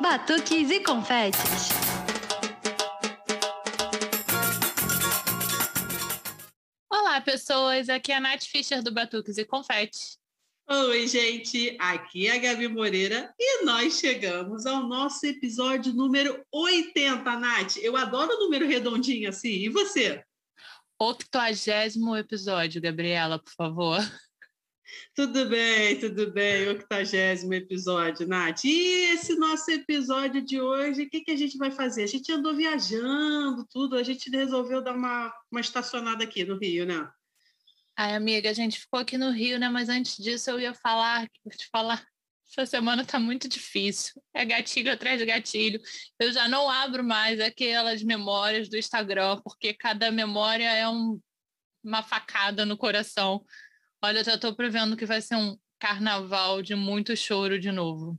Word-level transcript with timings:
batuques 0.00 0.70
e 0.70 0.80
confetes. 0.80 1.68
Olá, 6.90 7.20
pessoas. 7.20 7.90
Aqui 7.90 8.10
é 8.10 8.16
a 8.16 8.20
Nath 8.20 8.44
Fischer 8.44 8.82
do 8.82 8.90
Batuques 8.90 9.36
e 9.36 9.44
Confetes. 9.44 10.18
Oi, 10.68 11.06
gente. 11.06 11.76
Aqui 11.78 12.28
é 12.28 12.36
a 12.36 12.38
Gabi 12.38 12.68
Moreira 12.68 13.34
e 13.38 13.64
nós 13.64 13.98
chegamos 13.98 14.64
ao 14.64 14.86
nosso 14.88 15.26
episódio 15.26 15.92
número 15.92 16.42
80, 16.50 17.36
Nath. 17.36 17.76
Eu 17.76 17.94
adoro 17.94 18.32
o 18.32 18.40
número 18.40 18.66
redondinho 18.66 19.28
assim. 19.28 19.50
E 19.50 19.68
você? 19.68 20.24
Octogésimo 20.98 22.16
episódio, 22.16 22.80
Gabriela, 22.80 23.38
por 23.38 23.52
favor. 23.52 23.98
Tudo 25.14 25.48
bem, 25.48 25.98
tudo 25.98 26.32
bem. 26.32 26.68
Octagésimo 26.70 27.54
episódio, 27.54 28.26
Nath. 28.26 28.64
E 28.64 29.12
esse 29.12 29.34
nosso 29.36 29.70
episódio 29.70 30.42
de 30.42 30.60
hoje, 30.60 31.02
o 31.02 31.10
que, 31.10 31.20
que 31.20 31.30
a 31.30 31.36
gente 31.36 31.56
vai 31.58 31.70
fazer? 31.70 32.04
A 32.04 32.06
gente 32.06 32.30
andou 32.32 32.54
viajando, 32.54 33.66
tudo. 33.70 33.96
A 33.96 34.02
gente 34.02 34.30
resolveu 34.30 34.82
dar 34.82 34.94
uma, 34.94 35.32
uma 35.50 35.60
estacionada 35.60 36.24
aqui 36.24 36.44
no 36.44 36.58
Rio, 36.58 36.86
né? 36.86 37.08
Ai, 37.96 38.14
amiga, 38.14 38.48
a 38.48 38.54
gente 38.54 38.80
ficou 38.80 39.00
aqui 39.00 39.18
no 39.18 39.30
Rio, 39.30 39.58
né? 39.58 39.68
Mas 39.68 39.88
antes 39.88 40.16
disso 40.16 40.50
eu 40.50 40.58
ia 40.58 40.72
falar, 40.72 41.28
te 41.28 41.68
falar, 41.70 42.02
essa 42.50 42.66
semana 42.66 43.04
tá 43.04 43.18
muito 43.18 43.48
difícil. 43.48 44.20
É 44.34 44.44
gatilho 44.44 44.92
atrás 44.92 45.18
de 45.18 45.26
gatilho. 45.26 45.80
Eu 46.18 46.32
já 46.32 46.48
não 46.48 46.68
abro 46.68 47.04
mais 47.04 47.38
aquelas 47.40 48.02
memórias 48.02 48.68
do 48.68 48.76
Instagram, 48.76 49.40
porque 49.44 49.72
cada 49.72 50.10
memória 50.10 50.64
é 50.72 50.88
um, 50.88 51.20
uma 51.84 52.02
facada 52.02 52.66
no 52.66 52.76
coração. 52.76 53.44
Olha, 54.02 54.20
eu 54.20 54.24
já 54.24 54.34
estou 54.34 54.54
prevendo 54.54 54.96
que 54.96 55.04
vai 55.04 55.20
ser 55.20 55.36
um 55.36 55.58
carnaval 55.78 56.62
de 56.62 56.74
muito 56.74 57.16
choro 57.16 57.58
de 57.58 57.70
novo. 57.70 58.18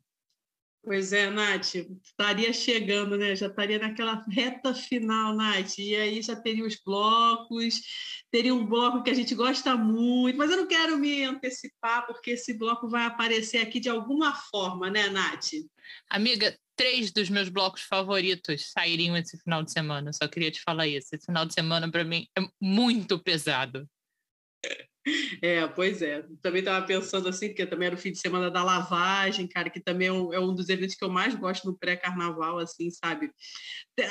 Pois 0.83 1.13
é, 1.13 1.29
Nath, 1.29 1.75
estaria 2.03 2.51
chegando, 2.51 3.15
né? 3.15 3.35
Já 3.35 3.47
estaria 3.47 3.77
naquela 3.77 4.25
reta 4.27 4.73
final, 4.73 5.35
Nath. 5.35 5.77
E 5.77 5.95
aí 5.95 6.21
já 6.23 6.35
teria 6.35 6.65
os 6.65 6.75
blocos, 6.83 7.81
teria 8.31 8.53
um 8.53 8.65
bloco 8.65 9.03
que 9.03 9.11
a 9.11 9.13
gente 9.13 9.35
gosta 9.35 9.75
muito, 9.75 10.37
mas 10.37 10.49
eu 10.49 10.57
não 10.57 10.67
quero 10.67 10.97
me 10.97 11.23
antecipar, 11.23 12.07
porque 12.07 12.31
esse 12.31 12.55
bloco 12.57 12.89
vai 12.89 13.05
aparecer 13.05 13.59
aqui 13.59 13.79
de 13.79 13.89
alguma 13.89 14.33
forma, 14.33 14.89
né, 14.89 15.07
Nath? 15.07 15.51
Amiga, 16.09 16.57
três 16.75 17.11
dos 17.11 17.29
meus 17.29 17.47
blocos 17.47 17.83
favoritos 17.83 18.71
sairiam 18.71 19.15
esse 19.15 19.37
final 19.37 19.61
de 19.61 19.71
semana. 19.71 20.11
Só 20.11 20.27
queria 20.27 20.49
te 20.49 20.63
falar 20.63 20.87
isso. 20.87 21.09
Esse 21.13 21.27
final 21.27 21.45
de 21.45 21.53
semana, 21.53 21.91
para 21.91 22.03
mim, 22.03 22.27
é 22.35 22.41
muito 22.59 23.19
pesado. 23.19 23.87
É, 25.41 25.65
pois 25.67 26.01
é. 26.01 26.23
Também 26.41 26.59
estava 26.59 26.85
pensando 26.85 27.27
assim, 27.27 27.47
porque 27.47 27.65
também 27.65 27.87
era 27.87 27.95
o 27.95 27.97
fim 27.97 28.11
de 28.11 28.19
semana 28.19 28.51
da 28.51 28.63
lavagem, 28.63 29.47
cara, 29.47 29.69
que 29.69 29.79
também 29.79 30.09
é 30.09 30.13
um, 30.13 30.33
é 30.33 30.39
um 30.39 30.53
dos 30.53 30.69
eventos 30.69 30.95
que 30.95 31.03
eu 31.03 31.09
mais 31.09 31.33
gosto 31.33 31.65
no 31.65 31.77
pré-carnaval, 31.77 32.59
assim, 32.59 32.89
sabe? 32.91 33.31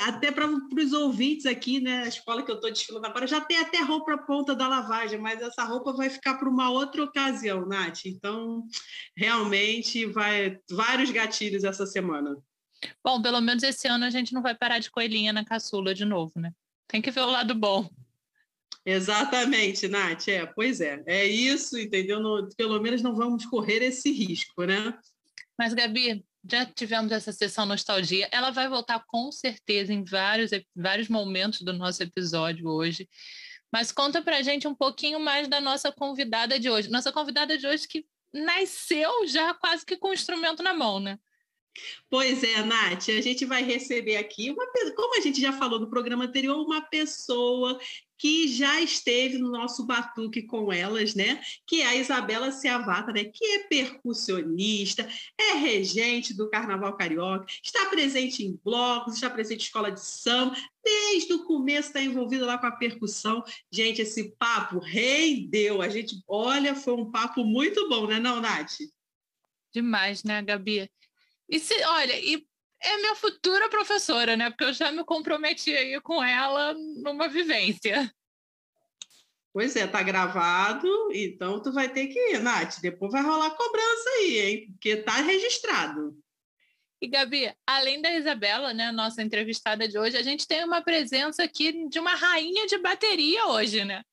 Até 0.01 0.31
para 0.31 0.47
os 0.47 0.93
ouvintes 0.93 1.45
aqui, 1.45 1.79
né? 1.79 2.03
A 2.03 2.07
escola 2.07 2.43
que 2.43 2.51
eu 2.51 2.55
estou 2.55 2.71
desfilando 2.71 3.07
agora 3.07 3.25
já 3.25 3.39
tem 3.39 3.57
até 3.57 3.81
roupa 3.81 4.17
ponta 4.17 4.53
da 4.53 4.67
lavagem, 4.67 5.19
mas 5.19 5.41
essa 5.41 5.63
roupa 5.63 5.93
vai 5.93 6.09
ficar 6.09 6.35
para 6.35 6.49
uma 6.49 6.69
outra 6.69 7.03
ocasião, 7.03 7.65
Nath. 7.65 8.05
Então, 8.05 8.63
realmente, 9.15 10.05
vai 10.05 10.57
vários 10.69 11.11
gatilhos 11.11 11.63
essa 11.63 11.85
semana. 11.85 12.35
Bom, 13.03 13.21
pelo 13.21 13.39
menos 13.41 13.63
esse 13.63 13.87
ano 13.87 14.05
a 14.05 14.09
gente 14.09 14.33
não 14.33 14.41
vai 14.41 14.55
parar 14.55 14.79
de 14.79 14.89
coelhinha 14.89 15.31
na 15.31 15.45
caçula 15.45 15.93
de 15.93 16.03
novo, 16.03 16.33
né? 16.39 16.51
Tem 16.87 17.01
que 17.01 17.11
ver 17.11 17.21
o 17.21 17.31
lado 17.31 17.55
bom. 17.55 17.89
Exatamente, 18.85 19.87
Nath. 19.87 20.27
É, 20.27 20.45
pois 20.45 20.81
é. 20.81 21.01
É 21.05 21.25
isso, 21.25 21.77
entendeu? 21.77 22.19
No, 22.19 22.49
pelo 22.55 22.81
menos 22.81 23.01
não 23.01 23.15
vamos 23.15 23.45
correr 23.45 23.83
esse 23.83 24.11
risco, 24.11 24.63
né? 24.63 24.97
Mas, 25.57 25.73
Gabi, 25.73 26.25
já 26.49 26.65
tivemos 26.65 27.11
essa 27.11 27.31
sessão 27.31 27.65
nostalgia. 27.65 28.27
Ela 28.31 28.49
vai 28.49 28.67
voltar 28.67 29.03
com 29.07 29.31
certeza 29.31 29.93
em 29.93 30.03
vários, 30.03 30.51
vários 30.75 31.07
momentos 31.07 31.61
do 31.61 31.73
nosso 31.73 32.01
episódio 32.01 32.67
hoje. 32.67 33.07
Mas 33.71 33.91
conta 33.91 34.21
pra 34.21 34.41
gente 34.41 34.67
um 34.67 34.75
pouquinho 34.75 35.19
mais 35.19 35.47
da 35.47 35.61
nossa 35.61 35.91
convidada 35.91 36.59
de 36.59 36.69
hoje. 36.69 36.89
Nossa 36.89 37.11
convidada 37.11 37.57
de 37.57 37.65
hoje 37.67 37.87
que 37.87 38.05
nasceu 38.33 39.27
já 39.27 39.53
quase 39.53 39.85
que 39.85 39.95
com 39.95 40.09
o 40.09 40.13
instrumento 40.13 40.63
na 40.63 40.73
mão, 40.73 40.99
né? 40.99 41.17
Pois 42.09 42.43
é, 42.43 42.63
Nath, 42.63 43.07
a 43.09 43.21
gente 43.21 43.45
vai 43.45 43.63
receber 43.63 44.17
aqui, 44.17 44.51
uma, 44.51 44.65
como 44.93 45.17
a 45.17 45.21
gente 45.21 45.39
já 45.39 45.53
falou 45.53 45.79
no 45.79 45.89
programa 45.89 46.25
anterior, 46.25 46.57
uma 46.57 46.81
pessoa 46.81 47.79
que 48.21 48.47
já 48.47 48.79
esteve 48.79 49.39
no 49.39 49.49
nosso 49.49 49.83
batuque 49.83 50.43
com 50.43 50.71
elas, 50.71 51.15
né? 51.15 51.41
Que 51.65 51.81
é 51.81 51.87
a 51.87 51.95
Isabela 51.95 52.51
Ciavata, 52.51 53.11
né? 53.11 53.23
Que 53.23 53.43
é 53.43 53.63
percussionista, 53.67 55.09
é 55.35 55.53
regente 55.53 56.31
do 56.31 56.47
Carnaval 56.47 56.95
Carioca, 56.95 57.47
está 57.63 57.87
presente 57.87 58.45
em 58.45 58.55
blocos, 58.63 59.15
está 59.15 59.27
presente 59.27 59.61
em 59.61 59.63
escola 59.63 59.91
de 59.91 60.05
samba, 60.05 60.55
desde 60.83 61.33
o 61.33 61.45
começo 61.45 61.87
está 61.87 61.99
envolvida 61.99 62.45
lá 62.45 62.59
com 62.59 62.67
a 62.67 62.71
percussão. 62.71 63.43
Gente, 63.71 64.03
esse 64.03 64.35
papo 64.37 64.77
rendeu. 64.77 65.81
A 65.81 65.89
gente, 65.89 66.21
olha, 66.27 66.75
foi 66.75 66.93
um 66.93 67.09
papo 67.09 67.43
muito 67.43 67.89
bom, 67.89 68.05
né, 68.05 68.19
não, 68.19 68.39
Nath? 68.39 68.77
Demais, 69.73 70.23
né, 70.23 70.43
Gabi? 70.43 70.87
E 71.49 71.59
se, 71.59 71.73
olha, 71.85 72.19
e 72.19 72.45
é 72.81 72.97
minha 72.97 73.15
futura 73.15 73.69
professora, 73.69 74.35
né? 74.35 74.49
Porque 74.49 74.63
eu 74.63 74.73
já 74.73 74.91
me 74.91 75.03
comprometi 75.03 75.75
aí 75.75 75.99
com 76.01 76.23
ela 76.23 76.73
numa 76.73 77.27
vivência. 77.27 78.11
Pois 79.53 79.75
é, 79.75 79.85
tá 79.85 80.01
gravado, 80.01 80.87
então 81.13 81.61
tu 81.61 81.73
vai 81.73 81.89
ter 81.89 82.07
que 82.07 82.17
ir, 82.17 82.39
Nath. 82.39 82.79
Depois 82.81 83.11
vai 83.11 83.21
rolar 83.21 83.51
cobrança 83.51 84.09
aí, 84.17 84.39
hein? 84.39 84.67
Porque 84.71 84.97
tá 84.97 85.15
registrado. 85.15 86.17
E 87.01 87.07
Gabi, 87.07 87.51
além 87.67 88.01
da 88.01 88.13
Isabela, 88.13 88.73
né, 88.73 88.91
nossa 88.91 89.21
entrevistada 89.21 89.87
de 89.87 89.97
hoje, 89.97 90.15
a 90.15 90.21
gente 90.21 90.47
tem 90.47 90.63
uma 90.63 90.81
presença 90.81 91.43
aqui 91.43 91.87
de 91.89 91.99
uma 91.99 92.15
rainha 92.15 92.67
de 92.67 92.77
bateria 92.77 93.47
hoje, 93.47 93.83
né? 93.83 94.03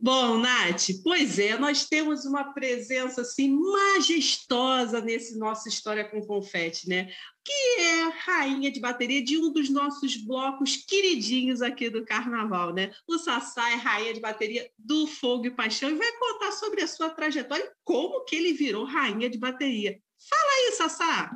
Bom, 0.00 0.38
Nath, 0.38 0.90
pois 1.02 1.40
é, 1.40 1.58
nós 1.58 1.88
temos 1.88 2.24
uma 2.24 2.54
presença 2.54 3.22
assim 3.22 3.50
majestosa 3.50 5.00
nesse 5.00 5.36
nosso 5.36 5.68
História 5.68 6.08
com 6.08 6.24
Confete, 6.24 6.88
né? 6.88 7.12
Que 7.44 7.80
é 7.80 8.02
rainha 8.10 8.70
de 8.70 8.78
bateria 8.78 9.24
de 9.24 9.36
um 9.36 9.52
dos 9.52 9.68
nossos 9.68 10.16
blocos 10.16 10.76
queridinhos 10.76 11.62
aqui 11.62 11.90
do 11.90 12.04
Carnaval, 12.04 12.72
né? 12.72 12.92
O 13.08 13.18
Sassá 13.18 13.72
é 13.72 13.74
rainha 13.74 14.14
de 14.14 14.20
bateria 14.20 14.70
do 14.78 15.08
Fogo 15.08 15.46
e 15.46 15.50
Paixão 15.50 15.90
e 15.90 15.94
vai 15.94 16.12
contar 16.12 16.52
sobre 16.52 16.80
a 16.82 16.86
sua 16.86 17.10
trajetória 17.10 17.64
e 17.64 17.72
como 17.82 18.24
que 18.24 18.36
ele 18.36 18.52
virou 18.52 18.84
rainha 18.84 19.28
de 19.28 19.36
bateria. 19.36 19.98
Fala 20.30 20.52
aí, 20.52 20.72
Sassá! 20.76 21.30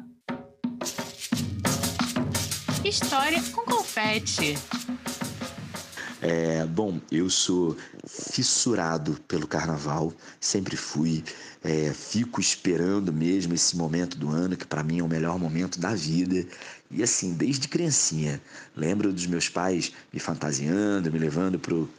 História 2.85 3.43
com 3.53 3.65
Confete. 3.65 4.55
É, 6.25 6.65
bom, 6.65 7.01
eu 7.11 7.29
sou 7.29 7.77
fissurado 8.07 9.19
pelo 9.27 9.45
carnaval, 9.45 10.15
sempre 10.41 10.77
fui. 10.77 11.25
É, 11.65 11.93
fico 11.93 12.41
esperando 12.41 13.13
mesmo 13.13 13.55
esse 13.55 13.77
momento 13.77 14.17
do 14.17 14.31
ano, 14.31 14.57
que 14.57 14.65
para 14.65 14.85
mim 14.85 15.01
é 15.01 15.03
o 15.03 15.09
melhor 15.09 15.37
momento 15.37 15.81
da 15.81 15.97
vida. 15.97 16.47
E 16.93 17.03
assim, 17.03 17.35
desde 17.35 17.67
criancinha, 17.67 18.41
lembro 18.77 19.13
dos 19.13 19.27
meus 19.27 19.49
pais 19.49 19.93
me 20.13 20.21
fantasiando, 20.21 21.11
me 21.11 21.19
levando 21.19 21.59
pro 21.59 21.91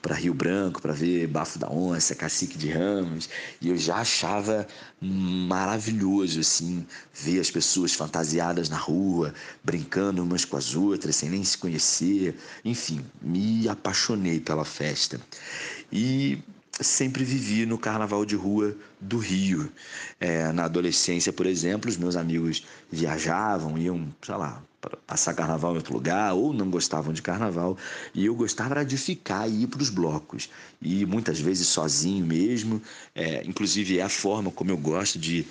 para 0.00 0.16
Rio 0.16 0.34
Branco 0.34 0.82
para 0.82 0.92
ver 0.92 1.26
Bafo 1.26 1.58
da 1.58 1.70
Onça, 1.70 2.14
Cacique 2.14 2.58
de 2.58 2.70
Ramos, 2.70 3.28
e 3.60 3.68
eu 3.68 3.76
já 3.76 3.96
achava 3.96 4.66
maravilhoso 5.00 6.40
assim 6.40 6.86
ver 7.14 7.40
as 7.40 7.50
pessoas 7.50 7.92
fantasiadas 7.94 8.68
na 8.68 8.76
rua, 8.76 9.32
brincando 9.62 10.22
umas 10.22 10.44
com 10.44 10.56
as 10.56 10.74
outras, 10.74 11.16
sem 11.16 11.28
nem 11.30 11.44
se 11.44 11.56
conhecer. 11.56 12.36
Enfim, 12.64 13.04
me 13.20 13.68
apaixonei 13.68 14.40
pela 14.40 14.64
festa. 14.64 15.20
E 15.90 16.38
sempre 16.80 17.24
vivi 17.24 17.66
no 17.66 17.78
carnaval 17.78 18.24
de 18.24 18.34
rua 18.34 18.74
do 19.00 19.18
Rio. 19.18 19.70
É, 20.18 20.52
na 20.52 20.64
adolescência, 20.64 21.32
por 21.32 21.46
exemplo, 21.46 21.90
os 21.90 21.96
meus 21.96 22.16
amigos 22.16 22.64
viajavam, 22.90 23.76
iam, 23.78 24.08
sei 24.22 24.34
lá, 24.34 24.62
passar 25.06 25.34
carnaval 25.34 25.72
em 25.72 25.76
outro 25.76 25.92
lugar, 25.94 26.34
ou 26.34 26.52
não 26.52 26.68
gostavam 26.70 27.12
de 27.12 27.22
carnaval, 27.22 27.76
e 28.14 28.26
eu 28.26 28.34
gostava 28.34 28.84
de 28.84 28.96
ficar 28.96 29.48
e 29.48 29.62
ir 29.62 29.66
para 29.66 29.82
os 29.82 29.90
blocos, 29.90 30.48
e 30.80 31.06
muitas 31.06 31.38
vezes 31.38 31.68
sozinho 31.68 32.24
mesmo, 32.24 32.82
é, 33.14 33.44
inclusive 33.46 33.98
é 33.98 34.02
a 34.02 34.08
forma 34.08 34.50
como 34.50 34.70
eu 34.70 34.76
gosto 34.76 35.18
de 35.18 35.46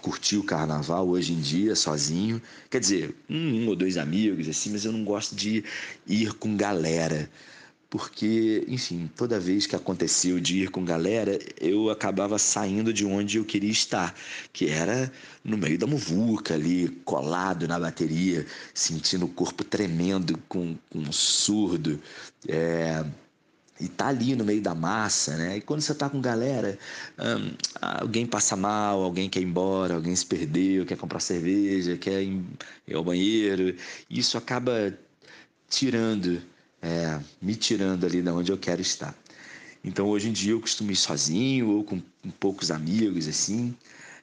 curtir 0.00 0.36
o 0.36 0.42
carnaval 0.42 1.08
hoje 1.08 1.32
em 1.32 1.40
dia 1.40 1.74
sozinho, 1.74 2.42
quer 2.68 2.80
dizer, 2.80 3.14
um, 3.30 3.62
um 3.62 3.68
ou 3.68 3.76
dois 3.76 3.96
amigos 3.96 4.48
assim, 4.48 4.70
mas 4.70 4.84
eu 4.84 4.92
não 4.92 5.04
gosto 5.04 5.34
de 5.34 5.64
ir 6.06 6.34
com 6.34 6.56
galera, 6.56 7.30
porque, 7.90 8.64
enfim, 8.68 9.08
toda 9.16 9.38
vez 9.38 9.66
que 9.66 9.76
aconteceu 9.76 10.40
de 10.40 10.62
ir 10.62 10.70
com 10.70 10.84
galera, 10.84 11.38
eu 11.60 11.90
acabava 11.90 12.38
saindo 12.38 12.92
de 12.92 13.04
onde 13.06 13.38
eu 13.38 13.44
queria 13.44 13.70
estar, 13.70 14.14
que 14.52 14.68
era 14.68 15.12
no 15.44 15.56
meio 15.56 15.78
da 15.78 15.86
muvuca 15.86 16.54
ali, 16.54 16.88
colado 17.04 17.68
na 17.68 17.78
bateria, 17.78 18.46
sentindo 18.72 19.26
o 19.26 19.28
corpo 19.28 19.62
tremendo 19.62 20.38
com, 20.48 20.76
com 20.90 20.98
um 20.98 21.12
surdo. 21.12 22.00
É... 22.48 23.04
e 23.80 23.88
tá 23.88 24.08
ali 24.08 24.36
no 24.36 24.44
meio 24.44 24.60
da 24.62 24.74
massa, 24.74 25.36
né? 25.36 25.56
E 25.58 25.60
quando 25.60 25.80
você 25.80 25.94
tá 25.94 26.08
com 26.08 26.20
galera, 26.20 26.78
hum, 27.18 27.54
alguém 27.80 28.26
passa 28.26 28.56
mal, 28.56 29.02
alguém 29.02 29.28
quer 29.28 29.40
ir 29.40 29.44
embora, 29.44 29.94
alguém 29.94 30.14
se 30.14 30.26
perdeu, 30.26 30.86
quer 30.86 30.96
comprar 30.96 31.20
cerveja, 31.20 31.96
quer 31.96 32.22
ir 32.22 32.44
ao 32.94 33.04
banheiro, 33.04 33.76
isso 34.08 34.38
acaba 34.38 34.96
tirando, 35.68 36.40
é, 36.84 37.18
me 37.40 37.56
tirando 37.56 38.04
ali 38.04 38.20
da 38.20 38.34
onde 38.34 38.52
eu 38.52 38.58
quero 38.58 38.82
estar. 38.82 39.16
Então 39.82 40.06
hoje 40.06 40.28
em 40.28 40.32
dia 40.32 40.52
eu 40.52 40.60
costumo 40.60 40.92
ir 40.92 40.96
sozinho 40.96 41.70
ou 41.70 41.84
com, 41.84 42.00
com 42.22 42.30
poucos 42.38 42.70
amigos 42.70 43.26
assim. 43.26 43.74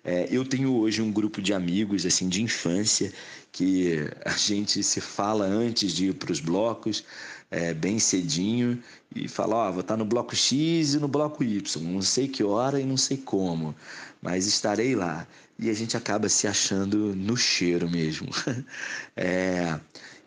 É, 0.04 0.28
eu 0.32 0.46
tenho 0.46 0.74
hoje 0.76 1.02
um 1.02 1.12
grupo 1.12 1.42
de 1.42 1.54
amigos 1.54 2.06
assim 2.06 2.30
de 2.30 2.42
infância 2.42 3.12
que 3.52 4.08
a 4.26 4.32
gente 4.32 4.84
se 4.84 5.02
fala 5.02 5.46
antes 5.46 5.92
de 5.92 6.08
ir 6.08 6.14
para 6.14 6.32
os 6.32 6.40
blocos, 6.40 7.04
é, 7.50 7.74
bem 7.74 8.00
cedinho, 8.00 8.82
e 9.16 9.28
fala: 9.28 9.56
Ó, 9.56 9.70
oh, 9.70 9.74
vou 9.74 9.82
estar 9.82 9.98
no 9.98 10.06
bloco 10.06 10.36
X 10.36 10.94
e 10.94 11.00
no 11.00 11.08
bloco 11.08 11.44
Y, 11.44 11.84
não 11.84 12.02
sei 12.02 12.28
que 12.28 12.44
hora 12.44 12.80
e 12.80 12.86
não 12.86 12.98
sei 12.98 13.18
como, 13.18 13.76
mas 14.22 14.48
estarei 14.48 14.96
lá. 14.96 15.28
E 15.60 15.70
a 15.70 15.74
gente 15.74 15.96
acaba 15.96 16.28
se 16.30 16.48
achando 16.48 17.16
no 17.16 17.38
cheiro 17.38 17.90
mesmo. 17.90 18.30
é, 19.16 19.80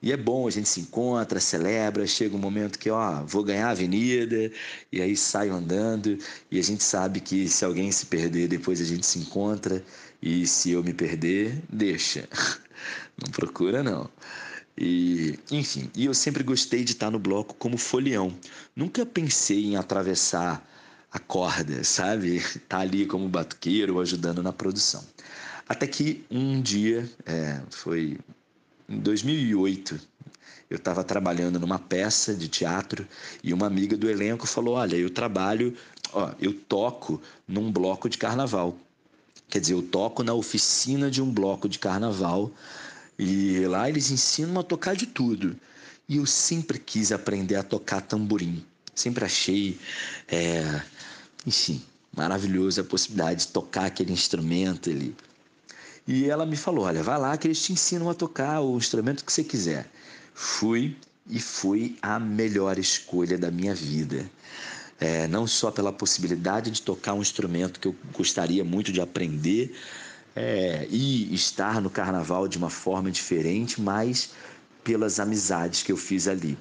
e 0.04 0.12
é 0.12 0.18
bom, 0.18 0.46
a 0.46 0.50
gente 0.50 0.68
se 0.68 0.80
encontra, 0.80 1.40
celebra, 1.40 2.06
chega 2.06 2.36
um 2.36 2.38
momento 2.38 2.78
que, 2.78 2.90
ó, 2.90 3.24
vou 3.24 3.42
ganhar 3.42 3.68
a 3.68 3.70
avenida, 3.70 4.52
e 4.92 5.00
aí 5.00 5.16
saio 5.16 5.54
andando, 5.54 6.18
e 6.50 6.58
a 6.58 6.62
gente 6.62 6.84
sabe 6.84 7.20
que 7.20 7.48
se 7.48 7.64
alguém 7.64 7.90
se 7.90 8.04
perder, 8.04 8.46
depois 8.46 8.82
a 8.82 8.84
gente 8.84 9.06
se 9.06 9.18
encontra, 9.18 9.82
e 10.20 10.46
se 10.46 10.72
eu 10.72 10.84
me 10.84 10.92
perder, 10.92 11.58
deixa. 11.72 12.28
Não 13.16 13.30
procura, 13.32 13.82
não. 13.82 14.10
E, 14.76 15.38
enfim, 15.50 15.90
e 15.96 16.04
eu 16.04 16.12
sempre 16.12 16.42
gostei 16.42 16.84
de 16.84 16.92
estar 16.92 17.10
no 17.10 17.18
bloco 17.18 17.54
como 17.54 17.78
folião. 17.78 18.36
Nunca 18.76 19.06
pensei 19.06 19.64
em 19.64 19.76
atravessar 19.76 20.62
a 21.10 21.18
corda, 21.18 21.82
sabe? 21.82 22.42
Tá 22.68 22.80
ali 22.80 23.06
como 23.06 23.26
batuqueiro, 23.26 24.00
ajudando 24.00 24.42
na 24.42 24.52
produção. 24.52 25.02
Até 25.66 25.86
que 25.86 26.24
um 26.30 26.60
dia, 26.60 27.08
é, 27.24 27.62
foi 27.70 28.18
em 28.88 28.98
2008, 28.98 30.00
eu 30.68 30.76
estava 30.76 31.04
trabalhando 31.04 31.58
numa 31.58 31.78
peça 31.78 32.34
de 32.34 32.48
teatro 32.48 33.06
e 33.42 33.52
uma 33.52 33.66
amiga 33.66 33.96
do 33.96 34.08
elenco 34.08 34.46
falou: 34.46 34.74
Olha, 34.74 34.96
eu 34.96 35.10
trabalho, 35.10 35.76
ó, 36.12 36.32
eu 36.40 36.52
toco 36.52 37.20
num 37.46 37.70
bloco 37.70 38.08
de 38.08 38.18
carnaval. 38.18 38.76
Quer 39.48 39.60
dizer, 39.60 39.74
eu 39.74 39.82
toco 39.82 40.22
na 40.22 40.34
oficina 40.34 41.10
de 41.10 41.22
um 41.22 41.30
bloco 41.30 41.68
de 41.68 41.78
carnaval 41.78 42.50
e 43.18 43.60
lá 43.66 43.88
eles 43.88 44.10
ensinam 44.10 44.58
a 44.58 44.64
tocar 44.64 44.96
de 44.96 45.06
tudo. 45.06 45.56
E 46.08 46.16
eu 46.16 46.26
sempre 46.26 46.78
quis 46.78 47.12
aprender 47.12 47.56
a 47.56 47.62
tocar 47.62 48.00
tamborim. 48.00 48.64
Sempre 48.94 49.24
achei, 49.24 49.78
é, 50.28 50.82
enfim, 51.46 51.82
maravilhoso 52.14 52.80
a 52.80 52.84
possibilidade 52.84 53.46
de 53.46 53.52
tocar 53.52 53.86
aquele 53.86 54.12
instrumento 54.12 54.90
ali. 54.90 55.14
E 56.06 56.28
ela 56.28 56.44
me 56.44 56.56
falou: 56.56 56.84
Olha, 56.84 57.02
vai 57.02 57.18
lá 57.18 57.36
que 57.36 57.46
eles 57.46 57.62
te 57.62 57.72
ensinam 57.72 58.10
a 58.10 58.14
tocar 58.14 58.60
o 58.60 58.76
instrumento 58.76 59.24
que 59.24 59.32
você 59.32 59.42
quiser. 59.42 59.90
Fui 60.34 60.96
e 61.28 61.40
foi 61.40 61.96
a 62.02 62.18
melhor 62.18 62.78
escolha 62.78 63.38
da 63.38 63.50
minha 63.50 63.74
vida. 63.74 64.28
É, 65.00 65.26
não 65.26 65.46
só 65.46 65.70
pela 65.70 65.92
possibilidade 65.92 66.70
de 66.70 66.82
tocar 66.82 67.14
um 67.14 67.22
instrumento 67.22 67.80
que 67.80 67.88
eu 67.88 67.96
gostaria 68.12 68.62
muito 68.62 68.92
de 68.92 69.00
aprender 69.00 69.74
é, 70.36 70.86
e 70.90 71.34
estar 71.34 71.80
no 71.80 71.90
carnaval 71.90 72.46
de 72.46 72.58
uma 72.58 72.70
forma 72.70 73.10
diferente, 73.10 73.80
mas 73.80 74.30
pelas 74.84 75.18
amizades 75.18 75.82
que 75.82 75.90
eu 75.90 75.96
fiz 75.96 76.28
ali. 76.28 76.56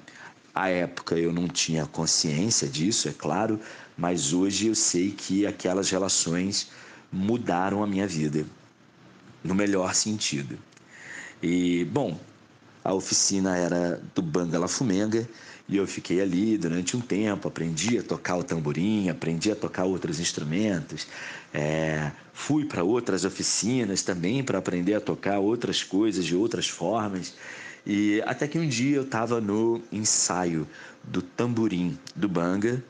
À 0.54 0.68
época 0.68 1.16
eu 1.16 1.32
não 1.32 1.48
tinha 1.48 1.86
consciência 1.86 2.66
disso, 2.68 3.08
é 3.08 3.12
claro, 3.12 3.60
mas 3.96 4.32
hoje 4.32 4.68
eu 4.68 4.74
sei 4.74 5.10
que 5.10 5.46
aquelas 5.46 5.90
relações 5.90 6.68
mudaram 7.12 7.82
a 7.82 7.86
minha 7.86 8.06
vida 8.06 8.46
no 9.44 9.54
melhor 9.54 9.94
sentido. 9.94 10.58
E, 11.42 11.84
bom, 11.84 12.18
a 12.82 12.92
oficina 12.92 13.56
era 13.56 14.02
do 14.14 14.22
Bangala 14.22 14.66
Fumenga 14.66 15.28
e 15.68 15.76
eu 15.76 15.86
fiquei 15.86 16.20
ali 16.20 16.58
durante 16.58 16.96
um 16.96 17.00
tempo, 17.00 17.48
aprendi 17.48 17.98
a 17.98 18.02
tocar 18.02 18.36
o 18.36 18.44
tamborim, 18.44 19.08
aprendi 19.08 19.50
a 19.50 19.56
tocar 19.56 19.84
outros 19.84 20.20
instrumentos, 20.20 21.06
é, 21.52 22.10
fui 22.32 22.64
para 22.64 22.82
outras 22.84 23.24
oficinas 23.24 24.02
também 24.02 24.42
para 24.42 24.58
aprender 24.58 24.94
a 24.94 25.00
tocar 25.00 25.38
outras 25.38 25.82
coisas 25.82 26.24
de 26.24 26.36
outras 26.36 26.68
formas. 26.68 27.34
E 27.86 28.22
até 28.26 28.46
que 28.46 28.58
um 28.58 28.68
dia 28.68 28.96
eu 28.96 29.02
estava 29.02 29.40
no 29.40 29.82
ensaio 29.92 30.66
do 31.02 31.22
tamborim 31.22 31.98
do 32.14 32.28
Banga, 32.28 32.82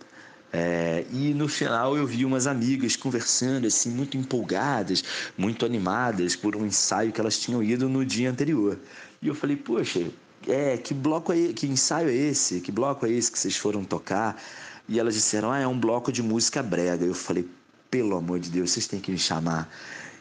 é, 0.56 1.05
e 1.11 1.35
no 1.35 1.49
final 1.49 1.97
eu 1.97 2.06
vi 2.06 2.25
umas 2.25 2.47
amigas 2.47 2.95
conversando, 2.95 3.67
assim, 3.67 3.91
muito 3.91 4.17
empolgadas, 4.17 5.03
muito 5.37 5.67
animadas 5.67 6.37
por 6.37 6.55
um 6.55 6.65
ensaio 6.65 7.11
que 7.11 7.21
elas 7.21 7.37
tinham 7.37 7.61
ido 7.61 7.89
no 7.89 8.06
dia 8.06 8.31
anterior. 8.31 8.79
E 9.21 9.27
eu 9.27 9.35
falei, 9.35 9.56
poxa, 9.56 10.06
é, 10.47 10.77
que 10.77 10.95
bloco 10.95 11.33
é, 11.33 11.53
que 11.53 11.67
ensaio 11.67 12.09
é 12.09 12.15
esse? 12.15 12.61
Que 12.61 12.71
bloco 12.71 13.05
é 13.05 13.11
esse 13.11 13.33
que 13.33 13.39
vocês 13.41 13.56
foram 13.56 13.83
tocar? 13.83 14.41
E 14.89 15.01
elas 15.01 15.15
disseram, 15.15 15.51
ah, 15.51 15.59
é 15.59 15.67
um 15.67 15.77
bloco 15.77 16.12
de 16.12 16.23
música 16.23 16.62
brega. 16.62 17.05
Eu 17.05 17.15
falei, 17.15 17.49
pelo 17.91 18.17
amor 18.17 18.39
de 18.39 18.49
Deus, 18.49 18.71
vocês 18.71 18.87
têm 18.87 19.00
que 19.00 19.11
me 19.11 19.19
chamar. 19.19 19.69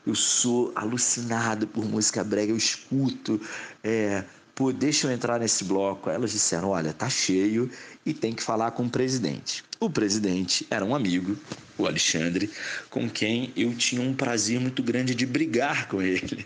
Eu 0.03 0.15
sou 0.15 0.71
alucinado 0.73 1.67
por 1.67 1.85
música 1.85 2.23
brega, 2.23 2.51
eu 2.51 2.57
escuto. 2.57 3.39
É, 3.83 4.23
pô, 4.55 4.73
deixa 4.73 5.05
eu 5.05 5.11
entrar 5.11 5.39
nesse 5.39 5.63
bloco. 5.63 6.09
Elas 6.09 6.31
disseram: 6.31 6.69
olha, 6.69 6.91
tá 6.91 7.07
cheio 7.07 7.69
e 8.05 8.13
tem 8.13 8.33
que 8.33 8.43
falar 8.43 8.71
com 8.71 8.83
o 8.83 8.89
presidente. 8.89 9.63
O 9.79 9.89
presidente 9.89 10.65
era 10.69 10.83
um 10.83 10.95
amigo, 10.95 11.37
o 11.77 11.85
Alexandre, 11.85 12.49
com 12.89 13.09
quem 13.09 13.51
eu 13.55 13.73
tinha 13.75 14.01
um 14.01 14.13
prazer 14.13 14.59
muito 14.59 14.81
grande 14.83 15.13
de 15.15 15.25
brigar 15.25 15.87
com 15.87 16.01
ele. 16.01 16.45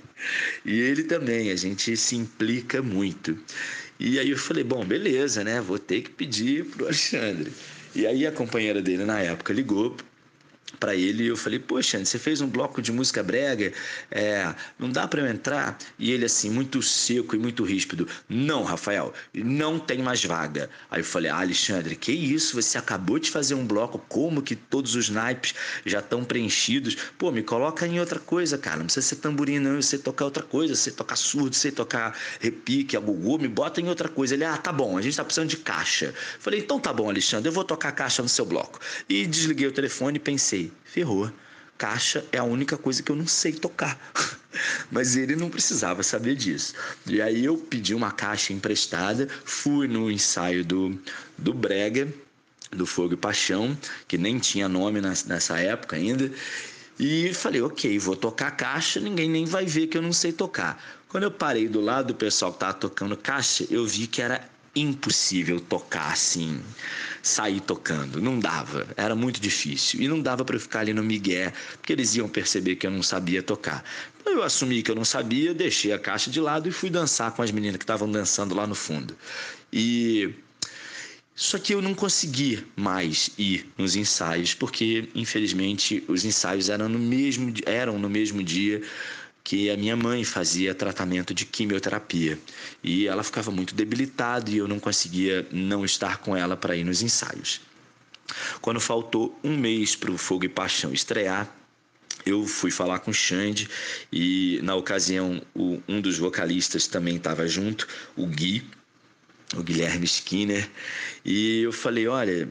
E 0.65 0.79
ele 0.79 1.03
também, 1.03 1.51
a 1.51 1.55
gente 1.55 1.95
se 1.95 2.15
implica 2.15 2.81
muito. 2.81 3.37
E 3.99 4.19
aí 4.19 4.29
eu 4.29 4.37
falei: 4.37 4.63
bom, 4.63 4.85
beleza, 4.85 5.43
né? 5.43 5.61
Vou 5.61 5.79
ter 5.79 6.01
que 6.01 6.09
pedir 6.09 6.65
pro 6.65 6.85
Alexandre. 6.85 7.51
E 7.95 8.05
aí 8.05 8.27
a 8.27 8.31
companheira 8.31 8.81
dele 8.81 9.05
na 9.05 9.19
época 9.19 9.53
ligou 9.53 9.95
para 10.79 10.95
ele 10.95 11.27
eu 11.27 11.37
falei, 11.37 11.59
poxa, 11.59 12.03
você 12.03 12.17
fez 12.17 12.41
um 12.41 12.47
bloco 12.47 12.81
de 12.81 12.91
música 12.91 13.21
brega, 13.23 13.73
é, 14.11 14.53
não 14.77 14.89
dá 14.89 15.07
para 15.07 15.21
eu 15.21 15.27
entrar? 15.27 15.77
E 15.99 16.11
ele 16.11 16.25
assim, 16.25 16.49
muito 16.49 16.81
seco 16.81 17.35
e 17.35 17.39
muito 17.39 17.63
ríspido, 17.63 18.07
não, 18.29 18.63
Rafael, 18.63 19.13
não 19.33 19.79
tem 19.79 19.99
mais 19.99 20.23
vaga. 20.23 20.69
Aí 20.89 21.01
eu 21.01 21.05
falei, 21.05 21.29
ah, 21.29 21.39
Alexandre, 21.39 21.95
que 21.95 22.11
isso? 22.11 22.55
Você 22.61 22.77
acabou 22.77 23.19
de 23.19 23.29
fazer 23.29 23.55
um 23.55 23.65
bloco, 23.65 23.99
como 24.07 24.41
que 24.41 24.55
todos 24.55 24.95
os 24.95 25.09
naipes 25.09 25.53
já 25.85 25.99
estão 25.99 26.23
preenchidos? 26.23 26.95
Pô, 27.17 27.31
me 27.31 27.43
coloca 27.43 27.85
em 27.87 27.99
outra 27.99 28.19
coisa, 28.19 28.57
cara, 28.57 28.77
não 28.77 28.85
precisa 28.85 29.05
ser 29.05 29.15
tamborim 29.17 29.59
não, 29.59 29.75
eu 29.75 29.81
sei 29.81 29.99
tocar 29.99 30.25
outra 30.25 30.43
coisa, 30.43 30.75
sei 30.75 30.93
tocar 30.93 31.15
surdo, 31.15 31.55
sei 31.55 31.71
tocar 31.71 32.17
repique, 32.39 32.95
agogô, 32.95 33.37
me 33.37 33.47
bota 33.47 33.81
em 33.81 33.89
outra 33.89 34.09
coisa. 34.09 34.33
Ele, 34.35 34.45
ah, 34.45 34.57
tá 34.57 34.71
bom, 34.71 34.97
a 34.97 35.01
gente 35.01 35.17
tá 35.17 35.23
precisando 35.23 35.49
de 35.49 35.57
caixa. 35.57 36.13
falei, 36.39 36.59
então 36.59 36.79
tá 36.79 36.93
bom, 36.93 37.09
Alexandre, 37.09 37.49
eu 37.49 37.53
vou 37.53 37.63
tocar 37.63 37.91
caixa 37.91 38.21
no 38.21 38.29
seu 38.29 38.45
bloco. 38.45 38.79
E 39.09 39.25
desliguei 39.25 39.67
o 39.67 39.71
telefone 39.71 40.17
e 40.17 40.19
pensei, 40.19 40.66
ferrou. 40.83 41.31
Caixa 41.77 42.25
é 42.31 42.39
a 42.39 42.43
única 42.43 42.77
coisa 42.77 43.03
que 43.03 43.11
eu 43.11 43.15
não 43.15 43.27
sei 43.27 43.53
tocar. 43.53 43.99
Mas 44.91 45.15
ele 45.15 45.35
não 45.35 45.49
precisava 45.49 46.01
saber 46.01 46.35
disso. 46.35 46.73
E 47.05 47.21
aí 47.21 47.45
eu 47.45 47.57
pedi 47.57 47.93
uma 47.93 48.11
caixa 48.11 48.51
emprestada, 48.51 49.27
fui 49.45 49.87
no 49.87 50.09
ensaio 50.09 50.65
do, 50.65 50.99
do 51.37 51.53
Brega, 51.53 52.07
do 52.71 52.85
Fogo 52.85 53.13
e 53.13 53.17
Paixão, 53.17 53.77
que 54.07 54.17
nem 54.17 54.39
tinha 54.39 54.67
nome 54.67 55.01
nessa 55.01 55.59
época 55.59 55.95
ainda. 55.95 56.31
E 56.99 57.31
falei, 57.33 57.61
ok, 57.61 57.99
vou 57.99 58.15
tocar 58.15 58.51
caixa, 58.51 58.99
ninguém 58.99 59.29
nem 59.29 59.45
vai 59.45 59.65
ver 59.65 59.87
que 59.87 59.97
eu 59.97 60.01
não 60.01 60.11
sei 60.11 60.31
tocar. 60.31 60.83
Quando 61.07 61.23
eu 61.23 61.31
parei 61.31 61.67
do 61.67 61.79
lado 61.79 62.07
do 62.07 62.15
pessoal 62.15 62.51
que 62.51 62.57
estava 62.57 62.73
tocando 62.73 63.15
caixa, 63.15 63.65
eu 63.69 63.85
vi 63.85 64.07
que 64.07 64.21
era 64.21 64.43
impossível 64.81 65.59
tocar 65.59 66.11
assim, 66.11 66.61
sair 67.21 67.59
tocando. 67.59 68.21
Não 68.21 68.39
dava, 68.39 68.87
era 68.95 69.15
muito 69.15 69.39
difícil. 69.39 70.01
E 70.01 70.07
não 70.07 70.21
dava 70.21 70.43
para 70.45 70.55
eu 70.55 70.59
ficar 70.59 70.81
ali 70.81 70.93
no 70.93 71.03
migué, 71.03 71.53
porque 71.77 71.93
eles 71.93 72.15
iam 72.15 72.27
perceber 72.27 72.75
que 72.75 72.87
eu 72.87 72.91
não 72.91 73.03
sabia 73.03 73.43
tocar. 73.43 73.83
Então 74.19 74.33
eu 74.33 74.43
assumi 74.43 74.81
que 74.83 74.91
eu 74.91 74.95
não 74.95 75.05
sabia, 75.05 75.53
deixei 75.53 75.93
a 75.93 75.99
caixa 75.99 76.29
de 76.29 76.39
lado 76.39 76.67
e 76.67 76.71
fui 76.71 76.89
dançar 76.89 77.31
com 77.31 77.41
as 77.41 77.51
meninas 77.51 77.77
que 77.77 77.83
estavam 77.83 78.09
dançando 78.09 78.55
lá 78.55 78.67
no 78.67 78.75
fundo. 78.75 79.15
E 79.71 80.33
só 81.35 81.59
que 81.59 81.73
eu 81.73 81.83
não 81.83 81.93
consegui 81.93 82.65
mais 82.75 83.29
ir 83.37 83.71
nos 83.77 83.95
ensaios, 83.95 84.55
porque 84.55 85.07
infelizmente 85.13 86.03
os 86.07 86.25
ensaios 86.25 86.67
eram 86.67 86.89
no 86.89 86.97
mesmo, 86.97 87.53
eram 87.65 87.99
no 87.99 88.09
mesmo 88.09 88.43
dia 88.43 88.81
que 89.47 89.69
a 89.69 89.77
minha 89.77 89.95
mãe 89.95 90.25
fazia 90.25 90.75
tratamento 90.75 91.33
de 91.33 91.45
quimioterapia 91.45 92.37
e 92.83 93.07
ela 93.07 93.23
ficava 93.23 93.49
muito 93.49 93.73
debilitada 93.73 94.51
e 94.51 94.57
eu 94.57 94.67
não 94.67 94.77
conseguia 94.77 95.47
não 95.49 95.85
estar 95.85 96.17
com 96.17 96.35
ela 96.35 96.57
para 96.57 96.75
ir 96.75 96.83
nos 96.83 97.01
ensaios. 97.01 97.61
Quando 98.59 98.81
faltou 98.81 99.39
um 99.41 99.55
mês 99.55 99.95
para 99.95 100.11
o 100.11 100.17
Fogo 100.17 100.43
e 100.43 100.49
Paixão 100.49 100.91
estrear, 100.91 101.49
eu 102.25 102.45
fui 102.45 102.69
falar 102.71 102.99
com 102.99 103.11
o 103.11 103.13
Xande 103.13 103.69
e 104.11 104.59
na 104.63 104.75
ocasião 104.75 105.41
o, 105.55 105.81
um 105.87 106.01
dos 106.01 106.17
vocalistas 106.17 106.85
também 106.85 107.15
estava 107.15 107.47
junto, 107.47 107.87
o 108.17 108.27
Gui, 108.27 108.69
o 109.55 109.63
Guilherme 109.63 110.03
Skinner, 110.03 110.69
e 111.23 111.61
eu 111.61 111.71
falei, 111.71 112.05
olha, 112.05 112.49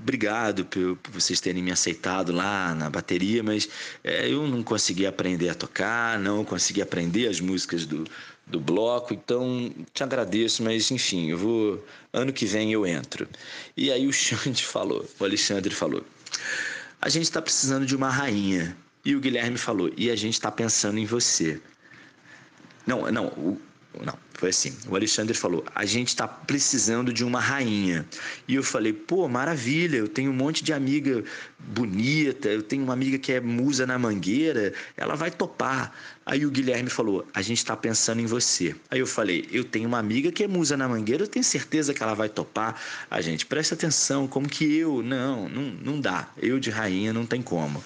obrigado 0.00 0.64
por, 0.64 0.98
vocês 1.12 1.40
terem 1.40 1.62
me 1.62 1.72
aceitado 1.72 2.32
lá 2.32 2.74
na 2.74 2.90
bateria, 2.90 3.42
mas 3.42 3.68
é, 4.02 4.28
eu 4.28 4.46
não 4.46 4.62
consegui 4.62 5.06
aprender 5.06 5.48
a 5.48 5.54
tocar, 5.54 6.18
não 6.18 6.44
consegui 6.44 6.82
aprender 6.82 7.28
as 7.28 7.40
músicas 7.40 7.86
do, 7.86 8.04
do 8.46 8.60
bloco, 8.60 9.14
então 9.14 9.72
te 9.92 10.02
agradeço, 10.02 10.62
mas 10.62 10.90
enfim, 10.90 11.30
eu 11.30 11.38
vou. 11.38 11.86
Ano 12.12 12.32
que 12.32 12.46
vem 12.46 12.72
eu 12.72 12.86
entro. 12.86 13.28
E 13.76 13.90
aí 13.90 14.06
o 14.06 14.12
Xande 14.14 14.64
falou, 14.64 15.08
o 15.18 15.24
Alexandre 15.24 15.74
falou: 15.74 16.04
a 17.00 17.08
gente 17.08 17.24
está 17.24 17.42
precisando 17.42 17.86
de 17.86 17.94
uma 17.94 18.10
rainha. 18.10 18.76
E 19.04 19.14
o 19.14 19.20
Guilherme 19.20 19.58
falou: 19.58 19.90
e 19.96 20.10
a 20.10 20.16
gente 20.16 20.34
está 20.34 20.50
pensando 20.50 20.98
em 20.98 21.06
você. 21.06 21.60
Não, 22.86 23.10
não, 23.10 23.58
não, 24.04 24.18
foi 24.34 24.50
assim. 24.50 24.76
O 24.88 24.94
Alexandre 24.94 25.34
falou: 25.34 25.64
a 25.74 25.84
gente 25.84 26.08
está 26.08 26.28
precisando 26.28 27.12
de 27.12 27.24
uma 27.24 27.40
rainha. 27.40 28.06
E 28.46 28.54
eu 28.54 28.62
falei: 28.62 28.92
pô, 28.92 29.28
maravilha, 29.28 29.96
eu 29.96 30.08
tenho 30.08 30.30
um 30.30 30.34
monte 30.34 30.62
de 30.62 30.72
amiga 30.72 31.24
bonita, 31.58 32.48
eu 32.48 32.62
tenho 32.62 32.84
uma 32.84 32.92
amiga 32.92 33.18
que 33.18 33.32
é 33.32 33.40
musa 33.40 33.86
na 33.86 33.98
mangueira, 33.98 34.72
ela 34.96 35.14
vai 35.14 35.30
topar. 35.30 35.92
Aí 36.24 36.44
o 36.44 36.50
Guilherme 36.50 36.90
falou: 36.90 37.26
a 37.32 37.40
gente 37.40 37.58
está 37.58 37.76
pensando 37.76 38.20
em 38.20 38.26
você. 38.26 38.74
Aí 38.90 38.98
eu 38.98 39.06
falei: 39.06 39.48
eu 39.50 39.64
tenho 39.64 39.88
uma 39.88 39.98
amiga 39.98 40.30
que 40.30 40.44
é 40.44 40.48
musa 40.48 40.76
na 40.76 40.88
mangueira, 40.88 41.22
eu 41.22 41.28
tenho 41.28 41.44
certeza 41.44 41.94
que 41.94 42.02
ela 42.02 42.14
vai 42.14 42.28
topar. 42.28 42.80
A 43.10 43.20
gente, 43.20 43.46
presta 43.46 43.74
atenção, 43.74 44.26
como 44.26 44.48
que 44.48 44.76
eu? 44.76 45.02
Não, 45.02 45.48
não, 45.48 45.62
não 45.62 46.00
dá. 46.00 46.28
Eu 46.36 46.58
de 46.58 46.70
rainha 46.70 47.12
não 47.12 47.24
tem 47.24 47.40
como. 47.40 47.82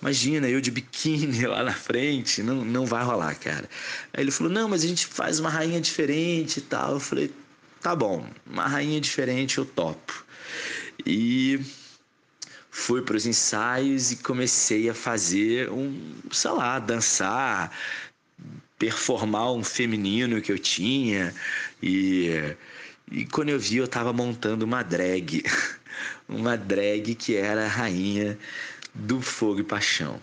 Imagina, 0.00 0.48
eu 0.48 0.60
de 0.60 0.70
biquíni 0.70 1.46
lá 1.46 1.62
na 1.62 1.72
frente, 1.72 2.42
não, 2.42 2.64
não 2.64 2.86
vai 2.86 3.02
rolar, 3.04 3.34
cara. 3.34 3.68
Aí 4.12 4.22
ele 4.22 4.30
falou: 4.30 4.52
não, 4.52 4.68
mas 4.68 4.84
a 4.84 4.86
gente 4.86 5.06
faz 5.06 5.40
uma 5.40 5.48
rainha 5.48 5.80
diferente 5.80 6.58
e 6.58 6.62
tal. 6.62 6.92
Eu 6.92 7.00
falei: 7.00 7.32
tá 7.80 7.94
bom, 7.96 8.26
uma 8.46 8.66
rainha 8.66 9.00
diferente 9.00 9.58
eu 9.58 9.64
topo. 9.64 10.24
E 11.04 11.60
fui 12.70 13.00
para 13.02 13.16
os 13.16 13.26
ensaios 13.26 14.12
e 14.12 14.16
comecei 14.16 14.90
a 14.90 14.94
fazer 14.94 15.70
um, 15.70 15.98
sei 16.30 16.50
lá, 16.50 16.78
dançar, 16.78 17.72
performar 18.78 19.52
um 19.52 19.64
feminino 19.64 20.42
que 20.42 20.52
eu 20.52 20.58
tinha. 20.58 21.34
E, 21.82 22.54
e 23.10 23.24
quando 23.26 23.48
eu 23.48 23.58
vi, 23.58 23.78
eu 23.78 23.86
estava 23.86 24.12
montando 24.12 24.64
uma 24.64 24.82
drag. 24.82 25.42
uma 26.28 26.56
drag 26.56 27.14
que 27.14 27.36
era 27.36 27.64
a 27.64 27.68
rainha 27.68 28.38
do 28.96 29.20
Fogo 29.20 29.60
e 29.60 29.64
Paixão. 29.64 30.20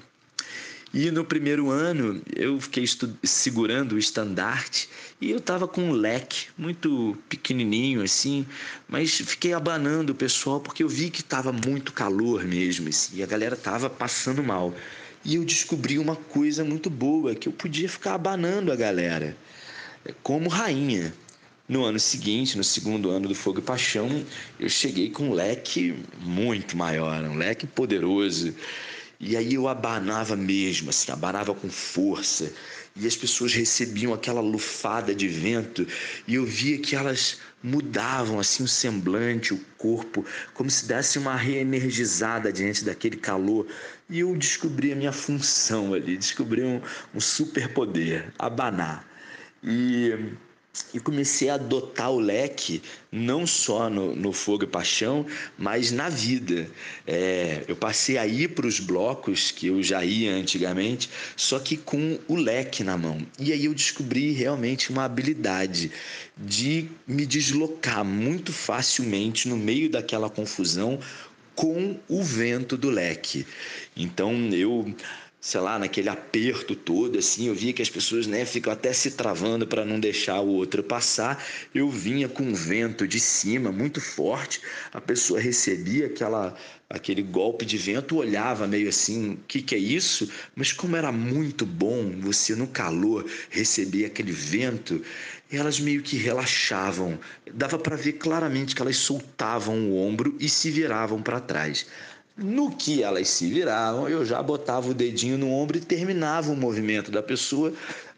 E 0.93 1.09
no 1.09 1.25
primeiro 1.25 1.71
ano 1.71 2.21
eu 2.35 2.61
fiquei 2.61 2.85
segurando 3.23 3.93
o 3.93 3.97
estandarte 3.97 4.87
e 5.19 5.31
eu 5.31 5.39
estava 5.39 5.67
com 5.67 5.85
um 5.85 5.91
leque 5.91 6.49
muito 6.55 7.17
pequenininho 7.27 8.03
assim, 8.03 8.45
mas 8.87 9.15
fiquei 9.15 9.53
abanando 9.53 10.13
o 10.13 10.15
pessoal 10.15 10.59
porque 10.59 10.83
eu 10.83 10.87
vi 10.87 11.09
que 11.09 11.21
estava 11.21 11.51
muito 11.51 11.91
calor 11.93 12.43
mesmo 12.43 12.89
assim, 12.89 13.17
e 13.17 13.23
a 13.23 13.25
galera 13.25 13.55
estava 13.55 13.89
passando 13.89 14.43
mal. 14.43 14.71
E 15.25 15.35
eu 15.35 15.43
descobri 15.43 15.97
uma 15.97 16.15
coisa 16.15 16.63
muito 16.63 16.89
boa, 16.89 17.33
que 17.33 17.47
eu 17.47 17.53
podia 17.53 17.89
ficar 17.89 18.13
abanando 18.13 18.71
a 18.71 18.75
galera 18.75 19.35
como 20.21 20.49
rainha. 20.49 21.13
No 21.67 21.85
ano 21.85 21.97
seguinte, 21.97 22.57
no 22.57 22.63
segundo 22.63 23.09
ano 23.09 23.29
do 23.29 23.33
Fogo 23.33 23.59
e 23.59 23.61
Paixão, 23.61 24.25
eu 24.59 24.67
cheguei 24.67 25.09
com 25.09 25.29
um 25.29 25.33
leque 25.33 25.95
muito 26.19 26.75
maior, 26.75 27.23
um 27.23 27.37
leque 27.37 27.65
poderoso. 27.65 28.53
E 29.17 29.37
aí 29.37 29.53
eu 29.53 29.69
abanava 29.69 30.35
mesmo, 30.35 30.89
assim, 30.89 31.09
abanava 31.09 31.55
com 31.55 31.69
força. 31.69 32.51
E 32.97 33.07
as 33.07 33.15
pessoas 33.15 33.53
recebiam 33.53 34.13
aquela 34.13 34.41
lufada 34.41 35.15
de 35.15 35.29
vento 35.29 35.87
e 36.27 36.35
eu 36.35 36.45
via 36.45 36.77
que 36.79 36.97
elas 36.97 37.39
mudavam 37.63 38.41
assim 38.41 38.63
o 38.63 38.67
semblante, 38.67 39.53
o 39.53 39.59
corpo, 39.77 40.25
como 40.53 40.69
se 40.69 40.85
desse 40.85 41.17
uma 41.17 41.37
reenergizada 41.37 42.51
diante 42.51 42.83
daquele 42.83 43.15
calor. 43.15 43.65
E 44.09 44.19
eu 44.19 44.35
descobri 44.35 44.91
a 44.91 44.95
minha 44.97 45.13
função 45.13 45.93
ali, 45.93 46.17
descobri 46.17 46.61
um, 46.61 46.81
um 47.15 47.21
superpoder, 47.21 48.33
abanar. 48.37 49.07
E 49.63 50.33
e 50.93 50.99
comecei 50.99 51.49
a 51.49 51.55
adotar 51.55 52.11
o 52.11 52.19
leque 52.19 52.81
não 53.11 53.45
só 53.45 53.89
no, 53.89 54.15
no 54.15 54.33
fogo 54.33 54.63
e 54.63 54.67
paixão, 54.67 55.25
mas 55.57 55.91
na 55.91 56.09
vida. 56.09 56.69
É, 57.05 57.63
eu 57.67 57.75
passei 57.75 58.17
a 58.17 58.25
ir 58.25 58.49
para 58.49 58.65
os 58.65 58.79
blocos 58.79 59.51
que 59.51 59.67
eu 59.67 59.83
já 59.83 60.03
ia 60.03 60.33
antigamente, 60.33 61.09
só 61.35 61.59
que 61.59 61.77
com 61.77 62.19
o 62.27 62.35
leque 62.35 62.83
na 62.83 62.97
mão. 62.97 63.25
E 63.37 63.53
aí 63.53 63.65
eu 63.65 63.73
descobri 63.73 64.31
realmente 64.31 64.89
uma 64.89 65.03
habilidade 65.05 65.91
de 66.35 66.89
me 67.05 67.25
deslocar 67.25 68.03
muito 68.03 68.51
facilmente 68.51 69.47
no 69.47 69.57
meio 69.57 69.89
daquela 69.89 70.29
confusão 70.29 70.99
com 71.55 71.99
o 72.07 72.23
vento 72.23 72.75
do 72.75 72.89
leque. 72.89 73.45
Então 73.95 74.33
eu 74.51 74.93
sei 75.43 75.59
lá, 75.59 75.77
naquele 75.77 76.07
aperto 76.07 76.73
todo, 76.73 77.19
assim, 77.19 77.47
eu 77.47 77.53
via 77.53 77.73
que 77.73 77.81
as 77.81 77.89
pessoas, 77.89 78.25
né, 78.25 78.45
ficam 78.45 78.71
até 78.71 78.93
se 78.93 79.11
travando 79.11 79.67
para 79.67 79.83
não 79.83 79.99
deixar 79.99 80.39
o 80.39 80.47
outro 80.47 80.81
passar. 80.81 81.43
Eu 81.75 81.89
vinha 81.89 82.29
com 82.29 82.43
um 82.43 82.53
vento 82.53 83.05
de 83.05 83.19
cima 83.19 83.69
muito 83.69 83.99
forte, 83.99 84.61
a 84.93 85.01
pessoa 85.01 85.41
recebia 85.41 86.05
aquela 86.05 86.55
aquele 86.89 87.23
golpe 87.23 87.65
de 87.65 87.75
vento, 87.75 88.17
olhava 88.17 88.67
meio 88.67 88.87
assim, 88.87 89.31
o 89.31 89.37
que, 89.47 89.63
que 89.63 89.73
é 89.73 89.79
isso? 89.79 90.29
Mas 90.55 90.71
como 90.71 90.95
era 90.95 91.11
muito 91.11 91.65
bom 91.65 92.11
você 92.19 92.55
no 92.55 92.67
calor 92.67 93.25
receber 93.49 94.05
aquele 94.05 94.31
vento, 94.31 95.01
elas 95.51 95.79
meio 95.79 96.03
que 96.03 96.15
relaxavam. 96.17 97.19
Dava 97.51 97.79
para 97.79 97.95
ver 97.95 98.13
claramente 98.13 98.75
que 98.75 98.81
elas 98.81 98.97
soltavam 98.97 99.89
o 99.89 99.97
ombro 99.97 100.37
e 100.39 100.47
se 100.47 100.69
viravam 100.69 101.21
para 101.21 101.39
trás. 101.39 101.87
No 102.35 102.75
que 102.75 103.03
elas 103.03 103.29
se 103.29 103.47
viravam, 103.47 104.09
eu 104.09 104.25
já 104.25 104.41
botava 104.41 104.89
o 104.89 104.93
dedinho 104.93 105.37
no 105.37 105.51
ombro 105.51 105.77
e 105.77 105.81
terminava 105.81 106.51
o 106.51 106.57
movimento 106.57 107.11
da 107.11 107.21
pessoa, 107.21 107.71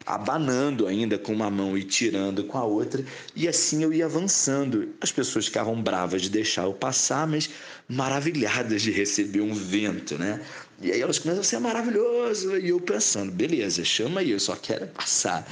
abanando 0.05 0.87
ainda 0.87 1.17
com 1.17 1.33
uma 1.33 1.49
mão 1.49 1.77
e 1.77 1.83
tirando 1.83 2.45
com 2.45 2.57
a 2.57 2.63
outra, 2.63 3.03
e 3.35 3.45
assim 3.45 3.83
eu 3.83 3.91
ia 3.91 4.05
avançando. 4.05 4.87
As 5.01 5.11
pessoas 5.11 5.47
ficavam 5.47 5.81
bravas 5.81 6.21
de 6.21 6.29
deixar 6.29 6.63
eu 6.63 6.73
passar, 6.73 7.27
mas 7.27 7.49
maravilhadas 7.89 8.81
de 8.81 8.89
receber 8.89 9.41
um 9.41 9.53
vento, 9.53 10.17
né? 10.17 10.39
E 10.81 10.93
aí 10.93 11.01
elas 11.01 11.19
começam 11.19 11.41
a 11.41 11.43
ser 11.43 11.59
maravilhoso, 11.59 12.57
e 12.57 12.69
eu 12.69 12.79
pensando, 12.79 13.33
beleza, 13.33 13.83
chama 13.83 14.21
aí, 14.21 14.31
eu 14.31 14.39
só 14.39 14.55
quero 14.55 14.87
passar. 14.87 15.45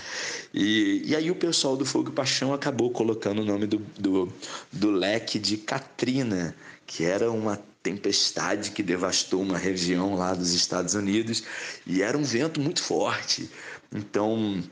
E, 0.53 1.01
e 1.05 1.15
aí 1.17 1.29
o 1.29 1.35
pessoal 1.35 1.75
do 1.75 1.85
Fogo 1.85 2.11
e 2.11 2.13
Paixão 2.13 2.53
acabou 2.53 2.91
colocando 2.91 3.41
o 3.41 3.45
nome 3.45 3.67
do, 3.67 3.79
do, 3.99 4.31
do 4.71 4.89
leque 4.89 5.37
de 5.37 5.57
Katrina, 5.57 6.55
que 6.85 7.03
era 7.03 7.29
uma 7.29 7.57
tempestade 7.83 8.71
que 8.71 8.81
devastou 8.81 9.41
uma 9.41 9.57
região 9.57 10.15
lá 10.15 10.33
dos 10.33 10.53
Estados 10.53 10.93
Unidos 10.93 11.43
e 11.85 12.01
era 12.01 12.17
um 12.17 12.23
vento 12.23 12.61
muito 12.61 12.81
forte. 12.81 13.49
Então, 13.93 14.63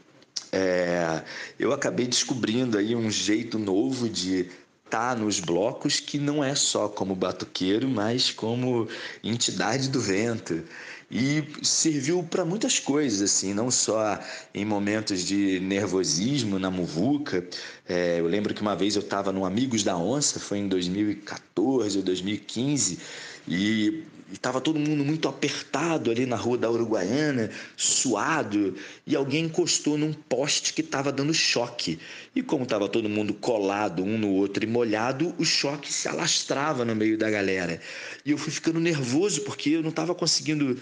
é, 0.51 1.21
eu 1.59 1.73
acabei 1.73 2.07
descobrindo 2.07 2.77
aí 2.77 2.95
um 2.95 3.11
jeito 3.11 3.59
novo 3.59 4.07
de 4.07 4.49
estar 4.85 5.13
tá 5.13 5.15
nos 5.15 5.41
blocos 5.41 5.99
que 5.99 6.17
não 6.17 6.43
é 6.43 6.55
só 6.55 6.87
como 6.87 7.13
batuqueiro, 7.13 7.87
mas 7.89 8.31
como 8.31 8.87
entidade 9.21 9.89
do 9.89 9.99
vento 9.99 10.63
e 11.11 11.43
serviu 11.61 12.23
para 12.23 12.45
muitas 12.45 12.79
coisas, 12.79 13.21
assim, 13.21 13.53
não 13.53 13.69
só 13.69 14.17
em 14.53 14.63
momentos 14.63 15.25
de 15.25 15.59
nervosismo 15.59 16.57
na 16.57 16.71
muvuca. 16.71 17.45
É, 17.87 18.21
eu 18.21 18.27
lembro 18.27 18.53
que 18.53 18.61
uma 18.61 18.75
vez 18.75 18.95
eu 18.95 19.01
estava 19.01 19.33
no 19.33 19.43
Amigos 19.43 19.83
da 19.83 19.97
Onça, 19.97 20.39
foi 20.39 20.59
em 20.59 20.69
2014 20.69 21.97
ou 21.97 22.03
2015, 22.03 22.99
e 23.45 24.03
estava 24.31 24.61
todo 24.61 24.79
mundo 24.79 25.03
muito 25.03 25.27
apertado 25.27 26.09
ali 26.09 26.25
na 26.25 26.35
rua 26.35 26.57
da 26.57 26.71
Uruguaiana, 26.71 27.49
suado, 27.75 28.75
e 29.05 29.15
alguém 29.15 29.45
encostou 29.45 29.97
num 29.97 30.13
poste 30.13 30.73
que 30.73 30.81
estava 30.81 31.11
dando 31.11 31.33
choque. 31.33 31.99
E 32.33 32.41
como 32.41 32.63
estava 32.63 32.87
todo 32.87 33.09
mundo 33.09 33.33
colado 33.33 34.03
um 34.03 34.17
no 34.17 34.31
outro 34.31 34.63
e 34.63 34.67
molhado, 34.67 35.35
o 35.37 35.43
choque 35.43 35.91
se 35.91 36.07
alastrava 36.07 36.85
no 36.85 36.95
meio 36.95 37.17
da 37.17 37.29
galera. 37.29 37.81
E 38.25 38.31
eu 38.31 38.37
fui 38.37 38.51
ficando 38.51 38.79
nervoso 38.79 39.41
porque 39.41 39.71
eu 39.71 39.81
não 39.81 39.89
estava 39.89 40.15
conseguindo 40.15 40.79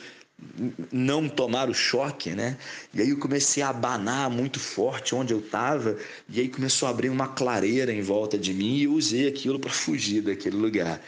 não 0.92 1.28
tomar 1.28 1.70
o 1.70 1.74
choque, 1.74 2.32
né? 2.32 2.58
E 2.94 3.02
aí 3.02 3.10
eu 3.10 3.18
comecei 3.18 3.64
a 3.64 3.70
abanar 3.70 4.30
muito 4.30 4.60
forte 4.60 5.16
onde 5.16 5.34
eu 5.34 5.40
estava, 5.40 5.98
e 6.28 6.40
aí 6.40 6.50
começou 6.50 6.88
a 6.88 6.92
abrir 6.92 7.10
uma 7.10 7.28
clareira 7.28 7.92
em 7.94 8.02
volta 8.02 8.38
de 8.38 8.54
mim 8.54 8.78
e 8.78 8.84
eu 8.84 8.94
usei 8.94 9.28
aquilo 9.28 9.60
para 9.60 9.72
fugir 9.72 10.22
daquele 10.22 10.58
lugar. 10.58 11.02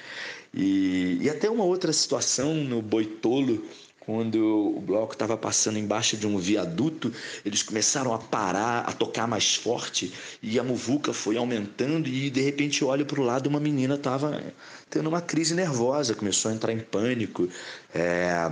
E, 0.54 1.18
e 1.22 1.30
até 1.30 1.50
uma 1.50 1.64
outra 1.64 1.94
situação 1.94 2.54
no 2.56 2.82
Boitolo, 2.82 3.66
quando 4.00 4.76
o 4.76 4.82
bloco 4.82 5.14
estava 5.14 5.38
passando 5.38 5.78
embaixo 5.78 6.18
de 6.18 6.26
um 6.26 6.38
viaduto, 6.38 7.14
eles 7.46 7.62
começaram 7.62 8.14
a 8.14 8.18
parar, 8.18 8.80
a 8.80 8.92
tocar 8.92 9.28
mais 9.28 9.56
forte, 9.56 10.12
e 10.42 10.60
a 10.60 10.64
muvuca 10.64 11.14
foi 11.14 11.38
aumentando, 11.38 12.10
e 12.10 12.30
de 12.30 12.42
repente 12.42 12.82
eu 12.82 12.88
olho 12.88 13.06
para 13.06 13.22
o 13.22 13.24
lado, 13.24 13.48
uma 13.48 13.60
menina 13.60 13.96
estava 13.96 14.44
tendo 14.90 15.08
uma 15.08 15.22
crise 15.22 15.54
nervosa, 15.54 16.16
começou 16.16 16.52
a 16.52 16.54
entrar 16.54 16.74
em 16.74 16.80
pânico. 16.80 17.48
É 17.94 18.50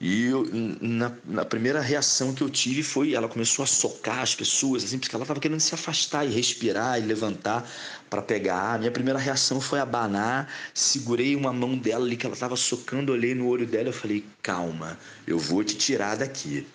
E 0.00 0.24
eu, 0.24 0.48
na, 0.80 1.12
na, 1.26 1.44
primeira 1.44 1.78
reação 1.78 2.32
que 2.32 2.42
eu 2.42 2.48
tive 2.48 2.82
foi 2.82 3.12
ela 3.12 3.28
começou 3.28 3.62
a 3.62 3.66
socar 3.66 4.20
as 4.20 4.34
pessoas, 4.34 4.82
assim, 4.82 4.98
porque 4.98 5.14
ela 5.14 5.24
estava 5.24 5.38
querendo 5.38 5.60
se 5.60 5.74
afastar 5.74 6.24
e 6.24 6.30
respirar 6.30 6.98
e 6.98 7.04
levantar 7.04 7.70
para 8.08 8.22
pegar. 8.22 8.76
A 8.76 8.78
minha 8.78 8.90
primeira 8.90 9.18
reação 9.18 9.60
foi 9.60 9.78
abanar, 9.78 10.50
segurei 10.72 11.36
uma 11.36 11.52
mão 11.52 11.76
dela 11.76 12.06
ali 12.06 12.16
que 12.16 12.24
ela 12.24 12.34
estava 12.34 12.56
socando, 12.56 13.12
olhei 13.12 13.34
no 13.34 13.46
olho 13.46 13.66
dela 13.66 13.90
e 13.90 13.92
falei: 13.92 14.24
calma, 14.40 14.98
eu 15.26 15.38
vou 15.38 15.62
te 15.62 15.74
tirar 15.74 16.16
daqui. 16.16 16.66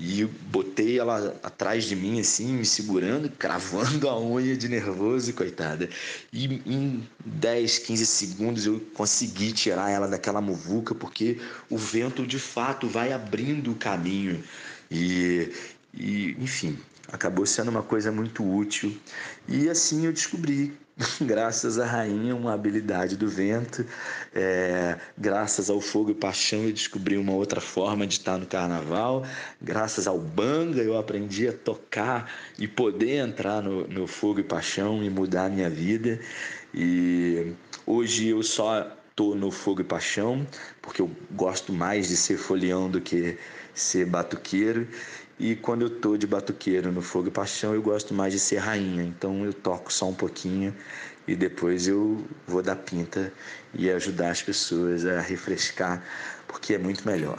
E 0.00 0.24
botei 0.24 1.00
ela 1.00 1.36
atrás 1.42 1.84
de 1.84 1.96
mim, 1.96 2.20
assim, 2.20 2.52
me 2.52 2.64
segurando, 2.64 3.28
cravando 3.36 4.08
a 4.08 4.18
unha 4.18 4.56
de 4.56 4.68
nervoso, 4.68 5.32
coitada. 5.32 5.90
E 6.32 6.44
em 6.64 7.08
10, 7.24 7.78
15 7.78 8.06
segundos 8.06 8.64
eu 8.66 8.80
consegui 8.94 9.50
tirar 9.50 9.90
ela 9.90 10.06
daquela 10.06 10.40
muvuca, 10.40 10.94
porque 10.94 11.40
o 11.68 11.76
vento 11.76 12.24
de 12.24 12.38
fato 12.38 12.86
vai 12.86 13.12
abrindo 13.12 13.72
o 13.72 13.74
caminho. 13.74 14.42
E, 14.88 15.52
e 15.92 16.36
enfim, 16.38 16.78
acabou 17.12 17.44
sendo 17.44 17.68
uma 17.68 17.82
coisa 17.82 18.12
muito 18.12 18.48
útil. 18.48 18.96
E 19.48 19.68
assim 19.68 20.06
eu 20.06 20.12
descobri 20.12 20.78
graças 21.20 21.78
à 21.78 21.86
rainha, 21.86 22.34
uma 22.34 22.52
habilidade 22.52 23.16
do 23.16 23.28
vento. 23.28 23.86
É, 24.34 24.98
graças 25.16 25.70
ao 25.70 25.80
fogo 25.80 26.10
e 26.10 26.14
paixão, 26.14 26.64
eu 26.64 26.72
descobri 26.72 27.16
uma 27.16 27.32
outra 27.32 27.60
forma 27.60 28.06
de 28.06 28.14
estar 28.14 28.36
no 28.36 28.46
carnaval. 28.46 29.24
Graças 29.62 30.06
ao 30.08 30.18
banga, 30.18 30.82
eu 30.82 30.98
aprendi 30.98 31.46
a 31.46 31.52
tocar 31.52 32.30
e 32.58 32.66
poder 32.66 33.18
entrar 33.18 33.62
no, 33.62 33.86
no 33.86 34.06
fogo 34.06 34.40
e 34.40 34.42
paixão 34.42 35.02
e 35.04 35.08
mudar 35.08 35.46
a 35.46 35.48
minha 35.48 35.70
vida. 35.70 36.18
E 36.74 37.52
hoje 37.86 38.28
eu 38.28 38.42
só 38.42 38.90
estou 39.10 39.36
no 39.36 39.52
fogo 39.52 39.82
e 39.82 39.84
paixão, 39.84 40.44
porque 40.82 41.00
eu 41.00 41.10
gosto 41.30 41.72
mais 41.72 42.08
de 42.08 42.16
ser 42.16 42.38
folião 42.38 42.90
do 42.90 43.00
que 43.00 43.38
ser 43.72 44.04
batuqueiro. 44.04 44.88
E 45.38 45.54
quando 45.54 45.82
eu 45.82 45.90
tô 45.90 46.16
de 46.16 46.26
batuqueiro 46.26 46.90
no 46.90 47.00
Fogo 47.00 47.28
e 47.28 47.30
Paixão, 47.30 47.72
eu 47.72 47.80
gosto 47.80 48.12
mais 48.12 48.32
de 48.32 48.40
ser 48.40 48.56
rainha. 48.56 49.04
Então 49.04 49.44
eu 49.44 49.52
toco 49.52 49.92
só 49.92 50.08
um 50.08 50.14
pouquinho 50.14 50.74
e 51.28 51.36
depois 51.36 51.86
eu 51.86 52.26
vou 52.46 52.62
dar 52.62 52.74
pinta 52.74 53.32
e 53.72 53.88
ajudar 53.90 54.30
as 54.30 54.42
pessoas 54.42 55.06
a 55.06 55.20
refrescar, 55.20 56.02
porque 56.48 56.74
é 56.74 56.78
muito 56.78 57.06
melhor. 57.06 57.38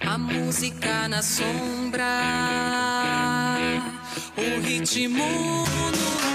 A 0.00 0.18
música 0.18 1.08
na 1.08 1.22
sombra, 1.22 2.04
o 4.36 4.60
ritmo 4.60 5.24
no 5.90 6.25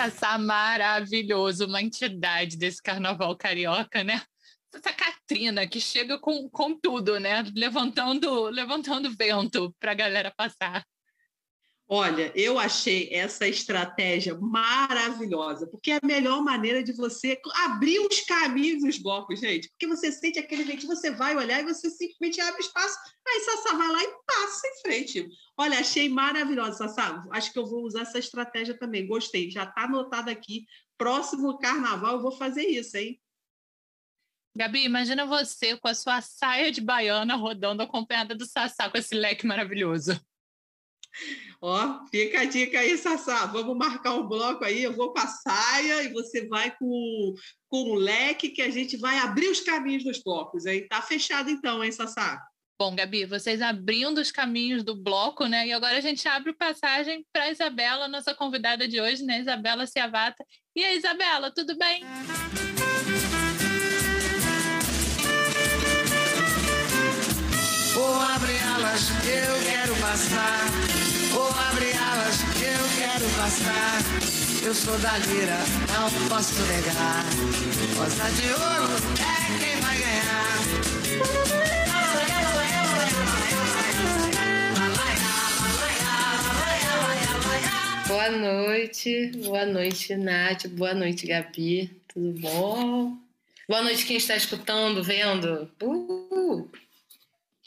Sassá 0.00 0.38
maravilhoso, 0.38 1.66
uma 1.66 1.82
entidade 1.82 2.56
desse 2.56 2.82
carnaval 2.82 3.36
carioca, 3.36 4.02
né? 4.02 4.22
Essa 4.74 4.94
Catrina 4.94 5.66
que 5.66 5.78
chega 5.78 6.18
com, 6.18 6.48
com 6.48 6.74
tudo, 6.74 7.20
né? 7.20 7.44
Levantando, 7.54 8.44
levantando 8.44 9.14
vento 9.14 9.76
para 9.78 9.92
a 9.92 9.94
galera 9.94 10.32
passar. 10.34 10.82
Olha, 11.92 12.30
eu 12.36 12.56
achei 12.56 13.08
essa 13.10 13.48
estratégia 13.48 14.38
maravilhosa, 14.38 15.66
porque 15.66 15.90
é 15.90 15.98
a 16.00 16.06
melhor 16.06 16.40
maneira 16.40 16.84
de 16.84 16.92
você 16.92 17.36
abrir 17.64 17.98
os 17.98 18.20
caminhos 18.20 18.84
dos 18.84 18.98
blocos, 18.98 19.40
gente. 19.40 19.68
Porque 19.70 19.88
você 19.88 20.12
sente 20.12 20.38
aquele 20.38 20.64
gente, 20.64 20.86
você 20.86 21.10
vai 21.10 21.36
olhar 21.36 21.58
e 21.58 21.64
você 21.64 21.90
simplesmente 21.90 22.40
abre 22.40 22.60
espaço, 22.60 22.96
aí 23.26 23.40
Sassá 23.40 23.76
vai 23.76 23.88
lá 23.88 24.04
e 24.04 24.14
passa 24.24 24.68
em 24.68 24.82
frente. 24.82 25.28
Olha, 25.58 25.80
achei 25.80 26.08
maravilhosa, 26.08 26.78
Sassá. 26.78 27.24
Acho 27.32 27.52
que 27.52 27.58
eu 27.58 27.66
vou 27.66 27.82
usar 27.82 28.02
essa 28.02 28.20
estratégia 28.20 28.78
também. 28.78 29.08
Gostei, 29.08 29.50
já 29.50 29.64
está 29.64 29.82
anotado 29.82 30.30
aqui. 30.30 30.66
Próximo 30.96 31.58
carnaval 31.58 32.14
eu 32.14 32.22
vou 32.22 32.30
fazer 32.30 32.68
isso, 32.68 32.96
hein? 32.96 33.20
Gabi, 34.54 34.84
imagina 34.84 35.26
você 35.26 35.76
com 35.76 35.88
a 35.88 35.94
sua 35.94 36.20
saia 36.20 36.70
de 36.70 36.80
baiana 36.80 37.34
rodando 37.34 37.82
acompanhada 37.82 38.32
do 38.32 38.46
Sassá 38.46 38.88
com 38.88 38.96
esse 38.96 39.16
leque 39.16 39.44
maravilhoso. 39.44 40.12
Ó, 41.60 42.06
fica 42.10 42.40
a 42.40 42.44
dica 42.44 42.80
aí, 42.80 42.96
Sassá. 42.96 43.46
Vamos 43.46 43.76
marcar 43.76 44.14
um 44.14 44.26
bloco 44.26 44.64
aí. 44.64 44.82
Eu 44.82 44.94
vou 44.94 45.12
com 45.12 45.18
a 45.18 45.26
saia 45.26 46.02
e 46.02 46.12
você 46.12 46.46
vai 46.46 46.70
com, 46.76 47.34
com 47.68 47.90
o 47.90 47.94
leque 47.94 48.50
que 48.50 48.62
a 48.62 48.70
gente 48.70 48.96
vai 48.96 49.18
abrir 49.18 49.48
os 49.48 49.60
caminhos 49.60 50.04
dos 50.04 50.22
blocos. 50.22 50.66
Aí 50.66 50.88
tá 50.88 51.02
fechado 51.02 51.50
então, 51.50 51.84
hein, 51.84 51.92
Sassá? 51.92 52.40
Bom, 52.80 52.96
Gabi, 52.96 53.26
vocês 53.26 53.60
abrindo 53.60 54.18
os 54.22 54.32
caminhos 54.32 54.82
do 54.82 54.96
bloco, 54.96 55.44
né? 55.44 55.66
E 55.66 55.72
agora 55.72 55.98
a 55.98 56.00
gente 56.00 56.26
abre 56.26 56.54
passagem 56.54 57.26
para 57.30 57.44
a 57.44 57.50
Isabela, 57.50 58.08
nossa 58.08 58.34
convidada 58.34 58.88
de 58.88 58.98
hoje, 58.98 59.22
né? 59.22 59.40
Isabela 59.40 59.86
Ciavata. 59.86 60.42
E 60.74 60.82
aí, 60.82 60.96
Isabela, 60.96 61.52
tudo 61.54 61.76
bem? 61.76 62.02
Vou 67.92 68.14
abrir 68.14 68.59
alas, 68.80 69.10
eu 69.26 69.70
quero 69.70 69.94
passar. 69.96 70.66
Vou 71.32 71.48
abrir 71.48 71.94
alas 71.96 72.40
eu 72.62 72.82
quero 72.98 73.28
passar. 73.36 74.00
Eu 74.62 74.74
sou 74.74 74.98
da 74.98 75.18
lira, 75.18 75.58
não 75.88 76.28
posso 76.28 76.60
negar. 76.62 77.24
Rosa 77.96 78.30
de 78.32 78.48
ouro 78.52 78.92
é 79.20 79.64
quem 79.64 79.80
vai 79.80 79.98
ganhar. 79.98 80.60
Boa 88.08 88.30
noite, 88.30 89.32
boa 89.44 89.66
noite, 89.66 90.16
Nath, 90.16 90.66
boa 90.68 90.94
noite, 90.94 91.26
Gabi, 91.26 91.90
tudo 92.08 92.40
bom? 92.40 93.16
Boa 93.68 93.82
noite 93.82 94.04
quem 94.04 94.16
está 94.16 94.36
escutando, 94.36 95.02
vendo. 95.02 95.70
Uh! 95.82 96.68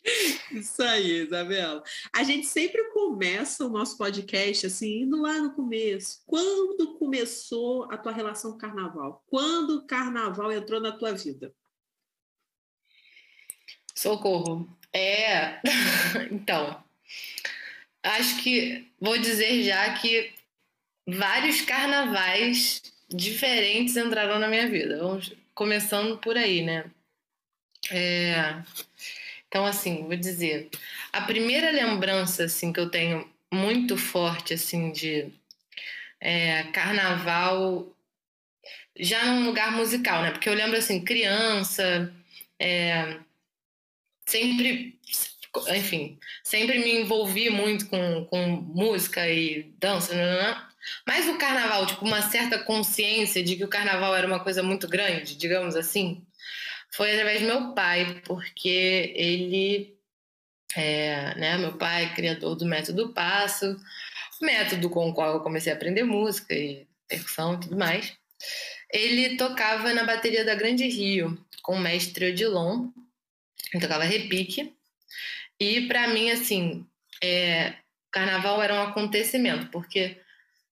Isso 0.51 0.83
aí, 0.83 1.23
Isabela. 1.23 1.83
A 2.13 2.23
gente 2.23 2.47
sempre 2.47 2.83
começa 2.91 3.65
o 3.65 3.69
nosso 3.69 3.97
podcast 3.97 4.65
assim, 4.65 5.01
indo 5.01 5.21
lá 5.21 5.39
no 5.39 5.53
começo. 5.53 6.21
Quando 6.25 6.97
começou 6.97 7.91
a 7.91 7.97
tua 7.97 8.11
relação 8.11 8.51
com 8.51 8.57
o 8.57 8.59
carnaval? 8.59 9.23
Quando 9.27 9.77
o 9.77 9.87
carnaval 9.87 10.51
entrou 10.51 10.81
na 10.81 10.91
tua 10.91 11.13
vida? 11.13 11.53
Socorro. 13.95 14.67
É. 14.91 15.61
então, 16.31 16.83
acho 18.03 18.43
que 18.43 18.87
vou 18.99 19.17
dizer 19.17 19.63
já 19.63 19.93
que 19.93 20.33
vários 21.07 21.61
carnavais 21.61 22.81
diferentes 23.09 23.95
entraram 23.95 24.39
na 24.39 24.47
minha 24.47 24.67
vida. 24.67 24.97
Vamos 24.97 25.33
começando 25.53 26.17
por 26.17 26.37
aí, 26.37 26.61
né? 26.61 26.91
É 27.91 28.63
então, 29.53 29.67
assim, 29.67 30.07
vou 30.07 30.15
dizer, 30.15 30.67
a 31.11 31.21
primeira 31.21 31.69
lembrança 31.69 32.45
assim 32.45 32.73
que 32.73 32.79
eu 32.79 32.89
tenho 32.89 33.31
muito 33.53 33.95
forte 33.95 34.55
assim 34.55 34.91
de 34.91 35.31
é, 36.19 36.63
carnaval 36.73 37.95
já 38.97 39.23
num 39.27 39.45
lugar 39.45 39.71
musical, 39.73 40.23
né? 40.23 40.31
Porque 40.31 40.49
eu 40.49 40.55
lembro 40.55 40.75
assim, 40.75 41.05
criança, 41.05 42.11
é, 42.57 43.19
sempre, 44.25 44.99
enfim, 45.69 46.17
sempre 46.43 46.79
me 46.79 47.01
envolvi 47.01 47.51
muito 47.51 47.87
com, 47.89 48.25
com 48.25 48.47
música 48.47 49.29
e 49.29 49.71
dança, 49.77 50.15
né, 50.15 50.25
né, 50.25 50.41
né? 50.41 50.67
mas 51.07 51.29
o 51.29 51.37
carnaval, 51.37 51.85
tipo, 51.85 52.03
uma 52.03 52.23
certa 52.23 52.57
consciência 52.57 53.43
de 53.43 53.55
que 53.55 53.63
o 53.63 53.69
carnaval 53.69 54.15
era 54.15 54.25
uma 54.25 54.39
coisa 54.39 54.63
muito 54.63 54.87
grande, 54.87 55.37
digamos 55.37 55.75
assim, 55.75 56.25
foi 56.93 57.11
através 57.11 57.41
do 57.41 57.47
meu 57.47 57.73
pai, 57.73 58.21
porque 58.25 59.13
ele, 59.15 59.97
é, 60.75 61.33
né, 61.35 61.57
meu 61.57 61.75
pai, 61.75 62.05
é 62.05 62.13
criador 62.13 62.55
do 62.55 62.65
método 62.65 63.13
Passo, 63.13 63.79
método 64.41 64.89
com 64.89 65.09
o 65.09 65.13
qual 65.13 65.33
eu 65.33 65.39
comecei 65.39 65.71
a 65.73 65.75
aprender 65.75 66.03
música 66.03 66.53
e 66.53 66.87
percussão 67.07 67.55
e 67.55 67.59
tudo 67.61 67.77
mais. 67.77 68.15
Ele 68.91 69.37
tocava 69.37 69.91
na 69.93 70.03
bateria 70.03 70.45
da 70.45 70.53
Grande 70.53 70.87
Rio 70.87 71.43
com 71.63 71.75
o 71.75 71.79
mestre 71.79 72.31
Odilon, 72.31 72.89
Eu 73.73 73.79
tocava 73.79 74.03
repique. 74.03 74.75
E 75.59 75.87
para 75.87 76.07
mim, 76.09 76.29
assim, 76.29 76.85
é, 77.23 77.73
carnaval 78.11 78.61
era 78.61 78.75
um 78.75 78.83
acontecimento, 78.83 79.67
porque 79.71 80.21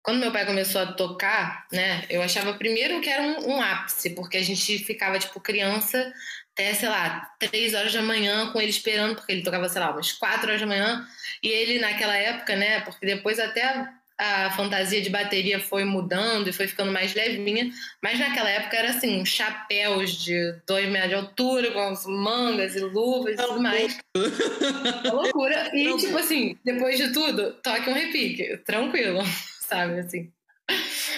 quando 0.03 0.19
meu 0.19 0.31
pai 0.31 0.45
começou 0.45 0.81
a 0.81 0.93
tocar, 0.93 1.67
né, 1.71 2.05
eu 2.09 2.21
achava 2.21 2.53
primeiro 2.53 3.01
que 3.01 3.09
era 3.09 3.21
um, 3.21 3.51
um, 3.51 3.61
ápice, 3.61 4.11
porque 4.11 4.37
a 4.37 4.43
gente 4.43 4.79
ficava, 4.79 5.19
tipo, 5.19 5.39
criança 5.39 6.11
até, 6.53 6.73
sei 6.73 6.89
lá, 6.89 7.31
três 7.39 7.73
horas 7.73 7.93
da 7.93 8.01
manhã 8.01 8.51
com 8.51 8.59
ele 8.59 8.69
esperando, 8.69 9.15
porque 9.15 9.31
ele 9.31 9.43
tocava, 9.43 9.69
sei 9.69 9.81
lá, 9.81 9.91
umas 9.91 10.11
quatro 10.11 10.47
horas 10.47 10.59
da 10.59 10.67
manhã, 10.67 11.05
e 11.41 11.47
ele 11.47 11.79
naquela 11.79 12.15
época, 12.15 12.55
né, 12.55 12.81
porque 12.81 13.05
depois 13.05 13.39
até 13.39 13.87
a 14.21 14.51
fantasia 14.51 15.01
de 15.01 15.09
bateria 15.09 15.59
foi 15.59 15.83
mudando 15.83 16.47
e 16.47 16.53
foi 16.53 16.67
ficando 16.67 16.91
mais 16.91 17.15
levinha, 17.15 17.71
mas 18.03 18.19
naquela 18.19 18.49
época 18.49 18.77
era 18.77 18.89
assim, 18.91 19.19
uns 19.19 19.29
chapéus 19.29 20.11
de 20.11 20.55
dois 20.67 20.87
metros 20.89 21.09
de 21.09 21.15
altura, 21.15 21.71
com 21.71 21.79
as 21.79 22.05
mangas 22.05 22.75
e 22.75 22.81
luvas 22.81 23.33
e 23.33 23.37
tudo 23.37 23.61
mais. 23.61 23.97
Uma 24.15 25.11
loucura. 25.11 25.71
E, 25.73 25.97
tipo 25.97 26.17
assim, 26.19 26.55
depois 26.63 26.97
de 26.97 27.11
tudo, 27.11 27.53
toque 27.63 27.89
um 27.89 27.93
repique, 27.93 28.57
tranquilo, 28.57 29.23
sabe, 29.71 29.99
assim. 29.99 30.31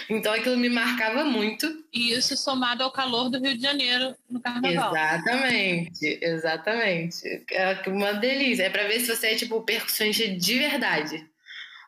Então 0.10 0.34
aquilo 0.34 0.58
me 0.58 0.70
marcava 0.70 1.24
muito. 1.24 1.84
E 1.92 2.14
isso 2.14 2.36
somado 2.38 2.84
ao 2.84 2.92
calor 2.92 3.30
do 3.30 3.40
Rio 3.40 3.56
de 3.56 3.62
Janeiro 3.62 4.16
no 4.30 4.40
carnaval. 4.40 4.96
Exatamente, 4.96 6.20
exatamente. 6.22 7.44
É 7.52 7.82
uma 7.88 8.14
delícia. 8.14 8.64
É 8.64 8.70
pra 8.70 8.88
ver 8.88 9.00
se 9.00 9.16
você 9.16 9.28
é, 9.28 9.36
tipo, 9.36 9.62
percussionista 9.62 10.28
de 10.28 10.60
verdade. 10.60 11.26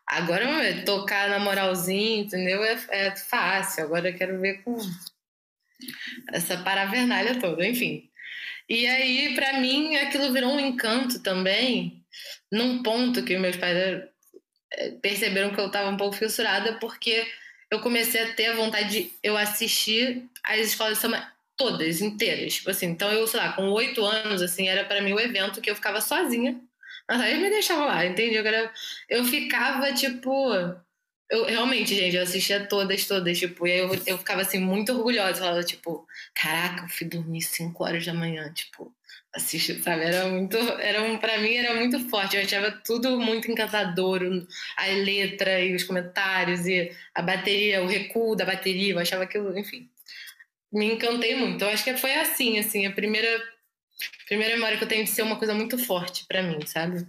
Agora, 0.06 0.46
tocar 0.84 1.28
na 1.28 1.38
moralzinha, 1.38 2.22
entendeu? 2.22 2.62
É, 2.64 2.78
é 2.90 3.16
fácil. 3.16 3.84
Agora 3.84 4.08
eu 4.08 4.16
quero 4.16 4.40
ver 4.40 4.62
com 4.62 4.76
essa 6.32 6.56
paravernália 6.58 7.38
toda, 7.38 7.66
enfim. 7.66 8.08
E 8.68 8.86
aí, 8.86 9.34
para 9.34 9.60
mim, 9.60 9.96
aquilo 9.96 10.32
virou 10.32 10.52
um 10.52 10.60
encanto 10.60 11.22
também, 11.22 12.04
num 12.50 12.82
ponto 12.82 13.22
que 13.24 13.38
meus 13.38 13.56
pais 13.56 14.04
perceberam 15.00 15.54
que 15.54 15.60
eu 15.60 15.66
estava 15.66 15.88
um 15.88 15.96
pouco 15.96 16.16
fissurada, 16.16 16.74
porque 16.74 17.26
eu 17.70 17.80
comecei 17.80 18.22
a 18.22 18.32
ter 18.34 18.46
a 18.46 18.56
vontade 18.56 18.88
de 18.90 19.12
eu 19.22 19.36
assistir 19.36 20.24
as 20.42 20.60
escolas 20.60 20.94
de 20.94 21.00
samba 21.00 21.32
todas, 21.56 22.00
inteiras. 22.00 22.54
Tipo 22.54 22.70
assim, 22.70 22.86
então 22.86 23.10
eu, 23.10 23.26
sei 23.26 23.40
lá, 23.40 23.52
com 23.52 23.70
oito 23.70 24.04
anos, 24.04 24.42
assim, 24.42 24.68
era 24.68 24.84
para 24.84 25.00
mim 25.00 25.12
o 25.12 25.20
evento 25.20 25.60
que 25.60 25.70
eu 25.70 25.74
ficava 25.74 26.00
sozinha 26.00 26.60
mas 27.08 27.20
aí 27.20 27.40
me 27.40 27.48
deixava 27.48 27.84
lá, 27.84 28.04
entendeu? 28.04 28.44
Eu, 28.44 28.70
eu 29.08 29.24
ficava, 29.24 29.92
tipo. 29.92 30.52
Eu 31.28 31.44
realmente, 31.44 31.94
gente, 31.94 32.14
eu 32.14 32.22
assistia 32.22 32.66
todas, 32.66 33.04
todas, 33.04 33.36
tipo, 33.36 33.66
e 33.66 33.72
aí 33.72 33.78
eu, 33.78 33.92
eu 34.06 34.18
ficava 34.18 34.42
assim, 34.42 34.58
muito 34.58 34.92
orgulhosa. 34.92 35.40
Falava, 35.40 35.62
tipo, 35.62 36.06
caraca, 36.34 36.84
eu 36.84 36.88
fui 36.88 37.06
dormir 37.06 37.42
5 37.42 37.82
horas 37.84 38.06
da 38.06 38.14
manhã, 38.14 38.52
tipo, 38.52 38.92
assiste, 39.36 39.82
sabe? 39.82 40.02
Era 40.04 40.28
muito. 40.28 40.56
Era 40.56 41.02
um, 41.02 41.18
pra 41.18 41.38
mim 41.38 41.54
era 41.54 41.74
muito 41.74 41.98
forte. 42.08 42.36
Eu 42.36 42.42
achava 42.42 42.70
tudo 42.84 43.20
muito 43.20 43.50
encantador. 43.50 44.22
A 44.76 44.86
letra 44.86 45.60
e 45.60 45.74
os 45.74 45.84
comentários, 45.84 46.66
e 46.66 46.90
a 47.14 47.22
bateria, 47.22 47.82
o 47.82 47.86
recuo 47.86 48.34
da 48.34 48.44
bateria, 48.44 48.94
eu 48.94 48.98
achava 48.98 49.24
aquilo, 49.24 49.56
enfim. 49.58 49.88
Me 50.72 50.86
encantei 50.92 51.36
muito. 51.36 51.62
Eu 51.62 51.68
acho 51.68 51.84
que 51.84 51.96
foi 51.96 52.14
assim, 52.14 52.58
assim, 52.58 52.86
a 52.86 52.92
primeira 52.92 53.28
primeira 54.26 54.54
memória 54.54 54.76
que 54.76 54.84
eu 54.84 54.88
tenho 54.88 55.04
de 55.04 55.10
ser 55.10 55.22
uma 55.22 55.38
coisa 55.38 55.54
muito 55.54 55.78
forte 55.78 56.26
para 56.26 56.42
mim, 56.42 56.64
sabe? 56.66 57.06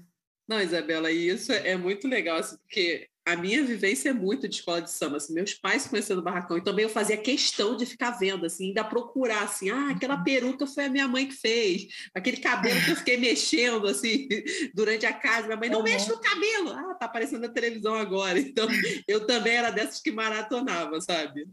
Não, 0.47 0.61
Isabela, 0.61 1.11
e 1.11 1.27
isso 1.27 1.51
é 1.51 1.75
muito 1.75 2.07
legal, 2.07 2.37
assim, 2.37 2.55
porque 2.57 3.09
a 3.27 3.35
minha 3.35 3.61
vivência 3.61 4.09
é 4.09 4.13
muito 4.13 4.47
de 4.47 4.55
escola 4.55 4.81
de 4.81 4.89
samba. 4.89 5.17
Assim, 5.17 5.33
meus 5.33 5.53
pais 5.53 5.85
conhecendo 5.85 6.19
o 6.19 6.23
barracão, 6.23 6.57
e 6.57 6.63
também 6.63 6.83
eu 6.83 6.89
fazia 6.89 7.17
questão 7.17 7.75
de 7.75 7.85
ficar 7.85 8.11
vendo, 8.11 8.45
assim, 8.45 8.67
ainda 8.67 8.85
procurar, 8.85 9.43
assim, 9.43 9.69
ah, 9.69 9.89
aquela 9.89 10.15
uhum. 10.15 10.23
peruca 10.23 10.65
foi 10.65 10.85
a 10.85 10.89
minha 10.89 11.07
mãe 11.09 11.27
que 11.27 11.35
fez, 11.35 11.87
aquele 12.13 12.37
cabelo 12.37 12.79
que 12.81 12.91
eu 12.91 12.95
fiquei 12.95 13.17
mexendo, 13.17 13.85
assim, 13.85 14.29
durante 14.73 15.05
a 15.05 15.11
casa. 15.11 15.47
Minha 15.47 15.57
mãe, 15.57 15.69
não 15.69 15.79
uhum. 15.79 15.83
mexe 15.83 16.09
no 16.09 16.19
cabelo! 16.19 16.71
Ah, 16.71 16.95
tá 16.95 17.05
aparecendo 17.05 17.41
na 17.41 17.49
televisão 17.49 17.95
agora. 17.95 18.39
Então, 18.39 18.67
eu 19.07 19.27
também 19.27 19.55
era 19.55 19.71
dessas 19.71 19.99
que 19.99 20.11
maratonava, 20.11 21.01
sabe? 21.01 21.45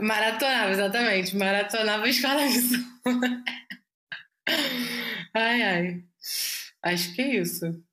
Maratonava, 0.00 0.70
exatamente. 0.72 1.36
Maratonava 1.36 2.04
a 2.04 2.08
escola 2.08 2.48
de 2.48 2.60
samba. 2.60 3.44
Ai, 5.34 5.62
ai. 5.62 6.04
Acho 6.82 7.14
que 7.14 7.20
é 7.20 7.36
isso. 7.36 7.84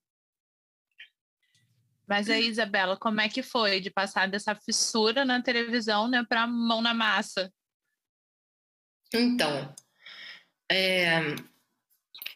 Mas 2.11 2.29
aí, 2.29 2.45
Isabela, 2.45 2.97
como 2.97 3.21
é 3.21 3.29
que 3.29 3.41
foi 3.41 3.79
de 3.79 3.89
passar 3.89 4.27
dessa 4.27 4.53
fissura 4.53 5.23
na 5.23 5.41
televisão 5.41 6.09
né, 6.09 6.25
para 6.27 6.45
mão 6.45 6.81
na 6.81 6.93
massa? 6.93 7.49
Então, 9.13 9.73
é... 10.69 11.21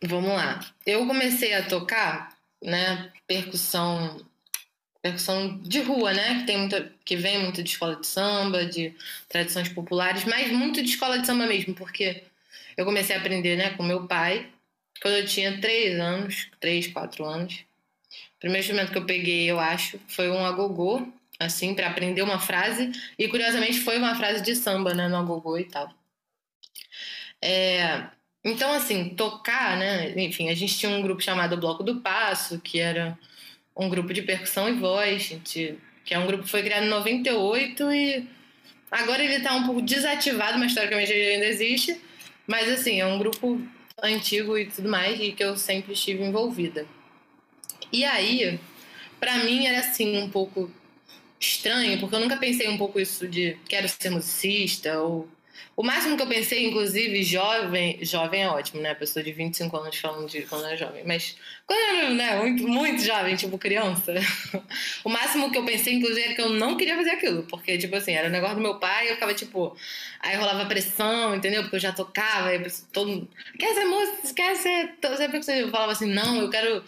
vamos 0.01 0.29
lá. 0.29 0.61
Eu 0.85 1.05
comecei 1.05 1.53
a 1.53 1.67
tocar, 1.67 2.37
né, 2.63 3.11
percussão, 3.27 4.25
percussão 5.01 5.57
de 5.57 5.81
rua, 5.81 6.13
né, 6.13 6.39
que 6.39 6.45
tem 6.45 6.57
muito, 6.57 6.91
que 7.03 7.17
vem 7.17 7.43
muito 7.43 7.61
de 7.61 7.69
escola 7.69 7.97
de 7.97 8.07
samba, 8.07 8.65
de 8.65 8.95
tradições 9.27 9.67
populares, 9.67 10.23
mas 10.23 10.53
muito 10.53 10.81
de 10.81 10.89
escola 10.89 11.19
de 11.19 11.27
samba 11.27 11.47
mesmo, 11.47 11.75
porque 11.75 12.23
eu 12.77 12.85
comecei 12.85 13.13
a 13.13 13.19
aprender 13.19 13.57
né, 13.57 13.71
com 13.71 13.83
meu 13.83 14.07
pai 14.07 14.49
quando 15.01 15.15
eu 15.15 15.25
tinha 15.25 15.59
três 15.59 15.99
anos, 15.99 16.49
três, 16.61 16.87
quatro 16.87 17.25
anos. 17.25 17.65
Primeiro 18.45 18.63
instrumento 18.63 18.91
que 18.91 18.97
eu 18.99 19.05
peguei, 19.07 19.49
eu 19.49 19.59
acho, 19.59 19.99
foi 20.07 20.29
um 20.29 20.45
agogô, 20.45 21.11
assim, 21.39 21.73
para 21.73 21.87
aprender 21.87 22.21
uma 22.21 22.39
frase. 22.39 22.91
E 23.17 23.27
curiosamente 23.27 23.79
foi 23.79 23.97
uma 23.97 24.13
frase 24.13 24.43
de 24.43 24.55
samba, 24.55 24.93
né, 24.93 25.07
no 25.07 25.15
agogô 25.17 25.57
e 25.57 25.63
tal. 25.63 25.91
É, 27.41 28.03
então, 28.43 28.71
assim, 28.71 29.09
tocar, 29.09 29.79
né? 29.79 30.13
Enfim, 30.21 30.47
a 30.47 30.53
gente 30.53 30.77
tinha 30.77 30.91
um 30.91 31.01
grupo 31.01 31.23
chamado 31.23 31.57
Bloco 31.57 31.81
do 31.81 32.01
Passo, 32.01 32.59
que 32.59 32.79
era 32.79 33.17
um 33.75 33.89
grupo 33.89 34.13
de 34.13 34.21
percussão 34.21 34.69
e 34.69 34.73
voz, 34.73 35.23
gente, 35.23 35.79
que 36.03 36.13
é 36.13 36.19
um 36.19 36.27
grupo 36.27 36.43
que 36.43 36.49
foi 36.51 36.61
criado 36.61 36.85
em 36.85 36.89
98 36.89 37.91
e 37.93 38.29
agora 38.91 39.23
ele 39.23 39.37
está 39.37 39.55
um 39.55 39.65
pouco 39.65 39.81
desativado, 39.81 40.59
mas 40.59 40.67
historicamente 40.67 41.11
ele 41.11 41.33
ainda 41.33 41.47
existe. 41.47 41.99
Mas 42.45 42.69
assim, 42.69 43.01
é 43.01 43.07
um 43.07 43.17
grupo 43.17 43.59
antigo 44.03 44.55
e 44.55 44.67
tudo 44.67 44.87
mais, 44.87 45.19
e 45.19 45.31
que 45.31 45.43
eu 45.43 45.57
sempre 45.57 45.93
estive 45.93 46.23
envolvida. 46.23 46.85
E 47.95 48.03
aí, 48.03 48.59
para 49.21 49.37
mim 49.45 49.65
era 49.65 49.79
assim 49.79 50.17
um 50.17 50.29
pouco 50.29 50.69
estranho, 51.39 51.97
porque 51.97 52.13
eu 52.13 52.19
nunca 52.19 52.35
pensei 52.35 52.67
um 52.67 52.77
pouco 52.77 52.99
isso 52.99 53.25
de 53.25 53.57
quero 53.69 53.87
ser 53.87 54.09
musicista 54.09 54.99
ou 54.99 55.29
o 55.77 55.83
máximo 55.83 56.15
que 56.15 56.23
eu 56.23 56.27
pensei, 56.27 56.65
inclusive, 56.67 57.21
jovem, 57.23 57.99
jovem 58.01 58.43
é 58.43 58.49
ótimo, 58.49 58.81
né? 58.81 58.93
Pessoa 58.93 59.23
de 59.23 59.31
25 59.31 59.75
anos 59.75 59.97
falando 59.97 60.29
de 60.29 60.41
quando 60.43 60.65
era 60.65 60.75
jovem, 60.77 61.03
mas 61.05 61.37
quando 61.65 61.79
era 61.79 62.09
né, 62.11 62.35
muito, 62.37 62.67
muito 62.67 63.01
jovem, 63.01 63.35
tipo 63.35 63.57
criança, 63.57 64.13
o 65.03 65.09
máximo 65.09 65.51
que 65.51 65.57
eu 65.57 65.65
pensei, 65.65 65.93
inclusive, 65.93 66.21
era 66.21 66.35
que 66.35 66.41
eu 66.41 66.49
não 66.49 66.77
queria 66.77 66.95
fazer 66.95 67.11
aquilo, 67.11 67.43
porque, 67.43 67.77
tipo 67.77 67.95
assim, 67.95 68.13
era 68.13 68.29
o 68.29 68.31
negócio 68.31 68.55
do 68.55 68.61
meu 68.61 68.79
pai, 68.79 69.09
eu 69.09 69.15
ficava, 69.15 69.33
tipo, 69.33 69.75
aí 70.21 70.35
rolava 70.37 70.65
pressão, 70.65 71.35
entendeu? 71.35 71.61
Porque 71.63 71.75
eu 71.75 71.81
já 71.81 71.91
tocava, 71.91 72.49
aí 72.49 72.65
todo 72.93 73.09
mundo, 73.09 73.29
quer 73.59 73.73
ser 73.73 73.85
música, 73.85 74.33
quer 74.33 74.55
ser. 74.55 74.95
Sempre 75.17 75.39
eu 75.59 75.69
falava 75.69 75.91
assim, 75.91 76.07
não, 76.07 76.37
eu 76.37 76.49
quero. 76.49 76.83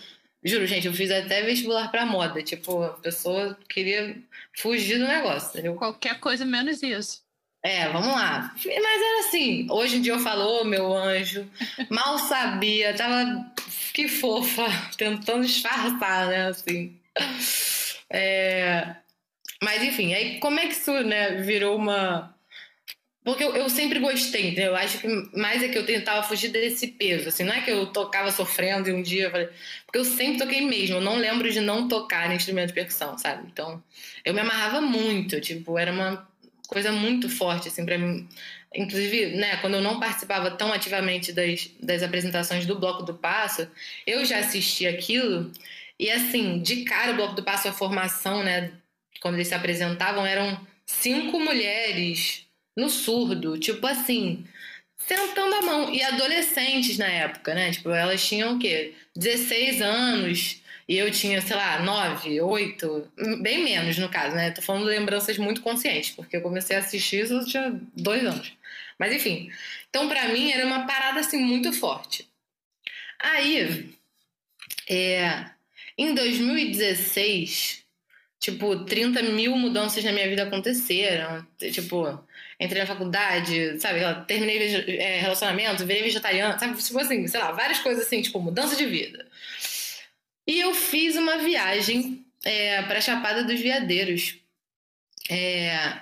Juro, 0.48 0.66
gente, 0.66 0.88
eu 0.88 0.94
fiz 0.94 1.12
até 1.12 1.42
vestibular 1.44 1.90
pra 1.90 2.06
moda. 2.06 2.42
Tipo, 2.42 2.84
a 2.84 2.90
pessoa 2.94 3.58
queria 3.68 4.18
fugir 4.56 4.98
do 4.98 5.08
negócio, 5.08 5.50
entendeu? 5.50 5.76
Qualquer 5.76 6.20
coisa 6.20 6.46
menos 6.46 6.82
isso. 6.82 7.22
É, 7.64 7.90
vamos 7.90 8.08
lá. 8.08 8.54
Mas 8.56 8.66
era 8.66 9.20
assim, 9.28 9.68
hoje 9.70 9.98
em 9.98 10.02
dia 10.02 10.14
eu 10.14 10.20
falo, 10.20 10.62
oh, 10.62 10.64
meu 10.64 10.96
anjo, 10.96 11.46
mal 11.90 12.18
sabia, 12.18 12.94
tava 12.94 13.52
que 13.94 14.08
fofa, 14.08 14.66
tentando 14.96 15.46
disfarçar, 15.46 16.28
né, 16.28 16.48
assim. 16.48 16.98
É... 18.10 18.96
Mas 19.62 19.84
enfim, 19.84 20.14
aí 20.14 20.40
como 20.40 20.60
é 20.60 20.68
que 20.68 20.74
isso, 20.74 20.94
né, 21.04 21.42
virou 21.42 21.76
uma... 21.76 22.37
Porque 23.28 23.44
eu, 23.44 23.54
eu 23.58 23.70
sempre 23.70 24.00
gostei? 24.00 24.56
Eu 24.58 24.74
acho 24.74 25.00
que 25.00 25.08
mais 25.38 25.62
é 25.62 25.68
que 25.68 25.78
eu 25.78 25.86
tentava 25.86 26.24
fugir 26.24 26.48
desse 26.48 26.88
peso, 26.88 27.28
assim, 27.28 27.44
não 27.44 27.54
é 27.54 27.60
que 27.60 27.70
eu 27.70 27.88
tocava 27.88 28.32
sofrendo 28.32 28.88
e 28.88 28.94
um 28.94 29.02
dia 29.02 29.26
eu 29.26 29.32
falei... 29.32 29.50
Porque 29.86 30.00
eu 30.00 30.06
sempre 30.06 30.38
toquei 30.38 30.62
mesmo, 30.62 30.96
eu 30.96 31.02
não 31.02 31.18
lembro 31.18 31.52
de 31.52 31.60
não 31.60 31.90
tocar 31.90 32.32
em 32.32 32.38
instrumento 32.38 32.70
de 32.70 32.74
percussão, 32.74 33.18
sabe? 33.18 33.46
Então, 33.52 33.84
eu 34.24 34.34
me 34.34 34.40
amarrava 34.40 34.80
muito, 34.80 35.42
tipo, 35.42 35.78
era 35.78 35.92
uma 35.92 36.26
coisa 36.70 36.90
muito 36.94 37.28
forte, 37.28 37.68
assim, 37.68 37.86
para 37.86 37.98
mim. 37.98 38.30
Inclusive, 38.74 39.36
né, 39.36 39.58
quando 39.58 39.74
eu 39.74 39.82
não 39.82 40.00
participava 40.00 40.52
tão 40.52 40.72
ativamente 40.72 41.34
das, 41.34 41.70
das 41.82 42.04
apresentações 42.04 42.66
do 42.66 42.80
Bloco 42.80 43.04
do 43.04 43.14
Passo, 43.14 43.70
eu 44.06 44.24
já 44.24 44.40
assisti 44.40 44.88
aquilo 44.88 45.52
e, 46.00 46.10
assim, 46.10 46.62
de 46.62 46.86
cara, 46.86 47.12
o 47.12 47.16
Bloco 47.18 47.36
do 47.36 47.44
Passo, 47.44 47.68
a 47.68 47.74
formação, 47.74 48.42
né, 48.42 48.72
quando 49.20 49.36
eles 49.36 49.50
se 49.50 49.54
apresentavam, 49.54 50.26
eram 50.26 50.66
cinco 50.86 51.38
mulheres 51.42 52.47
no 52.78 52.90
surdo, 52.90 53.58
tipo 53.58 53.86
assim, 53.88 54.46
sentando 54.96 55.56
a 55.56 55.62
mão. 55.62 55.94
E 55.94 56.02
adolescentes 56.04 56.98
na 56.98 57.08
época, 57.08 57.54
né? 57.56 57.72
Tipo, 57.72 57.90
elas 57.90 58.26
tinham 58.26 58.56
o 58.56 58.60
quê? 58.60 58.94
16 59.16 59.82
anos, 59.82 60.62
e 60.88 60.98
eu 60.98 61.12
tinha, 61.12 61.42
sei 61.42 61.56
lá, 61.56 61.80
nove, 61.80 62.40
oito, 62.40 63.12
bem 63.42 63.64
menos 63.64 63.98
no 63.98 64.08
caso, 64.08 64.36
né? 64.36 64.52
Tô 64.52 64.62
falando 64.62 64.86
lembranças 64.86 65.38
muito 65.38 65.62
conscientes, 65.62 66.12
porque 66.12 66.38
eu 66.38 66.42
comecei 66.42 66.78
a 66.78 66.80
assistir 66.80 67.24
isso 67.24 67.34
eu 67.34 67.46
tinha 67.46 67.82
dois 67.94 68.24
anos. 68.24 68.54
Mas 68.98 69.12
enfim. 69.14 69.52
Então, 69.90 70.08
para 70.08 70.30
mim, 70.30 70.52
era 70.52 70.66
uma 70.66 70.86
parada 70.86 71.20
assim 71.20 71.40
muito 71.40 71.74
forte. 71.74 72.28
Aí, 73.20 73.94
é, 74.90 75.46
em 75.98 76.14
2016, 76.14 77.84
tipo, 78.40 78.86
30 78.86 79.24
mil 79.24 79.58
mudanças 79.58 80.04
na 80.04 80.14
minha 80.14 80.30
vida 80.30 80.44
aconteceram. 80.44 81.46
Tipo, 81.58 82.24
entrei 82.60 82.82
na 82.82 82.88
faculdade, 82.88 83.80
sabe? 83.80 84.00
Terminei 84.26 84.98
é, 84.98 85.20
relacionamento, 85.20 85.86
virei 85.86 86.04
vegetariana, 86.04 86.58
sabe? 86.58 86.82
Tipo 86.82 87.00
assim, 87.00 87.28
sei 87.28 87.40
lá, 87.40 87.52
várias 87.52 87.80
coisas 87.80 88.06
assim, 88.06 88.22
tipo, 88.22 88.40
mudança 88.40 88.76
de 88.76 88.86
vida. 88.86 89.28
E 90.46 90.60
eu 90.60 90.74
fiz 90.74 91.16
uma 91.16 91.38
viagem 91.38 92.26
é, 92.44 92.82
para 92.84 93.02
Chapada 93.02 93.44
dos 93.44 93.60
Veadeiros. 93.60 94.38
É, 95.30 96.00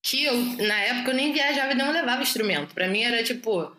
que 0.00 0.24
eu, 0.24 0.34
na 0.66 0.80
época, 0.80 1.10
eu 1.10 1.14
nem 1.14 1.32
viajava 1.32 1.72
e 1.72 1.76
não 1.76 1.90
levava 1.90 2.22
instrumento. 2.22 2.74
Para 2.74 2.88
mim 2.88 3.02
era 3.02 3.22
tipo, 3.22 3.70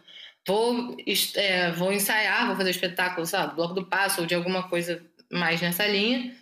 vou, 0.45 0.97
é, 1.35 1.71
vou 1.71 1.93
ensaiar, 1.93 2.47
vou 2.47 2.55
fazer 2.55 2.71
espetáculo, 2.71 3.25
sabe? 3.25 3.55
Bloco 3.55 3.73
do 3.73 3.85
Passo 3.85 4.21
ou 4.21 4.27
de 4.27 4.35
alguma 4.35 4.67
coisa 4.67 5.01
mais 5.31 5.61
nessa 5.61 5.87
linha. 5.87 6.35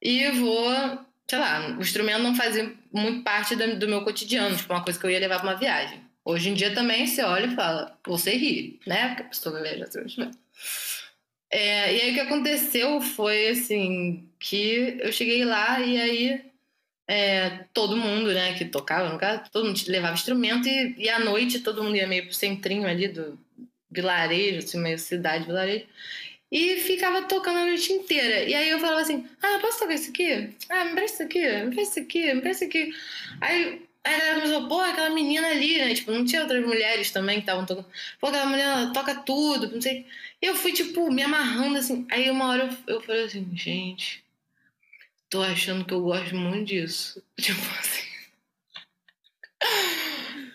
E 0.00 0.30
vou, 0.30 0.98
sei 1.28 1.38
lá, 1.38 1.76
o 1.76 1.80
instrumento 1.80 2.22
não 2.22 2.34
fazia 2.34 2.72
muito 2.92 3.22
parte 3.24 3.56
da- 3.56 3.66
do 3.66 3.88
meu 3.88 4.02
cotidiano, 4.02 4.56
tipo, 4.56 4.72
uma 4.72 4.84
coisa 4.84 4.98
que 4.98 5.04
eu 5.06 5.10
ia 5.10 5.18
levar 5.18 5.40
para 5.40 5.50
uma 5.50 5.58
viagem. 5.58 6.00
Hoje 6.24 6.50
em 6.50 6.54
dia 6.54 6.74
também 6.74 7.06
você 7.06 7.22
olha 7.22 7.46
e 7.46 7.54
fala, 7.54 7.98
você 8.06 8.32
ri, 8.36 8.80
né? 8.86 9.08
Porque 9.08 9.22
a 9.22 9.26
pessoa 9.26 9.52
vai 9.54 9.62
viajar 9.62 9.86
seu 9.90 10.04
instrumento. 10.04 10.38
É, 11.50 11.94
e 11.94 12.00
aí 12.00 12.10
o 12.10 12.14
que 12.14 12.20
aconteceu 12.20 13.00
foi 13.00 13.48
assim 13.48 14.28
que 14.38 14.98
eu 15.00 15.12
cheguei 15.12 15.44
lá 15.44 15.80
e 15.80 16.00
aí 16.00 16.44
é, 17.08 17.50
todo 17.72 17.96
mundo, 17.96 18.32
né, 18.32 18.54
que 18.54 18.64
tocava, 18.64 19.12
no 19.12 19.18
caso, 19.18 19.44
todo 19.52 19.64
mundo 19.66 19.80
levava 19.86 20.14
instrumento 20.14 20.68
e, 20.68 20.94
e 20.98 21.08
à 21.08 21.20
noite 21.20 21.60
todo 21.60 21.82
mundo 21.84 21.96
ia 21.96 22.06
meio 22.08 22.24
pro 22.24 22.34
centrinho 22.34 22.86
ali 22.86 23.06
do 23.06 23.38
vilarejo, 23.88 24.58
assim, 24.58 24.78
meio 24.80 24.98
cidade, 24.98 25.46
vilarejo, 25.46 25.86
e 26.50 26.76
ficava 26.80 27.22
tocando 27.22 27.58
a 27.58 27.66
noite 27.66 27.92
inteira. 27.92 28.44
E 28.44 28.54
aí 28.54 28.70
eu 28.70 28.78
falava 28.78 29.00
assim, 29.00 29.26
ah, 29.42 29.58
posso 29.60 29.80
tocar 29.80 29.94
isso 29.94 30.10
aqui? 30.10 30.50
Ah, 30.68 30.84
me 30.84 30.92
presta 30.92 31.14
isso 31.14 31.22
aqui, 31.24 31.64
me 31.64 31.74
presta 31.74 32.00
isso 32.00 32.00
aqui, 32.00 32.34
me 32.34 32.40
presta 32.40 32.64
isso 32.64 32.70
aqui. 32.70 32.94
Aí 33.40 33.86
Aí 34.06 34.14
a 34.14 34.18
galera 34.18 34.40
começou, 34.40 34.68
pô, 34.68 34.80
aquela 34.80 35.10
menina 35.10 35.48
ali, 35.48 35.78
né? 35.78 35.92
Tipo, 35.92 36.12
não 36.12 36.24
tinha 36.24 36.40
outras 36.40 36.64
mulheres 36.64 37.10
também 37.10 37.38
que 37.38 37.40
estavam 37.40 37.66
tocando. 37.66 37.88
Pô, 38.20 38.28
aquela 38.28 38.46
mulher 38.46 38.62
ela 38.64 38.92
toca 38.92 39.16
tudo, 39.16 39.68
não 39.68 39.82
sei. 39.82 40.06
Eu 40.40 40.54
fui, 40.54 40.72
tipo, 40.72 41.10
me 41.10 41.22
amarrando 41.24 41.76
assim. 41.76 42.06
Aí 42.08 42.30
uma 42.30 42.46
hora 42.46 42.70
eu, 42.86 42.94
eu 42.94 43.00
falei 43.02 43.24
assim, 43.24 43.48
gente, 43.56 44.24
tô 45.28 45.42
achando 45.42 45.84
que 45.84 45.92
eu 45.92 46.02
gosto 46.02 46.36
muito 46.36 46.66
disso. 46.66 47.20
Tipo 47.36 47.60
assim. 47.80 48.06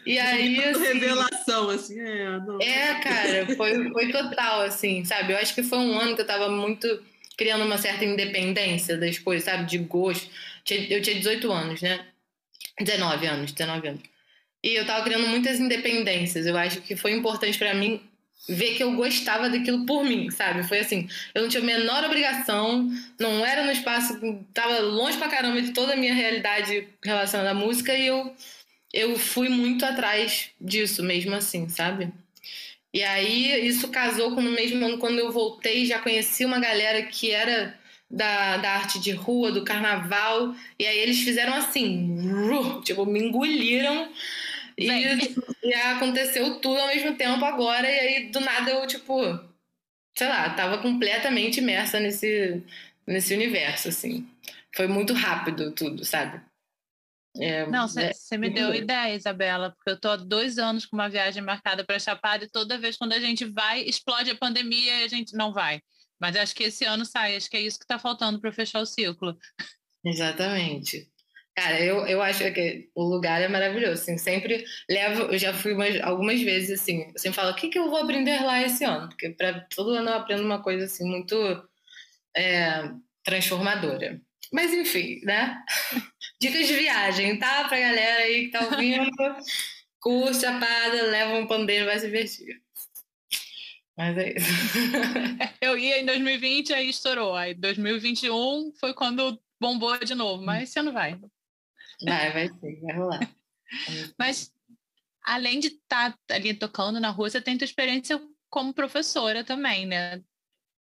E 0.06 0.18
aí, 0.18 0.64
assim, 0.64 0.84
Revelação, 0.84 1.70
assim, 1.70 2.00
é, 2.00 2.40
não. 2.40 2.60
é, 2.62 3.00
cara, 3.02 3.56
foi, 3.56 3.90
foi 3.92 4.12
total, 4.12 4.62
assim, 4.62 5.06
sabe? 5.06 5.34
Eu 5.34 5.38
acho 5.38 5.54
que 5.54 5.64
foi 5.64 5.78
um 5.78 6.00
ano 6.00 6.16
que 6.16 6.22
eu 6.22 6.28
tava 6.28 6.50
muito 6.50 6.88
criando 7.38 7.66
uma 7.66 7.78
certa 7.78 8.06
independência 8.06 8.98
das 8.98 9.18
coisas, 9.20 9.46
sabe? 9.46 9.66
De 9.66 9.78
gosto. 9.78 10.30
Eu 10.70 11.02
tinha 11.02 11.16
18 11.16 11.52
anos, 11.52 11.82
né? 11.82 12.06
19 12.80 13.26
anos, 13.28 13.52
19 13.52 13.88
anos. 13.88 14.02
E 14.64 14.76
eu 14.76 14.86
tava 14.86 15.04
criando 15.04 15.28
muitas 15.28 15.60
independências. 15.60 16.46
Eu 16.46 16.58
acho 16.58 16.82
que 16.82 16.96
foi 16.96 17.14
importante 17.14 17.58
pra 17.58 17.74
mim 17.74 18.00
ver 18.48 18.76
que 18.76 18.84
eu 18.84 18.96
gostava 18.96 19.50
daquilo 19.50 19.86
por 19.86 20.04
mim, 20.04 20.30
sabe? 20.32 20.64
Foi 20.64 20.80
assim, 20.80 21.08
eu 21.34 21.44
não 21.44 21.50
tinha 21.50 21.62
a 21.62 21.66
menor 21.66 22.04
obrigação, 22.04 22.90
não 23.20 23.46
era 23.46 23.64
no 23.64 23.72
espaço, 23.72 24.20
tava 24.54 24.80
longe 24.80 25.18
pra 25.18 25.30
caramba 25.30 25.62
de 25.62 25.72
toda 25.72 25.94
a 25.94 25.98
minha 25.98 26.14
realidade 26.14 26.88
relacionada 27.04 27.52
à 27.52 27.54
música 27.54 27.94
e 27.94 28.08
eu 28.08 28.36
eu 28.94 29.18
fui 29.18 29.50
muito 29.50 29.86
atrás 29.86 30.52
disso 30.60 31.04
mesmo 31.04 31.36
assim, 31.36 31.70
sabe? 31.70 32.12
E 32.94 33.04
aí 33.04 33.68
isso 33.68 33.90
casou 33.90 34.36
com 34.36 34.42
no 34.42 34.52
mesmo 34.52 34.86
ano 34.86 34.98
quando 34.98 35.20
eu 35.20 35.32
voltei, 35.32 35.86
já 35.86 36.00
conheci 36.00 36.44
uma 36.46 36.60
galera 36.60 37.04
que 37.04 37.32
era 37.32 37.80
da, 38.10 38.58
da 38.58 38.72
arte 38.74 39.00
de 39.00 39.12
rua, 39.12 39.52
do 39.52 39.64
carnaval, 39.64 40.54
e 40.78 40.86
aí 40.86 40.98
eles 41.00 41.22
fizeram 41.22 41.54
assim, 41.54 42.82
tipo, 42.84 43.06
me 43.06 43.20
engoliram 43.20 44.12
e, 44.78 44.88
e 45.64 45.74
aconteceu 45.74 46.60
tudo 46.60 46.80
ao 46.80 46.88
mesmo 46.88 47.16
tempo 47.16 47.44
agora, 47.46 47.90
e 47.90 48.00
aí 48.00 48.30
do 48.30 48.42
nada 48.42 48.72
eu, 48.72 48.86
tipo, 48.88 49.16
sei 50.18 50.28
lá, 50.28 50.50
tava 50.52 50.80
completamente 50.80 51.60
imersa 51.60 52.00
nesse, 52.00 52.62
nesse 53.08 53.34
universo, 53.34 53.90
assim. 53.90 54.28
Foi 54.76 54.88
muito 54.88 55.14
rápido 55.14 55.72
tudo, 55.72 56.04
sabe? 56.06 56.42
É, 57.40 57.66
Não, 57.68 57.86
é- 57.98 58.14
você 58.14 58.38
me 58.38 58.50
muito 58.50 58.60
deu 58.60 58.76
ideia, 58.76 59.16
Isabela, 59.16 59.72
porque 59.72 59.92
eu 59.92 60.00
tô 60.00 60.10
há 60.10 60.18
dois 60.18 60.58
anos 60.58 60.86
com 60.86 60.98
uma 60.98 61.10
viagem 61.10 61.42
marcada 61.42 61.84
para 61.84 62.00
Chapada 62.00 62.44
e 62.44 62.50
toda 62.50 62.78
vez 62.78 62.98
quando 62.98 63.14
a 63.14 63.20
gente 63.20 63.46
vai, 63.46 63.82
explode 63.82 64.30
a 64.30 64.36
pandemia 64.36 65.02
e 65.02 65.04
a 65.04 65.08
gente 65.08 65.36
não 65.36 65.54
vai. 65.54 65.82
Mas 66.20 66.36
acho 66.36 66.54
que 66.54 66.64
esse 66.64 66.84
ano 66.86 67.06
sai, 67.06 67.36
acho 67.36 67.50
que 67.50 67.58
é 67.58 67.62
isso 67.62 67.80
que 67.80 67.86
está 67.86 67.98
faltando 67.98 68.40
para 68.40 68.52
fechar 68.52 68.80
o 68.82 68.86
ciclo. 68.86 69.38
Exatamente. 70.06 71.10
Cara, 71.56 71.80
eu, 71.84 72.06
eu 72.08 72.22
acho 72.22 72.40
que 72.54 72.90
o 72.96 73.04
lugar 73.04 73.42
é 73.42 73.48
maravilhoso, 73.48 74.02
assim, 74.02 74.18
sempre 74.18 74.64
levo, 74.90 75.24
eu 75.24 75.38
já 75.38 75.54
fui 75.54 75.74
umas, 75.74 76.00
algumas 76.02 76.42
vezes, 76.42 76.80
assim, 76.80 77.04
eu 77.04 77.18
sempre 77.18 77.36
falo, 77.36 77.52
o 77.52 77.56
que, 77.56 77.68
que 77.70 77.78
eu 77.78 77.90
vou 77.90 77.98
aprender 77.98 78.42
lá 78.42 78.62
esse 78.62 78.86
ano? 78.86 79.10
Porque 79.10 79.32
para 79.32 79.62
todo 79.76 79.92
ano 79.92 80.10
eu 80.10 80.16
aprendo 80.16 80.44
uma 80.44 80.62
coisa, 80.64 80.86
assim, 80.86 81.06
muito 81.06 81.36
é, 82.36 82.90
transformadora. 83.24 84.22
Mas, 84.52 84.74
enfim, 84.74 85.20
né? 85.24 85.62
Dicas 86.42 86.68
de 86.68 86.74
viagem, 86.74 87.38
tá? 87.38 87.68
Pra 87.70 87.80
galera 87.80 88.24
aí 88.24 88.46
que 88.46 88.52
tá 88.52 88.66
ouvindo, 88.66 89.06
curte 90.02 90.44
a 90.44 90.60
parada, 90.60 91.04
leva 91.04 91.36
um 91.36 91.46
pandeiro, 91.46 91.86
vai 91.86 92.00
se 92.00 92.08
divertir. 92.08 92.60
Mas 93.96 94.18
é 94.18 94.34
isso. 94.36 94.48
Eu 95.62 95.78
ia 95.78 96.02
em 96.02 96.06
2020, 96.06 96.74
aí 96.74 96.90
estourou. 96.90 97.36
Aí 97.36 97.54
2021 97.54 98.74
foi 98.80 98.92
quando 98.96 99.40
bombou 99.60 99.96
de 100.00 100.16
novo, 100.16 100.42
mas 100.44 100.68
esse 100.68 100.80
ano 100.80 100.92
vai. 100.92 101.20
Vai, 102.04 102.34
vai 102.34 102.48
ser, 102.48 102.82
vai 102.82 102.96
rolar. 102.96 103.36
Mas 104.18 104.52
além 105.24 105.60
de 105.60 105.68
estar 105.68 106.18
ali 106.30 106.54
tocando 106.54 107.00
na 107.00 107.10
rua, 107.10 107.30
você 107.30 107.40
tem 107.40 107.58
tua 107.58 107.66
experiência 107.66 108.20
como 108.50 108.74
professora 108.74 109.44
também, 109.44 109.86
né? 109.86 110.22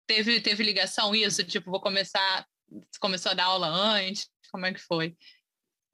Teve, 0.06 0.40
teve 0.40 0.64
ligação 0.64 1.14
isso? 1.14 1.44
Tipo, 1.44 1.70
vou 1.70 1.80
começar. 1.80 2.46
Você 2.68 2.98
começou 2.98 3.30
a 3.30 3.34
dar 3.34 3.44
aula 3.44 3.68
antes? 3.68 4.28
Como 4.50 4.64
é 4.64 4.72
que 4.72 4.80
foi? 4.80 5.14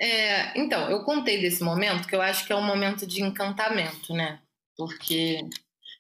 É, 0.01 0.59
então, 0.59 0.91
eu 0.91 1.05
contei 1.05 1.41
desse 1.41 1.63
momento 1.63 2.07
que 2.07 2.15
eu 2.15 2.21
acho 2.21 2.47
que 2.47 2.53
é 2.53 2.57
um 2.57 2.65
momento 2.65 3.07
de 3.07 3.23
encantamento, 3.23 4.13
né? 4.13 4.41
Porque 4.77 5.41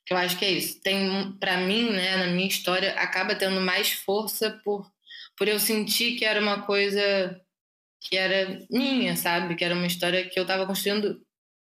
que 0.07 0.15
eu 0.15 0.17
acho 0.17 0.39
que 0.39 0.45
é 0.45 0.53
isso. 0.53 0.81
Tem, 0.81 1.33
para 1.33 1.59
mim, 1.59 1.91
né, 1.91 2.17
na 2.17 2.29
minha 2.29 2.47
história, 2.47 2.93
acaba 2.95 3.35
tendo 3.35 3.61
mais 3.61 3.91
força 3.91 4.61
por, 4.65 4.89
por 5.37 5.49
eu 5.49 5.59
sentir 5.59 6.17
que 6.17 6.25
era 6.25 6.41
uma 6.41 6.63
coisa 6.63 7.41
que 8.01 8.17
era 8.17 8.65
minha, 8.71 9.17
sabe? 9.17 9.57
Que 9.57 9.65
era 9.65 9.75
uma 9.75 9.87
história 9.87 10.29
que 10.29 10.39
eu 10.39 10.43
estava 10.43 10.65
construindo 10.65 11.21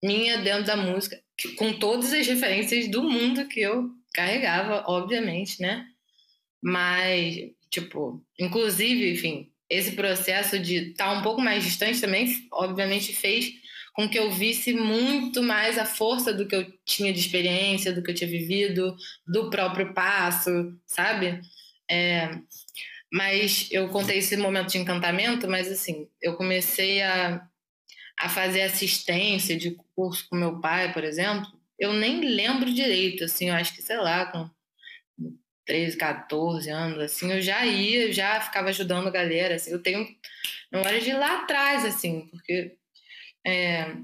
minha 0.03 0.37
dentro 0.37 0.65
da 0.65 0.77
música, 0.77 1.19
com 1.57 1.73
todas 1.73 2.13
as 2.13 2.27
referências 2.27 2.87
do 2.87 3.01
mundo 3.03 3.47
que 3.47 3.59
eu 3.59 3.89
carregava, 4.13 4.83
obviamente, 4.87 5.59
né? 5.59 5.87
Mas, 6.61 7.37
tipo, 7.71 8.23
inclusive, 8.39 9.13
enfim, 9.13 9.51
esse 9.69 9.91
processo 9.93 10.57
de 10.59 10.89
estar 10.89 11.11
um 11.11 11.21
pouco 11.21 11.41
mais 11.41 11.63
distante 11.63 11.99
também, 11.99 12.47
obviamente, 12.51 13.13
fez 13.13 13.53
com 13.93 14.07
que 14.07 14.19
eu 14.19 14.29
visse 14.29 14.73
muito 14.73 15.41
mais 15.41 15.77
a 15.77 15.85
força 15.85 16.31
do 16.31 16.47
que 16.47 16.55
eu 16.55 16.71
tinha 16.85 17.11
de 17.11 17.19
experiência, 17.19 17.91
do 17.91 18.03
que 18.03 18.11
eu 18.11 18.15
tinha 18.15 18.29
vivido, 18.29 18.95
do 19.25 19.49
próprio 19.49 19.91
passo, 19.91 20.71
sabe? 20.85 21.41
É, 21.89 22.29
mas 23.11 23.67
eu 23.71 23.89
contei 23.89 24.19
esse 24.19 24.37
momento 24.37 24.69
de 24.69 24.77
encantamento, 24.77 25.47
mas 25.47 25.71
assim, 25.71 26.07
eu 26.21 26.35
comecei 26.35 27.01
a, 27.01 27.43
a 28.19 28.29
fazer 28.29 28.61
assistência 28.61 29.57
de 29.57 29.75
curso 29.95 30.27
com 30.29 30.35
meu 30.35 30.59
pai, 30.59 30.93
por 30.93 31.03
exemplo. 31.03 31.51
Eu 31.79 31.93
nem 31.93 32.21
lembro 32.21 32.71
direito, 32.71 33.23
assim, 33.23 33.49
eu 33.49 33.55
acho 33.55 33.73
que, 33.73 33.81
sei 33.81 33.97
lá, 33.97 34.27
com 34.27 34.47
13, 35.67 35.97
14 35.97 36.69
anos, 36.69 36.97
assim, 36.99 37.31
eu 37.31 37.41
já 37.41 37.65
ia, 37.65 38.11
já 38.11 38.39
ficava 38.41 38.69
ajudando 38.69 39.07
a 39.07 39.11
galera, 39.11 39.55
assim, 39.55 39.71
eu 39.71 39.81
tenho 39.83 40.07
memória 40.71 40.99
de 41.01 41.11
lá 41.13 41.41
atrás, 41.43 41.85
assim, 41.85 42.27
porque... 42.31 42.75
é, 43.45 43.95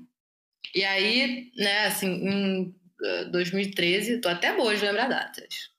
e 0.76 0.84
aí, 0.84 1.52
né, 1.56 1.86
assim, 1.86 2.08
em 2.08 2.76
eh, 3.04 3.26
2013, 3.26 4.20
tô 4.22 4.28
até 4.30 4.56
boa 4.56 4.76
de 4.76 4.84
lembrar 4.84 5.08
datas. 5.08 5.72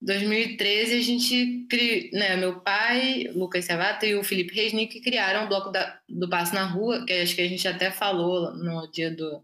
2013 0.00 0.96
a 0.96 1.00
gente 1.02 1.66
criou, 1.68 2.10
né, 2.12 2.36
meu 2.36 2.60
pai, 2.60 3.24
Lucas 3.34 3.64
Savata 3.64 4.06
e 4.06 4.14
o 4.14 4.22
Felipe 4.22 4.54
Resnick 4.54 5.00
criaram 5.00 5.44
o 5.46 5.48
bloco 5.48 5.70
da, 5.70 5.98
do 6.08 6.28
Passo 6.28 6.54
na 6.54 6.64
Rua, 6.66 7.04
que 7.06 7.12
acho 7.12 7.34
que 7.34 7.40
a 7.40 7.48
gente 7.48 7.66
até 7.66 7.90
falou 7.90 8.54
no 8.54 8.88
dia 8.92 9.10
do, 9.10 9.40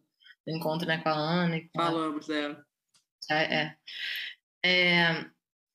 do 0.46 0.54
encontro 0.54 0.86
né, 0.86 0.98
com 0.98 1.08
a 1.08 1.12
Ana. 1.12 1.60
com 1.72 1.80
a- 1.80 1.84
Falamos, 1.86 2.28
é. 2.28 2.56
é, 3.30 3.54
é. 3.54 3.76
É, 4.66 5.26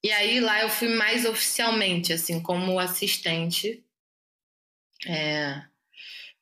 E 0.03 0.11
aí 0.11 0.39
lá 0.39 0.61
eu 0.61 0.69
fui 0.69 0.87
mais 0.89 1.25
oficialmente, 1.25 2.13
assim, 2.13 2.41
como 2.41 2.79
assistente. 2.79 3.83
É, 5.05 5.61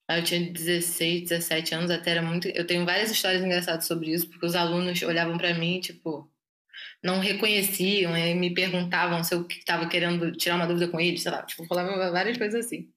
eu 0.09 0.23
tinha 0.23 0.51
16, 0.51 1.29
17 1.29 1.75
anos, 1.75 1.91
até 1.91 2.11
era 2.11 2.21
muito. 2.21 2.47
Eu 2.49 2.65
tenho 2.65 2.85
várias 2.85 3.11
histórias 3.11 3.43
engraçadas 3.43 3.85
sobre 3.85 4.11
isso, 4.11 4.29
porque 4.29 4.45
os 4.45 4.55
alunos 4.55 5.01
olhavam 5.01 5.37
para 5.37 5.53
mim, 5.53 5.79
tipo, 5.79 6.31
não 7.03 7.19
reconheciam 7.19 8.15
e 8.17 8.33
me 8.33 8.53
perguntavam 8.53 9.23
se 9.23 9.33
eu 9.33 9.45
estava 9.49 9.87
querendo 9.87 10.31
tirar 10.31 10.55
uma 10.55 10.67
dúvida 10.67 10.87
com 10.87 10.99
eles, 10.99 11.23
sei 11.23 11.31
lá, 11.31 11.43
tipo, 11.43 11.65
falava 11.65 12.11
várias 12.11 12.37
coisas 12.37 12.65
assim. 12.65 12.89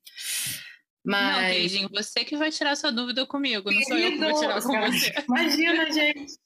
Não, 1.05 1.18
Mas. 1.18 1.55
queridinho, 1.55 1.88
você 1.90 2.25
que 2.25 2.37
vai 2.37 2.51
tirar 2.51 2.77
sua 2.77 2.92
dúvida 2.92 3.27
comigo, 3.27 3.70
não 3.70 3.83
sou 3.83 3.99
eu 3.99 4.12
que 4.12 4.18
vou 4.18 4.38
tirar 4.38 4.62
com 4.62 4.81
você. 4.81 5.12
Imagina, 5.27 5.90
gente. 5.90 6.38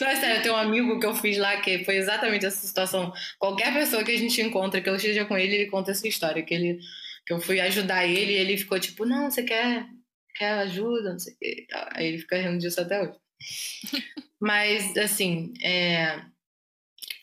Não, 0.00 0.08
é 0.08 0.16
sério, 0.16 0.42
tenho 0.42 0.54
um 0.54 0.58
amigo 0.58 0.98
que 1.00 1.06
eu 1.06 1.14
fiz 1.14 1.38
lá 1.38 1.60
que 1.60 1.84
foi 1.84 1.96
exatamente 1.96 2.46
essa 2.46 2.66
situação. 2.66 3.12
Qualquer 3.38 3.72
pessoa 3.74 4.04
que 4.04 4.10
a 4.12 4.18
gente 4.18 4.40
encontra, 4.40 4.80
que 4.80 4.88
eu 4.88 4.96
esteja 4.96 5.24
com 5.24 5.36
ele, 5.36 5.54
ele 5.54 5.66
conta 5.70 5.90
essa 5.90 6.06
história. 6.08 6.42
Que, 6.42 6.54
ele, 6.54 6.78
que 7.26 7.32
eu 7.32 7.40
fui 7.40 7.60
ajudar 7.60 8.06
ele 8.06 8.32
e 8.32 8.36
ele 8.36 8.56
ficou 8.56 8.78
tipo, 8.80 9.04
não, 9.04 9.30
você 9.30 9.42
quer, 9.42 9.86
quer 10.34 10.50
ajuda? 10.60 11.12
Não 11.12 11.18
sei 11.18 11.34
o 11.34 11.36
quê. 11.38 11.66
Aí 11.94 12.06
ele 12.06 12.18
fica 12.18 12.36
rindo 12.38 12.58
disso 12.58 12.80
até 12.80 13.00
hoje. 13.02 13.18
Mas, 14.40 14.96
assim, 14.96 15.52
é, 15.62 16.22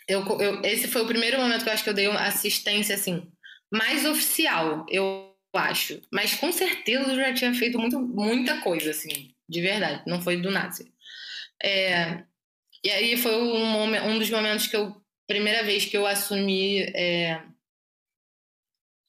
eu, 0.07 0.21
eu- 0.39 0.61
esse 0.63 0.87
foi 0.87 1.01
o 1.01 1.07
primeiro 1.07 1.39
momento 1.39 1.63
que 1.63 1.69
eu 1.69 1.73
acho 1.73 1.83
que 1.83 1.89
eu 1.89 1.93
dei 1.93 2.07
uma 2.07 2.21
assistência, 2.21 2.95
assim, 2.95 3.27
mais 3.71 4.05
oficial, 4.05 4.85
eu 4.89 5.33
acho. 5.55 6.01
Mas 6.11 6.35
com 6.35 6.51
certeza 6.51 7.11
eu 7.11 7.15
já 7.15 7.33
tinha 7.33 7.53
feito 7.53 7.79
muito, 7.79 7.99
muita 7.99 8.61
coisa, 8.61 8.91
assim, 8.91 9.33
de 9.47 9.61
verdade. 9.61 10.03
Não 10.07 10.21
foi 10.21 10.37
do 10.41 10.51
nada. 10.51 10.67
assim. 10.69 10.91
É, 11.63 12.23
e 12.85 12.91
aí 12.91 13.17
foi 13.17 13.35
um, 13.35 14.11
um 14.11 14.19
dos 14.19 14.29
momentos 14.29 14.67
que 14.67 14.75
eu, 14.75 14.95
primeira 15.27 15.63
vez 15.63 15.85
que 15.85 15.97
eu 15.97 16.05
assumi, 16.05 16.81
é, 16.93 17.41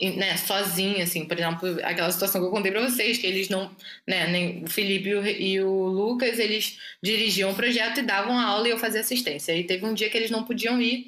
e, 0.00 0.10
né, 0.10 0.36
sozinha, 0.36 1.04
assim, 1.04 1.26
por 1.26 1.38
exemplo, 1.38 1.68
aquela 1.82 2.10
situação 2.10 2.40
que 2.40 2.46
eu 2.46 2.50
contei 2.50 2.72
pra 2.72 2.88
vocês, 2.88 3.18
que 3.18 3.26
eles 3.26 3.48
não, 3.50 3.74
né, 4.08 4.26
nem 4.28 4.64
o 4.64 4.68
Felipe 4.68 5.10
e 5.10 5.14
o, 5.14 5.26
e 5.26 5.60
o 5.62 5.86
Lucas, 5.86 6.38
eles 6.38 6.78
dirigiam 7.02 7.50
o 7.50 7.54
projeto 7.54 8.00
e 8.00 8.02
davam 8.02 8.38
a 8.38 8.44
aula 8.44 8.66
e 8.66 8.70
eu 8.70 8.78
fazia 8.78 9.00
assistência. 9.00 9.52
Aí 9.52 9.64
teve 9.64 9.84
um 9.84 9.94
dia 9.94 10.08
que 10.08 10.16
eles 10.16 10.30
não 10.30 10.44
podiam 10.44 10.80
ir 10.80 11.06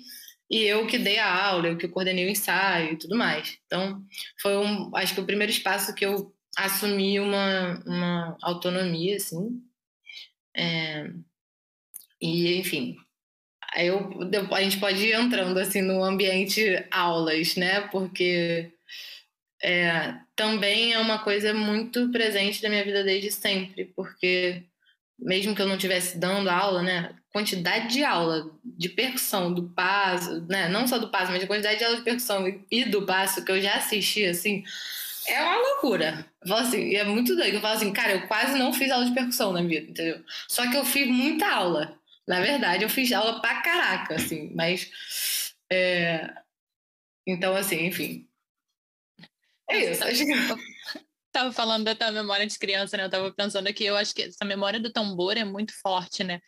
e 0.51 0.63
eu 0.63 0.87
que 0.87 0.99
dei 0.99 1.19
a 1.19 1.47
aula, 1.47 1.69
eu 1.69 1.79
que 1.79 1.89
coordenei 1.89 2.27
o 2.27 2.31
ensaio 2.31 2.95
e 2.95 2.99
tudo 2.99 3.17
mais. 3.17 3.59
Então, 3.67 4.03
foi 4.41 4.57
um, 4.59 4.95
acho 4.97 5.15
que 5.15 5.21
o 5.21 5.27
primeiro 5.27 5.53
espaço 5.53 5.95
que 5.95 6.05
eu 6.07 6.35
assumi 6.57 7.21
uma, 7.21 7.83
uma 7.87 8.39
autonomia, 8.43 9.17
assim. 9.17 9.63
É, 10.57 11.11
e, 12.21 12.57
enfim, 12.59 12.97
eu, 13.77 14.11
a 14.53 14.63
gente 14.63 14.79
pode 14.79 15.05
ir 15.07 15.15
entrando, 15.15 15.59
assim, 15.59 15.83
no 15.83 16.03
ambiente 16.03 16.85
aulas, 16.91 17.57
né? 17.57 17.83
Porque 17.89 18.73
é, 19.63 20.15
também 20.37 20.93
é 20.93 20.99
uma 20.99 21.19
coisa 21.19 21.53
muito 21.53 22.11
presente 22.11 22.63
da 22.63 22.69
minha 22.69 22.85
vida 22.85 23.03
desde 23.05 23.31
sempre, 23.31 23.87
porque 23.97 24.63
mesmo 25.19 25.55
que 25.55 25.61
eu 25.63 25.67
não 25.67 25.75
estivesse 25.75 26.17
dando 26.19 26.49
aula, 26.49 26.83
né, 26.83 27.15
quantidade 27.33 27.93
de 27.93 28.05
aula 28.05 28.51
de 28.65 28.89
percussão 28.89 29.53
do 29.53 29.65
passo, 29.71 30.47
né, 30.49 30.69
não 30.69 30.87
só 30.87 30.97
do 30.99 31.09
passo, 31.11 31.33
mas 31.33 31.43
a 31.43 31.47
quantidade 31.47 31.79
de 31.79 31.85
aula 31.85 31.97
de 31.97 32.03
percussão 32.03 32.47
e- 32.71 32.85
do 32.85 33.05
passo 33.05 33.45
que 33.45 33.51
eu 33.51 33.61
já 33.61 33.75
assisti, 33.75 34.25
assim, 34.25 34.63
é 35.27 35.43
uma 35.43 35.57
loucura. 35.57 36.25
Eu 36.41 36.49
falo 36.49 36.61
assim, 36.63 36.95
é 36.95 37.05
muito 37.05 37.37
doido. 37.37 37.57
Eu 37.57 37.61
falo 37.61 37.77
assim, 37.77 37.93
cara, 37.93 38.13
eu 38.13 38.27
quase 38.27 38.59
não 38.59 38.73
fiz 38.73 38.91
aula 38.91 39.05
de 39.05 39.13
percussão 39.13 39.53
na 39.53 39.61
vida, 39.63 39.91
entendeu? 39.91 40.23
Só 40.49 40.71
que 40.71 40.77
eu 40.77 40.85
fiz 40.85 41.07
muita 41.09 41.47
aula. 41.47 41.98
Na 42.29 42.41
verdade, 42.41 42.85
eu 42.85 42.91
fiz 42.91 43.11
aula 43.11 43.41
pra 43.41 43.63
caraca, 43.63 44.17
assim, 44.17 44.53
mas. 44.55 45.55
é, 45.73 46.31
Então, 47.27 47.57
assim, 47.57 47.87
enfim. 47.87 48.29
É 49.71 49.91
isso. 49.91 50.05
Acho 50.05 50.25
que... 50.25 50.33
Tava 51.33 51.53
falando 51.53 51.85
da 51.85 51.95
tua 51.95 52.11
memória 52.11 52.47
de 52.47 52.59
criança, 52.59 52.97
né? 52.97 53.05
Eu 53.05 53.11
tava 53.11 53.33
pensando 53.33 53.67
aqui, 53.67 53.85
eu 53.85 53.97
acho 53.97 54.15
que 54.15 54.23
essa 54.23 54.45
memória 54.45 54.81
do 54.81 54.91
tambor 54.93 55.37
é 55.37 55.45
muito 55.45 55.73
forte, 55.81 56.25
né? 56.25 56.41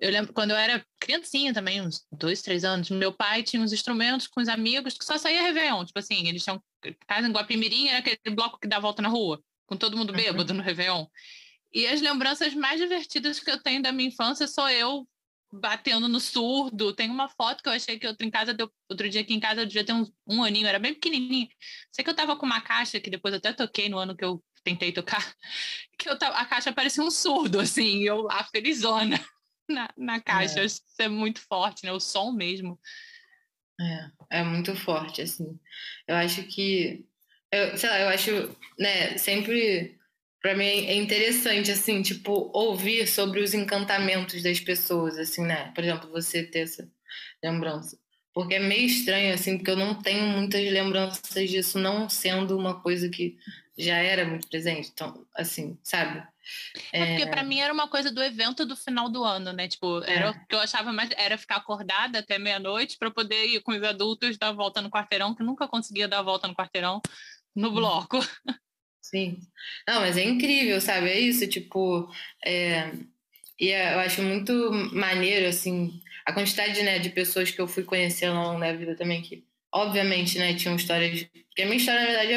Eu 0.00 0.10
lembro 0.10 0.32
quando 0.32 0.50
eu 0.50 0.56
era 0.56 0.84
criancinha 0.98 1.52
também, 1.54 1.80
uns 1.80 2.04
dois, 2.10 2.42
três 2.42 2.64
anos, 2.64 2.90
meu 2.90 3.12
pai 3.12 3.42
tinha 3.42 3.62
uns 3.62 3.72
instrumentos 3.72 4.26
com 4.26 4.40
os 4.40 4.48
amigos 4.48 4.96
que 4.98 5.04
só 5.04 5.16
saía 5.18 5.42
Réveillon. 5.42 5.84
Tipo 5.84 5.98
assim, 5.98 6.26
eles 6.26 6.42
tinham 6.42 6.62
casa 7.06 7.28
em 7.28 7.32
Guapimirim, 7.32 7.88
era 7.88 7.98
aquele 7.98 8.18
bloco 8.34 8.58
que 8.58 8.66
dá 8.68 8.76
a 8.78 8.80
volta 8.80 9.00
na 9.02 9.08
rua, 9.08 9.42
com 9.66 9.76
todo 9.76 9.96
mundo 9.96 10.10
Uhum. 10.10 10.16
bêbado 10.16 10.52
no 10.54 10.62
Réveillon. 10.62 11.06
E 11.72 11.86
as 11.86 12.00
lembranças 12.00 12.54
mais 12.54 12.80
divertidas 12.80 13.38
que 13.40 13.50
eu 13.50 13.62
tenho 13.62 13.82
da 13.82 13.92
minha 13.92 14.08
infância 14.08 14.46
sou 14.46 14.68
eu 14.70 15.06
batendo 15.60 16.08
no 16.08 16.20
surdo. 16.20 16.94
Tem 16.94 17.10
uma 17.10 17.28
foto 17.28 17.62
que 17.62 17.68
eu 17.68 17.72
achei 17.72 17.98
que 17.98 18.06
outro 18.06 18.26
em 18.26 18.30
casa 18.30 18.52
deu, 18.52 18.70
outro 18.88 19.08
dia 19.08 19.20
aqui 19.20 19.34
em 19.34 19.40
casa 19.40 19.62
eu 19.62 19.66
devia 19.66 19.84
ter 19.84 19.92
um, 19.92 20.04
um 20.26 20.42
aninho, 20.42 20.66
era 20.66 20.78
bem 20.78 20.94
pequenininho. 20.94 21.48
Sei 21.92 22.04
que 22.04 22.10
eu 22.10 22.14
tava 22.14 22.36
com 22.36 22.46
uma 22.46 22.60
caixa 22.60 23.00
que 23.00 23.10
depois 23.10 23.32
eu 23.32 23.38
até 23.38 23.52
toquei 23.52 23.88
no 23.88 23.98
ano 23.98 24.16
que 24.16 24.24
eu 24.24 24.42
tentei 24.64 24.92
tocar, 24.92 25.34
que 25.98 26.08
eu 26.08 26.18
tava, 26.18 26.36
a 26.36 26.46
caixa 26.46 26.72
parecia 26.72 27.04
um 27.04 27.10
surdo, 27.10 27.60
assim, 27.60 27.98
e 27.98 28.06
eu 28.06 28.30
a 28.30 28.42
felizona 28.44 29.20
na, 29.68 29.88
na 29.96 30.20
caixa. 30.20 30.60
É. 30.60 30.64
Isso 30.64 30.82
é 30.98 31.08
muito 31.08 31.40
forte, 31.40 31.84
né? 31.84 31.92
O 31.92 32.00
som 32.00 32.32
mesmo. 32.32 32.78
É, 33.80 34.38
é 34.40 34.42
muito 34.42 34.74
forte, 34.74 35.22
assim. 35.22 35.58
Eu 36.06 36.16
acho 36.16 36.42
que, 36.44 37.04
eu, 37.52 37.76
sei 37.76 37.90
lá, 37.90 38.00
eu 38.00 38.08
acho, 38.08 38.30
né, 38.78 39.18
sempre, 39.18 39.98
pra 40.44 40.54
mim 40.54 40.66
é 40.66 40.94
interessante, 40.94 41.70
assim, 41.70 42.02
tipo, 42.02 42.50
ouvir 42.52 43.06
sobre 43.08 43.40
os 43.40 43.54
encantamentos 43.54 44.42
das 44.42 44.60
pessoas, 44.60 45.18
assim, 45.18 45.42
né? 45.42 45.72
Por 45.74 45.82
exemplo, 45.82 46.10
você 46.10 46.42
ter 46.42 46.58
essa 46.58 46.86
lembrança. 47.42 47.98
Porque 48.34 48.56
é 48.56 48.58
meio 48.58 48.84
estranho, 48.84 49.32
assim, 49.32 49.56
porque 49.56 49.70
eu 49.70 49.76
não 49.76 49.94
tenho 50.02 50.26
muitas 50.26 50.60
lembranças 50.70 51.48
disso 51.48 51.78
não 51.78 52.10
sendo 52.10 52.58
uma 52.58 52.78
coisa 52.82 53.08
que 53.08 53.38
já 53.78 53.96
era 53.96 54.26
muito 54.26 54.46
presente. 54.46 54.90
Então, 54.92 55.26
assim, 55.34 55.78
sabe? 55.82 56.22
É 56.92 57.06
porque 57.06 57.26
pra 57.30 57.42
mim 57.42 57.60
era 57.60 57.72
uma 57.72 57.88
coisa 57.88 58.12
do 58.12 58.22
evento 58.22 58.66
do 58.66 58.76
final 58.76 59.08
do 59.08 59.24
ano, 59.24 59.50
né? 59.50 59.66
Tipo, 59.66 60.02
era 60.02 60.26
É. 60.26 60.30
o 60.30 60.46
que 60.46 60.54
eu 60.54 60.60
achava 60.60 60.92
mais 60.92 61.08
era 61.16 61.38
ficar 61.38 61.56
acordada 61.56 62.18
até 62.18 62.38
meia-noite 62.38 62.98
para 62.98 63.10
poder 63.10 63.46
ir 63.46 63.62
com 63.62 63.72
os 63.72 63.82
adultos 63.82 64.36
dar 64.36 64.52
volta 64.52 64.82
no 64.82 64.90
quarteirão, 64.90 65.34
que 65.34 65.42
nunca 65.42 65.66
conseguia 65.66 66.06
dar 66.06 66.18
a 66.18 66.22
volta 66.22 66.46
no 66.46 66.54
quarteirão 66.54 67.00
no 67.56 67.72
bloco. 67.72 68.18
Sim. 69.10 69.38
Não, 69.86 70.00
mas 70.00 70.16
é 70.16 70.24
incrível, 70.24 70.80
sabe? 70.80 71.08
É 71.10 71.18
isso, 71.20 71.46
tipo. 71.46 72.08
é, 72.44 72.90
E 73.60 73.70
é- 73.72 73.94
eu 73.94 74.00
acho 74.00 74.22
muito 74.22 74.52
maneiro, 74.94 75.46
assim, 75.48 76.00
a 76.26 76.32
quantidade 76.32 76.82
né, 76.82 76.98
de 76.98 77.10
pessoas 77.10 77.50
que 77.52 77.60
eu 77.60 77.68
fui 77.68 77.84
conhecendo 77.84 78.36
ao 78.38 78.48
longo 78.48 78.60
da 78.60 78.72
vida 78.74 78.96
também, 78.96 79.22
que, 79.22 79.44
obviamente, 79.72 80.38
né, 80.38 80.54
tinham 80.54 80.76
histórias. 80.76 81.24
Porque 81.24 81.62
a 81.62 81.66
minha 81.66 81.76
história, 81.78 82.00
na 82.02 82.06
verdade, 82.08 82.32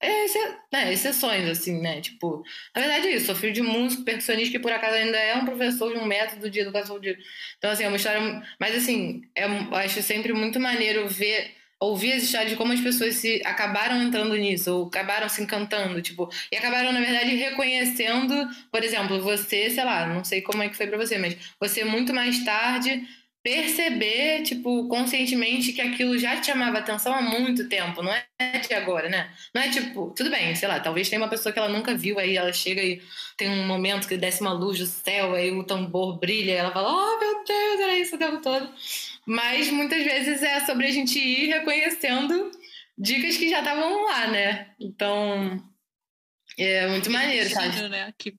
é, 0.00 0.26
é 0.26 0.58
né, 0.72 0.92
exceções, 0.92 1.48
assim, 1.48 1.80
né? 1.82 2.00
Tipo, 2.00 2.42
na 2.76 2.82
verdade 2.82 3.08
é 3.08 3.16
isso, 3.16 3.26
sou 3.26 3.34
filho 3.36 3.52
de 3.54 3.62
músico, 3.62 4.04
percussionista, 4.04 4.52
que 4.52 4.58
por 4.60 4.72
acaso 4.72 4.94
ainda 4.96 5.18
é 5.18 5.36
um 5.36 5.44
professor 5.46 5.92
de 5.94 5.98
um 6.00 6.06
método 6.06 6.50
de 6.50 6.60
educação 6.60 7.00
de. 7.00 7.16
Então, 7.58 7.70
assim, 7.70 7.84
é 7.84 7.88
uma 7.88 7.96
história. 7.96 8.20
Mas, 8.60 8.74
assim, 8.76 9.22
é, 9.34 9.44
eu 9.46 9.74
acho 9.76 10.02
sempre 10.02 10.32
muito 10.32 10.60
maneiro 10.60 11.08
ver 11.08 11.54
ouvir 11.84 12.12
as 12.14 12.22
histórias 12.24 12.50
de 12.50 12.56
como 12.56 12.72
as 12.72 12.80
pessoas 12.80 13.14
se 13.16 13.40
acabaram 13.44 14.02
entrando 14.02 14.34
nisso, 14.36 14.72
ou 14.72 14.86
acabaram 14.86 15.28
se 15.28 15.42
encantando, 15.42 16.00
tipo, 16.02 16.28
e 16.50 16.56
acabaram, 16.56 16.92
na 16.92 17.00
verdade, 17.00 17.34
reconhecendo, 17.34 18.34
por 18.70 18.82
exemplo, 18.82 19.20
você, 19.20 19.70
sei 19.70 19.84
lá, 19.84 20.06
não 20.06 20.24
sei 20.24 20.42
como 20.42 20.62
é 20.62 20.68
que 20.68 20.76
foi 20.76 20.86
pra 20.86 20.98
você, 20.98 21.18
mas 21.18 21.36
você 21.60 21.84
muito 21.84 22.12
mais 22.14 22.44
tarde 22.44 23.06
perceber, 23.44 24.42
tipo, 24.42 24.88
conscientemente 24.88 25.74
que 25.74 25.82
aquilo 25.82 26.18
já 26.18 26.40
te 26.40 26.46
chamava 26.46 26.78
atenção 26.78 27.14
há 27.14 27.20
muito 27.20 27.68
tempo, 27.68 28.02
não 28.02 28.10
é 28.10 28.24
de 28.58 28.72
agora, 28.72 29.10
né? 29.10 29.30
Não 29.54 29.60
é 29.60 29.68
tipo, 29.68 30.14
tudo 30.16 30.30
bem, 30.30 30.54
sei 30.54 30.66
lá, 30.66 30.80
talvez 30.80 31.10
tenha 31.10 31.20
uma 31.20 31.28
pessoa 31.28 31.52
que 31.52 31.58
ela 31.58 31.68
nunca 31.68 31.94
viu, 31.94 32.18
aí 32.18 32.38
ela 32.38 32.54
chega 32.54 32.82
e 32.82 33.02
tem 33.36 33.50
um 33.50 33.66
momento 33.66 34.08
que 34.08 34.16
desce 34.16 34.40
uma 34.40 34.54
luz 34.54 34.78
do 34.78 34.86
céu, 34.86 35.34
aí 35.34 35.50
o 35.50 35.62
tambor 35.62 36.18
brilha, 36.18 36.52
e 36.52 36.54
ela 36.54 36.72
fala, 36.72 36.88
oh 36.90 37.18
meu 37.20 37.44
Deus, 37.44 37.80
era 37.80 37.98
isso 37.98 38.16
o 38.16 38.18
tempo 38.18 38.40
todo. 38.40 38.66
Mas 39.26 39.70
muitas 39.70 40.02
vezes 40.04 40.42
é 40.42 40.60
sobre 40.60 40.86
a 40.86 40.90
gente 40.90 41.18
ir 41.18 41.46
reconhecendo 41.46 42.50
dicas 42.96 43.36
que 43.36 43.48
já 43.48 43.60
estavam 43.60 44.04
lá, 44.04 44.26
né? 44.28 44.74
Então, 44.78 45.62
é 46.58 46.86
muito 46.88 47.10
maneiro, 47.10 47.48
sabe? 47.50 47.88
Né? 47.88 48.12
Que 48.18 48.34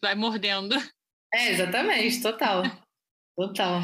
vai 0.00 0.14
mordendo. 0.14 0.74
É, 1.32 1.50
exatamente, 1.50 2.20
total. 2.22 2.62
Total. 3.36 3.82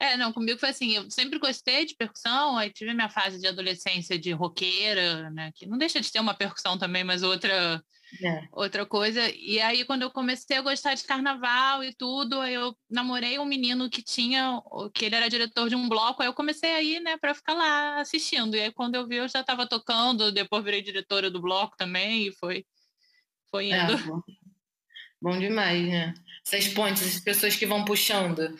É, 0.00 0.16
não, 0.16 0.32
comigo 0.32 0.60
foi 0.60 0.68
assim, 0.68 0.94
eu 0.94 1.10
sempre 1.10 1.38
gostei 1.40 1.84
de 1.84 1.96
percussão, 1.96 2.56
aí 2.56 2.70
tive 2.70 2.92
a 2.92 2.94
minha 2.94 3.08
fase 3.08 3.40
de 3.40 3.48
adolescência 3.48 4.16
de 4.16 4.30
roqueira, 4.30 5.28
né, 5.30 5.50
que 5.52 5.66
não 5.66 5.76
deixa 5.76 6.00
de 6.00 6.12
ter 6.12 6.20
uma 6.20 6.34
percussão 6.34 6.78
também, 6.78 7.02
mas 7.02 7.24
outra 7.24 7.82
É. 8.24 8.48
outra 8.52 8.86
coisa. 8.86 9.28
E 9.30 9.60
aí 9.60 9.84
quando 9.84 10.02
eu 10.02 10.10
comecei 10.10 10.56
a 10.56 10.62
gostar 10.62 10.94
de 10.94 11.04
carnaval 11.04 11.84
e 11.84 11.94
tudo, 11.94 12.42
eu 12.44 12.74
namorei 12.90 13.38
um 13.38 13.44
menino 13.44 13.90
que 13.90 14.02
tinha, 14.02 14.60
que 14.94 15.04
ele 15.04 15.14
era 15.14 15.28
diretor 15.28 15.68
de 15.68 15.76
um 15.76 15.88
bloco, 15.88 16.22
aí 16.22 16.28
eu 16.28 16.34
comecei 16.34 16.72
a 16.72 16.82
ir, 16.82 17.00
né, 17.00 17.16
para 17.18 17.34
ficar 17.34 17.54
lá 17.54 18.00
assistindo. 18.00 18.56
E 18.56 18.60
aí 18.60 18.72
quando 18.72 18.94
eu 18.94 19.06
vi 19.06 19.16
eu 19.16 19.28
já 19.28 19.40
estava 19.40 19.66
tocando, 19.68 20.32
depois 20.32 20.64
virei 20.64 20.82
diretora 20.82 21.30
do 21.30 21.40
bloco 21.40 21.76
também 21.76 22.28
e 22.28 22.32
foi 22.32 22.64
foi 23.50 23.70
É, 23.70 23.82
indo. 23.84 23.98
bom. 24.04 24.20
bom 25.20 25.38
demais, 25.38 25.86
né? 25.86 26.14
Essas 26.46 26.68
pontes, 26.68 27.02
essas 27.02 27.20
pessoas 27.20 27.56
que 27.56 27.66
vão 27.66 27.84
puxando. 27.84 28.56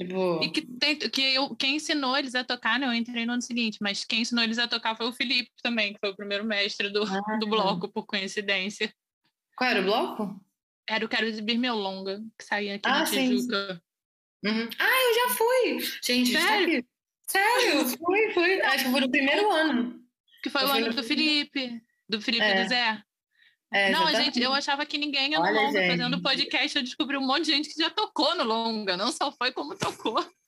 Tipo, 0.00 0.40
E 0.42 0.48
que, 0.50 0.62
tem, 0.62 0.96
que 0.98 1.20
eu, 1.34 1.54
quem 1.54 1.76
ensinou 1.76 2.16
eles 2.16 2.34
a 2.34 2.42
tocar, 2.42 2.78
né? 2.78 2.86
Eu 2.86 2.94
entrei 2.94 3.26
no 3.26 3.32
ano 3.34 3.42
seguinte, 3.42 3.76
mas 3.82 4.02
quem 4.04 4.22
ensinou 4.22 4.42
eles 4.42 4.58
a 4.58 4.66
tocar 4.66 4.96
foi 4.96 5.06
o 5.06 5.12
Felipe 5.12 5.50
também, 5.62 5.92
que 5.92 5.98
foi 6.00 6.10
o 6.10 6.16
primeiro 6.16 6.42
mestre 6.44 6.88
do, 6.88 7.02
Ah. 7.04 7.36
do 7.38 7.46
bloco, 7.46 7.88
por 7.92 8.06
coincidência. 8.06 8.92
qual 9.56 9.68
era 9.70 9.80
o 9.80 9.84
bloco? 9.84 10.40
Era 10.88 11.04
o 11.04 11.08
Quero 11.08 11.26
Exibir 11.26 11.58
Meu 11.58 11.74
Longa, 11.76 12.18
que 12.38 12.44
saía 12.44 12.76
aqui 12.76 12.88
Ah, 12.88 13.00
na 13.00 13.04
Tijuca. 13.04 13.82
Uhum. 14.42 14.68
Ah, 14.78 15.00
eu 15.10 15.14
já 15.14 15.34
fui. 15.36 15.98
Gente, 16.02 16.32
Sério? 16.32 16.84
sério? 17.28 17.80
Sério, 17.82 17.86
fui, 17.98 18.30
fui. 18.32 18.60
Acho 18.62 18.84
que 18.86 18.90
foi 18.90 19.00
no 19.02 19.10
primeiro 19.10 19.50
ano. 19.52 20.02
Que 20.42 20.48
foi 20.48 20.62
Eu 20.62 20.68
o 20.68 20.70
ano 20.70 20.86
no- 20.88 20.94
do 20.94 21.02
Felipe. 21.04 21.80
Do 22.08 22.20
Felipe 22.22 22.42
É. 22.42 22.58
e 22.60 22.62
do 22.64 22.68
Zé. 22.70 23.02
É, 23.72 23.90
não, 23.90 24.00
a 24.00 24.10
exatamente. 24.10 24.34
gente, 24.34 24.42
eu 24.44 24.52
achava 24.52 24.84
que 24.84 24.98
ninguém 24.98 25.30
ia 25.30 25.38
no 25.38 25.44
Olha, 25.44 25.60
longa 25.60 25.80
gente. 25.80 25.90
fazendo 25.90 26.22
podcast. 26.22 26.76
Eu 26.76 26.82
descobri 26.84 27.16
um 27.16 27.26
monte 27.26 27.44
de 27.46 27.52
gente 27.52 27.68
que 27.72 27.80
já 27.80 27.88
tocou 27.90 28.34
no 28.34 28.44
longa. 28.44 28.96
Não 28.96 29.12
só 29.12 29.30
foi 29.32 29.52
como 29.52 29.76
tocou. 29.76 30.14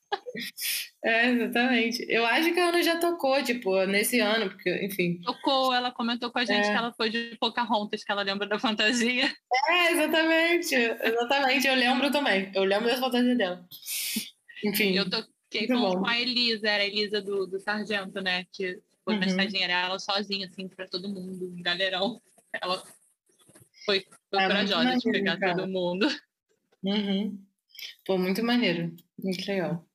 É, 1.02 1.30
exatamente. 1.30 2.04
Eu 2.08 2.24
acho 2.26 2.52
que 2.52 2.60
a 2.60 2.68
Ana 2.68 2.82
já 2.82 2.98
tocou, 2.98 3.42
tipo, 3.42 3.82
nesse 3.86 4.20
ano, 4.20 4.50
porque, 4.50 4.84
enfim. 4.84 5.18
Tocou, 5.22 5.72
ela 5.72 5.90
comentou 5.90 6.30
com 6.30 6.38
a 6.38 6.44
gente 6.44 6.66
É. 6.66 6.70
que 6.70 6.76
ela 6.76 6.92
foi 6.92 7.08
de 7.10 7.36
Pocahontas, 7.40 8.04
que 8.04 8.12
ela 8.12 8.22
lembra 8.22 8.46
da 8.46 8.58
fantasia. 8.58 9.34
É, 9.68 9.92
exatamente. 9.92 10.74
Exatamente. 10.74 11.66
Eu 11.66 11.74
lembro 11.74 12.10
também. 12.12 12.52
Eu 12.54 12.64
lembro 12.64 12.88
das 12.88 13.00
fantasias 13.00 13.36
dela. 13.38 13.64
Enfim. 14.64 14.92
Eu 14.96 15.08
toquei 15.08 15.66
com, 15.66 16.06
a 16.06 16.18
Elisa, 16.20 16.68
era 16.68 16.82
a 16.82 16.86
Elisa 16.86 17.20
do, 17.20 17.46
do 17.46 17.58
Sargento, 17.58 18.20
né? 18.20 18.44
Que 18.52 18.78
foi 19.04 19.14
Uhum. 19.14 19.20
mensagem, 19.20 19.62
era 19.62 19.72
ela 19.86 19.98
sozinha, 19.98 20.46
assim, 20.46 20.68
pra 20.68 20.86
todo 20.86 21.08
mundo, 21.08 21.52
galerão. 21.62 22.20
Ela 22.62 22.82
foi, 23.84 24.04
foi 24.30 24.42
É, 24.42 24.46
corajosa 24.46 24.96
de 24.96 25.10
pegar 25.10 25.38
cara. 25.38 25.56
todo 25.56 25.68
mundo. 25.68 26.06
Uhum. 26.84 27.40
Pô, 28.04 28.18
muito 28.18 28.42
maneiro. 28.42 28.92
Muito 29.16 29.46
legal. 29.46 29.86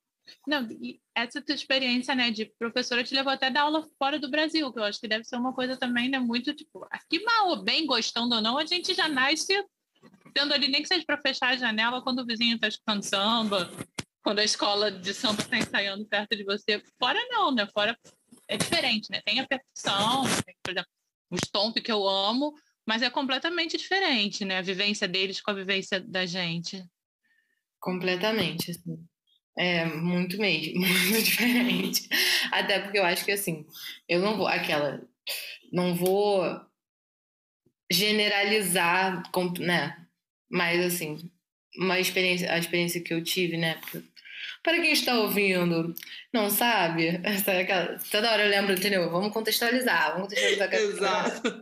Não, 0.47 0.65
essa 1.13 1.41
tua 1.41 1.53
experiência, 1.53 2.15
né, 2.15 2.31
de 2.31 2.45
professora 2.57 3.03
te 3.03 3.13
levou 3.13 3.31
até 3.31 3.49
dar 3.49 3.63
aula 3.63 3.85
fora 3.99 4.17
do 4.17 4.29
Brasil, 4.29 4.71
que 4.71 4.79
eu 4.79 4.83
acho 4.83 4.99
que 4.99 5.07
deve 5.07 5.25
ser 5.25 5.35
uma 5.35 5.53
coisa 5.53 5.75
também, 5.75 6.07
né, 6.07 6.17
muito 6.17 6.53
tipo, 6.53 6.87
aqui 6.89 7.21
mal 7.23 7.49
ou 7.49 7.63
bem, 7.63 7.85
gostando 7.85 8.35
ou 8.35 8.41
não, 8.41 8.57
a 8.57 8.65
gente 8.65 8.93
já 8.93 9.09
nasce 9.09 9.53
tendo 10.33 10.53
ali, 10.53 10.69
nem 10.69 10.81
que 10.81 10.87
seja 10.87 11.03
para 11.05 11.21
fechar 11.21 11.49
a 11.49 11.57
janela 11.57 12.01
quando 12.01 12.19
o 12.19 12.25
vizinho 12.25 12.55
está 12.55 12.67
escutando 12.67 13.03
samba, 13.03 13.69
quando 14.23 14.39
a 14.39 14.43
escola 14.43 14.91
de 14.91 15.13
samba 15.13 15.41
está 15.41 15.57
ensaiando 15.57 16.05
perto 16.05 16.35
de 16.37 16.43
você. 16.43 16.81
Fora 16.99 17.19
não, 17.29 17.53
né, 17.53 17.67
fora 17.73 17.97
é 18.47 18.55
diferente, 18.55 19.09
né, 19.11 19.21
tem 19.25 19.39
a 19.39 19.47
percussão, 19.47 20.23
tem, 20.45 20.55
por 20.63 20.71
exemplo, 20.71 20.89
o 21.31 21.35
stomp 21.35 21.75
que 21.81 21.91
eu 21.91 22.07
amo, 22.07 22.53
mas 22.87 23.01
é 23.01 23.09
completamente 23.09 23.77
diferente, 23.77 24.45
né, 24.45 24.57
a 24.57 24.61
vivência 24.61 25.07
deles 25.07 25.41
com 25.41 25.51
a 25.51 25.53
vivência 25.53 25.99
da 25.99 26.25
gente. 26.25 26.81
Completamente, 27.79 28.71
assim. 28.71 28.97
É, 29.57 29.85
muito 29.85 30.37
mesmo, 30.37 30.79
muito 30.79 31.21
diferente. 31.21 32.07
Até 32.51 32.79
porque 32.79 32.97
eu 32.97 33.03
acho 33.03 33.25
que, 33.25 33.31
assim, 33.31 33.65
eu 34.07 34.21
não 34.21 34.37
vou, 34.37 34.47
aquela, 34.47 35.01
não 35.73 35.95
vou 35.95 36.61
generalizar, 37.91 39.21
né? 39.59 40.07
Mas, 40.49 40.79
assim, 40.85 41.29
uma 41.77 41.99
experiência, 41.99 42.51
a 42.53 42.57
experiência 42.57 43.01
que 43.01 43.13
eu 43.13 43.21
tive, 43.21 43.57
né? 43.57 43.81
Para 44.63 44.81
quem 44.81 44.91
está 44.91 45.19
ouvindo, 45.19 45.93
não 46.33 46.49
sabe, 46.49 47.07
é 47.07 47.97
toda 48.11 48.31
hora 48.31 48.43
eu 48.43 48.49
lembro, 48.49 48.73
entendeu? 48.73 49.09
Vamos 49.09 49.31
contextualizar, 49.31 50.13
vamos 50.13 50.29
contextualizar. 50.29 50.73
Exato. 50.73 51.61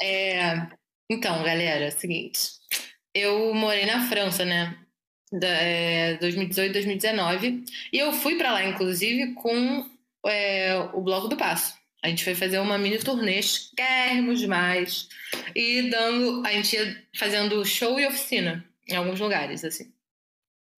É, 0.00 0.66
então, 1.10 1.42
galera, 1.42 1.84
é 1.84 1.88
o 1.88 1.92
seguinte. 1.92 2.40
Eu 3.14 3.54
morei 3.54 3.84
na 3.84 4.08
França, 4.08 4.44
né? 4.44 4.78
Da, 5.30 5.48
é, 5.48 6.16
2018, 6.16 6.72
2019. 6.72 7.64
E 7.92 7.98
eu 7.98 8.12
fui 8.12 8.36
pra 8.36 8.52
lá, 8.52 8.64
inclusive, 8.64 9.34
com 9.34 9.86
é, 10.26 10.76
o 10.94 11.00
Bloco 11.02 11.28
do 11.28 11.36
Passo. 11.36 11.74
A 12.02 12.08
gente 12.08 12.24
foi 12.24 12.34
fazer 12.34 12.58
uma 12.58 12.78
mini 12.78 12.98
turnê, 12.98 13.40
chiquérrimos 13.42 14.40
demais. 14.40 15.08
E 15.54 15.90
dando. 15.90 16.44
A 16.46 16.52
gente 16.52 16.74
ia 16.74 17.04
fazendo 17.16 17.64
show 17.64 18.00
e 18.00 18.06
oficina 18.06 18.64
em 18.88 18.96
alguns 18.96 19.20
lugares, 19.20 19.64
assim. 19.64 19.92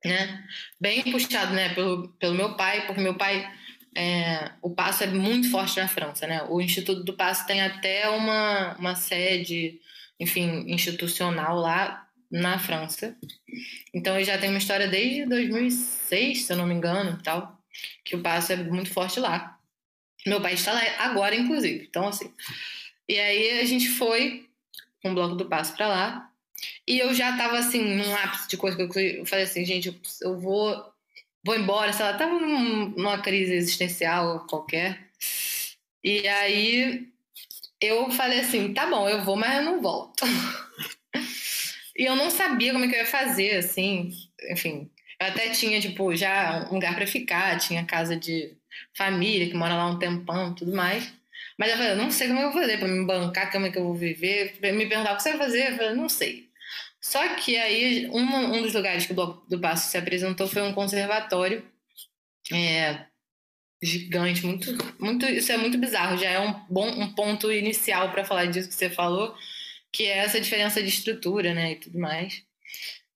Né? 0.04 0.44
Bem 0.80 1.02
puxado, 1.10 1.54
né? 1.54 1.74
Pelo, 1.74 2.08
pelo 2.18 2.34
meu 2.34 2.54
pai, 2.56 2.86
porque 2.86 3.00
meu 3.00 3.14
pai. 3.14 3.50
é, 3.96 4.52
o 4.60 4.70
Passo 4.70 5.04
é 5.04 5.06
muito 5.06 5.50
forte 5.50 5.78
na 5.78 5.88
França, 5.88 6.26
né? 6.26 6.42
O 6.48 6.60
Instituto 6.60 7.02
do 7.04 7.14
Passo 7.14 7.46
tem 7.46 7.62
até 7.62 8.08
uma, 8.10 8.74
uma 8.76 8.94
sede, 8.94 9.80
enfim, 10.20 10.64
institucional 10.68 11.56
lá 11.56 12.06
na 12.30 12.58
França. 12.58 13.16
Então 13.94 14.18
eu 14.18 14.24
já 14.24 14.36
tenho 14.36 14.52
uma 14.52 14.58
história 14.58 14.88
desde 14.88 15.24
2006, 15.26 16.42
se 16.42 16.52
eu 16.52 16.56
não 16.56 16.66
me 16.66 16.74
engano, 16.74 17.20
tal, 17.22 17.58
que 18.04 18.16
o 18.16 18.20
Passo 18.20 18.52
é 18.52 18.56
muito 18.56 18.90
forte 18.92 19.20
lá. 19.20 19.58
Meu 20.26 20.40
pai 20.40 20.54
está 20.54 20.72
lá 20.72 20.82
agora, 20.98 21.34
inclusive. 21.34 21.86
Então, 21.88 22.08
assim. 22.08 22.32
E 23.08 23.18
aí 23.18 23.60
a 23.60 23.64
gente 23.64 23.88
foi 23.88 24.48
com 25.02 25.10
o 25.10 25.14
Bloco 25.14 25.34
do 25.34 25.46
Passo 25.46 25.76
para 25.76 25.88
lá. 25.88 26.30
E 26.86 26.98
eu 26.98 27.12
já 27.14 27.36
tava 27.36 27.58
assim, 27.58 27.82
num 27.96 28.14
ápice 28.16 28.48
de 28.48 28.56
coisa 28.56 28.76
que 28.76 28.82
eu 29.18 29.26
falei 29.26 29.44
assim, 29.44 29.64
gente, 29.64 30.00
eu, 30.22 30.38
vou, 30.38 30.84
vou 31.44 31.56
embora, 31.56 31.92
sei 31.92 32.04
lá, 32.06 32.14
tava 32.16 32.34
num- 32.38 32.90
numa 32.90 33.18
crise 33.22 33.54
existencial 33.54 34.46
qualquer. 34.48 35.08
E 36.02 36.26
aí 36.28 37.08
eu 37.80 38.10
falei 38.10 38.40
assim, 38.40 38.74
tá 38.74 38.86
bom, 38.88 39.08
eu 39.08 39.24
vou, 39.24 39.36
mas 39.36 39.56
eu 39.58 39.64
não 39.64 39.82
volto. 39.82 40.24
e 41.96 42.04
eu 42.04 42.16
não 42.16 42.30
sabia 42.30 42.72
como 42.72 42.84
é 42.84 42.88
que 42.88 42.94
eu 42.94 42.98
ia 43.00 43.06
fazer, 43.06 43.56
assim, 43.56 44.10
enfim. 44.50 44.90
Eu 45.20 45.28
até 45.28 45.50
tinha, 45.50 45.80
tipo, 45.80 46.14
já 46.16 46.68
um 46.70 46.74
lugar 46.74 46.94
para 46.94 47.06
ficar, 47.06 47.58
tinha 47.58 47.84
casa 47.84 48.16
de 48.16 48.52
família 48.94 49.48
que 49.48 49.54
mora 49.56 49.74
lá 49.76 49.86
um 49.86 49.98
tempão 49.98 50.54
tudo 50.54 50.74
mais. 50.74 51.12
Mas 51.58 51.70
eu 51.70 51.76
falei, 51.76 51.92
eu 51.92 51.96
não 51.96 52.10
sei 52.10 52.26
como 52.28 52.40
eu 52.40 52.50
vou 52.52 52.60
fazer 52.60 52.78
para 52.78 52.88
me 52.88 53.04
bancar, 53.06 53.50
como 53.52 53.66
é 53.66 53.70
que 53.70 53.78
eu 53.78 53.84
vou 53.84 53.94
viver. 53.94 54.58
Me 54.60 54.86
perguntar 54.86 55.12
o 55.12 55.16
que 55.16 55.22
você 55.22 55.30
vai 55.30 55.38
fazer, 55.38 55.70
eu 55.72 55.76
falei, 55.76 55.94
não 55.94 56.08
sei. 56.08 56.43
Só 57.04 57.36
que 57.36 57.54
aí, 57.58 58.08
um, 58.08 58.22
um 58.22 58.62
dos 58.62 58.72
lugares 58.72 59.04
que 59.04 59.12
o 59.12 59.14
Bloco 59.14 59.46
do 59.46 59.60
Passo 59.60 59.90
se 59.90 59.98
apresentou 59.98 60.48
foi 60.48 60.62
um 60.62 60.72
conservatório 60.72 61.62
é, 62.50 63.04
gigante, 63.82 64.46
muito, 64.46 64.72
muito, 64.98 65.26
isso 65.26 65.52
é 65.52 65.58
muito 65.58 65.76
bizarro, 65.76 66.16
já 66.16 66.30
é 66.30 66.40
um 66.40 66.64
bom 66.66 66.88
um 66.88 67.12
ponto 67.12 67.52
inicial 67.52 68.10
para 68.10 68.24
falar 68.24 68.46
disso 68.46 68.70
que 68.70 68.74
você 68.74 68.88
falou, 68.88 69.36
que 69.92 70.04
é 70.04 70.16
essa 70.16 70.40
diferença 70.40 70.82
de 70.82 70.88
estrutura, 70.88 71.52
né, 71.52 71.72
e 71.72 71.76
tudo 71.76 71.98
mais, 71.98 72.42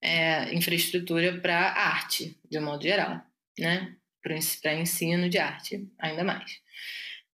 é, 0.03 0.55
infraestrutura 0.55 1.41
para 1.41 1.72
arte, 1.72 2.39
de 2.51 2.59
um 2.59 2.64
modo 2.66 2.82
geral, 2.82 3.22
né, 3.59 3.97
para 4.22 4.74
ensino 4.74 5.30
de 5.30 5.39
arte, 5.39 5.89
ainda 5.99 6.22
mais. 6.22 6.61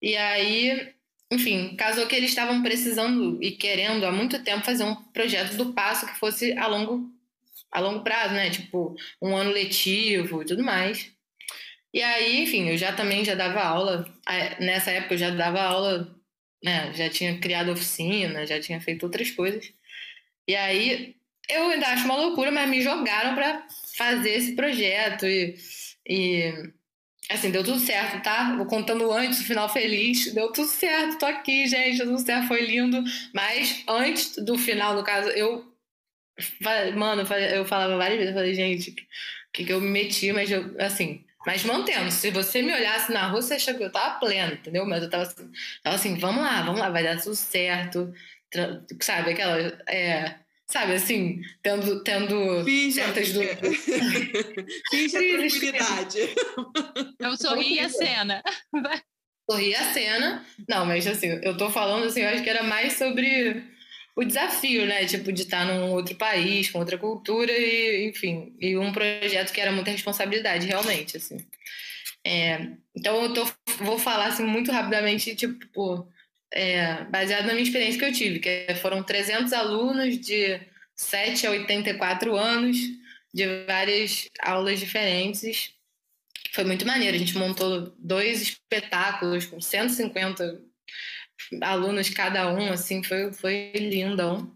E 0.01 0.16
aí, 0.16 0.94
enfim, 1.31 1.76
casou 1.76 2.07
que 2.07 2.16
eles 2.16 2.31
estavam 2.31 2.62
precisando 2.62 3.43
e 3.43 3.53
querendo 3.53 4.05
há 4.07 4.12
muito 4.12 4.43
tempo 4.43 4.64
fazer 4.64 4.85
um 4.85 4.95
projeto 4.95 5.57
do 5.57 5.72
passo 5.74 6.07
que 6.07 6.18
fosse 6.18 6.53
a 6.57 6.66
longo, 6.66 7.11
a 7.70 7.81
longo 7.81 8.03
prazo, 8.03 8.35
né? 8.35 8.51
Tipo, 8.51 8.97
um 9.20 9.37
ano 9.37 9.51
letivo 9.51 10.43
e 10.43 10.47
tudo 10.47 10.64
mais. 10.64 11.11
E 11.93 12.03
aí, 12.03 12.43
enfim, 12.43 12.68
eu 12.68 12.76
já 12.76 12.93
também 12.93 13.24
já 13.24 13.35
dava 13.35 13.61
aula. 13.62 14.07
Nessa 14.61 14.91
época 14.91 15.14
eu 15.14 15.18
já 15.18 15.31
dava 15.31 15.61
aula, 15.61 16.14
né? 16.64 16.93
Já 16.95 17.11
tinha 17.11 17.39
criado 17.39 17.72
oficina, 17.72 18.47
já 18.47 18.61
tinha 18.61 18.81
feito 18.81 19.05
outras 19.05 19.31
coisas. 19.31 19.72
E 20.47 20.57
aí 20.57 21.14
eu 21.49 21.68
ainda 21.70 21.89
acho 21.89 22.05
uma 22.05 22.16
loucura, 22.16 22.51
mas 22.51 22.68
me 22.70 22.83
jogaram 22.83 23.35
para 23.35 23.66
fazer 23.97 24.31
esse 24.31 24.55
projeto 24.55 25.26
e, 25.26 25.57
e 26.07 26.72
Assim, 27.31 27.51
deu 27.51 27.62
tudo 27.62 27.79
certo, 27.79 28.22
tá? 28.22 28.55
Vou 28.57 28.66
contando 28.66 29.12
antes, 29.12 29.41
o 29.41 29.45
final 29.45 29.68
feliz. 29.68 30.33
Deu 30.33 30.51
tudo 30.53 30.66
certo, 30.68 31.18
tô 31.18 31.26
aqui, 31.26 31.66
gente, 31.66 31.99
tudo 31.99 32.18
certo, 32.18 32.49
foi 32.49 32.62
lindo. 32.64 33.03
Mas 33.35 33.85
antes 33.87 34.37
do 34.37 34.57
final, 34.57 34.95
no 34.95 35.05
caso, 35.05 35.29
eu. 35.31 35.66
Mano, 36.97 37.22
eu 37.53 37.64
falava 37.66 37.97
várias 37.97 38.18
vezes, 38.18 38.33
eu 38.33 38.39
falei, 38.39 38.55
gente, 38.55 38.95
que, 39.53 39.64
que 39.64 39.72
eu 39.72 39.81
me 39.81 39.91
meti, 39.91 40.33
mas 40.33 40.51
eu, 40.51 40.74
assim. 40.81 41.24
Mas 41.47 41.64
mantendo, 41.64 42.11
se 42.11 42.31
você 42.31 42.62
me 42.62 42.72
olhasse 42.72 43.12
na 43.12 43.29
rua, 43.29 43.41
você 43.43 43.55
achava 43.55 43.79
que 43.79 43.85
eu 43.85 43.93
tava 43.93 44.18
plena, 44.18 44.53
entendeu? 44.53 44.85
Mas 44.87 45.03
eu 45.03 45.11
tava 45.11 45.22
assim, 45.24 45.51
tava 45.83 45.97
assim 45.97 46.18
vamos 46.18 46.43
lá, 46.43 46.62
vamos 46.62 46.81
lá, 46.81 46.91
vai 46.91 47.03
dar 47.03 47.20
tudo 47.20 47.35
certo. 47.37 48.12
Sabe, 49.03 49.33
aquela. 49.33 49.59
É, 49.89 50.39
sabe, 50.70 50.92
assim, 50.94 51.40
tendo. 51.62 52.02
tendo 52.02 52.64
Finge, 52.64 52.92
certas 52.92 53.32
dúvidas. 53.32 53.76
Finge 54.90 55.16
a 55.16 55.38
tranquilidade. 55.38 56.18
Eu 57.18 57.36
sorri 57.36 57.80
a 57.80 57.88
cena. 57.88 58.42
sorri 59.50 59.74
a 59.74 59.92
cena. 59.92 60.46
Não, 60.68 60.84
mas 60.86 61.06
assim, 61.06 61.40
eu 61.42 61.56
tô 61.56 61.70
falando 61.70 62.04
assim, 62.04 62.20
eu 62.20 62.28
acho 62.28 62.42
que 62.42 62.50
era 62.50 62.62
mais 62.62 62.94
sobre 62.94 63.64
o 64.14 64.24
desafio, 64.24 64.84
né? 64.84 65.04
Tipo, 65.06 65.32
de 65.32 65.42
estar 65.42 65.64
num 65.64 65.92
outro 65.92 66.14
país, 66.16 66.70
com 66.70 66.80
outra 66.80 66.98
cultura 66.98 67.52
e, 67.52 68.08
enfim, 68.08 68.54
e 68.60 68.76
um 68.76 68.92
projeto 68.92 69.52
que 69.52 69.60
era 69.60 69.72
muita 69.72 69.90
responsabilidade, 69.90 70.66
realmente, 70.66 71.16
assim. 71.16 71.38
É, 72.26 72.72
então 72.94 73.22
eu 73.22 73.32
tô, 73.32 73.46
vou 73.78 73.98
falar 73.98 74.26
assim 74.26 74.44
muito 74.44 74.70
rapidamente, 74.72 75.34
tipo, 75.34 76.06
é, 76.53 77.05
baseado 77.05 77.46
na 77.46 77.53
minha 77.53 77.62
experiência 77.62 77.99
que 77.99 78.05
eu 78.05 78.12
tive, 78.12 78.38
que 78.38 78.74
foram 78.76 79.03
300 79.03 79.53
alunos 79.53 80.18
de 80.18 80.61
7 80.96 81.46
a 81.46 81.51
84 81.51 82.36
anos, 82.36 82.76
de 83.32 83.64
várias 83.64 84.28
aulas 84.40 84.80
diferentes. 84.80 85.72
Foi 86.53 86.64
muito 86.64 86.86
maneiro. 86.86 87.14
A 87.14 87.18
gente 87.18 87.36
montou 87.36 87.94
dois 87.99 88.42
espetáculos 88.42 89.46
com 89.46 89.61
150 89.61 90.61
alunos 91.62 92.11
cada 92.11 92.53
um, 92.53 92.72
assim, 92.72 93.03
foi, 93.03 93.32
foi 93.32 93.72
lindão. 93.74 94.55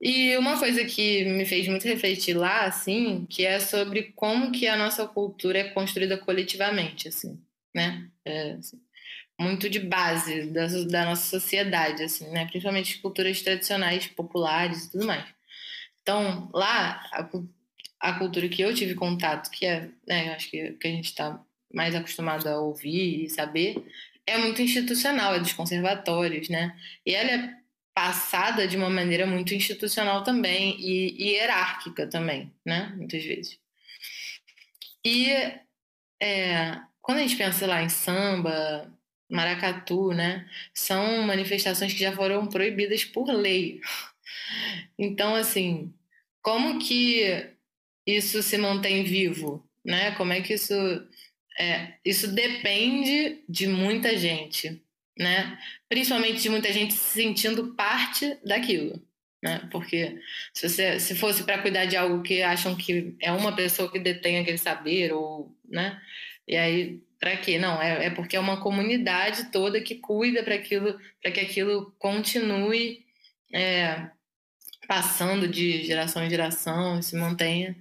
E 0.00 0.34
uma 0.38 0.58
coisa 0.58 0.84
que 0.84 1.24
me 1.24 1.44
fez 1.44 1.68
muito 1.68 1.86
refletir 1.86 2.34
lá, 2.34 2.64
assim, 2.64 3.26
que 3.28 3.44
é 3.44 3.60
sobre 3.60 4.12
como 4.14 4.50
que 4.50 4.66
a 4.66 4.76
nossa 4.76 5.06
cultura 5.06 5.58
é 5.58 5.68
construída 5.70 6.16
coletivamente, 6.16 7.08
assim, 7.08 7.38
né? 7.74 8.08
É, 8.24 8.52
assim, 8.52 8.80
muito 9.40 9.70
de 9.70 9.80
base 9.80 10.44
da, 10.50 10.66
da 10.66 11.04
nossa 11.06 11.38
sociedade, 11.38 12.02
assim, 12.02 12.28
né? 12.30 12.44
Principalmente 12.44 12.98
culturas 12.98 13.40
tradicionais, 13.40 14.06
populares 14.06 14.84
e 14.84 14.92
tudo 14.92 15.06
mais. 15.06 15.24
Então, 16.02 16.50
lá, 16.52 17.00
a, 17.12 17.28
a 18.00 18.18
cultura 18.18 18.48
que 18.50 18.60
eu 18.60 18.74
tive 18.74 18.94
contato, 18.94 19.50
que 19.50 19.64
é, 19.64 19.88
né, 20.06 20.34
acho 20.34 20.50
que, 20.50 20.72
que 20.72 20.86
a 20.86 20.90
gente 20.90 21.06
está 21.06 21.42
mais 21.72 21.94
acostumado 21.94 22.46
a 22.48 22.60
ouvir 22.60 23.24
e 23.24 23.30
saber, 23.30 23.82
é 24.26 24.36
muito 24.36 24.60
institucional, 24.60 25.34
é 25.34 25.40
dos 25.40 25.54
conservatórios, 25.54 26.50
né? 26.50 26.78
E 27.06 27.14
ela 27.14 27.30
é 27.30 27.54
passada 27.94 28.68
de 28.68 28.76
uma 28.76 28.90
maneira 28.90 29.26
muito 29.26 29.54
institucional 29.54 30.22
também 30.22 30.78
e, 30.78 31.14
e 31.18 31.32
hierárquica 31.32 32.06
também, 32.06 32.52
né? 32.64 32.92
Muitas 32.94 33.24
vezes. 33.24 33.58
E 35.04 35.30
é, 36.22 36.78
quando 37.00 37.18
a 37.18 37.22
gente 37.22 37.36
pensa 37.36 37.66
lá 37.66 37.82
em 37.82 37.88
samba, 37.88 38.99
maracatu, 39.30 40.12
né? 40.12 40.48
São 40.74 41.22
manifestações 41.22 41.92
que 41.92 42.00
já 42.00 42.12
foram 42.12 42.46
proibidas 42.46 43.04
por 43.04 43.30
lei. 43.30 43.80
Então, 44.98 45.34
assim, 45.34 45.92
como 46.42 46.78
que 46.78 47.46
isso 48.06 48.42
se 48.42 48.58
mantém 48.58 49.04
vivo, 49.04 49.64
né? 49.84 50.12
Como 50.12 50.32
é 50.32 50.40
que 50.40 50.54
isso 50.54 50.74
é, 51.58 51.94
isso 52.04 52.28
depende 52.28 53.42
de 53.48 53.66
muita 53.66 54.16
gente, 54.16 54.82
né? 55.18 55.58
Principalmente 55.88 56.40
de 56.42 56.48
muita 56.48 56.72
gente 56.72 56.94
se 56.94 57.22
sentindo 57.22 57.74
parte 57.74 58.38
daquilo, 58.44 59.02
né? 59.42 59.68
Porque 59.70 60.20
se 60.54 60.68
você 60.68 60.98
se 61.00 61.14
fosse 61.14 61.44
para 61.44 61.60
cuidar 61.60 61.86
de 61.86 61.96
algo 61.96 62.22
que 62.22 62.42
acham 62.42 62.74
que 62.76 63.14
é 63.20 63.32
uma 63.32 63.54
pessoa 63.54 63.90
que 63.90 63.98
detém 63.98 64.38
aquele 64.38 64.58
saber 64.58 65.12
ou, 65.12 65.54
né? 65.68 66.00
E 66.48 66.56
aí 66.56 67.00
para 67.20 67.36
quê? 67.36 67.58
Não, 67.58 67.80
é, 67.80 68.06
é 68.06 68.10
porque 68.10 68.34
é 68.34 68.40
uma 68.40 68.60
comunidade 68.60 69.52
toda 69.52 69.80
que 69.80 69.96
cuida 69.96 70.42
para 70.42 70.54
aquilo, 70.54 70.98
para 71.22 71.30
que 71.30 71.40
aquilo 71.40 71.94
continue 71.98 73.04
é, 73.52 74.08
passando 74.88 75.46
de 75.46 75.84
geração 75.84 76.24
em 76.24 76.30
geração 76.30 76.98
e 76.98 77.02
se 77.02 77.14
mantenha 77.14 77.76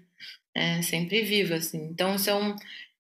é, 0.53 0.81
sempre 0.81 1.21
vivo, 1.23 1.53
assim. 1.53 1.85
Então, 1.85 2.15
isso 2.15 2.29
é, 2.29 2.35
um, 2.35 2.55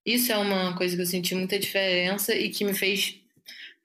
isso 0.05 0.31
é 0.31 0.37
uma 0.37 0.75
coisa 0.75 0.95
que 0.95 1.01
eu 1.01 1.05
senti 1.05 1.35
muita 1.35 1.59
diferença 1.59 2.33
e 2.33 2.49
que 2.49 2.63
me 2.63 2.73
fez. 2.73 3.15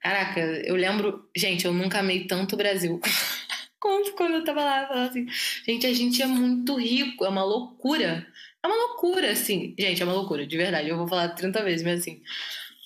Caraca, 0.00 0.40
eu 0.40 0.76
lembro. 0.76 1.28
Gente, 1.36 1.64
eu 1.64 1.72
nunca 1.72 1.98
amei 1.98 2.26
tanto 2.26 2.54
o 2.54 2.58
Brasil. 2.58 3.00
quando, 3.80 4.12
quando 4.12 4.34
eu 4.34 4.44
tava 4.44 4.64
lá, 4.64 4.88
eu 4.90 5.02
assim: 5.02 5.26
gente, 5.66 5.86
a 5.86 5.92
gente 5.92 6.22
é 6.22 6.26
muito 6.26 6.78
rico, 6.78 7.24
é 7.24 7.28
uma 7.28 7.44
loucura. 7.44 8.26
É 8.64 8.66
uma 8.66 8.76
loucura, 8.76 9.30
assim. 9.30 9.74
Gente, 9.78 10.00
é 10.00 10.06
uma 10.06 10.14
loucura, 10.14 10.46
de 10.46 10.56
verdade. 10.56 10.88
Eu 10.88 10.96
vou 10.96 11.06
falar 11.06 11.28
30 11.28 11.62
vezes, 11.62 11.84
mas 11.84 12.00
assim. 12.00 12.22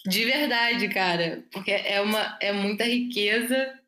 De 0.05 0.25
verdade, 0.25 0.89
cara. 0.89 1.45
Porque 1.53 1.71
é, 1.71 2.01
uma, 2.01 2.37
é 2.41 2.53
muita 2.53 2.85
riqueza, 2.85 3.79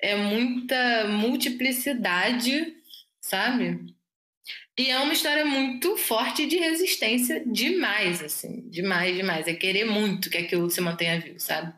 é 0.00 0.16
muita 0.16 1.06
multiplicidade, 1.06 2.74
sabe? 3.20 3.94
E 4.76 4.90
é 4.90 4.98
uma 4.98 5.12
história 5.12 5.44
muito 5.44 5.96
forte 5.96 6.46
de 6.46 6.56
resistência 6.56 7.42
demais, 7.46 8.22
assim, 8.22 8.68
demais, 8.68 9.16
demais. 9.16 9.46
É 9.46 9.54
querer 9.54 9.84
muito 9.84 10.28
que 10.28 10.36
aquilo 10.36 10.68
se 10.68 10.80
mantenha 10.80 11.20
vivo, 11.20 11.38
sabe? 11.38 11.72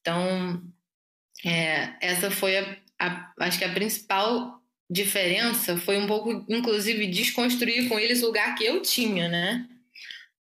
Então, 0.00 0.62
é, 1.44 1.94
essa 2.00 2.30
foi 2.30 2.58
a, 2.58 2.76
a, 2.98 3.32
acho 3.40 3.58
que 3.58 3.64
a 3.64 3.72
principal 3.72 4.61
diferença 4.92 5.76
foi 5.76 5.98
um 5.98 6.06
pouco, 6.06 6.44
inclusive, 6.48 7.06
desconstruir 7.06 7.88
com 7.88 7.98
eles 7.98 8.22
o 8.22 8.26
lugar 8.26 8.54
que 8.54 8.64
eu 8.64 8.82
tinha, 8.82 9.28
né? 9.28 9.66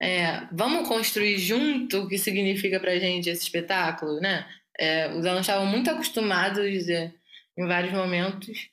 É, 0.03 0.47
vamos 0.53 0.89
construir 0.89 1.39
junto 1.39 2.03
o 2.03 2.09
que 2.09 2.19
significa 2.19 2.81
pra 2.81 2.99
gente 2.99 3.29
esse 3.29 3.43
espetáculo, 3.43 4.21
né? 4.21 4.47
É, 4.79 5.09
os 5.09 5.27
alunos 5.27 5.43
estavam 5.43 5.67
muito 5.67 5.91
acostumados 5.91 6.89
é, 6.89 7.13
em 7.57 7.67
vários 7.67 7.93
momentos 7.93 8.71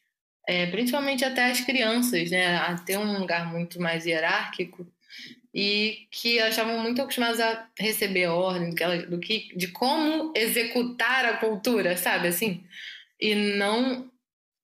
é, 0.47 0.65
principalmente 0.67 1.25
até 1.25 1.51
as 1.51 1.59
crianças, 1.59 2.31
né, 2.31 2.55
a 2.55 2.75
ter 2.77 2.97
um 2.97 3.19
lugar 3.19 3.51
muito 3.51 3.81
mais 3.81 4.05
hierárquico 4.05 4.87
e 5.53 6.07
que 6.09 6.39
elas 6.39 6.51
estavam 6.51 6.79
muito 6.79 7.01
acostumadas 7.01 7.41
a 7.41 7.67
receber 7.77 8.27
ordem 8.27 8.73
do, 8.73 9.09
do 9.09 9.19
que, 9.19 9.51
de 9.57 9.67
como 9.67 10.31
executar 10.33 11.25
a 11.25 11.37
cultura, 11.37 11.97
sabe, 11.97 12.29
assim, 12.29 12.63
e 13.19 13.35
não 13.35 14.09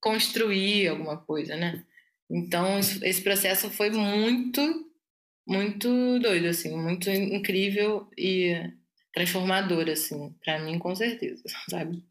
construir 0.04 0.90
alguma 0.90 1.18
coisa, 1.18 1.56
né? 1.56 1.86
Então 2.30 2.78
esse 2.78 3.22
processo 3.22 3.70
foi 3.70 3.90
muito, 3.90 4.62
muito 5.48 6.20
doido, 6.20 6.48
assim, 6.48 6.76
muito 6.76 7.10
incrível 7.10 8.10
e 8.18 8.70
transformador, 9.14 9.90
assim, 9.90 10.36
para 10.44 10.60
mim 10.60 10.78
com 10.78 10.94
certeza, 10.94 11.42
sabe? 11.70 12.04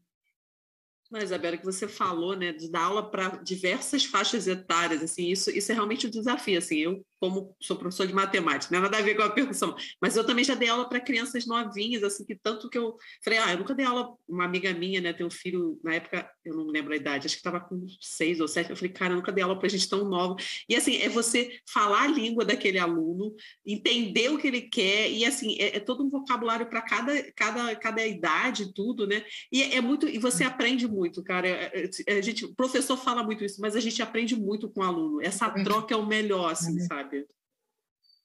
Não, 1.11 1.21
Isabela, 1.21 1.57
que 1.57 1.65
você 1.65 1.87
falou, 1.87 2.35
né, 2.35 2.51
de 2.51 2.67
dar 2.71 2.85
aula 2.85 3.11
para 3.11 3.37
diversas 3.43 4.03
faixas 4.03 4.47
etárias, 4.47 5.03
assim, 5.03 5.29
isso, 5.29 5.51
isso 5.51 5.71
é 5.71 5.75
realmente 5.75 6.07
um 6.07 6.09
desafio, 6.09 6.57
assim, 6.57 6.77
eu 6.77 7.05
como 7.23 7.55
sou 7.57 7.77
professor 7.77 8.05
de 8.05 8.13
matemática, 8.13 8.69
não 8.69 8.79
é 8.79 8.81
nada 8.83 8.97
a 8.97 9.01
ver 9.01 9.15
com 9.15 9.23
a 9.23 9.29
percussão, 9.29 9.73
mas 10.01 10.17
eu 10.17 10.25
também 10.25 10.43
já 10.43 10.55
dei 10.55 10.67
aula 10.67 10.89
para 10.89 10.99
crianças 10.99 11.45
novinhas, 11.45 12.03
assim, 12.03 12.25
que 12.25 12.35
tanto 12.35 12.69
que 12.69 12.77
eu 12.77 12.97
falei, 13.23 13.39
ah, 13.39 13.53
eu 13.53 13.59
nunca 13.59 13.73
dei 13.73 13.85
aula, 13.85 14.13
uma 14.27 14.43
amiga 14.43 14.73
minha, 14.73 14.99
né, 14.99 15.13
tem 15.13 15.25
um 15.25 15.31
filho, 15.31 15.79
na 15.81 15.93
época, 15.93 16.29
eu 16.43 16.53
não 16.53 16.65
lembro 16.65 16.91
a 16.91 16.97
idade, 16.97 17.25
acho 17.25 17.35
que 17.35 17.39
estava 17.39 17.61
com 17.61 17.85
seis 18.01 18.41
ou 18.41 18.47
sete, 18.49 18.71
eu 18.71 18.75
falei, 18.75 18.91
cara, 18.91 19.13
eu 19.13 19.15
nunca 19.15 19.31
dei 19.31 19.41
aula 19.41 19.57
para 19.57 19.69
gente 19.69 19.87
tão 19.87 20.03
nova, 20.03 20.35
e 20.67 20.75
assim, 20.75 20.97
é 20.97 21.07
você 21.07 21.57
falar 21.65 22.01
a 22.01 22.07
língua 22.07 22.43
daquele 22.43 22.77
aluno, 22.77 23.33
entender 23.65 24.27
o 24.27 24.37
que 24.37 24.47
ele 24.47 24.63
quer, 24.63 25.09
e 25.09 25.23
assim, 25.23 25.55
é, 25.61 25.77
é 25.77 25.79
todo 25.79 26.03
um 26.03 26.09
vocabulário 26.09 26.65
para 26.65 26.81
cada, 26.81 27.31
cada, 27.31 27.73
cada 27.77 28.05
idade, 28.05 28.73
tudo, 28.73 29.07
né, 29.07 29.23
e 29.49 29.63
é, 29.63 29.77
é 29.77 29.81
muito, 29.81 30.09
e 30.09 30.17
você 30.17 30.43
aprende 30.43 30.89
muito, 30.89 31.23
cara, 31.23 31.47
é, 31.47 31.89
é, 32.05 32.17
a 32.17 32.21
gente, 32.21 32.43
o 32.43 32.53
professor 32.53 32.97
fala 32.97 33.23
muito 33.23 33.45
isso, 33.45 33.61
mas 33.61 33.77
a 33.77 33.79
gente 33.79 34.01
aprende 34.01 34.35
muito 34.35 34.69
com 34.69 34.81
o 34.81 34.83
aluno, 34.83 35.21
essa 35.21 35.49
troca 35.63 35.93
é 35.93 35.97
o 35.97 36.05
melhor, 36.05 36.51
assim, 36.51 36.77
sabe? 36.81 37.12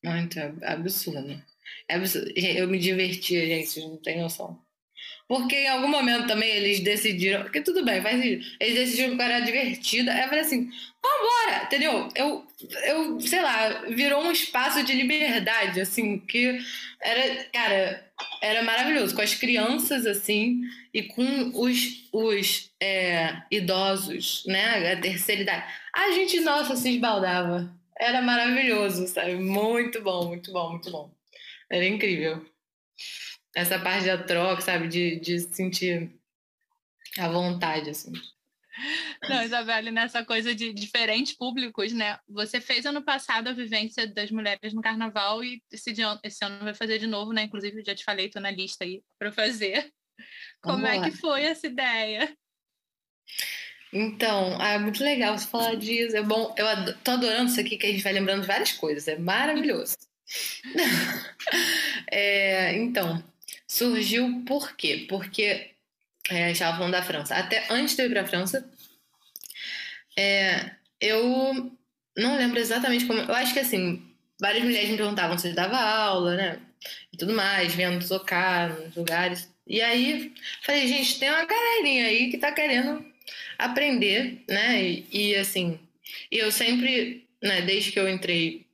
Muito 0.04 0.38
absurdo. 0.62 1.42
É 1.88 1.94
absurdo. 1.96 2.32
Eu 2.36 2.68
me 2.68 2.78
divertia, 2.78 3.46
gente, 3.46 3.68
vocês 3.68 3.86
não 3.86 3.96
têm 3.98 4.20
noção. 4.20 4.62
Porque 5.28 5.54
em 5.56 5.68
algum 5.68 5.88
momento 5.88 6.26
também 6.26 6.48
eles 6.48 6.80
decidiram. 6.80 7.42
Porque 7.42 7.60
tudo 7.60 7.84
bem, 7.84 8.00
faz 8.00 8.24
isso. 8.24 8.56
Eles 8.58 8.74
decidiram 8.74 9.16
que 9.16 9.22
era 9.22 9.40
divertida. 9.40 10.12
Aí 10.12 10.22
eu 10.22 10.28
falei 10.28 10.40
assim: 10.40 10.70
vambora, 11.02 11.64
entendeu? 11.64 12.08
Eu, 12.14 12.46
eu, 12.84 13.20
sei 13.20 13.42
lá, 13.42 13.84
virou 13.90 14.24
um 14.24 14.32
espaço 14.32 14.82
de 14.82 14.94
liberdade, 14.94 15.82
assim, 15.82 16.18
que 16.18 16.58
era, 17.02 17.44
cara, 17.52 18.10
era 18.40 18.62
maravilhoso. 18.62 19.14
Com 19.14 19.20
as 19.20 19.34
crianças, 19.34 20.06
assim, 20.06 20.62
e 20.94 21.02
com 21.02 21.50
os, 21.54 22.08
os 22.10 22.70
é, 22.80 23.36
idosos, 23.50 24.44
né? 24.46 24.92
A 24.92 25.00
terceira 25.00 25.42
idade. 25.42 25.64
A 25.92 26.10
gente, 26.12 26.40
nossa, 26.40 26.74
se 26.74 26.88
esbaldava. 26.88 27.77
Era 27.98 28.22
maravilhoso, 28.22 29.06
sabe? 29.08 29.34
Muito 29.34 30.00
bom, 30.02 30.28
muito 30.28 30.52
bom, 30.52 30.70
muito 30.70 30.90
bom. 30.90 31.12
Era 31.70 31.84
incrível. 31.84 32.46
Essa 33.54 33.78
parte 33.78 34.06
da 34.06 34.22
troca, 34.22 34.60
sabe? 34.60 34.88
De, 34.88 35.18
de 35.18 35.40
sentir 35.40 36.10
a 37.18 37.28
vontade, 37.28 37.90
assim. 37.90 38.12
Não, 39.28 39.42
Isabelle, 39.42 39.90
nessa 39.90 40.24
coisa 40.24 40.54
de 40.54 40.72
diferentes 40.72 41.34
públicos, 41.36 41.92
né? 41.92 42.18
Você 42.28 42.60
fez 42.60 42.86
ano 42.86 43.02
passado 43.02 43.48
a 43.48 43.52
vivência 43.52 44.06
das 44.06 44.30
mulheres 44.30 44.72
no 44.72 44.80
carnaval 44.80 45.42
e 45.42 45.60
esse, 45.72 45.92
esse 46.22 46.44
ano 46.44 46.64
vai 46.64 46.74
fazer 46.74 46.98
de 46.98 47.06
novo, 47.06 47.32
né? 47.32 47.42
Inclusive, 47.42 47.82
já 47.84 47.94
te 47.94 48.04
falei, 48.04 48.26
estou 48.26 48.40
na 48.40 48.50
lista 48.50 48.84
aí 48.84 49.02
para 49.18 49.32
fazer. 49.32 49.92
Como 50.62 50.78
Vamos 50.78 50.90
é 50.90 50.98
lá. 50.98 51.10
que 51.10 51.16
foi 51.16 51.42
essa 51.44 51.66
ideia? 51.66 52.36
Então, 53.92 54.60
é 54.60 54.78
muito 54.78 55.02
legal 55.02 55.36
você 55.36 55.46
falar 55.46 55.74
disso. 55.76 56.16
É 56.16 56.22
bom. 56.22 56.54
Eu 56.56 56.94
tô 56.98 57.12
adorando 57.12 57.50
isso 57.50 57.60
aqui, 57.60 57.76
que 57.76 57.86
a 57.86 57.90
gente 57.90 58.02
vai 58.02 58.12
lembrando 58.12 58.42
de 58.42 58.46
várias 58.46 58.72
coisas. 58.72 59.08
É 59.08 59.18
maravilhoso. 59.18 59.96
é, 62.10 62.74
então, 62.76 63.22
surgiu 63.66 64.44
por 64.46 64.76
quê? 64.76 65.06
Porque 65.08 65.70
é, 66.30 66.44
a 66.44 66.46
gente 66.48 66.52
estava 66.52 66.76
falando 66.76 66.92
da 66.92 67.02
França. 67.02 67.34
Até 67.34 67.66
antes 67.70 67.96
de 67.96 68.02
eu 68.02 68.06
ir 68.06 68.10
para 68.10 68.22
a 68.22 68.26
França, 68.26 68.70
é, 70.16 70.70
eu 71.00 71.72
não 72.16 72.36
lembro 72.36 72.58
exatamente 72.58 73.06
como. 73.06 73.20
Eu 73.20 73.34
acho 73.34 73.52
que 73.54 73.60
assim, 73.60 74.02
várias 74.40 74.64
mulheres 74.64 74.90
me 74.90 74.96
perguntavam 74.96 75.38
se 75.38 75.48
eu 75.48 75.54
dava 75.54 75.78
aula, 75.78 76.36
né? 76.36 76.60
E 77.12 77.16
tudo 77.16 77.34
mais, 77.34 77.74
vendo 77.74 78.06
tocar 78.06 78.70
nos 78.70 78.94
lugares. 78.96 79.52
E 79.66 79.80
aí, 79.80 80.34
falei, 80.62 80.86
gente, 80.86 81.18
tem 81.18 81.30
uma 81.30 81.44
galerinha 81.44 82.06
aí 82.06 82.30
que 82.30 82.38
tá 82.38 82.52
querendo 82.52 83.04
aprender, 83.58 84.42
né? 84.48 84.82
E, 84.82 85.06
e 85.10 85.36
assim, 85.36 85.78
eu 86.30 86.50
sempre, 86.52 87.26
né, 87.42 87.62
desde 87.62 87.92
que 87.92 88.00
eu 88.00 88.08
entrei 88.08 88.66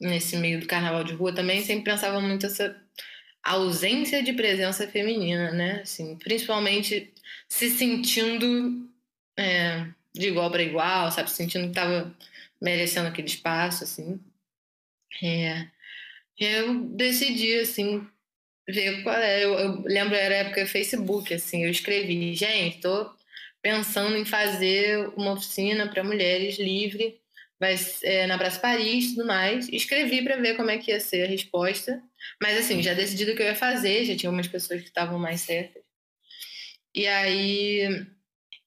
nesse 0.00 0.36
meio 0.36 0.60
do 0.60 0.66
carnaval 0.66 1.04
de 1.04 1.14
rua 1.14 1.34
também, 1.34 1.62
sempre 1.62 1.84
pensava 1.92 2.20
muito 2.20 2.46
essa 2.46 2.76
ausência 3.42 4.22
de 4.22 4.32
presença 4.32 4.86
feminina, 4.88 5.52
né? 5.52 5.80
Assim, 5.82 6.16
principalmente 6.16 7.12
se 7.48 7.70
sentindo 7.70 8.88
é, 9.36 9.86
de 10.14 10.28
igual 10.28 10.50
para 10.50 10.62
igual, 10.62 11.10
sabe? 11.10 11.30
Sentindo 11.30 11.64
que 11.64 11.70
estava 11.70 12.14
merecendo 12.60 13.08
aquele 13.08 13.28
espaço, 13.28 13.84
assim. 13.84 14.20
É, 15.22 15.66
eu 16.38 16.84
decidi, 16.84 17.58
assim, 17.60 18.06
ver 18.68 19.02
qual 19.02 19.16
é. 19.16 19.44
Eu, 19.44 19.54
eu 19.58 19.82
lembro, 19.82 20.14
era 20.14 20.36
época 20.36 20.66
Facebook, 20.66 21.32
assim, 21.32 21.64
eu 21.64 21.70
escrevi, 21.70 22.34
gente, 22.34 22.80
tô 22.80 23.15
pensando 23.62 24.16
em 24.16 24.24
fazer 24.24 25.08
uma 25.16 25.32
oficina 25.32 25.88
para 25.88 26.04
mulheres 26.04 26.58
livre, 26.58 27.20
vai, 27.58 27.74
é, 28.02 28.26
na 28.26 28.38
Praça 28.38 28.60
Paris 28.60 29.06
e 29.06 29.14
tudo 29.16 29.26
mais. 29.26 29.68
Escrevi 29.68 30.22
para 30.22 30.36
ver 30.36 30.56
como 30.56 30.70
é 30.70 30.78
que 30.78 30.90
ia 30.90 31.00
ser 31.00 31.24
a 31.24 31.28
resposta. 31.28 32.02
Mas, 32.40 32.58
assim, 32.58 32.82
já 32.82 32.94
decidido 32.94 33.32
o 33.32 33.36
que 33.36 33.42
eu 33.42 33.46
ia 33.46 33.54
fazer, 33.54 34.04
já 34.04 34.16
tinha 34.16 34.30
umas 34.30 34.48
pessoas 34.48 34.80
que 34.82 34.88
estavam 34.88 35.18
mais 35.18 35.40
certas. 35.40 35.82
E 36.94 37.06
aí, 37.06 38.06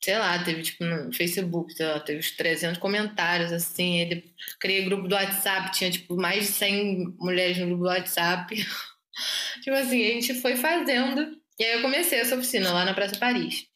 sei 0.02 0.18
lá, 0.18 0.44
teve 0.44 0.62
tipo 0.62 0.84
no 0.86 1.12
Facebook, 1.14 1.74
sei 1.74 1.86
lá, 1.86 2.00
teve 2.00 2.20
uns 2.20 2.32
300 2.32 2.78
comentários, 2.80 3.52
assim. 3.52 4.02
Aí 4.02 4.34
criei 4.60 4.86
grupo 4.86 5.08
do 5.08 5.16
WhatsApp, 5.16 5.72
tinha 5.72 5.92
tipo 5.92 6.16
mais 6.16 6.46
de 6.46 6.52
100 6.54 7.16
mulheres 7.20 7.58
no 7.58 7.68
grupo 7.68 7.84
do 7.84 7.90
WhatsApp. 7.90 8.56
tipo 9.64 9.76
assim, 9.76 10.04
a 10.06 10.14
gente 10.14 10.34
foi 10.42 10.56
fazendo. 10.56 11.38
E 11.60 11.64
aí 11.64 11.74
eu 11.74 11.82
comecei 11.82 12.20
essa 12.20 12.36
oficina 12.36 12.72
lá 12.72 12.86
na 12.86 12.94
Praça 12.94 13.18
Paris. 13.18 13.69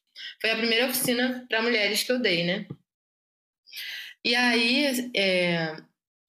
Foi 0.43 0.51
a 0.51 0.57
primeira 0.57 0.87
oficina 0.87 1.45
para 1.47 1.61
mulheres 1.61 2.03
que 2.03 2.11
eu 2.11 2.19
dei, 2.19 2.43
né? 2.43 2.67
E 4.25 4.35
aí 4.35 5.09
é, 5.15 5.73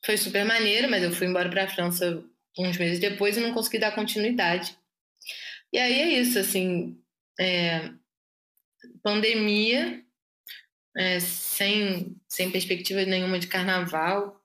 foi 0.07 0.17
super 0.17 0.45
maneiro, 0.45 0.89
mas 0.89 1.03
eu 1.03 1.11
fui 1.11 1.27
embora 1.27 1.51
para 1.51 1.65
a 1.65 1.69
França 1.69 2.25
uns 2.57 2.79
meses 2.79 3.01
depois 3.01 3.37
e 3.37 3.41
não 3.41 3.53
consegui 3.53 3.81
dar 3.81 3.93
continuidade. 3.93 4.79
E 5.73 5.79
aí 5.79 6.01
é 6.01 6.21
isso, 6.21 6.39
assim, 6.39 6.97
é, 7.41 7.91
pandemia, 9.03 10.05
é, 10.97 11.19
sem, 11.19 12.17
sem 12.29 12.53
perspectiva 12.53 13.05
nenhuma 13.05 13.41
de 13.41 13.49
carnaval, 13.49 14.41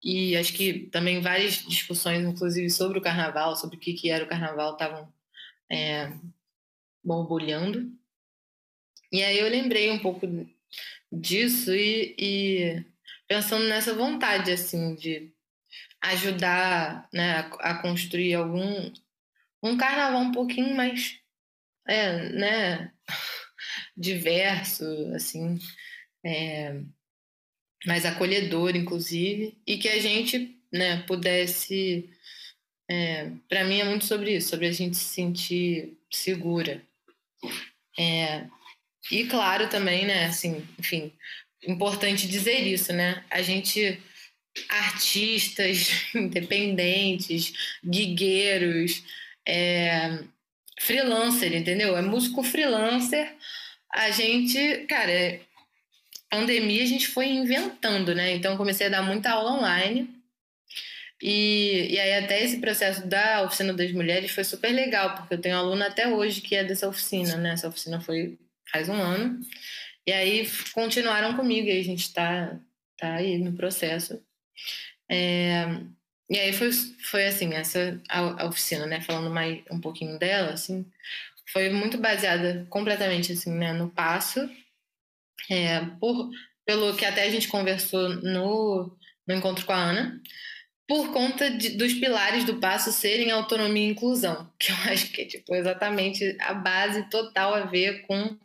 e 0.00 0.36
acho 0.36 0.52
que 0.52 0.86
também 0.86 1.20
várias 1.20 1.54
discussões, 1.66 2.24
inclusive, 2.24 2.70
sobre 2.70 3.00
o 3.00 3.02
carnaval, 3.02 3.56
sobre 3.56 3.76
o 3.76 3.80
que, 3.80 3.92
que 3.92 4.08
era 4.08 4.24
o 4.24 4.28
carnaval, 4.28 4.74
estavam 4.74 5.12
é, 5.68 6.12
borbulhando. 7.02 7.99
E 9.12 9.22
aí 9.22 9.38
eu 9.38 9.48
lembrei 9.48 9.90
um 9.90 9.98
pouco 9.98 10.26
disso 11.12 11.74
e, 11.74 12.14
e 12.18 12.84
pensando 13.26 13.66
nessa 13.66 13.94
vontade, 13.94 14.52
assim, 14.52 14.94
de 14.94 15.32
ajudar 16.02 17.08
né, 17.12 17.50
a, 17.60 17.74
construir 17.74 18.34
algum 18.34 18.92
um 19.62 19.76
carnaval 19.76 20.20
um 20.22 20.32
pouquinho 20.32 20.74
mais 20.74 21.18
é, 21.86 22.28
né, 22.30 22.92
diverso, 23.96 24.84
assim, 25.14 25.58
é, 26.24 26.80
mais 27.86 28.04
acolhedor, 28.04 28.76
inclusive, 28.76 29.58
e 29.66 29.76
que 29.76 29.88
a 29.88 29.98
gente 29.98 30.58
né, 30.72 31.02
pudesse. 31.02 32.08
É, 32.88 33.30
para 33.48 33.64
mim 33.64 33.78
é 33.78 33.84
muito 33.84 34.04
sobre 34.04 34.36
isso, 34.36 34.48
sobre 34.48 34.66
a 34.66 34.72
gente 34.72 34.96
se 34.96 35.04
sentir 35.04 35.96
segura. 36.10 36.82
É, 37.98 38.46
e 39.10 39.26
claro 39.26 39.68
também, 39.68 40.06
né, 40.06 40.26
assim, 40.26 40.66
enfim, 40.78 41.12
importante 41.66 42.28
dizer 42.28 42.60
isso, 42.66 42.92
né? 42.92 43.24
A 43.30 43.42
gente 43.42 44.00
artistas 44.68 46.06
independentes, 46.14 47.52
guigueiros, 47.84 49.02
é, 49.46 50.18
freelancer, 50.80 51.54
entendeu? 51.54 51.96
É 51.96 52.02
músico 52.02 52.42
freelancer. 52.42 53.34
A 53.92 54.10
gente, 54.10 54.86
cara, 54.88 55.40
pandemia 56.30 56.82
a 56.82 56.86
gente 56.86 57.08
foi 57.08 57.28
inventando, 57.28 58.14
né? 58.14 58.32
Então 58.32 58.56
comecei 58.56 58.86
a 58.86 58.90
dar 58.90 59.02
muita 59.02 59.30
aula 59.30 59.58
online. 59.58 60.08
E, 61.22 61.88
e 61.90 61.98
aí 61.98 62.24
até 62.24 62.42
esse 62.42 62.58
processo 62.58 63.06
da 63.06 63.42
oficina 63.42 63.74
das 63.74 63.92
mulheres 63.92 64.30
foi 64.30 64.42
super 64.42 64.70
legal, 64.72 65.14
porque 65.14 65.34
eu 65.34 65.40
tenho 65.40 65.56
aluna 65.56 65.88
até 65.88 66.08
hoje 66.08 66.40
que 66.40 66.56
é 66.56 66.64
dessa 66.64 66.88
oficina, 66.88 67.36
né? 67.36 67.52
Essa 67.52 67.68
oficina 67.68 68.00
foi 68.00 68.38
faz 68.70 68.88
um 68.88 68.94
ano. 68.94 69.40
E 70.06 70.12
aí 70.12 70.48
continuaram 70.72 71.36
comigo 71.36 71.68
e 71.68 71.78
a 71.78 71.84
gente 71.84 72.02
está 72.02 72.58
tá 72.98 73.14
aí 73.14 73.38
no 73.38 73.52
processo. 73.52 74.22
É, 75.08 75.64
e 76.28 76.38
aí 76.38 76.52
foi, 76.52 76.70
foi 76.72 77.26
assim, 77.26 77.54
essa 77.54 78.00
a, 78.08 78.44
a, 78.44 78.46
oficina, 78.46 78.86
né, 78.86 79.00
falando 79.00 79.30
mais 79.30 79.62
um 79.70 79.80
pouquinho 79.80 80.18
dela, 80.18 80.52
assim, 80.52 80.86
foi 81.52 81.70
muito 81.70 81.98
baseada 81.98 82.66
completamente 82.70 83.32
assim, 83.32 83.52
né, 83.52 83.72
no 83.72 83.90
passo, 83.90 84.48
é, 85.50 85.80
por, 85.98 86.30
pelo 86.64 86.96
que 86.96 87.04
até 87.04 87.24
a 87.24 87.30
gente 87.30 87.48
conversou 87.48 88.08
no, 88.10 88.96
no 89.26 89.34
encontro 89.34 89.66
com 89.66 89.72
a 89.72 89.76
Ana, 89.76 90.20
por 90.90 91.12
conta 91.12 91.48
de, 91.48 91.76
dos 91.76 91.94
pilares 91.94 92.42
do 92.42 92.56
passo 92.56 92.90
serem 92.90 93.30
autonomia 93.30 93.86
e 93.86 93.92
inclusão, 93.92 94.50
que 94.58 94.72
eu 94.72 94.76
acho 94.90 95.12
que 95.12 95.20
é 95.20 95.24
tipo, 95.24 95.54
exatamente 95.54 96.36
a 96.40 96.52
base 96.52 97.08
total 97.08 97.54
a 97.54 97.60
ver 97.60 98.04
com 98.08 98.36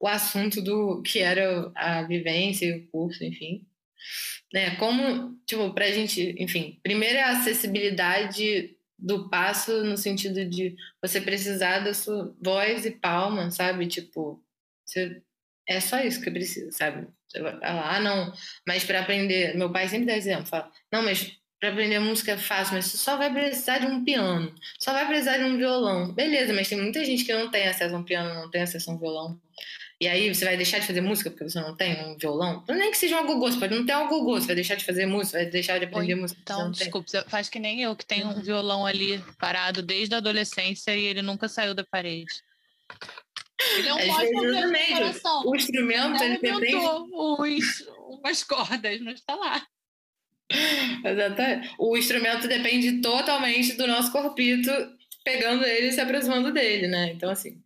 o 0.00 0.08
assunto 0.08 0.62
do 0.62 1.02
que 1.02 1.18
era 1.18 1.70
a 1.74 2.02
vivência 2.04 2.64
e 2.64 2.78
o 2.78 2.86
curso, 2.86 3.22
enfim. 3.22 3.66
Né? 4.54 4.74
Como, 4.76 5.38
tipo, 5.44 5.74
para 5.74 5.84
a 5.84 5.90
gente, 5.90 6.34
enfim, 6.38 6.80
primeiro 6.82 7.18
é 7.18 7.24
a 7.24 7.32
acessibilidade 7.32 8.74
do 8.98 9.28
passo 9.28 9.84
no 9.84 9.98
sentido 9.98 10.46
de 10.46 10.74
você 10.98 11.20
precisar 11.20 11.80
da 11.80 11.92
sua 11.92 12.34
voz 12.40 12.86
e 12.86 12.90
palma, 12.92 13.50
sabe? 13.50 13.86
Tipo, 13.86 14.42
você, 14.82 15.20
é 15.68 15.78
só 15.78 16.00
isso 16.00 16.22
que 16.22 16.30
precisa, 16.30 16.72
sabe? 16.72 17.06
Você 17.28 17.42
vai 17.42 17.52
falar, 17.52 17.96
ah, 17.96 18.00
não, 18.00 18.32
mas 18.66 18.82
para 18.82 19.00
aprender, 19.00 19.54
meu 19.58 19.70
pai 19.70 19.88
sempre 19.88 20.06
dá 20.06 20.16
exemplo, 20.16 20.46
fala, 20.46 20.72
não, 20.90 21.02
mas 21.02 21.41
para 21.62 21.70
aprender 21.70 22.00
música 22.00 22.32
é 22.32 22.36
fácil, 22.36 22.74
mas 22.74 22.86
você 22.86 22.96
só 22.96 23.16
vai 23.16 23.32
precisar 23.32 23.78
de 23.78 23.86
um 23.86 24.02
piano, 24.02 24.52
só 24.80 24.92
vai 24.92 25.06
precisar 25.06 25.38
de 25.38 25.44
um 25.44 25.56
violão. 25.56 26.12
Beleza, 26.12 26.52
mas 26.52 26.68
tem 26.68 26.76
muita 26.76 27.04
gente 27.04 27.24
que 27.24 27.32
não 27.32 27.52
tem 27.52 27.68
acesso 27.68 27.94
a 27.94 27.98
um 27.98 28.02
piano, 28.02 28.34
não 28.34 28.50
tem 28.50 28.62
acesso 28.62 28.90
a 28.90 28.94
um 28.94 28.98
violão. 28.98 29.40
E 30.00 30.08
aí 30.08 30.34
você 30.34 30.44
vai 30.44 30.56
deixar 30.56 30.80
de 30.80 30.88
fazer 30.88 31.00
música 31.00 31.30
porque 31.30 31.48
você 31.48 31.60
não 31.60 31.76
tem 31.76 32.04
um 32.04 32.18
violão? 32.18 32.64
Nem 32.68 32.90
que 32.90 32.98
seja 32.98 33.14
um 33.14 33.20
agogô, 33.20 33.48
você 33.48 33.60
pode 33.60 33.76
não 33.76 33.86
ter 33.86 33.94
um 33.94 34.06
agogô, 34.06 34.40
você 34.40 34.48
vai 34.48 34.56
deixar 34.56 34.74
de 34.74 34.84
fazer 34.84 35.06
música, 35.06 35.38
vai 35.38 35.46
deixar 35.46 35.78
de 35.78 35.84
aprender 35.84 36.16
música. 36.16 36.40
Então, 36.42 36.68
desculpa, 36.72 37.24
faz 37.28 37.48
que 37.48 37.60
nem 37.60 37.80
eu, 37.80 37.94
que 37.94 38.06
tenho 38.06 38.26
um 38.26 38.42
violão 38.42 38.84
ali 38.84 39.22
parado 39.38 39.82
desde 39.82 40.16
a 40.16 40.18
adolescência 40.18 40.96
e 40.96 41.04
ele 41.04 41.22
nunca 41.22 41.46
saiu 41.46 41.74
da 41.74 41.84
parede. 41.84 42.42
Ele 43.76 43.86
é 43.86 43.94
um 43.94 44.10
ótimo 44.10 45.48
O 45.48 45.54
instrumento, 45.54 46.24
ele 46.24 46.38
depende... 46.38 46.74
Uns, 46.74 47.86
umas 48.08 48.42
cordas, 48.42 49.00
mas 49.00 49.20
está 49.20 49.36
lá. 49.36 49.64
Exatamente. 51.04 51.70
O 51.78 51.96
instrumento 51.96 52.48
depende 52.48 53.00
totalmente 53.00 53.74
do 53.74 53.86
nosso 53.86 54.12
corpito 54.12 54.70
pegando 55.24 55.64
ele 55.64 55.88
e 55.88 55.92
se 55.92 56.00
aproximando 56.00 56.52
dele, 56.52 56.88
né? 56.88 57.12
Então, 57.12 57.30
assim, 57.30 57.62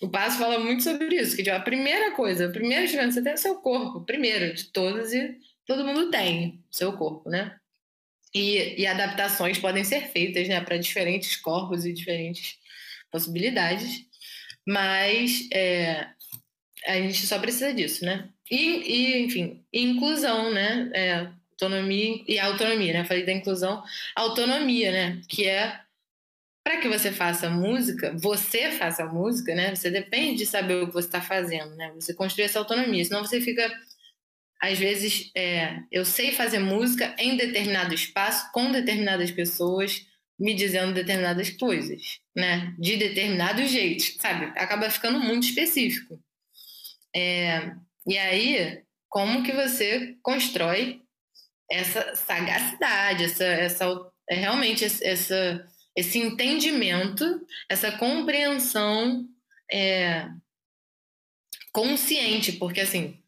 o 0.00 0.08
passo 0.08 0.38
fala 0.38 0.58
muito 0.58 0.82
sobre 0.82 1.14
isso, 1.14 1.36
que 1.36 1.44
tipo, 1.44 1.54
a 1.54 1.60
primeira 1.60 2.10
coisa, 2.12 2.48
o 2.48 2.52
primeiro 2.52 2.84
instrumento, 2.84 3.14
você 3.14 3.22
tem 3.22 3.34
o 3.34 3.38
seu 3.38 3.56
corpo, 3.56 4.04
primeiro 4.04 4.52
de 4.52 4.64
todos, 4.64 5.12
e 5.12 5.38
todo 5.64 5.86
mundo 5.86 6.10
tem 6.10 6.60
seu 6.70 6.92
corpo, 6.94 7.30
né? 7.30 7.56
E, 8.34 8.80
e 8.80 8.86
adaptações 8.86 9.58
podem 9.58 9.84
ser 9.84 10.08
feitas, 10.08 10.48
né, 10.48 10.60
para 10.60 10.78
diferentes 10.78 11.36
corpos 11.36 11.84
e 11.84 11.92
diferentes 11.92 12.56
possibilidades, 13.10 14.06
mas 14.66 15.48
é, 15.52 16.08
a 16.86 16.94
gente 16.94 17.26
só 17.26 17.38
precisa 17.38 17.72
disso, 17.72 18.04
né? 18.04 18.28
E, 18.50 18.56
e 18.56 19.22
enfim, 19.22 19.64
inclusão, 19.72 20.52
né? 20.52 20.90
É, 20.94 21.28
autonomia 21.62 22.24
e 22.26 22.38
autonomia, 22.38 22.92
né? 22.92 23.04
Falei 23.04 23.24
da 23.24 23.32
inclusão, 23.32 23.82
autonomia, 24.14 24.90
né? 24.90 25.22
Que 25.28 25.46
é 25.46 25.80
para 26.64 26.80
que 26.80 26.88
você 26.88 27.10
faça 27.10 27.50
música, 27.50 28.16
você 28.18 28.70
faça 28.70 29.04
música, 29.04 29.54
né? 29.54 29.74
Você 29.74 29.90
depende 29.90 30.38
de 30.38 30.46
saber 30.46 30.76
o 30.76 30.86
que 30.86 30.92
você 30.92 31.08
está 31.08 31.20
fazendo, 31.20 31.74
né? 31.76 31.92
Você 31.94 32.14
construir 32.14 32.44
essa 32.44 32.58
autonomia, 32.58 33.04
senão 33.04 33.24
você 33.24 33.40
fica, 33.40 33.70
às 34.60 34.78
vezes, 34.78 35.30
é, 35.36 35.78
eu 35.90 36.04
sei 36.04 36.32
fazer 36.32 36.60
música 36.60 37.14
em 37.18 37.36
determinado 37.36 37.94
espaço, 37.94 38.50
com 38.52 38.70
determinadas 38.70 39.30
pessoas, 39.30 40.06
me 40.38 40.54
dizendo 40.54 40.94
determinadas 40.94 41.50
coisas, 41.50 42.20
né? 42.34 42.74
De 42.78 42.96
determinado 42.96 43.66
jeito, 43.66 44.20
sabe? 44.20 44.46
Acaba 44.56 44.88
ficando 44.90 45.18
muito 45.18 45.46
específico. 45.46 46.18
É, 47.14 47.72
e 48.06 48.16
aí, 48.16 48.82
como 49.08 49.42
que 49.42 49.52
você 49.52 50.16
constrói 50.22 51.01
essa 51.72 52.14
sagacidade, 52.14 53.24
essa, 53.24 53.44
essa 53.44 54.12
é 54.28 54.34
realmente 54.34 54.84
essa 54.84 55.66
esse 55.94 56.18
entendimento, 56.18 57.46
essa 57.68 57.92
compreensão 57.92 59.28
é, 59.70 60.26
consciente, 61.70 62.52
porque 62.52 62.80
assim, 62.80 63.18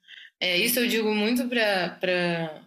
é, 0.40 0.56
isso 0.56 0.78
eu 0.78 0.88
digo 0.88 1.14
muito 1.14 1.46
para 1.46 2.63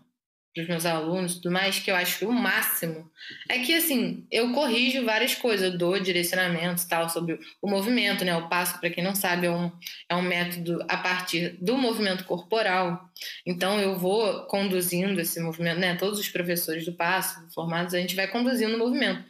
os 0.61 0.67
meus 0.67 0.85
alunos 0.85 1.33
e 1.33 1.35
tudo 1.35 1.51
mais, 1.51 1.79
que 1.79 1.91
eu 1.91 1.95
acho 1.95 2.27
o 2.27 2.33
máximo 2.33 3.09
é 3.49 3.59
que, 3.59 3.73
assim, 3.73 4.25
eu 4.31 4.51
corrijo 4.53 5.05
várias 5.05 5.35
coisas, 5.35 5.71
eu 5.71 5.77
dou 5.77 5.99
direcionamentos 5.99 6.85
tal 6.85 7.09
sobre 7.09 7.39
o 7.61 7.69
movimento, 7.69 8.23
né? 8.23 8.35
O 8.35 8.47
passo, 8.47 8.79
para 8.79 8.89
quem 8.89 9.03
não 9.03 9.15
sabe, 9.15 9.47
é 9.47 9.51
um, 9.51 9.71
é 10.09 10.15
um 10.15 10.21
método 10.21 10.83
a 10.87 10.97
partir 10.97 11.57
do 11.61 11.77
movimento 11.77 12.23
corporal. 12.25 13.09
Então, 13.45 13.79
eu 13.79 13.97
vou 13.97 14.45
conduzindo 14.45 15.19
esse 15.19 15.39
movimento, 15.39 15.79
né? 15.79 15.95
Todos 15.95 16.19
os 16.19 16.29
professores 16.29 16.85
do 16.85 16.93
passo, 16.93 17.47
formados, 17.53 17.93
a 17.93 17.99
gente 17.99 18.15
vai 18.15 18.27
conduzindo 18.27 18.75
o 18.75 18.79
movimento. 18.79 19.23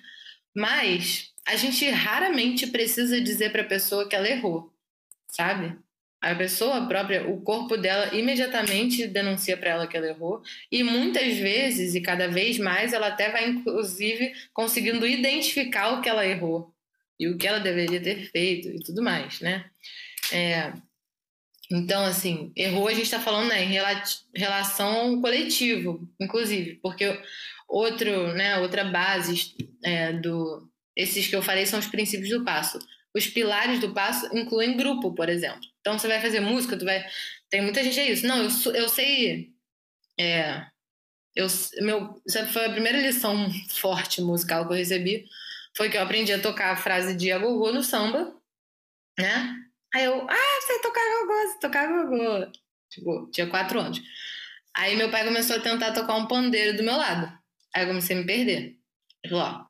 Mas 0.56 1.32
a 1.46 1.56
gente 1.56 1.90
raramente 1.90 2.68
precisa 2.68 3.22
dizer 3.22 3.52
para 3.52 3.62
a 3.62 3.68
pessoa 3.68 4.08
que 4.08 4.16
ela 4.16 4.28
errou, 4.28 4.74
sabe? 5.28 5.78
A 6.20 6.34
pessoa 6.34 6.88
própria, 6.88 7.30
o 7.30 7.42
corpo 7.42 7.78
dela 7.78 8.16
imediatamente 8.16 9.08
denuncia 9.08 9.56
para 9.56 9.70
ela 9.70 9.88
que 9.88 9.96
ela 9.96 10.08
errou, 10.08 10.42
e 10.72 10.84
muitas 10.84 11.38
vezes 11.38 11.94
e 11.94 12.02
cada 12.02 12.28
vez 12.28 12.58
mais 12.58 12.92
ela 12.92 13.08
até 13.08 13.32
vai, 13.32 13.48
inclusive, 13.48 14.34
conseguindo 14.54 15.06
identificar 15.06 15.94
o 15.94 16.02
que 16.02 16.10
ela 16.10 16.26
errou 16.26 16.74
e 17.20 17.28
o 17.28 17.38
que 17.38 17.48
ela 17.48 17.60
deveria 17.60 18.02
ter 18.02 18.30
feito 18.32 18.68
e 18.68 18.80
tudo 18.80 19.04
mais, 19.04 19.42
né? 19.42 19.66
É, 20.32 20.74
então, 21.70 22.06
assim, 22.06 22.52
errou 22.56 22.88
a 22.88 22.94
gente 22.94 23.04
está 23.04 23.20
falando 23.20 23.50
né, 23.50 23.64
em 23.64 24.40
relação 24.40 25.22
coletivo, 25.22 26.08
inclusive, 26.20 26.76
porque 26.82 27.22
outro, 27.68 28.34
né, 28.34 28.58
outra 28.60 28.86
base 28.86 29.54
é, 29.84 30.14
do 30.14 30.68
esses 30.96 31.28
que 31.28 31.36
eu 31.36 31.44
falei 31.44 31.66
são 31.66 31.78
os 31.78 31.86
princípios 31.86 32.30
do 32.30 32.44
passo. 32.44 32.80
Os 33.18 33.28
pilares 33.28 33.80
do 33.80 33.94
passo 33.94 34.30
incluem 34.38 34.78
grupo, 34.78 35.14
por 35.14 35.28
exemplo. 35.28 35.62
Então, 35.82 35.98
você 35.98 36.08
vai 36.08 36.22
fazer 36.22 36.40
música, 36.40 36.78
tu 36.78 36.86
vai. 36.86 37.06
Tem 37.50 37.62
muita 37.62 37.84
gente 37.84 38.00
é 38.00 38.12
isso. 38.12 38.28
Não, 38.28 38.44
eu, 38.44 38.74
eu 38.74 38.90
sei. 38.90 39.52
É, 40.20 40.66
eu, 41.36 41.48
meu, 41.82 42.22
foi 42.52 42.66
a 42.66 42.72
primeira 42.72 43.00
lição 43.00 43.48
forte 43.70 44.22
musical 44.22 44.66
que 44.66 44.74
eu 44.74 44.78
recebi. 44.78 45.26
Foi 45.76 45.90
que 45.90 45.98
eu 45.98 46.02
aprendi 46.02 46.34
a 46.34 46.42
tocar 46.42 46.72
a 46.72 46.76
frase 46.76 47.16
de 47.16 47.32
agogô 47.32 47.72
no 47.72 47.84
samba, 47.84 48.36
né? 49.18 49.56
Aí 49.94 50.04
eu, 50.06 50.28
ah, 50.28 50.60
sei 50.66 50.80
tocar 50.82 51.02
agogô, 51.02 51.52
sei 51.52 51.60
tocar 51.60 51.90
agogô. 51.90 52.52
Tipo, 52.90 53.30
tinha 53.32 53.48
quatro 53.48 53.80
anos. 53.80 54.02
Aí 54.76 54.96
meu 54.96 55.12
pai 55.12 55.24
começou 55.24 55.58
a 55.58 55.60
tentar 55.60 55.94
tocar 55.94 56.16
um 56.16 56.28
pandeiro 56.28 56.76
do 56.76 56.84
meu 56.84 56.98
lado. 56.98 57.32
Aí 57.74 57.84
eu 57.84 57.88
comecei 57.88 58.16
a 58.16 58.20
me 58.20 58.26
perder. 58.26 58.78
Ele 59.24 59.34
falou, 59.34 59.44
ó, 59.44 59.67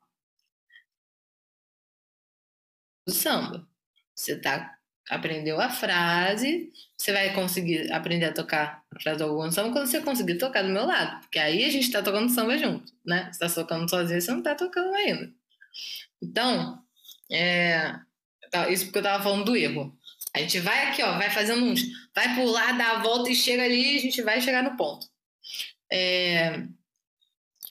o 3.08 3.12
samba. 3.12 3.66
Você 4.14 4.36
tá 4.36 4.74
aprendeu 5.08 5.58
a 5.58 5.70
frase, 5.70 6.70
você 6.96 7.12
vai 7.12 7.32
conseguir 7.32 7.90
aprender 7.90 8.26
a 8.26 8.32
tocar 8.32 8.82
a 8.94 9.00
frase 9.00 9.18
do 9.18 9.24
algum 9.24 9.50
samba 9.50 9.72
quando 9.72 9.86
você 9.86 10.00
conseguir 10.02 10.36
tocar 10.36 10.62
do 10.62 10.68
meu 10.68 10.84
lado. 10.84 11.20
Porque 11.22 11.38
aí 11.38 11.64
a 11.64 11.70
gente 11.70 11.84
está 11.84 12.02
tocando 12.02 12.28
samba 12.28 12.58
junto, 12.58 12.92
né? 13.04 13.30
Você 13.32 13.44
está 13.44 13.62
tocando 13.62 13.88
sozinho, 13.88 14.20
você 14.20 14.30
não 14.30 14.38
está 14.38 14.54
tocando 14.54 14.94
ainda. 14.94 15.32
Então, 16.22 16.78
é, 17.32 17.94
tá, 18.50 18.68
isso 18.68 18.84
porque 18.84 18.98
eu 18.98 19.02
estava 19.02 19.22
falando 19.22 19.46
do 19.46 19.56
erro. 19.56 19.96
A 20.34 20.40
gente 20.40 20.60
vai 20.60 20.88
aqui, 20.88 21.02
ó, 21.02 21.16
vai 21.16 21.30
fazendo 21.30 21.64
uns. 21.64 21.80
Vai 22.14 22.34
pular, 22.34 22.76
dá 22.76 22.90
a 22.96 23.02
volta 23.02 23.30
e 23.30 23.34
chega 23.34 23.64
ali 23.64 23.96
a 23.96 24.00
gente 24.00 24.20
vai 24.22 24.40
chegar 24.40 24.62
no 24.62 24.76
ponto. 24.76 25.06
É, 25.90 26.64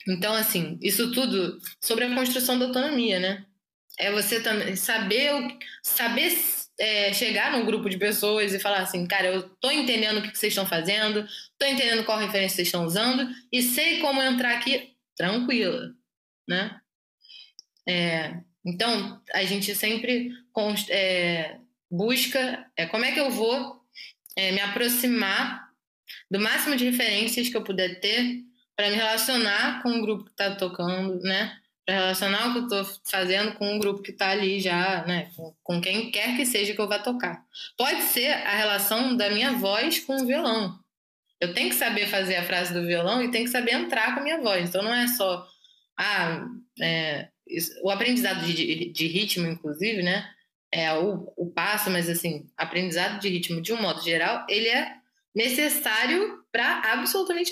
então, 0.08 0.34
assim, 0.34 0.78
isso 0.82 1.12
tudo 1.12 1.60
sobre 1.80 2.04
a 2.04 2.14
construção 2.14 2.58
da 2.58 2.66
autonomia, 2.66 3.20
né? 3.20 3.46
É 3.98 4.12
você 4.12 4.40
também 4.40 4.76
saber, 4.76 5.32
saber 5.82 6.32
é, 6.78 7.12
chegar 7.12 7.52
num 7.52 7.66
grupo 7.66 7.90
de 7.90 7.98
pessoas 7.98 8.54
e 8.54 8.60
falar 8.60 8.78
assim, 8.78 9.06
cara, 9.06 9.26
eu 9.26 9.48
tô 9.60 9.70
entendendo 9.70 10.18
o 10.18 10.22
que, 10.22 10.36
vocês 10.36 10.52
estão 10.52 10.64
fazendo, 10.64 11.26
tô 11.58 11.66
entendendo 11.66 12.04
qual 12.04 12.18
referência 12.18 12.56
vocês 12.56 12.68
estão 12.68 12.84
usando 12.84 13.28
e 13.52 13.62
sei 13.62 14.00
como 14.00 14.22
entrar 14.22 14.56
aqui 14.56 14.94
tranquila, 15.16 15.92
né? 16.48 16.80
É, 17.88 18.40
então, 18.64 19.20
a 19.34 19.44
gente 19.44 19.74
sempre 19.74 20.30
é, 20.90 21.58
busca 21.90 22.70
é, 22.76 22.86
como 22.86 23.04
é 23.04 23.12
que 23.12 23.20
eu 23.20 23.30
vou 23.30 23.82
é, 24.36 24.52
me 24.52 24.60
aproximar 24.60 25.68
do 26.30 26.38
máximo 26.38 26.76
de 26.76 26.84
referências 26.84 27.48
que 27.48 27.56
eu 27.56 27.64
puder 27.64 27.98
ter 28.00 28.44
para 28.76 28.90
me 28.90 28.96
relacionar 28.96 29.82
com 29.82 29.90
o 29.90 30.02
grupo 30.02 30.24
que 30.24 30.30
está 30.30 30.54
tocando, 30.54 31.18
né? 31.20 31.58
Para 31.88 31.94
relacionar 31.94 32.48
o 32.48 32.52
que 32.52 32.58
eu 32.58 32.62
estou 32.64 33.00
fazendo 33.10 33.54
com 33.54 33.72
um 33.72 33.78
grupo 33.78 34.02
que 34.02 34.10
está 34.10 34.28
ali 34.28 34.60
já, 34.60 35.06
né, 35.06 35.30
com, 35.34 35.54
com, 35.62 35.80
quem 35.80 36.10
quer 36.10 36.36
que 36.36 36.44
seja 36.44 36.74
que 36.74 36.80
eu 36.82 36.86
vá 36.86 36.98
tocar. 36.98 37.42
Pode 37.78 38.02
ser 38.02 38.30
a 38.30 38.54
relação 38.58 39.16
da 39.16 39.30
minha 39.30 39.52
voz 39.52 39.98
com 40.00 40.20
o 40.20 40.26
violão. 40.26 40.78
Eu 41.40 41.54
tenho 41.54 41.70
que 41.70 41.76
saber 41.76 42.06
fazer 42.06 42.36
a 42.36 42.44
frase 42.44 42.74
do 42.74 42.86
violão 42.86 43.22
e 43.22 43.30
tenho 43.30 43.46
que 43.46 43.50
saber 43.50 43.72
entrar 43.72 44.12
com 44.12 44.20
a 44.20 44.22
minha 44.22 44.38
voz. 44.38 44.68
Então 44.68 44.82
não 44.82 44.92
é 44.92 45.06
só 45.06 45.48
ah, 45.98 46.46
é, 46.78 47.28
isso, 47.46 47.72
o 47.82 47.88
aprendizado 47.90 48.44
de, 48.44 48.92
de, 48.92 49.06
ritmo, 49.06 49.46
inclusive, 49.46 50.02
né, 50.02 50.28
é 50.70 50.92
o, 50.92 51.32
o 51.38 51.50
passo, 51.50 51.88
mas 51.88 52.10
assim, 52.10 52.50
aprendizado 52.54 53.18
de 53.18 53.30
ritmo 53.30 53.62
de 53.62 53.72
um 53.72 53.80
modo 53.80 54.02
geral, 54.02 54.44
ele 54.46 54.68
é 54.68 54.92
necessário 55.34 56.44
para 56.52 56.82
absolutamente 56.92 57.50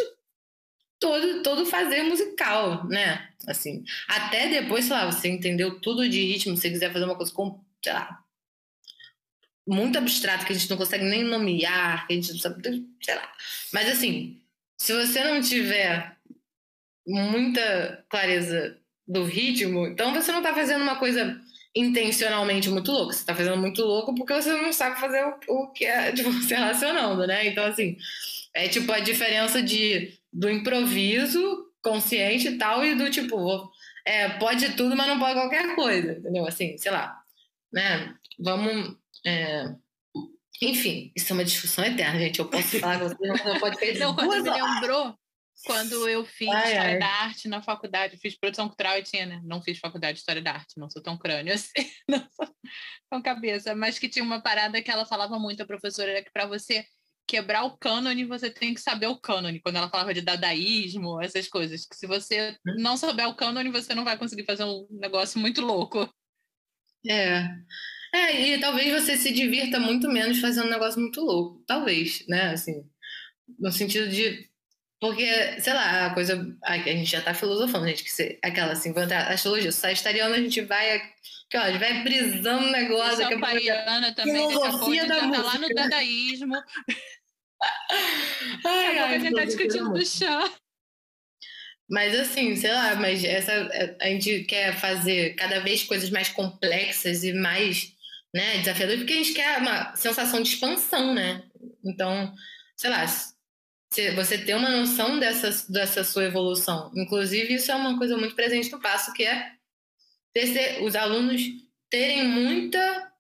todo, 0.99 1.43
todo 1.43 1.67
fazer 1.67 2.03
musical, 2.03 2.87
né? 2.89 3.29
Assim, 3.47 3.85
até 4.09 4.49
depois, 4.49 4.85
sei 4.87 4.95
lá, 4.95 5.07
você 5.07 5.29
entendeu 5.29 5.81
tudo 5.81 6.09
de 6.09 6.23
ritmo, 6.25 6.57
se 6.57 6.63
você 6.63 6.71
quiser 6.71 6.93
fazer 6.93 7.05
uma 7.05 7.17
coisa 7.17 7.33
com, 7.33 7.63
sei 7.83 7.93
lá, 7.93 8.23
muito 9.67 9.99
abstrata, 9.99 10.45
que 10.45 10.53
a 10.53 10.57
gente 10.57 10.71
não 10.71 10.77
consegue 10.77 11.05
nem 11.05 11.25
nomear, 11.25 12.07
que 12.07 12.13
a 12.13 12.17
gente 12.17 12.33
não 12.33 12.39
sabe, 12.39 12.87
sei 13.03 13.15
lá. 13.15 13.33
Mas 13.73 13.89
assim, 13.89 14.41
se 14.79 14.93
você 14.93 15.25
não 15.25 15.41
tiver 15.41 16.17
muita 17.07 18.05
clareza 18.09 18.79
do 19.07 19.25
ritmo, 19.25 19.87
então 19.87 20.13
você 20.13 20.31
não 20.33 20.39
está 20.39 20.55
fazendo 20.55 20.83
uma 20.83 20.97
coisa 20.97 21.41
intencionalmente 21.75 22.71
muito 22.71 22.91
louca. 22.91 23.13
Você 23.13 23.21
está 23.21 23.35
fazendo 23.35 23.59
muito 23.59 23.83
louco 23.83 24.15
porque 24.15 24.33
você 24.33 24.51
não 24.51 24.73
sabe 24.73 24.99
fazer 24.99 25.25
o, 25.25 25.63
o 25.63 25.73
que 25.73 25.85
é 25.85 26.11
de 26.11 26.23
você 26.23 26.55
relacionando, 26.57 27.27
né? 27.27 27.47
Então, 27.47 27.65
assim, 27.65 27.97
é 28.57 28.69
tipo 28.69 28.91
a 28.91 29.01
diferença 29.01 29.63
de 29.63 30.19
do 30.33 30.51
improviso 30.51 31.67
consciente 31.83 32.49
e 32.49 32.59
tal, 32.59 32.85
e 32.85 32.95
do 32.95 33.09
tipo, 33.11 33.71
é, 34.05 34.29
pode 34.39 34.75
tudo, 34.75 34.97
mas 34.97 35.07
não 35.07 35.19
pode 35.19 35.35
qualquer 35.35 35.75
coisa, 35.75 36.13
entendeu? 36.13 36.47
Assim, 36.47 36.77
sei 36.79 36.91
lá, 36.91 37.17
né? 37.73 38.15
Vamos. 38.39 38.97
É... 39.25 39.73
Enfim, 40.61 41.13
isso 41.15 41.33
é 41.33 41.35
uma 41.35 41.45
discussão 41.45 41.85
eterna, 41.85 42.19
gente. 42.19 42.39
Eu 42.39 42.49
posso 42.49 42.81
falar 42.81 42.99
com 42.99 43.09
você, 43.09 43.45
não 43.45 43.61
pode 43.61 43.79
perder. 43.79 44.01
Não, 44.01 44.15
quando 44.15 44.43
me 44.43 44.51
lembrou, 44.51 45.15
quando 45.65 46.09
eu 46.09 46.25
fiz 46.25 46.49
ai, 46.49 46.73
História 46.73 46.93
ai. 46.93 46.99
da 46.99 47.07
Arte 47.07 47.49
na 47.49 47.63
faculdade, 47.63 48.17
fiz 48.17 48.39
produção 48.39 48.67
cultural 48.67 48.99
e 48.99 49.03
tinha, 49.03 49.27
né? 49.27 49.41
Não 49.45 49.63
fiz 49.63 49.79
faculdade 49.79 50.15
de 50.15 50.21
História 50.21 50.43
da 50.43 50.53
Arte, 50.53 50.79
não 50.79 50.91
sou 50.91 51.03
tão 51.03 51.17
crânio 51.17 51.53
assim, 51.55 51.73
não 52.09 52.27
sou 52.35 52.49
tão 53.11 53.23
cabeça, 53.23 53.75
mas 53.75 53.99
que 53.99 54.09
tinha 54.09 54.25
uma 54.25 54.41
parada 54.41 54.83
que 54.83 54.91
ela 54.91 55.07
falava 55.07 55.39
muito, 55.39 55.63
a 55.63 55.67
professora, 55.67 56.11
era 56.11 56.23
que 56.23 56.33
para 56.33 56.47
você 56.47 56.87
quebrar 57.27 57.65
o 57.65 57.77
cânone, 57.77 58.25
você 58.25 58.49
tem 58.49 58.73
que 58.73 58.81
saber 58.81 59.07
o 59.09 59.19
cânone. 59.19 59.61
Quando 59.61 59.77
ela 59.77 59.89
falava 59.89 60.15
de 60.15 60.21
dadaísmo, 60.21 61.21
essas 61.21 61.49
coisas. 61.49 61.87
Que 61.87 61.97
se 61.97 62.07
você 62.07 62.57
não 62.79 62.97
souber 62.97 63.29
o 63.29 63.35
cânone, 63.35 63.71
você 63.71 63.95
não 63.95 64.05
vai 64.05 64.17
conseguir 64.17 64.45
fazer 64.45 64.65
um 64.65 64.87
negócio 64.91 65.39
muito 65.41 65.61
louco. 65.61 66.09
É. 67.07 67.49
É, 68.15 68.55
e 68.55 68.61
talvez 68.61 68.93
você 68.93 69.17
se 69.17 69.33
divirta 69.33 69.79
muito 69.79 70.09
menos 70.09 70.41
fazendo 70.41 70.67
um 70.67 70.71
negócio 70.71 71.01
muito 71.01 71.21
louco. 71.21 71.63
Talvez, 71.67 72.25
né? 72.29 72.51
Assim, 72.53 72.85
no 73.59 73.71
sentido 73.73 74.09
de. 74.09 74.49
Porque, 75.01 75.61
sei 75.61 75.73
lá, 75.75 76.07
a 76.07 76.15
coisa. 76.15 76.57
A 76.63 76.79
gente 76.79 77.11
já 77.11 77.21
tá 77.21 77.35
filosofando, 77.35 77.87
gente, 77.87 78.03
que 78.03 78.11
você, 78.11 78.39
aquela 78.43 78.73
assim, 78.73 78.95
a 78.97 79.33
astrologia, 79.33 79.69
o 79.69 79.73
sagitariano, 79.73 80.35
a 80.35 80.41
gente 80.41 80.63
vai. 80.63 81.03
Que, 81.51 81.57
ó, 81.59 81.63
a 81.63 81.71
gente 81.71 81.81
vai 81.81 82.03
brisando 82.03 82.67
o 82.67 82.71
negócio. 82.71 83.17
São 83.19 83.41
Paiana 83.41 84.15
também, 84.15 84.49
daqui 84.49 84.55
a 84.55 84.71
pouco 84.71 84.85
a 84.85 84.95
gente 84.95 85.07
já 85.07 85.31
tá 85.31 85.43
lá 85.43 85.59
no 85.59 85.69
dadaísmo. 85.69 86.55
ai, 88.65 88.99
ai, 88.99 89.17
a 89.17 89.19
gente 89.19 89.35
tá 89.35 89.45
discutindo 89.45 89.93
do 89.93 90.05
chá. 90.05 90.51
Mas 91.89 92.19
assim, 92.19 92.57
sei 92.57 92.73
lá, 92.73 92.97
mas 92.97 93.23
essa 93.23 93.53
a 94.01 94.07
gente 94.07 94.43
quer 94.45 94.75
fazer 94.75 95.35
cada 95.37 95.61
vez 95.61 95.85
coisas 95.85 96.11
mais 96.11 96.29
complexas 96.29 97.23
e 97.23 97.33
mais 97.33 97.95
né, 98.35 98.59
desafiadoras, 98.59 99.01
porque 99.01 99.13
a 99.13 99.17
gente 99.17 99.33
quer 99.33 99.59
uma 99.59 99.95
sensação 99.95 100.43
de 100.43 100.49
expansão, 100.49 101.15
né? 101.15 101.45
Então, 101.85 102.35
sei 102.77 102.91
lá, 102.91 103.07
você 104.15 104.39
ter 104.39 104.55
uma 104.55 104.71
noção 104.71 105.19
dessa, 105.19 105.51
dessa 105.71 106.05
sua 106.05 106.25
evolução. 106.25 106.93
Inclusive, 106.95 107.55
isso 107.55 107.71
é 107.71 107.75
uma 107.75 107.97
coisa 107.97 108.17
muito 108.17 108.35
presente 108.35 108.71
no 108.71 108.81
passo, 108.81 109.13
que 109.13 109.25
é 109.25 109.53
ter, 110.35 110.83
os 110.83 110.95
alunos 110.95 111.43
terem 111.89 112.27
muita 112.29 113.13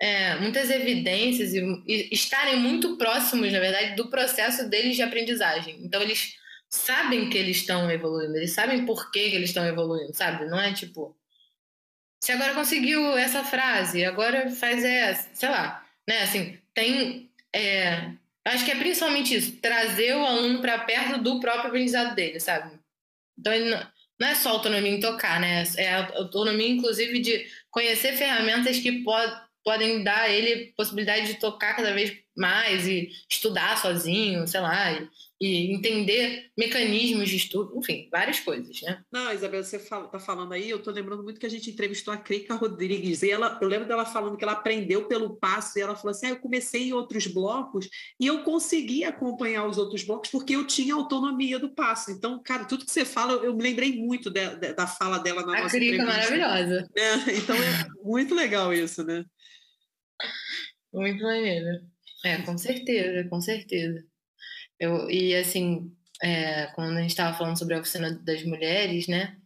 é, 0.00 0.36
muitas 0.36 0.70
evidências 0.70 1.52
e, 1.52 1.60
e, 1.86 2.08
estarem 2.10 2.56
muito 2.56 2.96
próximos, 2.96 3.52
na 3.52 3.60
verdade, 3.60 3.96
do 3.96 4.08
processo 4.08 4.68
deles 4.68 4.96
de 4.96 5.02
aprendizagem. 5.02 5.78
Então, 5.82 6.00
eles 6.00 6.36
sabem 6.70 7.28
que 7.28 7.36
eles 7.36 7.58
estão 7.58 7.90
evoluindo, 7.90 8.36
eles 8.36 8.52
sabem 8.52 8.86
por 8.86 9.10
que, 9.10 9.28
que 9.28 9.36
eles 9.36 9.50
estão 9.50 9.66
evoluindo, 9.66 10.14
sabe? 10.14 10.46
Não 10.46 10.58
é 10.58 10.72
tipo, 10.72 11.14
você 12.20 12.32
agora 12.32 12.54
conseguiu 12.54 13.16
essa 13.16 13.42
frase, 13.42 14.04
agora 14.04 14.50
faz 14.50 14.84
essa, 14.84 15.30
sei 15.34 15.48
lá, 15.48 15.86
né? 16.06 16.22
Assim, 16.22 16.58
tem. 16.74 17.30
É, 17.52 18.12
acho 18.46 18.64
que 18.64 18.70
é 18.70 18.76
principalmente 18.76 19.34
isso, 19.34 19.56
trazer 19.60 20.16
o 20.16 20.24
aluno 20.24 20.60
para 20.60 20.78
perto 20.80 21.22
do 21.22 21.40
próprio 21.40 21.68
aprendizado 21.68 22.14
dele, 22.14 22.40
sabe? 22.40 22.78
Então, 23.38 23.52
ele 23.52 23.70
não, 23.70 23.86
não 24.18 24.28
é 24.28 24.34
só 24.34 24.50
autonomia 24.50 24.90
em 24.92 25.00
tocar, 25.00 25.40
né? 25.40 25.64
É 25.76 25.94
autonomia, 25.94 26.68
inclusive, 26.68 27.20
de 27.20 27.46
conhecer 27.70 28.16
ferramentas 28.16 28.78
que 28.78 29.02
pod, 29.02 29.32
podem 29.64 30.02
dar 30.02 30.22
a 30.22 30.28
ele 30.28 30.72
possibilidade 30.76 31.26
de 31.26 31.34
tocar 31.40 31.74
cada 31.74 31.92
vez 31.92 32.16
mais 32.36 32.86
e 32.86 33.10
estudar 33.30 33.76
sozinho, 33.78 34.46
sei 34.46 34.60
lá, 34.60 34.92
e, 34.92 35.08
e 35.40 35.72
entender 35.72 36.50
mecanismos 36.56 37.30
de 37.30 37.36
estudo, 37.36 37.74
enfim, 37.78 38.08
várias 38.12 38.40
coisas, 38.40 38.82
né? 38.82 39.02
Não, 39.10 39.32
Isabel, 39.32 39.64
você 39.64 39.78
fala, 39.78 40.06
tá 40.06 40.18
falando 40.18 40.52
aí, 40.52 40.68
eu 40.68 40.82
tô 40.82 40.90
lembrando 40.90 41.22
muito 41.22 41.40
que 41.40 41.46
a 41.46 41.50
gente 41.50 41.70
entrevistou 41.70 42.12
a 42.12 42.18
Creika 42.18 42.54
Rodrigues, 42.54 43.22
e 43.22 43.30
ela, 43.30 43.58
eu 43.62 43.66
lembro 43.66 43.88
dela 43.88 44.04
falando 44.04 44.36
que 44.36 44.44
ela 44.44 44.52
aprendeu 44.52 45.08
pelo 45.08 45.36
passo, 45.36 45.78
e 45.78 45.82
ela 45.82 45.96
falou 45.96 46.10
assim, 46.10 46.26
ah, 46.26 46.30
eu 46.30 46.40
comecei 46.40 46.88
em 46.88 46.92
outros 46.92 47.26
blocos, 47.26 47.88
e 48.20 48.26
eu 48.26 48.42
consegui 48.42 49.02
acompanhar 49.02 49.66
os 49.66 49.78
outros 49.78 50.04
blocos 50.04 50.30
porque 50.30 50.54
eu 50.54 50.66
tinha 50.66 50.94
autonomia 50.94 51.58
do 51.58 51.74
passo. 51.74 52.10
Então, 52.10 52.42
cara, 52.42 52.66
tudo 52.66 52.84
que 52.84 52.90
você 52.90 53.06
fala, 53.06 53.32
eu 53.42 53.56
me 53.56 53.62
lembrei 53.62 53.96
muito 53.96 54.28
de, 54.28 54.74
da 54.74 54.86
fala 54.86 55.18
dela 55.18 55.46
na 55.46 55.56
a 55.56 55.62
nossa 55.62 55.76
Creika 55.76 56.02
entrevista. 56.02 56.36
maravilhosa. 56.36 56.88
É, 56.94 57.36
então, 57.38 57.56
é 57.56 57.88
muito 58.04 58.34
legal 58.34 58.74
isso, 58.74 59.02
né? 59.04 59.24
Muito 60.92 61.22
maneiro. 61.22 61.80
É, 62.22 62.42
com 62.42 62.58
certeza, 62.58 63.26
com 63.30 63.40
certeza. 63.40 64.09
Eu, 64.80 65.10
e 65.10 65.36
assim, 65.36 65.94
é, 66.22 66.68
quando 66.68 66.96
a 66.96 67.02
gente 67.02 67.10
estava 67.10 67.36
falando 67.36 67.58
sobre 67.58 67.74
a 67.74 67.80
oficina 67.80 68.10
das 68.10 68.42
mulheres, 68.44 69.06
né? 69.06 69.36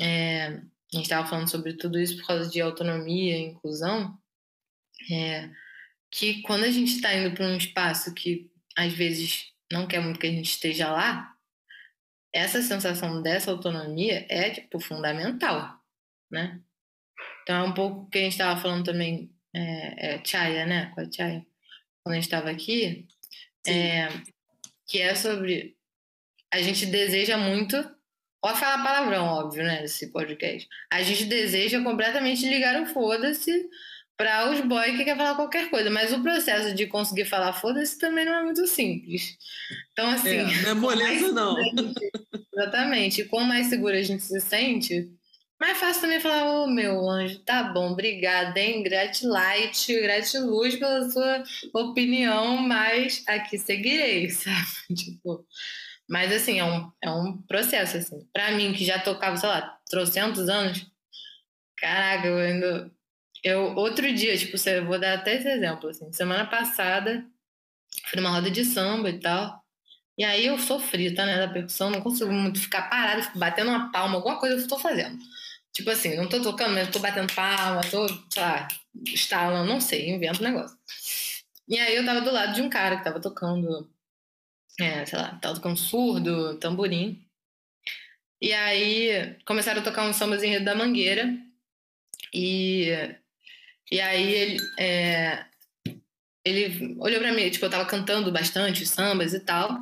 É, 0.00 0.46
a 0.46 0.96
gente 0.96 1.02
estava 1.04 1.28
falando 1.28 1.50
sobre 1.50 1.74
tudo 1.74 2.00
isso 2.00 2.16
por 2.16 2.26
causa 2.26 2.50
de 2.50 2.60
autonomia 2.60 3.36
e 3.36 3.42
inclusão. 3.42 4.18
É, 5.12 5.50
que 6.10 6.40
quando 6.42 6.64
a 6.64 6.70
gente 6.70 6.94
está 6.94 7.14
indo 7.14 7.34
para 7.34 7.44
um 7.44 7.56
espaço 7.56 8.14
que 8.14 8.50
às 8.74 8.92
vezes 8.92 9.52
não 9.70 9.86
quer 9.86 10.00
muito 10.00 10.18
que 10.18 10.26
a 10.26 10.30
gente 10.30 10.50
esteja 10.50 10.90
lá, 10.90 11.34
essa 12.32 12.62
sensação 12.62 13.22
dessa 13.22 13.50
autonomia 13.50 14.26
é 14.28 14.50
tipo 14.50 14.80
fundamental, 14.80 15.78
né? 16.30 16.60
Então 17.42 17.56
é 17.56 17.62
um 17.62 17.74
pouco 17.74 18.00
o 18.02 18.08
que 18.08 18.18
a 18.18 18.22
gente 18.22 18.32
estava 18.32 18.60
falando 18.60 18.84
também, 18.84 19.30
é, 19.54 20.14
é 20.14 20.24
Chaya, 20.24 20.66
né? 20.66 20.92
Com 20.94 21.00
a 21.00 21.10
Chaya, 21.10 21.44
quando 22.02 22.12
a 22.12 22.16
gente 22.16 22.24
estava 22.24 22.50
aqui, 22.50 23.06
é, 23.66 24.08
que 24.86 25.00
é 25.00 25.14
sobre 25.14 25.76
a 26.52 26.62
gente 26.62 26.86
deseja 26.86 27.36
muito, 27.36 27.76
pode 28.40 28.58
falar 28.58 28.82
palavrão, 28.82 29.24
óbvio, 29.26 29.64
né? 29.64 29.82
Nesse 29.82 30.08
podcast. 30.12 30.68
A 30.90 31.02
gente 31.02 31.24
deseja 31.24 31.82
completamente 31.82 32.48
ligar 32.48 32.80
o 32.80 32.86
foda-se 32.86 33.68
para 34.16 34.50
os 34.50 34.60
boys 34.60 34.96
que 34.96 35.04
quer 35.04 35.16
falar 35.16 35.34
qualquer 35.34 35.68
coisa, 35.68 35.90
mas 35.90 36.12
o 36.12 36.22
processo 36.22 36.74
de 36.74 36.86
conseguir 36.86 37.26
falar 37.26 37.52
foda-se 37.52 37.98
também 37.98 38.24
não 38.24 38.34
é 38.34 38.42
muito 38.42 38.66
simples. 38.66 39.36
Então, 39.92 40.08
assim. 40.10 40.38
É, 40.38 40.62
não 40.62 40.70
é 40.70 40.74
moleza, 40.74 41.32
não. 41.32 41.62
gente- 41.62 42.10
exatamente. 42.54 43.20
E 43.20 43.24
quanto 43.26 43.46
mais 43.48 43.66
segura 43.66 43.98
a 43.98 44.02
gente 44.02 44.22
se 44.22 44.40
sente, 44.40 45.10
mais 45.66 45.78
fácil 45.78 46.02
também 46.02 46.20
falar, 46.20 46.44
ô 46.48 46.66
meu 46.68 47.08
anjo, 47.10 47.40
tá 47.40 47.64
bom, 47.64 47.90
obrigada, 47.90 48.58
hein? 48.60 48.84
Gratilite, 48.84 50.00
gratiluz 50.00 50.76
pela 50.76 51.10
sua 51.10 51.42
opinião, 51.74 52.58
mas 52.58 53.24
aqui 53.26 53.58
seguirei, 53.58 54.30
sabe? 54.30 54.94
Tipo. 54.94 55.44
Mas 56.08 56.32
assim, 56.32 56.60
é 56.60 56.64
um, 56.64 56.92
é 57.02 57.10
um 57.10 57.42
processo, 57.42 57.96
assim. 57.96 58.28
Pra 58.32 58.52
mim, 58.52 58.72
que 58.72 58.84
já 58.84 59.00
tocava, 59.00 59.36
sei 59.36 59.48
lá, 59.48 59.76
trocentos 59.90 60.48
anos, 60.48 60.86
caraca, 61.76 62.28
eu 62.28 62.38
ainda. 62.38 62.92
Eu, 63.42 63.74
outro 63.76 64.12
dia, 64.14 64.36
tipo, 64.36 64.56
eu 64.68 64.86
vou 64.86 65.00
dar 65.00 65.14
até 65.14 65.34
esse 65.34 65.48
exemplo, 65.48 65.90
assim. 65.90 66.12
Semana 66.12 66.46
passada, 66.46 67.24
fui 68.06 68.20
numa 68.20 68.30
roda 68.30 68.50
de 68.50 68.64
samba 68.64 69.10
e 69.10 69.18
tal. 69.18 69.64
E 70.18 70.24
aí 70.24 70.46
eu 70.46 70.58
sofri, 70.58 71.14
tá, 71.14 71.26
né, 71.26 71.38
da 71.38 71.52
percussão, 71.52 71.90
não 71.90 72.00
consigo 72.00 72.32
muito 72.32 72.60
ficar 72.60 72.88
parada, 72.88 73.22
fico 73.22 73.38
batendo 73.38 73.70
uma 73.70 73.90
palma, 73.92 74.16
alguma 74.16 74.38
coisa 74.38 74.56
eu 74.56 74.68
tô 74.68 74.78
fazendo. 74.78 75.18
Tipo 75.76 75.90
assim, 75.90 76.16
não 76.16 76.26
tô 76.26 76.40
tocando, 76.40 76.72
mas 76.74 76.88
tô 76.90 76.98
batendo 76.98 77.30
palma, 77.34 77.82
tô, 77.90 78.08
sei 78.08 78.42
lá, 78.42 78.66
estalando, 79.06 79.68
não 79.70 79.78
sei, 79.78 80.08
invento 80.08 80.40
um 80.40 80.44
negócio. 80.46 80.74
E 81.68 81.78
aí 81.78 81.94
eu 81.96 82.04
tava 82.06 82.22
do 82.22 82.32
lado 82.32 82.54
de 82.54 82.62
um 82.62 82.70
cara 82.70 82.96
que 82.96 83.04
tava 83.04 83.20
tocando, 83.20 83.90
é, 84.80 85.04
sei 85.06 85.18
lá, 85.18 85.36
tava 85.40 85.56
tocando 85.56 85.76
surdo, 85.76 86.58
tamborim. 86.58 87.22
E 88.40 88.52
aí 88.54 89.36
começaram 89.44 89.80
a 89.80 89.84
tocar 89.84 90.06
um 90.08 90.12
Rio 90.38 90.64
da 90.64 90.74
Mangueira. 90.74 91.36
E, 92.32 92.88
e 93.90 94.00
aí 94.00 94.32
ele, 94.34 94.58
é, 94.78 95.46
ele 96.44 96.96
olhou 97.00 97.20
pra 97.20 97.32
mim, 97.32 97.50
tipo, 97.50 97.64
eu 97.66 97.70
tava 97.70 97.86
cantando 97.86 98.30
bastante 98.32 98.86
sambas 98.86 99.34
e 99.34 99.40
tal. 99.40 99.78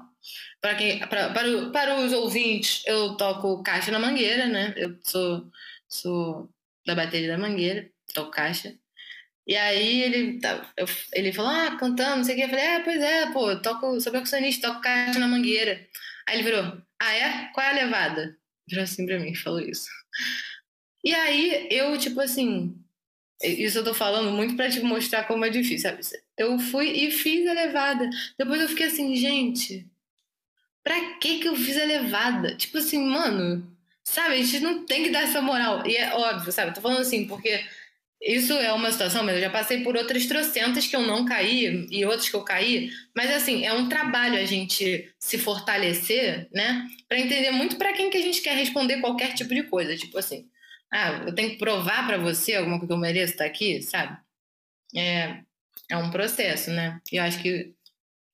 Para 0.61 0.75
quem, 0.77 0.99
pra, 1.01 1.31
para, 1.33 1.49
o- 1.49 1.73
para 1.73 2.01
os 2.01 2.13
ouvintes, 2.13 2.83
eu 2.87 3.17
toco 3.17 3.63
caixa 3.63 3.91
na 3.93 3.99
mangueira, 3.99 4.47
né? 4.47 4.73
Eu 4.77 4.99
sou, 5.05 5.51
sou 5.89 6.49
da 6.87 6.95
bateria 6.95 7.29
da 7.29 7.39
mangueira, 7.39 7.91
toco 8.13 8.31
caixa. 8.31 8.75
E 9.47 9.57
aí 9.57 10.03
ele, 10.03 10.41
tá- 10.41 10.73
ele 11.13 11.33
falou, 11.33 11.51
ah, 11.51 11.77
cantando, 11.79 12.17
não 12.19 12.25
sei 12.25 12.35
o 12.35 12.39
que. 12.39 12.45
Eu 12.45 12.49
falei, 12.49 12.65
é, 12.65 12.81
pois 12.81 13.01
é, 13.03 13.31
pô, 13.33 13.51
eu 13.51 13.61
toco, 13.63 14.01
sou 14.01 14.11
percussionista, 14.13 14.69
toco 14.69 14.81
caixa 14.81 15.19
na 15.19 15.29
mangueira. 15.29 15.87
Aí 16.27 16.37
ele 16.37 16.45
virou, 16.45 16.81
ah, 17.01 17.13
é? 17.15 17.51
Qual 17.53 17.67
é 17.67 17.71
a 17.71 17.85
levada? 17.85 18.37
Virou 18.69 18.85
assim 18.85 19.05
pra 19.07 19.19
mim, 19.19 19.35
falou 19.35 19.61
isso. 19.61 19.89
E 21.05 21.15
aí 21.15 21.69
eu, 21.71 21.99
tipo 21.99 22.21
assim, 22.21 22.75
isso 23.43 23.79
eu 23.79 23.85
tô 23.85 23.93
falando 23.93 24.31
muito 24.33 24.57
pra 24.57 24.71
te 24.71 24.81
mostrar 24.81 25.25
como 25.25 25.45
é 25.45 25.51
difícil, 25.51 25.91
sabe? 25.91 26.01
Eu 26.39 26.59
fui 26.59 26.89
e 26.91 27.11
fiz 27.11 27.47
a 27.47 27.53
levada. 27.53 28.09
Depois 28.39 28.61
eu 28.63 28.69
fiquei 28.69 28.87
assim, 28.87 29.15
gente, 29.15 29.87
pra 30.83 31.19
que 31.19 31.41
que 31.41 31.49
eu 31.49 31.57
fiz 31.57 31.77
a 31.77 31.85
levada? 31.85 32.57
Tipo 32.57 32.79
assim, 32.79 33.05
mano, 33.07 33.74
sabe? 34.05 34.35
A 34.35 34.37
gente 34.37 34.61
não 34.61 34.85
tem 34.85 35.05
que 35.05 35.11
dar 35.11 35.23
essa 35.23 35.41
moral. 35.41 35.87
E 35.87 35.97
é 35.97 36.15
óbvio, 36.15 36.53
sabe? 36.53 36.75
Tô 36.75 36.81
falando 36.81 37.01
assim, 37.01 37.27
porque 37.27 37.65
isso 38.21 38.53
é 38.55 38.73
uma 38.73 38.91
situação, 38.91 39.25
mas 39.25 39.37
eu 39.37 39.41
já 39.43 39.51
passei 39.51 39.83
por 39.83 39.97
outras 39.97 40.27
trocentas 40.27 40.87
que 40.87 40.97
eu 40.97 41.03
não 41.03 41.25
caí 41.25 41.87
e 41.91 42.05
outras 42.05 42.29
que 42.29 42.37
eu 42.37 42.43
caí. 42.43 42.91
Mas 43.15 43.31
assim, 43.31 43.65
é 43.65 43.73
um 43.73 43.89
trabalho 43.89 44.39
a 44.39 44.45
gente 44.45 45.13
se 45.19 45.39
fortalecer, 45.39 46.49
né? 46.53 46.87
Pra 47.09 47.19
entender 47.19 47.51
muito 47.51 47.77
pra 47.77 47.93
quem 47.93 48.11
que 48.11 48.17
a 48.17 48.23
gente 48.23 48.41
quer 48.41 48.57
responder 48.57 49.01
qualquer 49.01 49.35
tipo 49.35 49.55
de 49.55 49.65
coisa. 49.65 49.97
Tipo 49.97 50.19
assim, 50.19 50.49
ah, 50.93 51.25
eu 51.27 51.35
tenho 51.35 51.51
que 51.51 51.59
provar 51.59 52.07
pra 52.07 52.19
você 52.19 52.55
alguma 52.55 52.79
coisa 52.79 52.89
que 52.89 52.93
eu 52.95 52.99
mereço 52.99 53.33
estar 53.33 53.45
aqui, 53.45 53.83
sabe? 53.83 54.17
É, 54.97 55.43
é 55.91 55.97
um 55.97 56.11
processo, 56.11 56.71
né? 56.71 57.01
E 57.13 57.17
eu 57.17 57.23
acho 57.25 57.43
que 57.43 57.75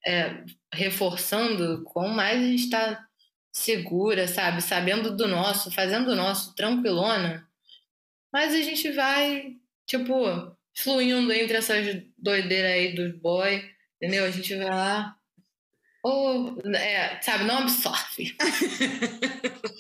é, 0.07 0.45
reforçando 0.73 1.83
quão 1.85 2.09
mais 2.09 2.41
a 2.41 2.47
gente 2.47 2.65
está 2.65 3.07
segura, 3.53 4.27
sabe? 4.29 4.63
Sabendo 4.63 5.15
do 5.17 5.27
nosso, 5.27 5.71
fazendo 5.71 6.11
o 6.11 6.17
nosso, 6.17 6.55
tranquilona. 6.55 7.47
Mas 8.33 8.55
a 8.55 8.63
gente 8.63 8.91
vai, 8.93 9.57
tipo, 9.87 10.15
fluindo 10.77 11.33
entre 11.33 11.57
essas 11.57 12.03
doideiras 12.17 12.73
aí 12.73 12.95
dos 12.95 13.21
boy, 13.21 13.63
entendeu? 13.97 14.25
A 14.25 14.31
gente 14.31 14.55
vai 14.57 14.71
lá. 14.71 15.17
Ou, 16.03 16.59
é, 16.75 17.21
sabe, 17.21 17.45
não 17.45 17.59
absorve. 17.59 18.35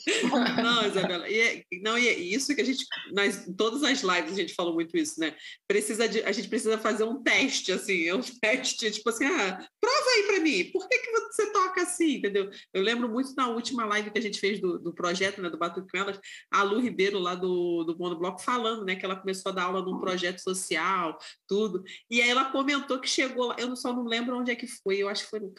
Não, 0.62 0.86
Isabela, 0.86 1.28
e 1.28 1.40
é, 1.40 1.64
não, 1.82 1.98
e 1.98 2.08
é 2.08 2.18
isso 2.18 2.54
que 2.54 2.60
a 2.60 2.64
gente, 2.64 2.86
nas, 3.12 3.46
em 3.46 3.52
todas 3.52 3.82
as 3.82 4.02
lives 4.02 4.32
a 4.32 4.36
gente 4.36 4.54
falou 4.54 4.74
muito 4.74 4.96
isso, 4.96 5.20
né? 5.20 5.34
Precisa 5.66 6.08
de, 6.08 6.22
a 6.22 6.32
gente 6.32 6.48
precisa 6.48 6.78
fazer 6.78 7.04
um 7.04 7.22
teste, 7.22 7.72
assim, 7.72 8.10
um 8.12 8.20
teste, 8.40 8.90
tipo 8.90 9.08
assim, 9.08 9.26
ah, 9.26 9.66
prova 9.80 10.10
aí 10.16 10.22
para 10.26 10.40
mim, 10.40 10.70
por 10.72 10.88
que, 10.88 10.98
que 10.98 11.10
você 11.12 11.52
toca 11.52 11.82
assim, 11.82 12.16
entendeu? 12.16 12.50
Eu 12.72 12.82
lembro 12.82 13.08
muito 13.08 13.34
na 13.36 13.48
última 13.48 13.84
live 13.84 14.10
que 14.10 14.18
a 14.18 14.22
gente 14.22 14.40
fez 14.40 14.60
do, 14.60 14.78
do 14.78 14.94
projeto, 14.94 15.42
né, 15.42 15.50
do 15.50 15.58
Batuque 15.58 15.90
com 15.90 15.98
Elas, 15.98 16.18
a 16.50 16.62
Lu 16.62 16.80
Ribeiro, 16.80 17.18
lá 17.18 17.34
do, 17.34 17.84
do 17.84 17.96
Monobloco, 17.98 18.40
falando, 18.40 18.84
né, 18.84 18.96
que 18.96 19.04
ela 19.04 19.16
começou 19.16 19.52
a 19.52 19.54
dar 19.54 19.64
aula 19.64 19.82
num 19.82 20.00
projeto 20.00 20.38
social, 20.38 21.18
tudo, 21.46 21.82
e 22.10 22.22
aí 22.22 22.30
ela 22.30 22.50
comentou 22.50 22.98
que 23.00 23.08
chegou 23.08 23.54
eu 23.58 23.74
só 23.76 23.92
não 23.92 24.04
lembro 24.04 24.38
onde 24.38 24.50
é 24.50 24.56
que 24.56 24.66
foi, 24.66 24.98
eu 24.98 25.08
acho 25.08 25.24
que 25.24 25.30
foi 25.30 25.40
no 25.40 25.50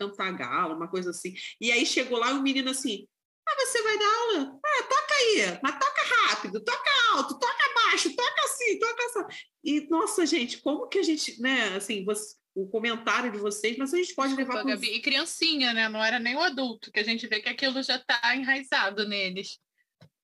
Cantagalo, 0.51 0.75
uma 0.75 0.87
coisa 0.87 1.11
assim, 1.11 1.33
e 1.59 1.71
aí 1.71 1.85
chegou 1.85 2.19
lá 2.19 2.31
o 2.31 2.41
menino 2.41 2.69
assim, 2.69 3.07
ah, 3.47 3.55
você 3.65 3.81
vai 3.81 3.97
dar 3.97 4.05
aula? 4.05 4.59
Ah, 4.63 4.83
toca 4.83 5.13
aí, 5.15 5.59
mas 5.63 5.79
toca 5.79 6.01
rápido, 6.27 6.63
toca 6.63 6.89
alto, 7.13 7.39
toca 7.39 7.73
baixo, 7.83 8.15
toca 8.15 8.41
assim, 8.43 8.79
toca 8.79 9.03
assim. 9.05 9.37
E, 9.63 9.89
nossa, 9.89 10.25
gente, 10.25 10.59
como 10.59 10.87
que 10.87 10.99
a 10.99 11.03
gente, 11.03 11.41
né, 11.41 11.75
assim, 11.75 12.05
você, 12.05 12.35
o 12.53 12.67
comentário 12.67 13.31
de 13.31 13.39
vocês, 13.39 13.77
mas 13.77 13.93
a 13.93 13.97
gente 13.97 14.13
pode 14.13 14.35
levar 14.35 14.63
Gabi. 14.63 14.95
E 14.95 15.01
criancinha, 15.01 15.73
né? 15.73 15.89
Não 15.89 16.03
era 16.03 16.19
nem 16.19 16.35
o 16.35 16.41
adulto, 16.41 16.91
que 16.91 16.99
a 16.99 17.03
gente 17.03 17.27
vê 17.27 17.41
que 17.41 17.49
aquilo 17.49 17.81
já 17.81 17.95
está 17.95 18.35
enraizado 18.35 19.07
neles. 19.07 19.57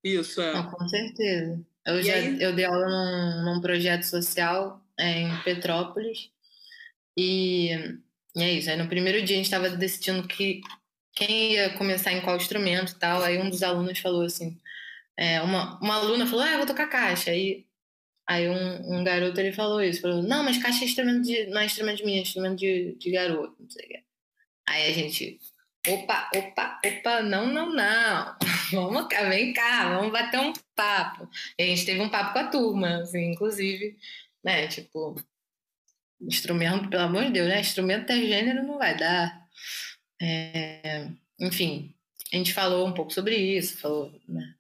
Isso, 0.04 0.40
é. 0.40 0.54
Não, 0.54 0.70
com 0.70 0.88
certeza. 0.88 1.66
Eu, 1.86 2.00
E 2.00 2.04
já, 2.04 2.14
aí? 2.14 2.42
eu 2.42 2.54
dei 2.54 2.66
aula 2.66 2.86
num, 2.86 3.46
num 3.46 3.62
projeto 3.62 4.04
social 4.04 4.86
é, 4.98 5.22
em 5.22 5.44
Petrópolis. 5.44 6.30
E 7.18 7.98
é 8.44 8.54
isso. 8.54 8.70
Aí 8.70 8.78
no 8.78 8.88
primeiro 8.88 9.24
dia 9.24 9.36
a 9.36 9.38
gente 9.38 9.46
estava 9.46 9.70
decidindo 9.70 10.28
que, 10.28 10.62
quem 11.18 11.54
ia 11.54 11.74
começar 11.78 12.14
em 12.14 12.22
qual 12.22 12.38
instrumento 12.38 12.92
e 12.92 12.96
tal. 12.96 13.24
Aí 13.24 13.40
um 13.40 13.50
dos 13.50 13.64
alunos 13.64 14.00
falou 14.00 14.24
assim: 14.24 14.58
é, 15.18 15.42
uma, 15.42 15.80
uma 15.80 15.96
aluna 15.96 16.28
falou, 16.28 16.46
ah, 16.46 16.52
eu 16.52 16.58
vou 16.58 16.68
tocar 16.68 16.88
caixa. 16.88 17.32
Aí, 17.32 17.66
aí 18.28 18.48
um, 18.48 19.00
um 19.00 19.04
garoto 19.04 19.40
ele 19.40 19.52
falou 19.52 19.82
isso: 19.82 20.02
falou, 20.02 20.22
não, 20.22 20.44
mas 20.44 20.62
caixa 20.62 20.84
é 20.84 20.88
instrumento 20.88 21.24
de, 21.24 21.48
não 21.48 21.62
é 21.62 21.66
instrumento 21.66 21.98
de 21.98 22.06
mim, 22.06 22.18
é 22.18 22.22
instrumento 22.22 22.58
de, 22.58 22.96
de 22.96 23.12
garoto. 23.12 23.56
Não 23.60 23.70
sei 23.70 23.86
o 23.86 23.88
quê. 23.90 24.04
Aí 24.70 24.92
a 24.92 24.94
gente, 24.94 25.40
opa, 25.88 26.30
opa, 26.36 26.80
opa, 26.86 27.22
não, 27.24 27.48
não, 27.48 27.74
não. 27.74 28.38
Vamos 28.72 29.08
cá, 29.08 29.30
vem 29.30 29.54
cá, 29.54 29.98
vamos 29.98 30.12
bater 30.12 30.42
um 30.42 30.52
papo. 30.76 31.30
E 31.58 31.64
a 31.64 31.66
gente 31.68 31.86
teve 31.86 32.02
um 32.02 32.10
papo 32.10 32.34
com 32.34 32.40
a 32.40 32.48
turma, 32.48 32.98
assim, 32.98 33.32
inclusive, 33.32 33.98
né? 34.44 34.68
Tipo, 34.68 35.16
instrumento, 36.22 36.90
pelo 36.90 37.04
amor 37.04 37.26
de 37.26 37.32
Deus, 37.32 37.48
né? 37.48 37.60
Instrumento 37.60 38.08
ter 38.08 38.28
gênero 38.28 38.64
não 38.66 38.78
vai 38.78 38.98
dar. 38.98 39.48
É, 40.22 41.10
enfim, 41.40 41.94
a 42.34 42.38
gente 42.38 42.54
falou 42.54 42.88
um 42.88 42.94
pouco 42.94 43.14
sobre 43.14 43.36
isso, 43.38 43.78
falou, 43.78 44.12
né, 44.28 44.56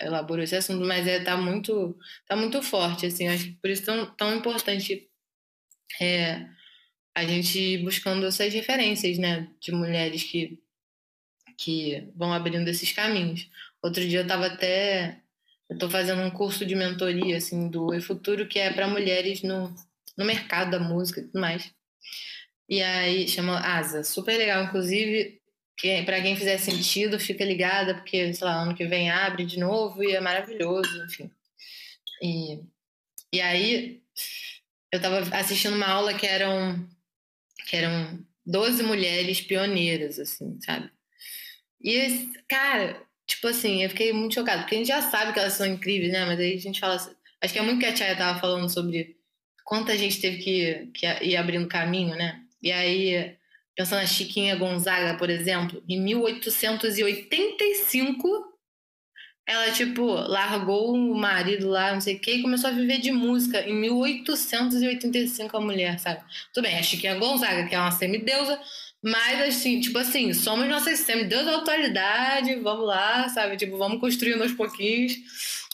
elaborou 0.00 0.44
esse 0.44 0.56
assunto, 0.56 0.84
mas 0.86 1.06
é, 1.06 1.20
tá, 1.20 1.36
muito, 1.36 1.98
tá 2.26 2.36
muito 2.36 2.62
forte, 2.62 3.06
assim, 3.06 3.28
acho 3.28 3.44
que 3.44 3.52
por 3.52 3.70
isso 3.70 3.84
tão, 3.84 4.06
tão 4.14 4.36
importante 4.36 5.08
é, 6.00 6.46
a 7.14 7.24
gente 7.24 7.78
buscando 7.78 8.26
essas 8.26 8.52
referências, 8.54 9.18
né, 9.18 9.48
de 9.60 9.72
mulheres 9.72 10.22
que, 10.22 10.62
que 11.56 12.08
vão 12.14 12.32
abrindo 12.32 12.68
esses 12.68 12.92
caminhos. 12.92 13.48
Outro 13.82 14.06
dia 14.06 14.20
eu 14.20 14.22
estava 14.22 14.46
até, 14.46 15.20
eu 15.68 15.74
estou 15.74 15.90
fazendo 15.90 16.22
um 16.22 16.30
curso 16.30 16.64
de 16.64 16.76
mentoria, 16.76 17.36
assim, 17.38 17.68
do 17.68 17.92
E 17.94 18.00
Futuro, 18.00 18.46
que 18.46 18.58
é 18.58 18.72
para 18.72 18.86
mulheres 18.86 19.42
no, 19.42 19.74
no 20.18 20.24
mercado 20.24 20.72
da 20.72 20.80
música 20.80 21.20
e 21.20 21.24
tudo 21.24 21.40
mais. 21.40 21.72
E 22.68 22.82
aí 22.82 23.26
chama 23.28 23.58
Asa, 23.60 24.02
super 24.02 24.36
legal, 24.36 24.64
inclusive 24.64 25.40
que 25.78 26.02
para 26.02 26.20
quem 26.20 26.36
fizer 26.36 26.58
sentido, 26.58 27.20
fica 27.20 27.44
ligada, 27.44 27.94
porque, 27.94 28.34
sei 28.34 28.44
lá, 28.44 28.62
ano 28.62 28.74
que 28.74 28.84
vem 28.84 29.10
abre 29.10 29.46
de 29.46 29.60
novo 29.60 30.02
e 30.02 30.10
é 30.10 30.20
maravilhoso, 30.20 31.04
enfim. 31.04 31.30
E, 32.20 32.58
e 33.32 33.40
aí, 33.40 34.02
eu 34.90 34.96
estava 34.96 35.20
assistindo 35.36 35.76
uma 35.76 35.86
aula 35.86 36.12
que 36.12 36.26
eram, 36.26 36.84
que 37.68 37.76
eram 37.76 38.26
12 38.44 38.82
mulheres 38.82 39.40
pioneiras, 39.40 40.18
assim, 40.18 40.58
sabe? 40.60 40.90
E, 41.80 42.32
cara, 42.48 43.00
tipo 43.24 43.46
assim, 43.46 43.84
eu 43.84 43.90
fiquei 43.90 44.12
muito 44.12 44.34
chocada, 44.34 44.62
porque 44.62 44.74
a 44.74 44.78
gente 44.78 44.88
já 44.88 45.00
sabe 45.00 45.32
que 45.32 45.38
elas 45.38 45.52
são 45.52 45.66
incríveis, 45.66 46.12
né? 46.12 46.24
Mas 46.24 46.40
aí 46.40 46.54
a 46.54 46.60
gente 46.60 46.80
fala 46.80 46.96
acho 46.96 47.52
que 47.52 47.58
é 47.58 47.62
muito 47.62 47.78
que 47.78 47.86
a 47.86 47.94
Tia 47.94 48.16
tava 48.16 48.40
falando 48.40 48.68
sobre 48.68 49.16
quanta 49.68 49.96
gente 49.96 50.20
teve 50.20 50.38
que, 50.38 50.90
que 50.94 51.06
ir 51.24 51.36
abrindo 51.36 51.68
caminho, 51.68 52.16
né? 52.16 52.40
E 52.62 52.72
aí 52.72 53.36
Pensando 53.78 54.00
na 54.00 54.06
Chiquinha 54.08 54.56
Gonzaga, 54.56 55.16
por 55.16 55.30
exemplo, 55.30 55.80
em 55.88 56.00
1885, 56.00 58.28
ela, 59.46 59.70
tipo, 59.70 60.04
largou 60.04 60.92
o 60.92 61.14
marido 61.14 61.68
lá, 61.68 61.92
não 61.92 62.00
sei 62.00 62.16
o 62.16 62.18
quê, 62.18 62.32
e 62.32 62.42
começou 62.42 62.70
a 62.70 62.72
viver 62.72 62.98
de 62.98 63.12
música. 63.12 63.60
Em 63.60 63.72
1885, 63.72 65.56
a 65.56 65.60
mulher, 65.60 66.00
sabe? 66.00 66.22
Tudo 66.52 66.64
bem, 66.64 66.76
a 66.76 66.82
Chiquinha 66.82 67.14
Gonzaga, 67.14 67.68
que 67.68 67.74
é 67.76 67.78
uma 67.78 67.92
semideusa, 67.92 68.60
mas, 69.00 69.42
assim, 69.42 69.78
tipo 69.78 69.96
assim, 69.96 70.34
somos 70.34 70.66
nossas 70.66 71.06
da 71.06 71.58
atualidade, 71.58 72.56
vamos 72.56 72.84
lá, 72.84 73.28
sabe? 73.28 73.56
Tipo, 73.56 73.78
vamos 73.78 74.00
construindo 74.00 74.42
aos 74.42 74.54
pouquinhos. 74.54 75.14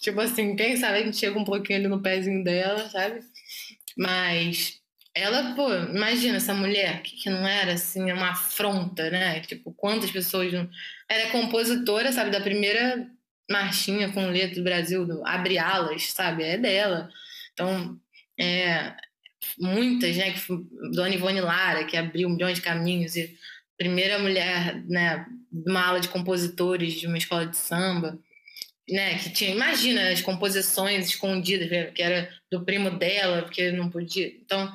Tipo 0.02 0.20
assim, 0.20 0.54
quem 0.56 0.76
sabe 0.76 0.98
a 0.98 1.02
gente 1.02 1.16
chega 1.16 1.38
um 1.38 1.44
pouquinho 1.44 1.78
ali 1.78 1.88
no 1.88 2.02
pezinho 2.02 2.44
dela, 2.44 2.86
sabe? 2.90 3.20
Mas 3.96 4.80
ela, 5.14 5.54
pô, 5.54 5.72
imagina 5.72 6.36
essa 6.36 6.52
mulher 6.54 7.02
que, 7.02 7.30
não 7.30 7.46
era 7.46 7.74
assim 7.74 8.10
uma 8.10 8.30
afronta, 8.30 9.10
né? 9.10 9.40
Tipo, 9.40 9.72
quantas 9.72 10.10
pessoas 10.10 10.52
não... 10.52 10.68
Ela 11.08 11.22
é 11.22 11.30
compositora, 11.30 12.10
sabe, 12.12 12.30
da 12.30 12.40
primeira 12.40 13.08
marchinha 13.48 14.10
com 14.12 14.26
letra 14.30 14.56
do 14.56 14.64
Brasil, 14.64 15.06
do 15.06 15.24
Abre 15.26 15.58
Alas, 15.58 16.10
sabe? 16.10 16.42
É 16.42 16.58
dela. 16.58 17.08
Então, 17.52 18.00
é, 18.38 18.94
muitas, 19.58 20.16
né? 20.16 20.32
Que, 20.32 20.40
Dona 20.92 21.14
Ivone 21.14 21.40
Lara, 21.40 21.84
que 21.84 21.96
abriu 21.96 22.28
milhões 22.28 22.56
de 22.56 22.62
caminhos 22.62 23.14
e 23.16 23.38
primeira 23.76 24.18
mulher, 24.18 24.82
né? 24.86 25.26
Uma 25.52 25.86
ala 25.86 26.00
de 26.00 26.08
compositores 26.08 26.94
de 26.94 27.06
uma 27.06 27.18
escola 27.18 27.46
de 27.46 27.56
samba 27.56 28.18
né, 28.88 29.18
que 29.18 29.30
tinha, 29.30 29.50
imagina, 29.50 30.10
as 30.10 30.20
composições 30.20 31.06
escondidas, 31.06 31.70
né, 31.70 31.84
que 31.86 32.02
era 32.02 32.28
do 32.54 32.64
primo 32.64 32.90
dela, 32.90 33.42
porque 33.42 33.72
não 33.72 33.90
podia. 33.90 34.28
Então, 34.28 34.72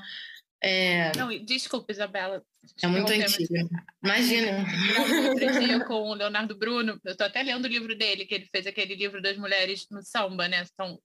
é... 0.62 1.16
Não, 1.16 1.30
desculpa, 1.46 1.92
Isabela. 1.92 2.44
É 2.84 2.88
muito 2.88 3.12
antiga. 3.12 3.68
Imagina. 4.04 4.66
Outro 5.30 5.60
dia 5.62 5.80
com 5.86 6.10
o 6.10 6.14
Leonardo 6.14 6.58
Bruno, 6.58 7.00
eu 7.06 7.12
estou 7.12 7.26
até 7.26 7.42
lendo 7.42 7.64
o 7.64 7.70
livro 7.70 7.98
dele, 7.98 8.26
que 8.26 8.36
ele 8.36 8.50
fez 8.52 8.68
aquele 8.68 8.96
livro 8.96 9.22
das 9.22 9.38
mulheres 9.38 9.88
no 9.90 10.04
samba, 10.04 10.50
né? 10.50 10.66
São 10.76 11.00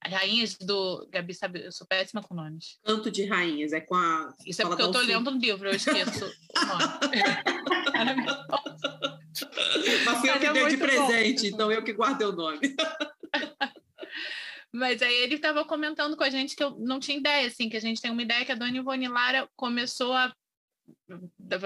as 0.00 0.12
rainhas 0.12 0.56
do. 0.58 1.08
Gabi 1.10 1.32
sabe, 1.32 1.64
eu 1.64 1.70
sou 1.70 1.86
péssima 1.86 2.20
com 2.20 2.34
nomes. 2.34 2.78
Canto 2.84 3.08
de 3.10 3.24
rainhas, 3.24 3.72
é 3.72 3.80
com 3.80 3.94
a. 3.94 4.34
Isso 4.44 4.62
é 4.62 4.66
porque 4.66 4.82
eu 4.82 4.86
estou 4.86 5.02
lendo 5.02 5.30
um 5.30 5.38
livro, 5.38 5.68
eu 5.68 5.76
esqueço 5.76 6.24
o 6.24 6.66
nome. 6.66 6.86
Mas 10.04 10.18
fui 10.18 10.30
eu 10.30 10.40
que 10.40 10.46
é 10.46 10.52
dei 10.52 10.68
de 10.68 10.76
presente, 10.76 11.50
bom. 11.50 11.54
então 11.54 11.72
eu 11.72 11.84
que 11.84 11.92
guardei 11.92 12.26
o 12.26 12.32
nome. 12.32 12.58
Mas 14.76 15.00
aí 15.00 15.14
ele 15.22 15.36
estava 15.36 15.64
comentando 15.64 16.16
com 16.16 16.22
a 16.22 16.28
gente 16.28 16.54
que 16.54 16.62
eu 16.62 16.76
não 16.78 17.00
tinha 17.00 17.16
ideia, 17.16 17.46
assim, 17.46 17.68
que 17.68 17.78
a 17.78 17.80
gente 17.80 18.00
tem 18.00 18.10
uma 18.10 18.22
ideia 18.22 18.44
que 18.44 18.52
a 18.52 18.54
Dona 18.54 18.76
Ivone 18.76 19.08
Lara 19.08 19.48
começou 19.56 20.12
a 20.12 20.34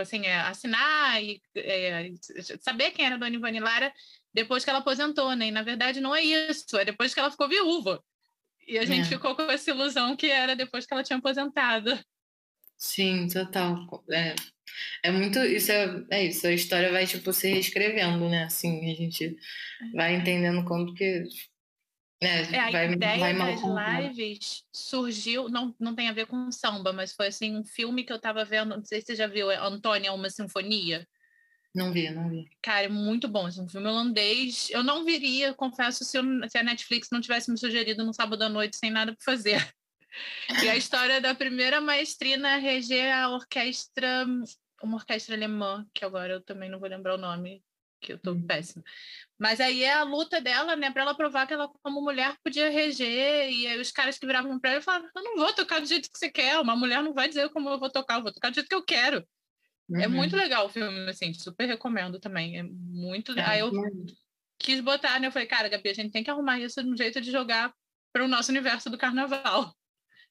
assim, 0.01 0.25
é, 0.27 0.41
assinar 0.41 1.23
e 1.23 1.43
é, 1.57 2.13
saber 2.61 2.93
quem 2.93 3.05
era 3.05 3.17
a 3.17 3.19
Dona 3.19 3.35
Ivone 3.35 3.59
Lara 3.59 3.93
depois 4.33 4.63
que 4.63 4.71
ela 4.71 4.79
aposentou, 4.79 5.35
né? 5.35 5.49
E 5.49 5.51
na 5.51 5.63
verdade 5.63 6.01
não 6.01 6.15
é 6.15 6.23
isso, 6.23 6.79
é 6.79 6.85
depois 6.85 7.13
que 7.13 7.19
ela 7.19 7.33
ficou 7.33 7.49
viúva. 7.49 8.01
E 8.65 8.79
a 8.79 8.85
gente 8.85 9.07
é. 9.07 9.09
ficou 9.09 9.35
com 9.35 9.43
essa 9.43 9.71
ilusão 9.71 10.17
que 10.17 10.31
era 10.31 10.55
depois 10.55 10.87
que 10.87 10.95
ela 10.95 11.03
tinha 11.03 11.19
aposentado. 11.19 11.99
Sim, 12.77 13.27
total. 13.27 14.05
É, 14.09 14.37
é 15.03 15.11
muito. 15.11 15.41
Isso 15.41 15.73
é, 15.73 16.05
é 16.11 16.25
isso, 16.27 16.47
a 16.47 16.53
história 16.53 16.93
vai 16.93 17.09
tipo 17.09 17.33
se 17.33 17.49
reescrevendo, 17.49 18.29
né? 18.29 18.45
Assim, 18.45 18.89
a 18.89 18.95
gente 18.95 19.37
vai 19.93 20.15
entendendo 20.15 20.65
como 20.65 20.95
que 20.95 21.25
é, 22.23 22.43
é, 22.43 22.59
a 22.59 22.71
vai, 22.71 22.93
ideia 22.93 23.19
vai 23.19 23.35
das 23.35 23.63
lives 23.63 24.65
surgiu, 24.73 25.49
não, 25.49 25.75
não 25.81 25.95
tem 25.95 26.09
a 26.09 26.13
ver 26.13 26.27
com 26.27 26.53
samba, 26.53 26.93
mas 26.93 27.15
foi 27.15 27.29
assim 27.29 27.57
um 27.57 27.65
filme 27.65 28.05
que 28.05 28.13
eu 28.13 28.17
estava 28.17 28.45
vendo, 28.45 28.77
não 28.77 28.85
sei 28.85 29.01
se 29.01 29.07
você 29.07 29.17
já 29.17 29.27
viu, 29.27 29.51
é 29.51 29.57
Antônia, 29.57 30.13
uma 30.13 30.29
sinfonia. 30.29 31.07
Não 31.75 31.93
vi, 31.93 32.11
não 32.11 32.29
vi. 32.29 32.51
Cara, 32.61 32.87
é 32.87 32.89
muito 32.89 33.27
bom, 33.29 33.49
é 33.49 33.63
um 33.63 33.69
filme 33.69 33.87
holandês. 33.87 34.69
Eu 34.71 34.83
não 34.83 35.05
viria, 35.05 35.55
confesso, 35.55 36.05
se, 36.05 36.19
eu, 36.19 36.25
se 36.49 36.59
a 36.59 36.65
Netflix 36.65 37.09
não 37.11 37.21
tivesse 37.21 37.51
me 37.51 37.57
sugerido 37.57 38.05
no 38.05 38.13
sábado 38.13 38.43
à 38.43 38.49
noite 38.49 38.77
sem 38.77 38.91
nada 38.91 39.15
para 39.15 39.25
fazer. 39.25 39.73
E 40.63 40.69
a 40.69 40.77
história 40.77 41.21
da 41.21 41.35
primeira 41.35 41.81
maestrina 41.81 42.57
reger 42.57 43.15
a 43.15 43.31
orquestra, 43.31 44.27
uma 44.83 44.97
orquestra 44.97 45.37
alemã, 45.37 45.87
que 45.95 46.05
agora 46.05 46.35
eu 46.35 46.41
também 46.41 46.69
não 46.69 46.81
vou 46.81 46.89
lembrar 46.89 47.15
o 47.15 47.19
nome, 47.19 47.63
que 48.01 48.13
eu 48.13 48.19
tô 48.19 48.33
uhum. 48.33 48.47
péssima. 48.47 48.83
Mas 49.39 49.61
aí 49.61 49.83
é 49.85 49.93
a 49.93 50.03
luta 50.03 50.41
dela, 50.41 50.77
né, 50.77 50.91
para 50.91 51.03
ela 51.03 51.15
provar 51.15 51.47
que 51.47 51.55
ela, 51.55 51.69
como 51.83 52.03
mulher, 52.03 52.37
podia 52.43 52.71
reger. 52.71 53.51
E 53.51 53.67
aí 53.67 53.81
os 53.81 53.91
caras 53.91 54.19
que 54.19 54.27
viravam 54.27 54.59
para 54.59 54.73
ela 54.73 54.83
falavam: 54.83 55.09
Eu 55.15 55.23
não 55.23 55.37
vou 55.37 55.53
tocar 55.53 55.81
do 55.81 55.87
jeito 55.87 56.11
que 56.11 56.19
você 56.19 56.31
quer. 56.31 56.59
Uma 56.59 56.77
mulher 56.77 57.03
não 57.03 57.15
vai 57.15 57.29
dizer 57.29 57.49
como 57.51 57.69
eu 57.69 57.79
vou 57.79 57.91
tocar, 57.91 58.17
eu 58.17 58.23
vou 58.23 58.33
tocar 58.33 58.51
do 58.51 58.55
jeito 58.55 58.69
que 58.69 58.75
eu 58.75 58.85
quero. 58.85 59.25
Uhum. 59.89 60.01
É 60.01 60.09
muito 60.09 60.35
uhum. 60.35 60.43
legal 60.43 60.67
o 60.67 60.69
filme, 60.69 61.11
assim, 61.11 61.33
super 61.35 61.67
recomendo 61.67 62.19
também. 62.19 62.59
É 62.59 62.63
muito. 62.63 63.39
É, 63.39 63.45
aí 63.45 63.61
eu 63.61 63.71
quis 64.59 64.81
botar, 64.81 65.19
né? 65.19 65.27
Eu 65.27 65.33
falei, 65.33 65.49
cara, 65.49 65.69
Gabi, 65.69 65.89
a 65.89 65.95
gente 65.95 66.13
tem 66.13 66.23
que 66.23 66.31
arrumar 66.31 66.59
isso 66.59 66.83
de 66.83 66.89
um 66.89 66.97
jeito 66.97 67.21
de 67.21 67.31
jogar 67.31 67.73
para 68.13 68.25
o 68.25 68.29
nosso 68.29 68.51
universo 68.51 68.91
do 68.91 68.99
carnaval. 68.99 69.75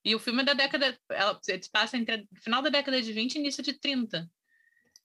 E 0.04 0.16
o 0.16 0.20
filme 0.20 0.42
é 0.42 0.46
da 0.46 0.54
década. 0.54 0.98
Ela 1.10 1.38
se 1.42 1.72
passa 1.72 1.98
entre 1.98 2.28
final 2.44 2.62
da 2.62 2.70
década 2.70 3.02
de 3.02 3.12
20 3.12 3.36
e 3.36 3.40
início 3.40 3.64
de 3.64 3.74
30. 3.74 4.30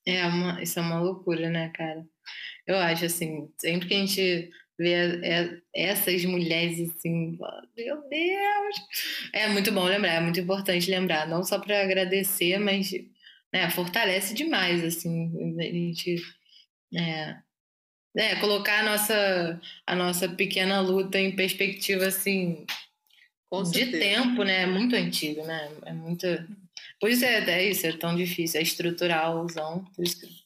É 0.06 0.26
uma, 0.26 0.62
isso 0.62 0.78
é 0.78 0.82
uma 0.82 1.00
loucura, 1.00 1.48
né, 1.48 1.70
cara? 1.70 2.04
Eu 2.66 2.76
acho 2.76 3.04
assim, 3.04 3.48
sempre 3.58 3.88
que 3.88 3.94
a 3.94 3.98
gente 3.98 4.50
vê 4.78 5.62
essas 5.74 6.24
mulheres 6.24 6.80
assim, 6.90 7.38
meu 7.76 8.08
Deus! 8.08 8.76
É 9.32 9.48
muito 9.48 9.70
bom 9.72 9.84
lembrar, 9.84 10.14
é 10.14 10.20
muito 10.20 10.40
importante 10.40 10.90
lembrar, 10.90 11.28
não 11.28 11.44
só 11.44 11.58
para 11.58 11.82
agradecer, 11.82 12.58
mas 12.58 12.90
né, 13.52 13.70
fortalece 13.70 14.34
demais, 14.34 14.82
assim, 14.82 15.56
a 15.58 15.62
gente 15.62 16.16
é, 16.92 17.36
é, 18.16 18.36
colocar 18.36 18.80
a 18.80 18.82
nossa, 18.84 19.60
a 19.86 19.94
nossa 19.94 20.28
pequena 20.28 20.80
luta 20.80 21.18
em 21.18 21.34
perspectiva, 21.34 22.06
assim, 22.06 22.66
de 23.72 23.86
tempo, 23.92 24.42
né? 24.42 24.62
É 24.62 24.66
muito 24.66 24.96
antigo, 24.96 25.44
né? 25.44 25.70
É 25.86 25.92
muito... 25.92 26.26
Por 27.00 27.10
isso 27.10 27.24
é, 27.24 27.48
é 27.48 27.70
isso, 27.70 27.86
é 27.86 27.92
tão 27.92 28.16
difícil, 28.16 28.58
é 28.58 28.62
estruturalzão, 28.62 29.84
por 29.94 30.04
isso 30.04 30.20
que 30.20 30.43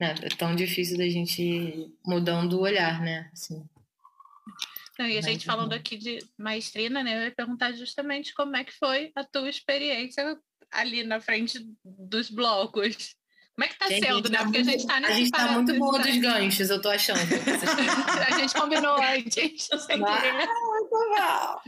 né, 0.00 0.14
é 0.22 0.28
tão 0.30 0.56
difícil 0.56 0.96
da 0.96 1.08
gente 1.08 1.42
ir 1.42 1.94
mudando 2.06 2.54
o 2.54 2.62
olhar, 2.62 3.00
né? 3.02 3.30
Assim. 3.32 3.62
Não, 4.98 5.06
e 5.06 5.18
a 5.18 5.20
gente 5.20 5.44
falando 5.46 5.72
aqui 5.72 5.96
de 5.96 6.18
maestrina, 6.36 7.02
né? 7.02 7.16
Eu 7.16 7.24
ia 7.24 7.30
perguntar 7.30 7.72
justamente 7.72 8.34
como 8.34 8.56
é 8.56 8.64
que 8.64 8.72
foi 8.72 9.12
a 9.14 9.24
tua 9.24 9.48
experiência 9.48 10.38
ali 10.70 11.02
na 11.02 11.20
frente 11.20 11.66
dos 11.84 12.30
blocos. 12.30 13.14
Como 13.54 13.64
é 13.64 13.68
que 13.68 13.78
tá 13.78 13.88
gente, 13.88 14.06
sendo, 14.06 14.30
né? 14.30 14.38
Tá 14.38 14.44
Porque 14.44 14.58
a 14.58 14.62
gente 14.62 14.86
tá 14.86 15.00
nesse 15.00 15.12
A 15.12 15.16
gente 15.16 15.30
tá 15.30 15.52
muito 15.52 15.78
boa 15.78 15.98
dos 15.98 16.16
ganchos, 16.16 16.70
eu 16.70 16.80
tô 16.80 16.88
achando. 16.88 17.18
a 18.26 18.38
gente 18.38 18.54
combinou 18.54 18.96
antes, 19.02 19.68
sem 19.86 20.02
ah. 21.18 21.60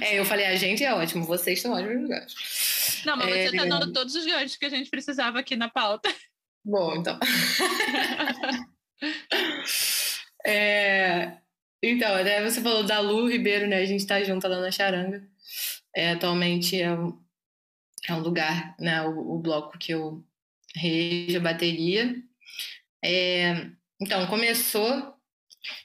É, 0.00 0.18
eu 0.18 0.24
falei, 0.24 0.46
a 0.46 0.56
gente 0.56 0.82
é 0.82 0.92
ótimo, 0.92 1.24
vocês 1.24 1.60
são 1.60 1.72
ótimos 1.72 2.08
ganchos. 2.08 3.02
Não, 3.04 3.16
mas 3.16 3.26
você 3.26 3.56
tá 3.56 3.66
É. 3.66 3.68
dando 3.68 3.92
todos 3.92 4.14
os 4.16 4.26
ganchos 4.26 4.56
que 4.56 4.64
a 4.66 4.70
gente 4.70 4.90
precisava 4.90 5.38
aqui 5.38 5.54
na 5.54 5.68
pauta. 5.68 6.12
Bom, 6.66 6.96
então. 6.96 7.18
É, 10.48 11.38
então, 11.82 12.22
né, 12.22 12.40
você 12.48 12.60
falou 12.60 12.84
da 12.84 13.00
Lu 13.00 13.28
Ribeiro, 13.28 13.66
né? 13.66 13.78
A 13.78 13.84
gente 13.84 14.06
tá 14.06 14.22
junto 14.22 14.46
lá 14.46 14.60
na 14.60 14.70
Charanga. 14.70 15.28
É, 15.94 16.12
atualmente 16.12 16.80
é 16.80 16.92
um, 16.92 17.20
é 18.08 18.14
um 18.14 18.20
lugar, 18.20 18.76
né? 18.78 19.02
O, 19.02 19.34
o 19.34 19.38
bloco 19.40 19.76
que 19.76 19.92
eu 19.92 20.24
rejo 20.76 21.38
a 21.38 21.40
bateria. 21.40 22.14
É, 23.04 23.70
então, 24.00 24.26
começou. 24.28 25.16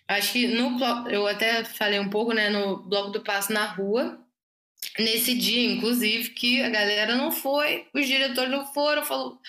Acho 0.08 0.34
que 0.34 0.48
no 0.48 0.78
eu 1.10 1.28
até 1.28 1.64
falei 1.64 2.00
um 2.00 2.10
pouco, 2.10 2.34
né? 2.34 2.50
No 2.50 2.84
bloco 2.84 3.10
do 3.12 3.24
passo 3.24 3.52
na 3.52 3.66
rua. 3.66 4.24
Nesse 5.00 5.36
dia, 5.36 5.74
inclusive, 5.74 6.30
que 6.32 6.62
a 6.62 6.70
galera 6.70 7.16
não 7.16 7.32
foi, 7.32 7.88
os 7.94 8.06
diretores 8.08 8.52
não 8.52 8.66
foram, 8.74 9.04
falou: 9.04 9.40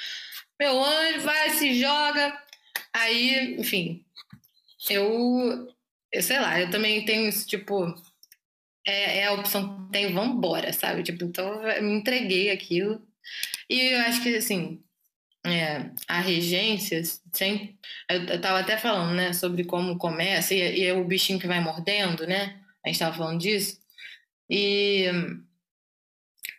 meu 0.62 0.84
anjo, 0.84 1.20
vai, 1.22 1.50
se 1.50 1.74
joga. 1.74 2.40
Aí, 2.92 3.56
enfim, 3.58 4.04
eu, 4.88 5.68
eu 6.12 6.22
sei 6.22 6.38
lá, 6.38 6.60
eu 6.60 6.70
também 6.70 7.04
tenho 7.04 7.28
isso, 7.28 7.46
tipo, 7.46 7.92
é, 8.86 9.18
é 9.18 9.26
a 9.26 9.32
opção 9.32 9.86
que 9.86 9.92
tem, 9.92 10.12
vambora, 10.12 10.72
sabe? 10.72 11.02
Tipo, 11.02 11.24
então 11.24 11.66
eu 11.68 11.82
me 11.82 11.94
entreguei 11.94 12.50
aquilo. 12.50 13.02
E 13.68 13.80
eu 13.92 14.00
acho 14.02 14.22
que, 14.22 14.36
assim, 14.36 14.80
é, 15.44 15.90
a 16.06 16.20
regência, 16.20 17.02
sempre, 17.32 17.76
eu, 18.08 18.24
eu 18.26 18.40
tava 18.40 18.60
até 18.60 18.76
falando, 18.78 19.14
né, 19.16 19.32
sobre 19.32 19.64
como 19.64 19.98
começa, 19.98 20.54
e, 20.54 20.80
e 20.80 20.84
é 20.84 20.94
o 20.94 21.04
bichinho 21.04 21.40
que 21.40 21.46
vai 21.48 21.60
mordendo, 21.60 22.24
né? 22.26 22.60
A 22.84 22.88
gente 22.88 22.98
tava 23.00 23.16
falando 23.16 23.40
disso. 23.40 23.80
E, 24.48 25.06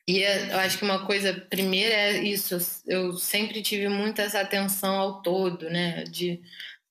e 0.07 0.21
é- 0.23 0.53
eu 0.53 0.59
acho 0.59 0.77
que 0.77 0.83
uma 0.83 1.05
coisa, 1.05 1.33
primeira 1.33 1.93
é 1.93 2.23
isso, 2.23 2.57
eu 2.87 3.13
sempre 3.13 3.61
tive 3.61 3.87
muita 3.87 4.21
essa 4.23 4.41
atenção 4.41 4.95
ao 4.95 5.21
todo, 5.21 5.69
né? 5.69 6.03
De, 6.05 6.41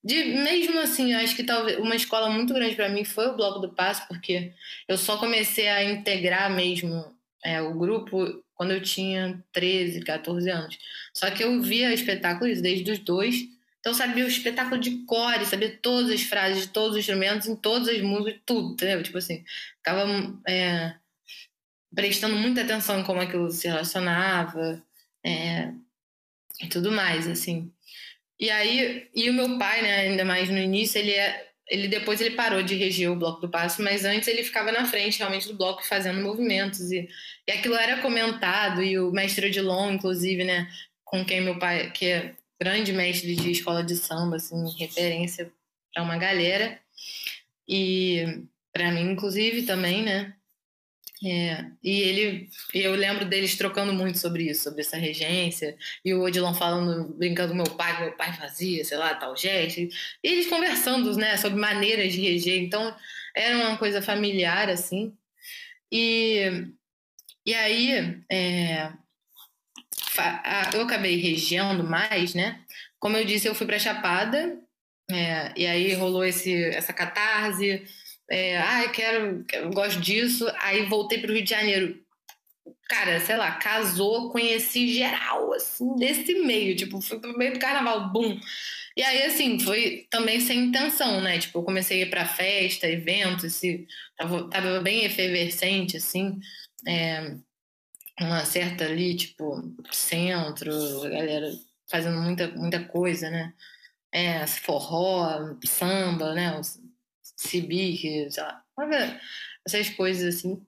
de 0.04 0.24
mesmo 0.24 0.78
assim, 0.80 1.12
eu 1.12 1.20
acho 1.20 1.36
que 1.36 1.44
talvez 1.44 1.78
uma 1.78 1.94
escola 1.96 2.30
muito 2.30 2.54
grande 2.54 2.74
para 2.76 2.88
mim 2.88 3.04
foi 3.04 3.28
o 3.28 3.36
Bloco 3.36 3.60
do 3.60 3.72
Passo, 3.74 4.06
porque 4.08 4.52
eu 4.88 4.96
só 4.98 5.18
comecei 5.18 5.68
a 5.68 5.84
integrar 5.84 6.50
mesmo 6.50 7.04
é, 7.44 7.60
o 7.62 7.74
grupo 7.74 8.42
quando 8.54 8.72
eu 8.72 8.80
tinha 8.82 9.42
13, 9.52 10.00
14 10.02 10.48
anos. 10.50 10.78
Só 11.14 11.30
que 11.30 11.42
eu 11.44 11.60
via 11.62 11.92
espetáculos 11.92 12.60
desde 12.60 12.90
os 12.92 12.98
dois, 12.98 13.36
então 13.80 13.92
sabia 13.92 14.24
o 14.24 14.28
espetáculo 14.28 14.80
de 14.80 15.04
core, 15.04 15.44
sabia 15.44 15.76
todas 15.82 16.10
as 16.10 16.22
frases 16.22 16.66
todos 16.66 16.92
os 16.92 16.98
instrumentos, 16.98 17.48
em 17.48 17.56
todas 17.56 17.88
as 17.88 18.00
músicas, 18.00 18.40
tudo, 18.46 18.72
entendeu? 18.74 19.02
Tipo 19.02 19.18
assim, 19.18 19.44
ficava 19.78 20.06
é, 20.48 20.94
prestando 21.94 22.36
muita 22.36 22.62
atenção 22.62 23.00
em 23.00 23.04
como 23.04 23.20
aquilo 23.20 23.50
se 23.50 23.68
relacionava 23.68 24.82
é, 25.24 25.72
e 26.60 26.68
tudo 26.68 26.90
mais, 26.90 27.26
assim. 27.28 27.72
E 28.38 28.50
aí, 28.50 29.08
e 29.14 29.30
o 29.30 29.34
meu 29.34 29.58
pai, 29.58 29.82
né, 29.82 29.96
ainda 30.00 30.24
mais 30.24 30.48
no 30.48 30.58
início, 30.58 30.98
ele 30.98 31.12
é, 31.12 31.48
ele 31.68 31.88
depois 31.88 32.20
ele 32.20 32.34
parou 32.34 32.62
de 32.62 32.74
reger 32.74 33.10
o 33.10 33.16
bloco 33.16 33.40
do 33.40 33.48
passo, 33.48 33.82
mas 33.82 34.04
antes 34.04 34.26
ele 34.28 34.42
ficava 34.42 34.72
na 34.72 34.84
frente 34.84 35.18
realmente 35.18 35.48
do 35.48 35.56
bloco 35.56 35.86
fazendo 35.86 36.20
movimentos 36.20 36.90
e, 36.90 37.08
e 37.46 37.52
aquilo 37.52 37.74
era 37.76 38.02
comentado 38.02 38.82
e 38.82 38.98
o 38.98 39.12
mestre 39.12 39.46
Odilon, 39.46 39.92
inclusive, 39.92 40.44
né, 40.44 40.68
com 41.04 41.24
quem 41.24 41.40
meu 41.40 41.58
pai, 41.58 41.90
que 41.92 42.06
é 42.06 42.34
grande 42.60 42.92
mestre 42.92 43.34
de 43.34 43.50
escola 43.50 43.82
de 43.82 43.96
samba, 43.96 44.36
assim, 44.36 44.56
referência 44.78 45.52
para 45.92 46.02
uma 46.02 46.16
galera 46.16 46.80
e 47.68 48.44
para 48.72 48.90
mim 48.90 49.12
inclusive 49.12 49.62
também, 49.62 50.02
né? 50.02 50.34
É, 51.24 51.66
e 51.82 52.00
ele, 52.00 52.48
eu 52.74 52.94
lembro 52.94 53.24
deles 53.24 53.56
trocando 53.56 53.92
muito 53.92 54.18
sobre 54.18 54.50
isso, 54.50 54.64
sobre 54.64 54.80
essa 54.80 54.96
regência, 54.96 55.76
e 56.04 56.12
o 56.12 56.22
Odilon 56.22 56.52
falando, 56.52 57.14
brincando 57.14 57.50
com 57.50 57.58
meu 57.58 57.76
pai, 57.76 58.00
meu 58.00 58.12
pai 58.16 58.32
fazia, 58.32 58.84
sei 58.84 58.98
lá, 58.98 59.14
tal 59.14 59.36
gesto, 59.36 59.80
e 59.80 59.90
eles 60.24 60.48
conversando, 60.48 61.16
né, 61.16 61.36
sobre 61.36 61.60
maneiras 61.60 62.12
de 62.12 62.20
reger, 62.20 62.60
então 62.60 62.96
era 63.36 63.56
uma 63.56 63.76
coisa 63.76 64.02
familiar, 64.02 64.68
assim, 64.68 65.16
e, 65.92 66.66
e 67.46 67.54
aí 67.54 68.20
é, 68.28 68.92
eu 70.74 70.82
acabei 70.82 71.16
regendo 71.16 71.84
mais, 71.84 72.34
né, 72.34 72.60
como 72.98 73.16
eu 73.16 73.24
disse, 73.24 73.46
eu 73.46 73.54
fui 73.54 73.66
para 73.66 73.78
Chapada, 73.78 74.58
é, 75.08 75.52
e 75.56 75.66
aí 75.66 75.94
rolou 75.94 76.24
esse, 76.24 76.64
essa 76.64 76.92
catarse, 76.92 77.84
é, 78.32 78.56
ah, 78.56 78.84
eu 78.84 78.92
quero, 78.92 79.44
eu 79.52 79.70
gosto 79.70 80.00
disso. 80.00 80.50
Aí 80.58 80.86
voltei 80.86 81.20
para 81.20 81.30
o 81.30 81.34
Rio 81.34 81.44
de 81.44 81.50
Janeiro. 81.50 82.02
Cara, 82.88 83.20
sei 83.20 83.36
lá, 83.36 83.52
casou, 83.52 84.30
conheci 84.30 84.94
geral, 84.94 85.52
assim, 85.52 85.94
desse 85.96 86.34
meio. 86.36 86.74
Tipo, 86.74 86.98
fui 87.02 87.20
pro 87.20 87.36
meio 87.36 87.52
do 87.52 87.58
carnaval, 87.58 88.10
bum. 88.10 88.40
E 88.96 89.02
aí, 89.02 89.24
assim, 89.24 89.58
foi 89.58 90.06
também 90.10 90.40
sem 90.40 90.60
intenção, 90.60 91.20
né? 91.20 91.38
Tipo, 91.38 91.58
eu 91.58 91.62
comecei 91.62 92.02
a 92.02 92.06
ir 92.06 92.10
pra 92.10 92.24
festa, 92.24 92.88
eventos, 92.88 93.44
assim, 93.44 93.86
tava, 94.16 94.48
tava 94.48 94.80
bem 94.80 95.04
efervescente, 95.04 95.98
assim. 95.98 96.40
É, 96.88 97.36
uma 98.18 98.46
certa 98.46 98.86
ali, 98.86 99.14
tipo, 99.14 99.62
centro, 99.90 100.72
a 101.04 101.08
galera 101.10 101.52
fazendo 101.86 102.18
muita, 102.22 102.48
muita 102.52 102.82
coisa, 102.82 103.28
né? 103.28 103.52
É, 104.10 104.46
forró, 104.46 105.54
samba, 105.66 106.34
né? 106.34 106.58
Cibique, 107.48 108.28
sei 108.30 108.42
lá, 108.42 108.62
essas 109.66 109.88
coisas 109.90 110.36
assim. 110.36 110.60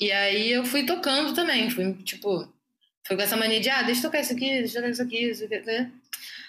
E 0.00 0.12
aí 0.12 0.52
eu 0.52 0.64
fui 0.64 0.84
tocando 0.86 1.34
também, 1.34 1.68
fui 1.70 1.92
tipo, 2.04 2.52
fui 3.06 3.16
com 3.16 3.22
essa 3.22 3.36
mania 3.36 3.60
de, 3.60 3.68
ah, 3.68 3.82
deixa 3.82 4.00
eu 4.00 4.04
tocar 4.04 4.20
isso 4.20 4.32
aqui, 4.32 4.46
deixa 4.60 4.78
eu 4.78 4.82
tocar 4.82 4.90
isso 4.90 5.02
aqui, 5.02 5.24
isso 5.24 5.44
aqui, 5.44 5.58
né? 5.60 5.90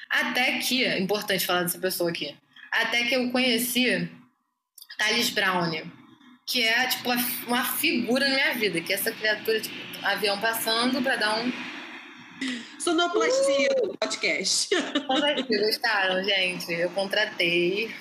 Até 0.10 0.60
que, 0.60 0.84
é 0.86 1.00
importante 1.00 1.46
falar 1.46 1.64
dessa 1.64 1.80
pessoa 1.80 2.10
aqui, 2.10 2.36
até 2.72 3.04
que 3.04 3.16
eu 3.16 3.32
conheci 3.32 4.10
Thales 4.98 5.30
Brown, 5.30 5.72
que 6.46 6.64
é 6.64 6.88
tipo 6.88 7.10
uma- 7.48 7.64
figura 7.66 8.28
na 8.28 8.36
minha 8.36 8.54
vida, 8.56 8.82
que 8.82 8.92
é 8.92 8.96
essa 8.96 9.12
criatura, 9.12 9.60
tipo, 9.62 9.76
avião 10.04 10.40
passando 10.40 11.02
pra 11.02 11.16
dar 11.16 11.40
um. 11.40 11.52
Sonoplastia 12.80 13.70
do 13.82 13.98
podcast. 14.00 14.70
Vocês 14.74 15.60
gostaram, 15.60 16.24
gente? 16.24 16.72
Eu 16.72 16.90
contratei. 16.92 17.94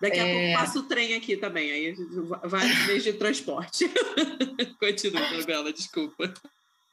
Daqui 0.00 0.18
a 0.18 0.26
É. 0.26 0.32
pouco 0.32 0.64
passa 0.64 0.78
o 0.78 0.82
trem 0.84 1.14
aqui 1.14 1.36
também, 1.36 1.70
aí 1.70 1.94
vários 2.44 2.86
meios 2.86 3.04
de 3.04 3.12
transporte. 3.14 3.84
Continua, 4.80 5.42
Bela, 5.44 5.72
desculpa. 5.72 6.32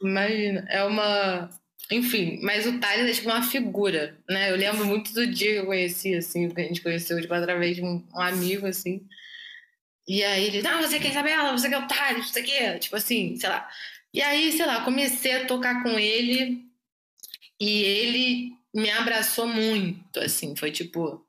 Imagina, 0.02 0.66
é 0.70 0.84
uma. 0.84 1.50
Enfim, 1.90 2.40
mas 2.44 2.66
o 2.68 2.80
Thales 2.80 3.10
é 3.10 3.14
tipo 3.14 3.30
uma 3.30 3.42
figura, 3.42 4.18
né? 4.30 4.52
Eu 4.52 4.58
lembro 4.58 4.86
muito 4.86 5.14
do 5.14 5.26
dia 5.26 5.54
que 5.54 5.60
eu 5.60 5.66
conheci, 5.66 6.14
assim, 6.16 6.50
que 6.50 6.60
a 6.60 6.64
gente 6.66 6.82
conheceu, 6.82 7.20
tipo, 7.22 7.34
através 7.34 7.78
de 7.78 7.82
um, 7.82 8.06
um 8.14 8.20
amigo, 8.22 8.68
assim. 8.68 9.02
E 10.06 10.24
aí 10.24 10.46
ele, 10.48 10.62
não, 10.62 10.82
você 10.82 11.00
quer 11.00 11.12
Isabela, 11.12 11.52
você 11.58 11.70
quer 11.70 11.78
o 11.78 11.88
Thales, 11.88 12.30
o 12.30 12.44
quê, 12.44 12.78
tipo 12.80 12.96
assim, 12.96 13.36
sei 13.38 13.50
lá. 13.50 13.68
E 14.14 14.22
aí, 14.22 14.52
sei 14.52 14.66
lá, 14.66 14.84
comecei 14.84 15.34
a 15.34 15.46
tocar 15.46 15.82
com 15.84 15.98
ele 15.98 16.66
e 17.60 17.84
ele 17.84 18.54
me 18.74 18.90
abraçou 18.92 19.48
muito, 19.48 20.20
assim, 20.20 20.56
foi 20.56 20.72
tipo. 20.72 21.26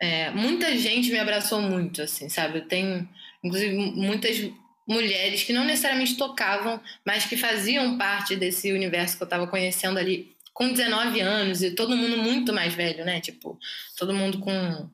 É, 0.00 0.30
muita 0.30 0.76
gente 0.76 1.10
me 1.10 1.18
abraçou 1.18 1.60
muito, 1.60 2.02
assim, 2.02 2.28
sabe? 2.28 2.58
Eu 2.58 2.68
tenho, 2.68 3.08
inclusive, 3.42 3.74
muitas 3.76 4.50
mulheres 4.86 5.42
que 5.42 5.52
não 5.52 5.64
necessariamente 5.64 6.16
tocavam, 6.16 6.80
mas 7.04 7.26
que 7.26 7.36
faziam 7.36 7.98
parte 7.98 8.36
desse 8.36 8.72
universo 8.72 9.16
que 9.16 9.22
eu 9.22 9.26
estava 9.26 9.46
conhecendo 9.46 9.98
ali 9.98 10.34
com 10.54 10.72
19 10.72 11.20
anos 11.20 11.62
e 11.62 11.72
todo 11.72 11.96
mundo 11.96 12.16
muito 12.18 12.52
mais 12.52 12.74
velho, 12.74 13.04
né? 13.04 13.20
Tipo, 13.20 13.58
todo 13.96 14.14
mundo 14.14 14.40
com 14.40 14.90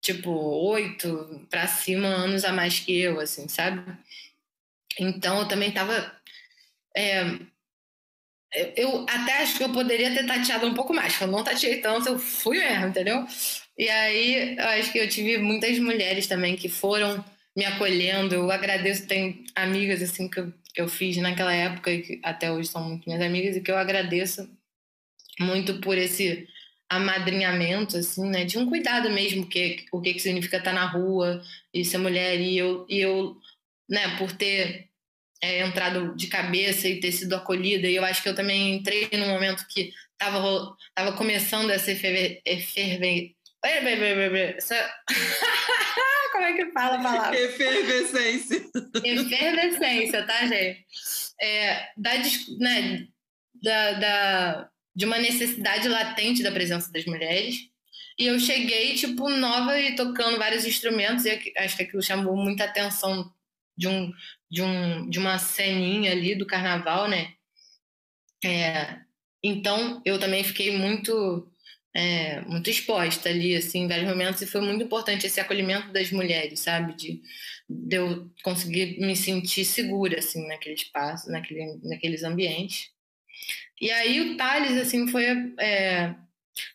tipo 0.00 0.30
oito 0.30 1.46
para 1.50 1.66
cima 1.66 2.06
anos 2.08 2.44
a 2.44 2.52
mais 2.52 2.80
que 2.80 2.98
eu, 2.98 3.20
assim, 3.20 3.48
sabe? 3.48 3.82
Então 4.98 5.40
eu 5.40 5.48
também 5.48 5.70
tava 5.72 6.12
é, 6.96 7.38
eu 8.76 9.04
até 9.08 9.42
acho 9.42 9.58
que 9.58 9.64
eu 9.64 9.72
poderia 9.72 10.14
ter 10.14 10.26
tateado 10.26 10.66
um 10.66 10.74
pouco 10.74 10.94
mais, 10.94 11.20
eu 11.20 11.26
não 11.26 11.44
tateei 11.44 11.80
tanto, 11.80 12.08
eu 12.08 12.18
fui 12.18 12.58
mesmo, 12.58 12.86
entendeu? 12.86 13.26
E 13.78 13.88
aí 13.88 14.56
eu 14.56 14.64
acho 14.68 14.92
que 14.92 14.98
eu 14.98 15.08
tive 15.08 15.38
muitas 15.38 15.78
mulheres 15.78 16.26
também 16.26 16.56
que 16.56 16.68
foram 16.68 17.24
me 17.56 17.64
acolhendo. 17.64 18.34
Eu 18.34 18.50
agradeço, 18.50 19.06
tem 19.06 19.44
amigas 19.54 20.02
assim 20.02 20.28
que 20.28 20.40
eu, 20.40 20.52
que 20.74 20.80
eu 20.80 20.88
fiz 20.88 21.16
naquela 21.18 21.52
época 21.52 21.90
e 21.92 22.02
que 22.02 22.20
até 22.22 22.50
hoje 22.50 22.68
são 22.68 22.82
muito 22.84 23.04
minhas 23.06 23.22
amigas 23.22 23.56
e 23.56 23.60
que 23.60 23.70
eu 23.70 23.76
agradeço 23.76 24.48
muito 25.40 25.80
por 25.80 25.98
esse 25.98 26.48
amadrinhamento, 26.88 27.96
assim, 27.98 28.28
né? 28.30 28.44
De 28.44 28.58
um 28.58 28.68
cuidado 28.68 29.10
mesmo, 29.10 29.46
que, 29.48 29.84
o 29.92 30.00
que, 30.00 30.14
que 30.14 30.20
significa 30.20 30.58
estar 30.58 30.72
na 30.72 30.86
rua 30.86 31.42
e 31.74 31.84
ser 31.84 31.98
mulher. 31.98 32.40
E 32.40 32.56
eu, 32.58 32.86
e 32.88 32.98
eu 33.00 33.36
né, 33.88 34.16
por 34.18 34.32
ter 34.32 34.88
é, 35.42 35.60
entrado 35.66 36.16
de 36.16 36.28
cabeça 36.28 36.88
e 36.88 37.00
ter 37.00 37.12
sido 37.12 37.34
acolhida, 37.34 37.88
e 37.88 37.96
eu 37.96 38.04
acho 38.04 38.22
que 38.22 38.28
eu 38.28 38.34
também 38.34 38.74
entrei 38.76 39.08
num 39.14 39.28
momento 39.28 39.66
que 39.68 39.92
estava 40.12 40.76
tava 40.94 41.12
começando 41.16 41.70
essa 41.70 41.92
eferve- 41.92 42.40
eferve- 42.44 43.35
essa... 43.35 43.35
Como 46.32 46.44
é 46.44 46.52
que 46.54 46.72
fala 46.72 46.96
a 46.96 47.02
palavra? 47.02 47.40
Efervescência. 47.40 48.66
Efervescência, 49.02 50.26
tá, 50.26 50.46
gente? 50.46 50.84
É, 51.40 51.88
da, 51.96 52.12
né, 52.58 53.06
da, 53.62 53.92
da, 53.92 54.70
de 54.94 55.04
uma 55.04 55.18
necessidade 55.18 55.88
latente 55.88 56.42
da 56.42 56.52
presença 56.52 56.92
das 56.92 57.04
mulheres. 57.06 57.70
E 58.18 58.26
eu 58.26 58.38
cheguei, 58.40 58.94
tipo, 58.94 59.28
nova 59.28 59.78
e 59.78 59.94
tocando 59.94 60.38
vários 60.38 60.64
instrumentos, 60.64 61.24
e 61.26 61.52
acho 61.58 61.76
que 61.76 61.82
aquilo 61.82 62.02
chamou 62.02 62.36
muita 62.36 62.64
atenção 62.64 63.30
de, 63.76 63.88
um, 63.88 64.12
de, 64.50 64.62
um, 64.62 65.08
de 65.08 65.18
uma 65.18 65.38
ceninha 65.38 66.12
ali 66.12 66.34
do 66.34 66.46
carnaval, 66.46 67.08
né? 67.08 67.34
É, 68.42 69.00
então, 69.42 70.00
eu 70.04 70.18
também 70.18 70.42
fiquei 70.42 70.76
muito, 70.76 71.50
é, 71.96 72.42
muito 72.42 72.68
exposta 72.68 73.30
ali, 73.30 73.56
assim, 73.56 73.84
em 73.84 73.88
vários 73.88 74.06
momentos, 74.06 74.42
e 74.42 74.46
foi 74.46 74.60
muito 74.60 74.84
importante 74.84 75.26
esse 75.26 75.40
acolhimento 75.40 75.90
das 75.92 76.12
mulheres, 76.12 76.60
sabe? 76.60 76.94
De, 76.94 77.22
de 77.66 77.96
eu 77.96 78.30
conseguir 78.42 79.00
me 79.00 79.16
sentir 79.16 79.64
segura, 79.64 80.18
assim, 80.18 80.46
naquele 80.46 80.74
espaço, 80.74 81.30
naquele, 81.30 81.80
naqueles 81.82 82.22
ambientes. 82.22 82.90
E 83.80 83.90
aí 83.90 84.20
o 84.20 84.36
Thales, 84.36 84.76
assim, 84.76 85.08
foi... 85.08 85.24
é, 85.58 86.14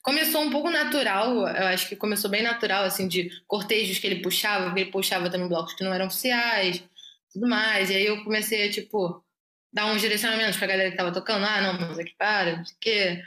começou 0.02 0.42
um 0.42 0.50
pouco 0.50 0.72
natural, 0.72 1.48
eu 1.48 1.68
acho 1.68 1.88
que 1.88 1.96
começou 1.96 2.30
bem 2.30 2.42
natural, 2.42 2.84
assim, 2.84 3.08
de 3.08 3.30
cortejos 3.46 4.00
que 4.00 4.08
ele 4.08 4.24
puxava, 4.24 4.66
porque 4.66 4.82
ele 4.82 4.92
puxava 4.92 5.30
também 5.30 5.48
blocos 5.48 5.76
que 5.76 5.84
não 5.84 5.94
eram 5.94 6.08
oficiais, 6.08 6.84
tudo 7.32 7.48
mais. 7.48 7.92
E 7.92 7.96
aí 7.96 8.08
eu 8.08 8.24
comecei 8.24 8.68
a, 8.68 8.72
tipo, 8.72 9.24
dar 9.72 9.86
uns 9.86 10.02
direcionamentos 10.02 10.58
pra 10.58 10.66
galera 10.68 10.90
que 10.90 10.98
tava 10.98 11.14
tocando. 11.14 11.46
Ah, 11.46 11.62
não, 11.62 11.80
mas 11.80 12.00
aqui 12.00 12.16
para, 12.18 12.58
não 12.58 12.66
sei 12.66 12.76
o 12.76 12.80
quê. 12.80 13.24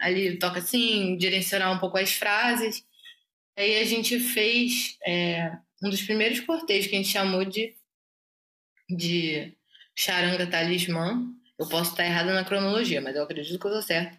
Ali, 0.00 0.38
toca 0.38 0.58
assim, 0.58 1.16
direcionar 1.16 1.72
um 1.72 1.78
pouco 1.78 1.98
as 1.98 2.12
frases. 2.12 2.84
Aí 3.56 3.78
a 3.78 3.84
gente 3.84 4.18
fez 4.20 4.98
é, 5.06 5.56
um 5.82 5.90
dos 5.90 6.02
primeiros 6.02 6.40
cortejos 6.40 6.88
que 6.88 6.94
a 6.94 6.98
gente 6.98 7.10
chamou 7.10 7.44
de, 7.44 7.74
de 8.88 9.56
Charanga 9.94 10.46
Talismã. 10.46 11.32
Eu 11.58 11.68
posso 11.68 11.90
estar 11.90 12.04
errada 12.04 12.34
na 12.34 12.44
cronologia, 12.44 13.00
mas 13.00 13.16
eu 13.16 13.22
acredito 13.22 13.58
que 13.58 13.66
eu 13.66 13.72
tô 13.72 13.82
certo. 13.82 14.18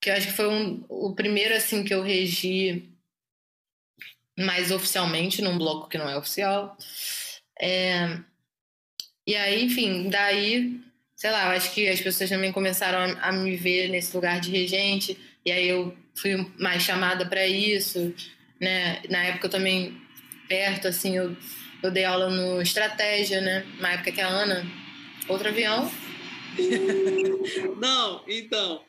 Que 0.00 0.10
eu 0.10 0.14
acho 0.14 0.28
que 0.28 0.32
foi 0.32 0.48
um, 0.48 0.84
o 0.88 1.14
primeiro, 1.14 1.54
assim, 1.54 1.84
que 1.84 1.92
eu 1.92 2.02
regi 2.02 2.88
mais 4.38 4.70
oficialmente, 4.70 5.42
num 5.42 5.58
bloco 5.58 5.88
que 5.88 5.98
não 5.98 6.08
é 6.08 6.16
oficial. 6.16 6.76
É, 7.60 8.18
e 9.26 9.36
aí, 9.36 9.64
enfim, 9.64 10.08
daí, 10.08 10.80
sei 11.20 11.30
lá, 11.30 11.48
eu 11.48 11.50
acho 11.50 11.74
que 11.74 11.86
as 11.86 12.00
pessoas 12.00 12.30
também 12.30 12.50
começaram 12.50 13.14
a, 13.20 13.30
me 13.30 13.54
ver 13.54 13.88
nesse 13.88 14.16
lugar 14.16 14.40
de 14.40 14.50
regente, 14.50 15.18
e 15.44 15.52
aí 15.52 15.68
eu 15.68 15.94
fui 16.14 16.50
mais 16.58 16.82
chamada 16.82 17.26
para 17.26 17.46
isso, 17.46 18.14
né? 18.58 19.02
Na 19.10 19.24
época 19.24 19.46
eu 19.46 19.50
também, 19.50 20.00
perto, 20.48 20.88
assim, 20.88 21.18
eu, 21.18 21.36
eu 21.82 21.90
dei 21.90 22.06
aula 22.06 22.30
no 22.30 22.62
Estratégia, 22.62 23.42
né? 23.42 23.66
Na 23.78 23.92
época 23.92 24.12
que 24.12 24.20
a 24.22 24.28
Ana, 24.28 24.66
outro 25.28 25.48
avião, 25.48 25.92
Não, 27.78 28.24
então, 28.26 28.80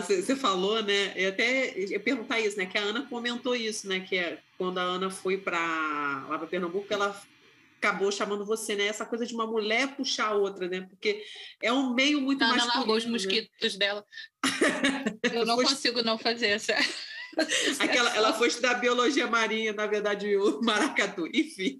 você 0.00 0.34
falou, 0.34 0.82
né? 0.82 1.12
Eu 1.14 1.28
até 1.28 1.78
ia 1.78 2.00
perguntar 2.00 2.40
isso, 2.40 2.58
né? 2.58 2.66
Que 2.66 2.76
a 2.76 2.82
Ana 2.82 3.06
comentou 3.08 3.54
isso, 3.54 3.88
né? 3.88 4.00
Que 4.00 4.18
é 4.18 4.38
quando 4.58 4.78
a 4.78 4.82
Ana 4.82 5.10
foi 5.10 5.38
para 5.38 6.26
lá 6.28 6.38
para 6.38 6.46
Pernambuco, 6.48 6.92
ela 6.92 7.18
acabou 7.82 8.12
chamando 8.12 8.46
você, 8.46 8.76
né? 8.76 8.86
Essa 8.86 9.04
coisa 9.04 9.26
de 9.26 9.34
uma 9.34 9.46
mulher 9.46 9.96
puxar 9.96 10.28
a 10.28 10.34
outra, 10.34 10.68
né? 10.68 10.82
Porque 10.82 11.24
é 11.60 11.72
um 11.72 11.92
meio 11.92 12.20
muito 12.20 12.42
A 12.42 12.46
Ana 12.46 12.54
masculino. 12.56 12.78
largou 12.78 12.96
os 12.96 13.04
né? 13.04 13.10
mosquitos 13.10 13.76
dela. 13.76 14.04
Eu 15.34 15.44
não 15.44 15.56
consigo 15.56 16.02
não 16.02 16.16
fazer 16.16 16.46
essa. 16.46 16.74
Aquela, 17.80 18.14
ela 18.14 18.32
foi 18.34 18.48
estudar 18.48 18.74
biologia 18.74 19.26
marinha, 19.26 19.72
na 19.72 19.86
verdade, 19.86 20.36
o 20.36 20.60
maracatu. 20.62 21.26
Enfim, 21.34 21.78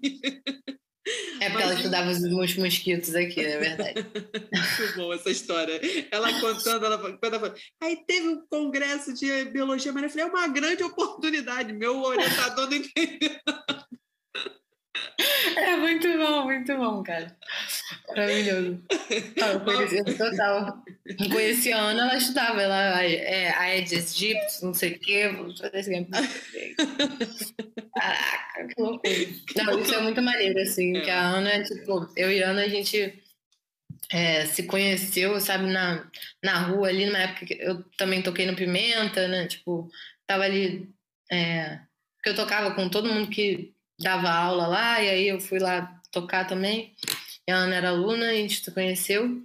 é 1.39 1.49
porque 1.49 1.63
ela 1.63 1.73
estudava 1.75 2.09
os 2.09 2.19
mos- 2.31 2.55
mosquitos 2.57 3.13
aqui, 3.15 3.43
na 3.43 3.59
verdade. 3.59 3.93
muito 4.51 4.95
boa 4.95 5.15
essa 5.15 5.29
história. 5.29 5.79
Ela 6.11 6.39
contando, 6.39 6.85
ela, 6.85 6.97
quando 6.97 7.33
ela 7.33 7.39
falou, 7.39 7.55
aí 7.81 8.03
teve 8.05 8.27
um 8.29 8.45
congresso 8.47 9.13
de 9.13 9.45
biologia 9.45 9.91
marinha, 9.91 10.07
eu 10.07 10.11
falei, 10.11 10.25
é 10.25 10.29
uma 10.29 10.47
grande 10.47 10.83
oportunidade, 10.83 11.71
meu 11.71 12.01
orientador 12.01 12.69
não 12.69 12.77
entendeu. 12.77 13.37
É 15.55 15.75
muito 15.77 16.07
bom, 16.17 16.45
muito 16.45 16.77
bom, 16.77 17.03
cara. 17.03 17.35
Maravilhoso. 18.09 18.83
Eu 19.35 19.59
conheci, 19.61 20.03
total. 20.17 20.83
Conheci 21.31 21.73
a 21.73 21.79
Ana, 21.79 22.03
ela 22.03 22.17
estudava, 22.17 22.61
ela 22.61 23.03
é 23.03 23.49
Aedes 23.57 24.13
aegypti, 24.13 24.63
não 24.63 24.73
sei 24.73 24.93
o 24.93 24.99
quê. 24.99 25.31
Caraca, 27.95 28.67
que 28.67 28.81
loucura. 28.81 29.13
Não, 29.55 29.79
isso 29.79 29.95
é 29.95 30.01
muito 30.01 30.21
maneiro, 30.21 30.59
assim, 30.59 30.93
que 30.93 31.09
a 31.09 31.21
Ana, 31.21 31.63
tipo, 31.63 32.11
eu 32.15 32.31
e 32.31 32.43
a 32.43 32.49
Ana, 32.49 32.63
a 32.63 32.69
gente 32.69 33.21
é, 34.11 34.45
se 34.45 34.63
conheceu, 34.63 35.39
sabe, 35.39 35.65
na, 35.71 36.09
na 36.43 36.59
rua 36.59 36.87
ali, 36.89 37.05
numa 37.05 37.19
época 37.19 37.45
que 37.45 37.57
eu 37.59 37.83
também 37.97 38.21
toquei 38.21 38.45
no 38.45 38.55
Pimenta, 38.55 39.27
né? 39.27 39.47
Tipo, 39.47 39.89
tava 40.27 40.43
ali. 40.43 40.89
É, 41.31 41.79
que 42.21 42.29
eu 42.29 42.35
tocava 42.35 42.73
com 42.73 42.87
todo 42.87 43.11
mundo 43.11 43.29
que 43.29 43.73
dava 43.99 44.29
aula 44.29 44.67
lá, 44.67 45.01
e 45.01 45.09
aí 45.09 45.27
eu 45.27 45.39
fui 45.39 45.59
lá 45.59 46.01
tocar 46.11 46.45
também. 46.45 46.95
E 47.47 47.51
a 47.51 47.55
Ana 47.55 47.75
era 47.75 47.89
aluna, 47.89 48.27
a 48.27 48.33
gente 48.33 48.63
se 48.63 48.71
conheceu. 48.71 49.41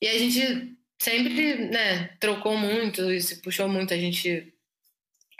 E 0.00 0.08
a 0.08 0.18
gente 0.18 0.74
sempre, 0.98 1.56
né, 1.66 2.10
trocou 2.20 2.56
muito 2.56 3.10
e 3.12 3.20
se 3.20 3.42
puxou 3.42 3.68
muito. 3.68 3.92
A 3.92 3.98
gente 3.98 4.52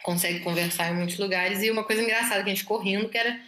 consegue 0.02 0.40
conversar 0.40 0.90
em 0.90 0.96
muitos 0.96 1.18
lugares. 1.18 1.62
E 1.62 1.70
uma 1.70 1.84
coisa 1.84 2.02
engraçada 2.02 2.42
que 2.42 2.50
a 2.50 2.54
gente 2.54 2.62
ficou 2.62 2.78
rindo, 2.78 3.08
que 3.08 3.16
era, 3.16 3.40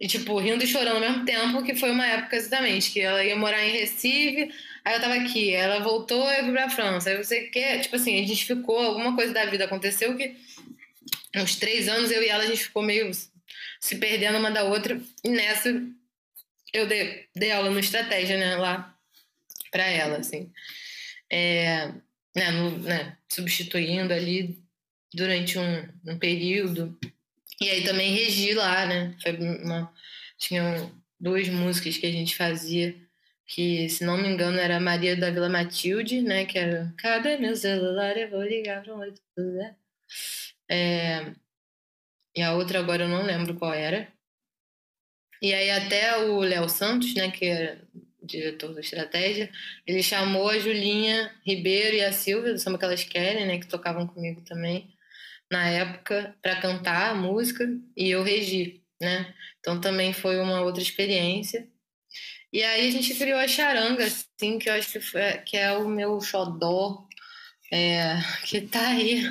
e, 0.00 0.06
tipo, 0.06 0.38
rindo 0.38 0.62
e 0.62 0.66
chorando 0.66 0.96
ao 0.96 1.00
mesmo 1.00 1.24
tempo, 1.24 1.62
que 1.64 1.74
foi 1.74 1.90
uma 1.90 2.06
época 2.06 2.36
exatamente, 2.36 2.92
que 2.92 3.00
ela 3.00 3.24
ia 3.24 3.34
morar 3.34 3.64
em 3.66 3.72
Recife, 3.72 4.48
aí 4.84 4.94
eu 4.94 5.00
tava 5.00 5.14
aqui, 5.14 5.52
ela 5.52 5.80
voltou, 5.80 6.30
eu 6.30 6.44
fui 6.44 6.52
pra 6.52 6.70
França. 6.70 7.10
Aí 7.10 7.16
você 7.16 7.42
quer, 7.48 7.80
tipo 7.80 7.96
assim, 7.96 8.22
a 8.22 8.26
gente 8.26 8.44
ficou, 8.44 8.78
alguma 8.78 9.16
coisa 9.16 9.32
da 9.32 9.44
vida 9.46 9.64
aconteceu 9.64 10.16
que 10.16 10.36
uns 11.34 11.56
três 11.56 11.88
anos 11.88 12.10
eu 12.12 12.22
e 12.22 12.28
ela, 12.28 12.44
a 12.44 12.46
gente 12.46 12.64
ficou 12.64 12.82
meio 12.82 13.10
se 13.80 13.96
perdendo 13.98 14.38
uma 14.38 14.50
da 14.50 14.64
outra. 14.64 15.00
E 15.24 15.28
nessa 15.28 15.70
eu 16.72 16.86
dei, 16.86 17.26
dei 17.34 17.50
aula 17.52 17.70
no 17.70 17.78
estratégia, 17.80 18.36
né, 18.38 18.56
lá 18.56 18.94
para 19.70 19.84
ela, 19.86 20.18
assim. 20.18 20.52
É, 21.30 21.88
né, 22.36 22.50
no- 22.52 22.78
né, 22.78 23.16
substituindo 23.28 24.12
ali 24.12 24.58
durante 25.14 25.58
um, 25.58 25.88
um 26.06 26.18
período. 26.18 26.98
E 27.60 27.68
aí 27.70 27.84
também 27.84 28.14
regi 28.14 28.54
lá, 28.54 28.86
né? 28.86 29.16
Uma, 29.64 29.92
tinham 30.38 30.92
duas 31.18 31.48
músicas 31.48 31.96
que 31.98 32.06
a 32.06 32.12
gente 32.12 32.36
fazia, 32.36 32.94
que, 33.46 33.88
se 33.88 34.04
não 34.04 34.16
me 34.16 34.28
engano, 34.28 34.58
era 34.58 34.78
Maria 34.78 35.16
da 35.16 35.30
Vila 35.30 35.48
Matilde, 35.48 36.20
né? 36.22 36.44
Que 36.44 36.58
era 36.58 36.94
Cadê 36.98 37.36
meu 37.38 37.56
celular? 37.56 38.16
Eu 38.16 38.30
vou 38.30 38.42
ligar 38.42 38.82
para 38.82 38.94
onde 38.94 39.20
tudo 39.34 39.60
é. 39.60 39.74
É, 40.70 41.32
e 42.38 42.42
a 42.42 42.54
outra 42.54 42.78
agora 42.78 43.02
eu 43.02 43.08
não 43.08 43.24
lembro 43.24 43.56
qual 43.56 43.74
era. 43.74 44.06
E 45.42 45.52
aí 45.52 45.70
até 45.72 46.18
o 46.18 46.38
Léo 46.38 46.68
Santos, 46.68 47.12
né, 47.14 47.32
que 47.32 47.44
era 47.46 47.82
diretor 48.22 48.72
da 48.72 48.80
estratégia, 48.80 49.50
ele 49.84 50.04
chamou 50.04 50.48
a 50.48 50.56
Julinha 50.56 51.34
Ribeiro 51.44 51.96
e 51.96 52.04
a 52.04 52.12
Silvia, 52.12 52.52
do 52.52 52.58
Samba 52.60 52.78
Que 52.78 52.84
Elas 52.84 53.02
Querem, 53.02 53.44
né, 53.44 53.58
que 53.58 53.66
tocavam 53.66 54.06
comigo 54.06 54.40
também, 54.42 54.88
na 55.50 55.68
época, 55.68 56.36
para 56.40 56.60
cantar 56.60 57.10
a 57.10 57.14
música, 57.16 57.64
e 57.96 58.08
eu 58.08 58.22
regi, 58.22 58.84
né? 59.00 59.34
Então 59.58 59.80
também 59.80 60.12
foi 60.12 60.38
uma 60.38 60.60
outra 60.60 60.80
experiência. 60.80 61.68
E 62.52 62.62
aí 62.62 62.86
a 62.86 62.92
gente 62.92 63.16
criou 63.16 63.38
a 63.40 63.48
charanga, 63.48 64.04
assim, 64.04 64.60
que 64.60 64.68
eu 64.68 64.74
acho 64.74 64.92
que, 64.92 65.00
foi, 65.00 65.38
que 65.38 65.56
é 65.56 65.72
o 65.72 65.88
meu 65.88 66.20
xodó, 66.20 67.07
é, 67.72 68.16
que 68.44 68.62
tá 68.62 68.88
aí, 68.88 69.22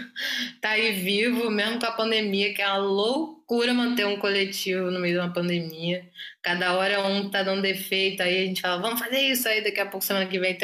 tá 0.62 0.72
aí 0.72 0.94
vivo, 0.94 1.50
mesmo 1.50 1.80
com 1.80 1.86
a 1.86 1.92
pandemia, 1.92 2.54
que 2.54 2.62
é 2.62 2.68
uma 2.68 2.78
loucura 2.78 3.74
manter 3.74 4.06
um 4.06 4.20
coletivo 4.20 4.92
no 4.92 5.00
meio 5.00 5.16
de 5.16 5.20
uma 5.20 5.34
pandemia. 5.34 6.08
Cada 6.44 6.74
hora 6.78 7.06
um 7.06 7.30
tá 7.30 7.44
dando 7.44 7.62
defeito, 7.62 8.22
aí 8.22 8.44
a 8.44 8.46
gente 8.46 8.62
fala, 8.62 8.82
vamos 8.82 9.00
fazer 9.00 9.20
isso, 9.20 9.48
aí 9.48 9.64
daqui 9.64 9.80
a 9.80 9.86
pouco, 9.88 10.06
semana 10.06 10.28
que 10.28 10.40
vem, 10.40 10.58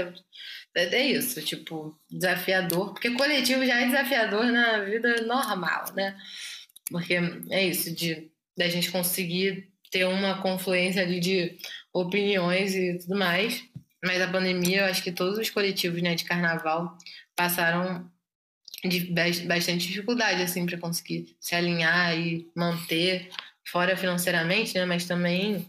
é 0.75 0.83
é 0.95 1.05
isso, 1.05 1.41
tipo, 1.43 1.97
desafiador, 2.09 2.93
porque 2.93 3.11
coletivo 3.11 3.65
já 3.65 3.81
é 3.81 3.85
desafiador 3.85 4.45
na 4.45 4.79
vida 4.79 5.21
normal, 5.21 5.85
né? 5.95 6.17
Porque 6.89 7.15
é 7.49 7.65
isso, 7.65 7.93
de 7.93 8.31
da 8.57 8.69
gente 8.69 8.91
conseguir 8.91 9.69
ter 9.91 10.05
uma 10.05 10.41
confluência 10.41 11.01
ali 11.01 11.19
de 11.19 11.57
opiniões 11.93 12.75
e 12.75 12.97
tudo 12.99 13.17
mais. 13.17 13.63
Mas 14.03 14.21
a 14.21 14.27
pandemia, 14.27 14.81
eu 14.81 14.85
acho 14.85 15.03
que 15.03 15.11
todos 15.11 15.37
os 15.37 15.49
coletivos 15.49 16.01
né, 16.01 16.13
de 16.15 16.25
carnaval 16.25 16.97
passaram 17.35 18.09
de 18.83 19.11
bas- 19.11 19.39
bastante 19.41 19.87
dificuldade 19.87 20.41
assim 20.41 20.65
para 20.65 20.77
conseguir 20.77 21.35
se 21.39 21.55
alinhar 21.55 22.17
e 22.17 22.49
manter 22.55 23.29
fora 23.65 23.95
financeiramente, 23.97 24.75
né, 24.75 24.85
mas 24.85 25.05
também 25.05 25.67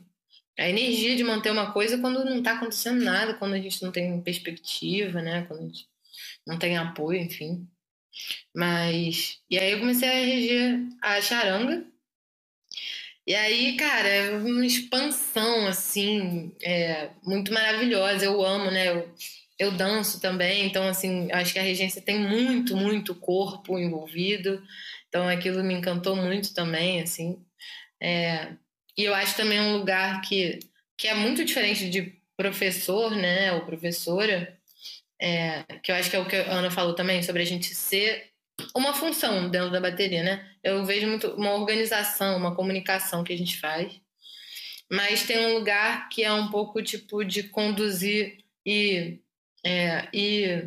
a 0.58 0.68
energia 0.68 1.16
de 1.16 1.24
manter 1.24 1.50
uma 1.50 1.72
coisa 1.72 1.98
quando 1.98 2.24
não 2.24 2.38
está 2.38 2.52
acontecendo 2.54 3.02
nada, 3.04 3.34
quando 3.34 3.54
a 3.54 3.60
gente 3.60 3.82
não 3.82 3.92
tem 3.92 4.20
perspectiva, 4.22 5.22
né, 5.22 5.44
quando 5.46 5.60
a 5.62 5.66
gente 5.66 5.88
não 6.46 6.58
tem 6.58 6.76
apoio, 6.78 7.20
enfim. 7.20 7.68
Mas 8.54 9.40
e 9.50 9.58
aí 9.58 9.72
eu 9.72 9.80
comecei 9.80 10.08
a 10.08 10.12
reger 10.12 10.80
a 11.02 11.20
charanga 11.20 11.86
E 13.26 13.34
aí, 13.34 13.76
cara, 13.76 14.06
é 14.08 14.36
uma 14.36 14.66
expansão, 14.66 15.66
assim, 15.66 16.52
é, 16.62 17.10
muito 17.22 17.52
maravilhosa. 17.52 18.24
Eu 18.26 18.44
amo, 18.44 18.70
né? 18.70 18.88
Eu, 18.90 19.10
eu 19.58 19.72
danço 19.72 20.20
também, 20.20 20.66
então, 20.66 20.86
assim, 20.88 21.30
acho 21.32 21.52
que 21.52 21.58
a 21.58 21.62
regência 21.62 22.02
tem 22.02 22.18
muito, 22.18 22.76
muito 22.76 23.14
corpo 23.14 23.78
envolvido. 23.78 24.62
Então, 25.08 25.28
aquilo 25.28 25.62
me 25.62 25.74
encantou 25.74 26.16
muito 26.16 26.52
também, 26.52 27.00
assim. 27.00 27.44
É, 28.02 28.52
e 28.96 29.04
eu 29.04 29.14
acho 29.14 29.36
também 29.36 29.60
um 29.60 29.76
lugar 29.76 30.20
que, 30.22 30.58
que 30.96 31.06
é 31.06 31.14
muito 31.14 31.44
diferente 31.44 31.88
de 31.88 32.18
professor, 32.36 33.14
né, 33.14 33.52
ou 33.52 33.64
professora, 33.64 34.58
é, 35.20 35.62
que 35.82 35.92
eu 35.92 35.96
acho 35.96 36.10
que 36.10 36.16
é 36.16 36.18
o 36.18 36.26
que 36.26 36.36
a 36.36 36.52
Ana 36.52 36.70
falou 36.70 36.94
também, 36.94 37.22
sobre 37.22 37.42
a 37.42 37.46
gente 37.46 37.74
ser 37.74 38.30
uma 38.74 38.92
função 38.92 39.48
dentro 39.48 39.70
da 39.70 39.80
bateria, 39.80 40.22
né? 40.22 40.48
Eu 40.62 40.84
vejo 40.84 41.06
muito 41.06 41.28
uma 41.34 41.54
organização, 41.54 42.36
uma 42.36 42.54
comunicação 42.54 43.24
que 43.24 43.32
a 43.32 43.38
gente 43.38 43.58
faz, 43.58 44.00
mas 44.90 45.24
tem 45.24 45.46
um 45.46 45.54
lugar 45.58 46.08
que 46.08 46.22
é 46.22 46.32
um 46.32 46.48
pouco 46.50 46.82
tipo 46.82 47.24
de 47.24 47.44
conduzir 47.44 48.38
e, 48.64 49.18
é, 49.64 50.08
e 50.12 50.64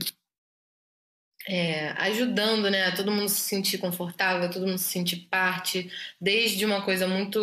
é, 1.47 1.89
ajudando, 1.91 2.69
né? 2.69 2.91
Todo 2.91 3.11
mundo 3.11 3.29
se 3.29 3.41
sentir 3.41 3.77
confortável, 3.77 4.49
todo 4.49 4.67
mundo 4.67 4.77
se 4.77 4.91
sentir 4.91 5.27
parte, 5.29 5.91
desde 6.19 6.65
uma 6.65 6.83
coisa 6.83 7.07
muito 7.07 7.39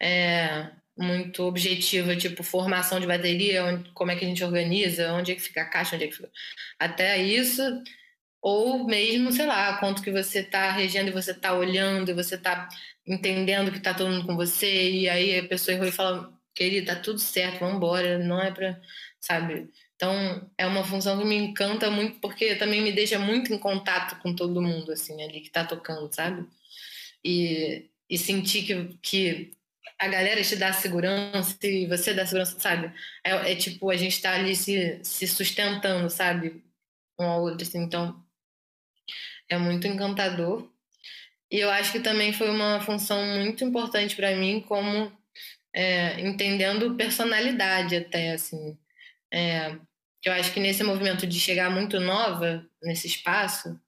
é, 0.00 0.70
muito 0.96 1.44
objetiva, 1.44 2.16
tipo 2.16 2.42
formação 2.42 3.00
de 3.00 3.06
bateria, 3.06 3.64
onde, 3.64 3.90
como 3.92 4.10
é 4.10 4.16
que 4.16 4.24
a 4.24 4.28
gente 4.28 4.44
organiza, 4.44 5.12
onde 5.12 5.32
é 5.32 5.34
que 5.34 5.40
fica 5.42 5.62
a 5.62 5.68
caixa, 5.68 5.96
onde 5.96 6.04
é 6.04 6.08
que 6.08 6.16
fica... 6.16 6.30
Até 6.78 7.18
isso, 7.22 7.62
ou 8.40 8.86
mesmo, 8.86 9.32
sei 9.32 9.46
lá, 9.46 9.78
quanto 9.78 10.02
que 10.02 10.10
você 10.10 10.40
está 10.40 10.70
regendo 10.72 11.08
e 11.10 11.12
você 11.12 11.32
está 11.32 11.54
olhando 11.54 12.10
e 12.10 12.14
você 12.14 12.34
está 12.36 12.68
entendendo 13.06 13.70
que 13.72 13.78
está 13.78 13.94
todo 13.94 14.10
mundo 14.10 14.26
com 14.26 14.36
você, 14.36 14.90
e 14.92 15.08
aí 15.08 15.38
a 15.38 15.48
pessoa 15.48 15.74
errou 15.74 15.88
e 15.88 15.92
fala, 15.92 16.32
querida, 16.54 16.94
tá 16.96 17.00
tudo 17.00 17.18
certo, 17.18 17.60
vamos 17.60 17.76
embora, 17.76 18.18
não 18.18 18.40
é 18.40 18.50
para, 18.52 18.80
sabe? 19.20 19.70
Então, 20.02 20.50
é 20.58 20.66
uma 20.66 20.82
função 20.82 21.16
que 21.16 21.24
me 21.24 21.36
encanta 21.36 21.88
muito, 21.88 22.18
porque 22.18 22.56
também 22.56 22.82
me 22.82 22.90
deixa 22.90 23.20
muito 23.20 23.52
em 23.54 23.58
contato 23.58 24.20
com 24.20 24.34
todo 24.34 24.60
mundo, 24.60 24.90
assim, 24.90 25.22
ali 25.22 25.40
que 25.40 25.46
está 25.46 25.64
tocando, 25.64 26.12
sabe? 26.12 26.44
E, 27.24 27.88
e 28.10 28.18
sentir 28.18 28.64
que, 28.64 28.98
que 29.00 29.52
a 29.96 30.08
galera 30.08 30.42
te 30.42 30.56
dá 30.56 30.72
segurança 30.72 31.56
e 31.62 31.86
você 31.86 32.12
dá 32.12 32.26
segurança, 32.26 32.58
sabe? 32.58 32.92
É, 33.24 33.52
é 33.52 33.54
tipo, 33.54 33.90
a 33.90 33.96
gente 33.96 34.20
tá 34.20 34.34
ali 34.34 34.56
se, 34.56 34.98
se 35.04 35.28
sustentando, 35.28 36.10
sabe? 36.10 36.64
Um 37.16 37.24
ao 37.24 37.42
outro, 37.42 37.62
assim. 37.62 37.78
Então, 37.78 38.20
é 39.48 39.56
muito 39.56 39.86
encantador. 39.86 40.68
E 41.48 41.60
eu 41.60 41.70
acho 41.70 41.92
que 41.92 42.00
também 42.00 42.32
foi 42.32 42.50
uma 42.50 42.80
função 42.80 43.24
muito 43.24 43.62
importante 43.62 44.16
para 44.16 44.34
mim, 44.34 44.62
como 44.62 45.12
é, 45.72 46.20
entendendo 46.22 46.96
personalidade 46.96 47.94
até, 47.94 48.32
assim. 48.32 48.76
É, 49.32 49.78
eu 50.24 50.32
acho 50.32 50.52
que 50.52 50.60
nesse 50.60 50.82
movimento 50.84 51.26
de 51.26 51.38
chegar 51.40 51.70
muito 51.70 51.98
nova 51.98 52.66
nesse 52.82 53.06
espaço, 53.06 53.78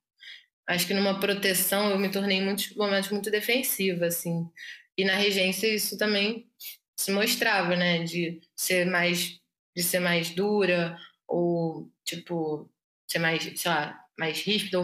acho 0.67 0.87
que 0.87 0.95
numa 0.95 1.21
proteção 1.21 1.91
eu 1.91 1.99
me 1.99 2.11
tornei 2.11 2.39
em 2.39 2.45
muitos 2.45 2.75
momentos 2.75 3.11
muito 3.11 3.31
defensiva, 3.31 4.07
assim. 4.07 4.49
E 4.97 5.05
na 5.05 5.15
regência 5.17 5.67
isso 5.67 5.99
também 5.99 6.49
se 6.97 7.13
mostrava, 7.13 7.77
né? 7.77 8.03
De 8.05 8.41
ser 8.57 8.87
mais, 8.87 9.41
de 9.77 9.83
ser 9.83 10.01
mais 10.01 10.31
dura 10.31 10.97
ou 11.27 11.91
tipo 12.05 12.71
ser 13.07 13.19
mais, 13.19 13.43
sei 13.61 13.71
lá, 13.71 14.01
mais 14.19 14.41
ríspida 14.43 14.79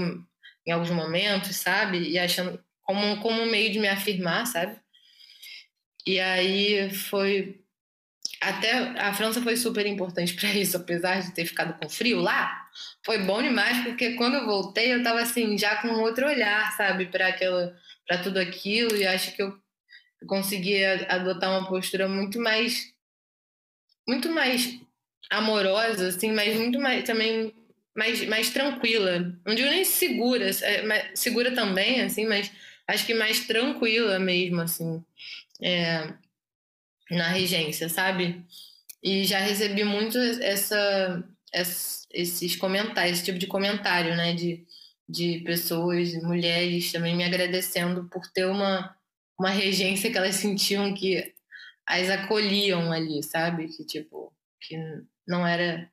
em 0.67 0.73
alguns 0.73 0.91
momentos, 0.91 1.57
sabe? 1.57 2.11
E 2.11 2.19
achando 2.19 2.63
como 2.83 3.21
como 3.21 3.43
um 3.43 3.51
meio 3.51 3.73
de 3.73 3.79
me 3.79 3.89
afirmar, 3.89 4.47
sabe? 4.47 4.79
E 6.07 6.19
aí 6.19 6.91
foi 6.91 7.60
até 8.41 8.73
a 8.99 9.12
França 9.12 9.43
foi 9.43 9.57
super 9.57 9.87
importante 9.87 10.35
para 10.35 10.49
isso, 10.55 10.77
apesar 10.77 11.21
de 11.21 11.33
ter 11.33 11.45
ficado 11.45 11.79
com 11.79 11.89
frio 11.89 12.21
lá. 12.21 12.67
Foi 13.05 13.19
bom 13.19 13.43
demais 13.43 13.85
porque 13.85 14.15
quando 14.15 14.37
eu 14.37 14.47
voltei 14.47 14.95
eu 14.95 15.03
tava 15.03 15.21
assim 15.21 15.59
já 15.59 15.77
com 15.77 15.89
outro 15.89 16.27
olhar, 16.27 16.75
sabe, 16.77 17.07
para 17.07 17.29
aquela 17.29 17.77
para 18.09 18.19
tudo 18.19 18.39
aquilo 18.39 18.97
e 18.97 19.07
acho 19.07 19.37
que 19.37 19.43
eu 19.43 19.57
consegui 20.27 20.85
adotar 20.85 21.51
uma 21.51 21.69
postura 21.69 22.09
muito 22.09 22.41
mais 22.41 22.93
muito 24.07 24.29
mais 24.31 24.81
amorosa 25.31 26.09
assim 26.09 26.33
mas 26.33 26.57
muito 26.57 26.81
mais 26.81 27.05
também 27.05 27.55
mais, 27.95 28.27
mais 28.27 28.51
tranquila 28.51 29.33
não 29.47 29.55
digo 29.55 29.69
nem 29.69 29.85
segura 29.85 30.51
é, 30.51 31.11
segura 31.15 31.53
também 31.53 32.03
assim 32.03 32.27
mas 32.27 32.51
acho 32.89 33.07
que 33.07 33.15
mais 33.15 33.47
tranquila 33.47 34.19
mesmo 34.19 34.61
assim 34.61 35.05
é, 35.62 36.12
na 37.11 37.28
regência 37.28 37.89
sabe 37.89 38.45
e 39.03 39.24
já 39.24 39.39
recebi 39.39 39.85
muito 39.85 40.19
essa, 40.19 41.24
essa 41.53 42.07
esses 42.12 42.57
comentários 42.57 43.19
esse 43.19 43.24
tipo 43.24 43.39
de 43.39 43.47
comentário 43.47 44.16
né 44.16 44.32
de 44.35 44.65
de 45.09 45.41
pessoas 45.41 46.12
mulheres 46.23 46.93
também 46.93 47.16
me 47.16 47.24
agradecendo 47.24 48.05
por 48.05 48.27
ter 48.28 48.47
uma 48.47 48.97
uma 49.39 49.51
regência 49.51 50.11
que 50.11 50.19
elas 50.19 50.37
sentiam 50.37 50.93
que 50.93 51.35
as 51.87 52.09
acolhiam 52.11 52.93
ali, 52.93 53.23
sabe? 53.23 53.69
Que 53.69 53.85
tipo, 53.85 54.32
que 54.61 54.77
não 55.27 55.47
era 55.47 55.91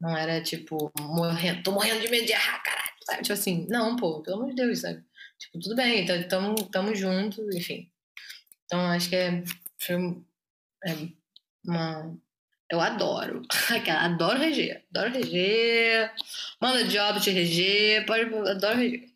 não 0.00 0.16
era 0.16 0.42
tipo, 0.42 0.92
morrendo, 1.00 1.62
tô 1.62 1.70
morrendo 1.72 2.00
de 2.00 2.08
medo 2.10 2.26
de 2.26 2.32
errar, 2.32 2.60
caralho, 2.60 2.92
sabe? 3.06 3.22
Tipo 3.22 3.34
assim, 3.34 3.66
não, 3.70 3.94
pô, 3.94 4.20
pelo 4.20 4.38
amor 4.38 4.48
de 4.48 4.56
Deus, 4.56 4.80
sabe? 4.80 5.00
Tipo, 5.38 5.60
tudo 5.60 5.76
bem, 5.76 6.02
então 6.02 6.28
tamo, 6.28 6.54
tamo 6.70 6.94
junto, 6.94 7.40
enfim. 7.56 7.88
Então 8.64 8.80
acho 8.90 9.08
que 9.08 9.14
é, 9.16 9.44
é 10.86 11.08
uma 11.64 12.16
eu 12.72 12.80
adoro. 12.80 13.42
adoro 14.00 14.38
reger. 14.38 14.82
Adoro 14.90 15.12
reger. 15.12 16.10
Manda 16.58 16.84
job 16.84 17.20
de 17.20 17.30
reger. 17.30 18.06
Pode, 18.06 18.34
adoro 18.48 18.78
reger. 18.78 19.12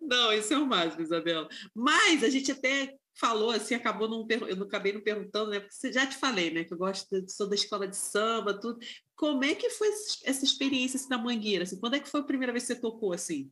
Não, 0.00 0.32
isso 0.32 0.54
é 0.54 0.58
o 0.58 0.64
máximo, 0.64 1.02
Isabela. 1.02 1.48
Mas 1.74 2.22
a 2.22 2.30
gente 2.30 2.52
até 2.52 2.96
falou 3.14 3.50
assim, 3.50 3.74
acabou 3.74 4.08
não 4.08 4.26
eu 4.48 4.56
não 4.56 4.66
acabei 4.66 4.92
não 4.92 5.00
perguntando, 5.00 5.50
né? 5.50 5.58
Porque 5.58 5.92
já 5.92 6.06
te 6.06 6.16
falei, 6.16 6.52
né? 6.52 6.62
Que 6.62 6.72
eu 6.72 6.78
gosto 6.78 7.20
de, 7.20 7.32
sou 7.32 7.48
da 7.48 7.56
escola 7.56 7.88
de 7.88 7.96
samba, 7.96 8.54
tudo. 8.54 8.78
Como 9.16 9.44
é 9.44 9.56
que 9.56 9.70
foi 9.70 9.88
essa 10.24 10.44
experiência 10.44 10.96
assim, 10.96 11.08
na 11.08 11.18
Mangueira? 11.18 11.64
Assim, 11.64 11.80
quando 11.80 11.94
é 11.94 12.00
que 12.00 12.08
foi 12.08 12.20
a 12.20 12.24
primeira 12.24 12.52
vez 12.52 12.64
que 12.64 12.74
você 12.74 12.80
tocou 12.80 13.12
assim? 13.12 13.50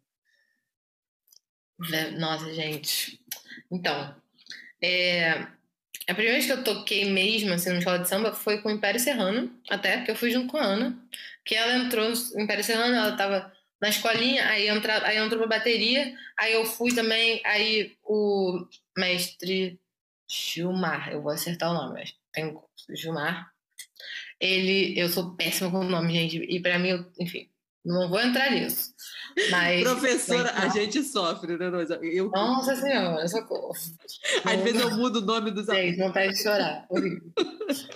Nossa, 2.17 2.53
gente. 2.55 3.21
Então, 3.71 4.15
é, 4.81 5.49
a 6.09 6.15
primeira 6.15 6.39
vez 6.39 6.47
que 6.47 6.53
eu 6.53 6.65
toquei 6.65 7.05
mesmo 7.05 7.53
assim, 7.53 7.71
na 7.71 7.79
escola 7.79 7.99
de 7.99 8.09
samba 8.09 8.33
foi 8.33 8.61
com 8.61 8.69
o 8.69 8.73
Império 8.73 9.01
Serrano, 9.01 9.53
até, 9.69 9.99
porque 9.99 10.11
eu 10.11 10.17
fui 10.17 10.31
junto 10.31 10.49
com 10.51 10.57
a 10.57 10.65
Ana, 10.65 10.99
que 11.45 11.55
ela 11.55 11.77
entrou 11.77 12.09
no 12.09 12.41
Império 12.41 12.65
Serrano, 12.65 12.95
ela 12.95 13.11
estava 13.11 13.53
na 13.81 13.89
escolinha, 13.89 14.47
aí, 14.47 14.69
entra, 14.69 15.07
aí 15.07 15.17
entrou 15.19 15.41
pra 15.41 15.59
bateria, 15.59 16.15
aí 16.37 16.53
eu 16.53 16.65
fui 16.65 16.95
também, 16.95 17.41
aí 17.45 17.97
o 18.05 18.65
mestre 18.97 19.79
Gilmar, 20.29 21.13
eu 21.13 21.23
vou 21.23 21.33
acertar 21.33 21.71
o 21.71 21.75
nome, 21.75 22.01
mas 22.01 22.15
tem 22.33 22.57
Gilmar, 22.91 23.53
ele, 24.41 24.99
eu 24.99 25.09
sou 25.09 25.35
péssima 25.37 25.71
com 25.71 25.81
o 25.81 25.85
nome, 25.85 26.13
gente, 26.13 26.37
e 26.39 26.61
para 26.61 26.79
mim, 26.79 27.05
enfim, 27.19 27.49
não 27.85 28.09
vou 28.09 28.21
entrar 28.21 28.51
nisso. 28.51 28.95
Mas, 29.51 29.83
Professora, 29.83 30.53
a 30.53 30.69
gente 30.69 31.03
sofre, 31.03 31.57
né, 31.57 31.71
eu... 32.03 32.29
Nossa 32.31 32.77
Senhora, 32.77 33.27
socorro. 33.27 33.73
Às 34.45 34.61
vezes 34.61 34.81
eu 34.81 34.91
mudo 34.91 35.21
o 35.21 35.25
nome 35.25 35.51
dos 35.51 35.69
amigos. 35.69 35.97
Gente, 35.97 35.99
vontade 35.99 36.33
de 36.33 36.43
chorar. 36.43 36.87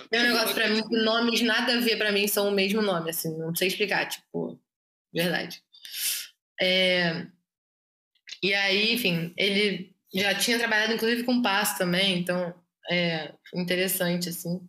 Tem 0.09 0.19
um 0.19 0.23
negócio 0.23 0.55
pra 0.55 0.69
mim 0.69 0.81
que 0.87 0.97
nomes 0.97 1.41
nada 1.41 1.77
a 1.77 1.79
ver 1.79 1.97
pra 1.97 2.11
mim 2.11 2.27
são 2.27 2.49
o 2.49 2.51
mesmo 2.51 2.81
nome, 2.81 3.11
assim, 3.11 3.37
não 3.37 3.55
sei 3.55 3.67
explicar, 3.67 4.07
tipo, 4.07 4.59
verdade. 5.13 5.61
É, 6.59 7.27
e 8.41 8.53
aí, 8.53 8.93
enfim, 8.93 9.33
ele 9.37 9.95
já 10.13 10.33
tinha 10.35 10.57
trabalhado 10.57 10.93
inclusive 10.93 11.23
com 11.23 11.41
paz 11.41 11.77
também, 11.77 12.19
então 12.19 12.53
é 12.89 13.33
interessante, 13.53 14.29
assim. 14.29 14.59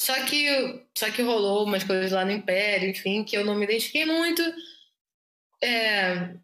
Só 0.00 0.14
que, 0.24 0.82
só 0.96 1.10
que 1.10 1.20
rolou 1.20 1.66
umas 1.66 1.84
coisas 1.84 2.10
lá 2.10 2.24
no 2.24 2.30
Império, 2.30 2.88
enfim, 2.88 3.22
que 3.22 3.36
eu 3.36 3.44
não 3.44 3.54
me 3.54 3.66
identifiquei 3.66 4.06
muito, 4.06 4.42
é, 5.62 6.36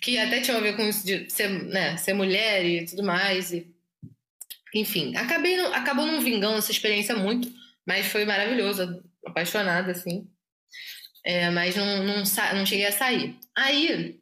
que 0.00 0.16
até 0.16 0.40
tinha 0.40 0.56
a 0.56 0.60
ver 0.60 0.76
com 0.76 0.88
isso 0.88 1.04
de 1.04 1.28
ser, 1.28 1.48
né, 1.48 1.96
ser 1.96 2.12
mulher 2.12 2.64
e 2.64 2.86
tudo 2.86 3.02
mais. 3.02 3.52
E, 3.52 3.68
enfim, 4.72 5.16
acabei, 5.16 5.58
acabou 5.58 6.06
não 6.06 6.20
vingando 6.20 6.58
essa 6.58 6.70
experiência 6.70 7.16
muito, 7.16 7.52
mas 7.84 8.06
foi 8.06 8.24
maravilhoso, 8.24 9.02
apaixonada, 9.26 9.90
assim. 9.90 10.30
É, 11.24 11.50
mas 11.50 11.74
não, 11.74 12.04
não, 12.04 12.22
não 12.54 12.64
cheguei 12.64 12.86
a 12.86 12.92
sair. 12.92 13.36
Aí, 13.56 14.20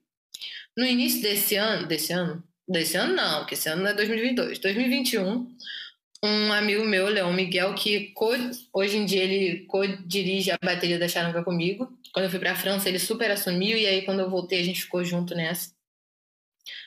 no 0.74 0.86
início 0.86 1.20
desse 1.20 1.56
ano, 1.56 1.86
desse 1.86 2.14
ano, 2.14 2.42
desse 2.66 2.96
ano 2.96 3.14
não, 3.14 3.40
porque 3.40 3.52
esse 3.52 3.68
ano 3.68 3.86
é 3.86 3.92
2022, 3.92 4.58
2021, 4.58 5.46
um 6.22 6.52
amigo 6.52 6.84
meu, 6.84 7.06
Leão 7.06 7.32
Miguel, 7.32 7.74
que 7.74 8.12
hoje 8.72 8.96
em 8.96 9.04
dia 9.04 9.22
ele 9.22 9.64
co-dirige 9.66 10.50
a 10.50 10.58
bateria 10.62 10.98
da 10.98 11.08
Charanga 11.08 11.44
comigo. 11.44 11.96
Quando 12.12 12.24
eu 12.24 12.30
fui 12.30 12.40
para 12.40 12.52
a 12.52 12.56
França, 12.56 12.88
ele 12.88 12.98
super 12.98 13.30
assumiu, 13.30 13.78
e 13.78 13.86
aí 13.86 14.02
quando 14.02 14.20
eu 14.20 14.30
voltei, 14.30 14.60
a 14.60 14.64
gente 14.64 14.82
ficou 14.82 15.04
junto 15.04 15.34
nessa. 15.34 15.72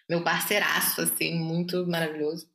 meu 0.10 0.24
parceiraço, 0.24 1.02
assim, 1.02 1.34
muito 1.36 1.88
maravilhoso. 1.88 2.50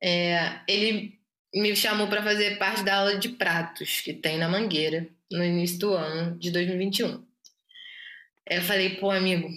É, 0.00 0.60
ele 0.68 1.18
me 1.54 1.74
chamou 1.76 2.08
para 2.08 2.22
fazer 2.22 2.58
parte 2.58 2.82
da 2.82 2.96
aula 2.96 3.18
de 3.18 3.30
pratos 3.30 4.00
que 4.00 4.14
tem 4.14 4.38
na 4.38 4.48
Mangueira 4.48 5.08
no 5.30 5.44
início 5.44 5.78
do 5.78 5.94
ano 5.94 6.38
de 6.38 6.50
2021. 6.50 7.24
Eu 8.46 8.62
falei, 8.62 8.96
pô, 8.96 9.10
amigo, 9.10 9.48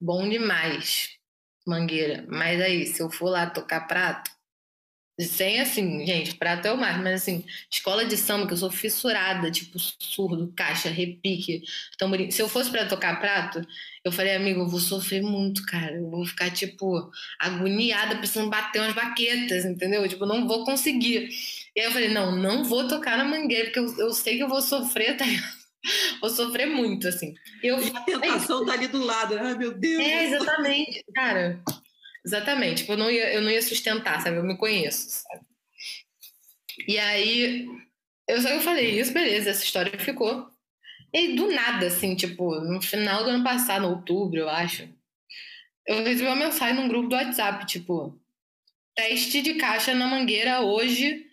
bom 0.00 0.28
demais, 0.28 1.10
Mangueira, 1.66 2.24
mas 2.28 2.60
aí, 2.60 2.86
se 2.86 3.02
eu 3.02 3.10
for 3.10 3.30
lá 3.30 3.48
tocar 3.48 3.86
prato, 3.86 4.30
sem 5.24 5.60
assim, 5.60 6.04
gente, 6.06 6.34
prato 6.34 6.66
é 6.66 6.72
o 6.72 6.76
mais, 6.76 6.96
mas 6.98 7.22
assim, 7.22 7.44
escola 7.70 8.04
de 8.04 8.16
samba 8.16 8.46
que 8.46 8.52
eu 8.52 8.56
sou 8.56 8.70
fissurada, 8.70 9.50
tipo 9.50 9.78
surdo, 9.78 10.52
caixa, 10.56 10.88
repique, 10.88 11.62
tamborim. 11.98 12.30
Se 12.30 12.40
eu 12.42 12.48
fosse 12.48 12.70
para 12.70 12.86
tocar 12.86 13.20
prato, 13.20 13.60
eu 14.04 14.10
falei, 14.10 14.34
amigo, 14.34 14.60
eu 14.60 14.68
vou 14.68 14.80
sofrer 14.80 15.22
muito, 15.22 15.64
cara. 15.66 15.96
Eu 15.96 16.08
vou 16.10 16.24
ficar, 16.24 16.50
tipo, 16.50 17.10
agoniada, 17.38 18.16
precisando 18.16 18.48
bater 18.48 18.80
umas 18.80 18.94
baquetas, 18.94 19.64
entendeu? 19.64 20.08
Tipo, 20.08 20.24
não 20.26 20.48
vou 20.48 20.64
conseguir. 20.64 21.28
E 21.76 21.80
aí 21.80 21.86
eu 21.86 21.92
falei, 21.92 22.08
não, 22.08 22.34
não 22.36 22.64
vou 22.64 22.88
tocar 22.88 23.18
na 23.18 23.24
mangueira, 23.24 23.64
porque 23.64 23.78
eu, 23.78 23.98
eu 23.98 24.12
sei 24.12 24.36
que 24.36 24.42
eu 24.42 24.48
vou 24.48 24.62
sofrer, 24.62 25.16
tá 25.16 25.26
ligado? 25.26 25.60
Vou 26.20 26.28
sofrer 26.28 26.66
muito, 26.66 27.08
assim. 27.08 27.34
Eu, 27.62 27.82
e 27.82 27.88
a 27.96 28.00
tentação 28.02 28.64
é 28.64 28.66
tá 28.66 28.72
ali 28.74 28.86
do 28.86 29.02
lado, 29.02 29.38
ai 29.38 29.56
meu 29.56 29.72
Deus. 29.72 30.04
É, 30.04 30.24
exatamente, 30.26 31.02
cara. 31.14 31.58
Exatamente. 32.24 32.78
Tipo, 32.82 32.92
eu 32.92 32.96
não 32.98 33.10
ia, 33.10 33.32
eu 33.32 33.42
não 33.42 33.50
ia 33.50 33.62
sustentar, 33.62 34.20
sabe? 34.20 34.36
Eu 34.36 34.44
me 34.44 34.56
conheço, 34.56 35.08
sabe? 35.10 35.44
E 36.86 36.98
aí, 36.98 37.66
eu 38.28 38.40
só 38.40 38.48
eu 38.48 38.60
falei 38.60 38.98
isso, 38.98 39.12
beleza, 39.12 39.50
essa 39.50 39.64
história 39.64 39.98
ficou. 39.98 40.48
E 41.12 41.34
do 41.34 41.50
nada, 41.50 41.86
assim, 41.86 42.14
tipo, 42.14 42.60
no 42.60 42.80
final 42.80 43.24
do 43.24 43.30
ano 43.30 43.44
passado, 43.44 43.82
no 43.82 43.90
outubro, 43.90 44.38
eu 44.38 44.48
acho, 44.48 44.88
eu 45.86 46.04
recebi 46.04 46.26
uma 46.28 46.36
mensagem 46.36 46.76
num 46.76 46.88
grupo 46.88 47.08
do 47.08 47.16
WhatsApp, 47.16 47.66
tipo, 47.66 48.18
teste 48.94 49.42
de 49.42 49.54
caixa 49.54 49.94
na 49.94 50.06
mangueira 50.06 50.60
hoje. 50.60 51.26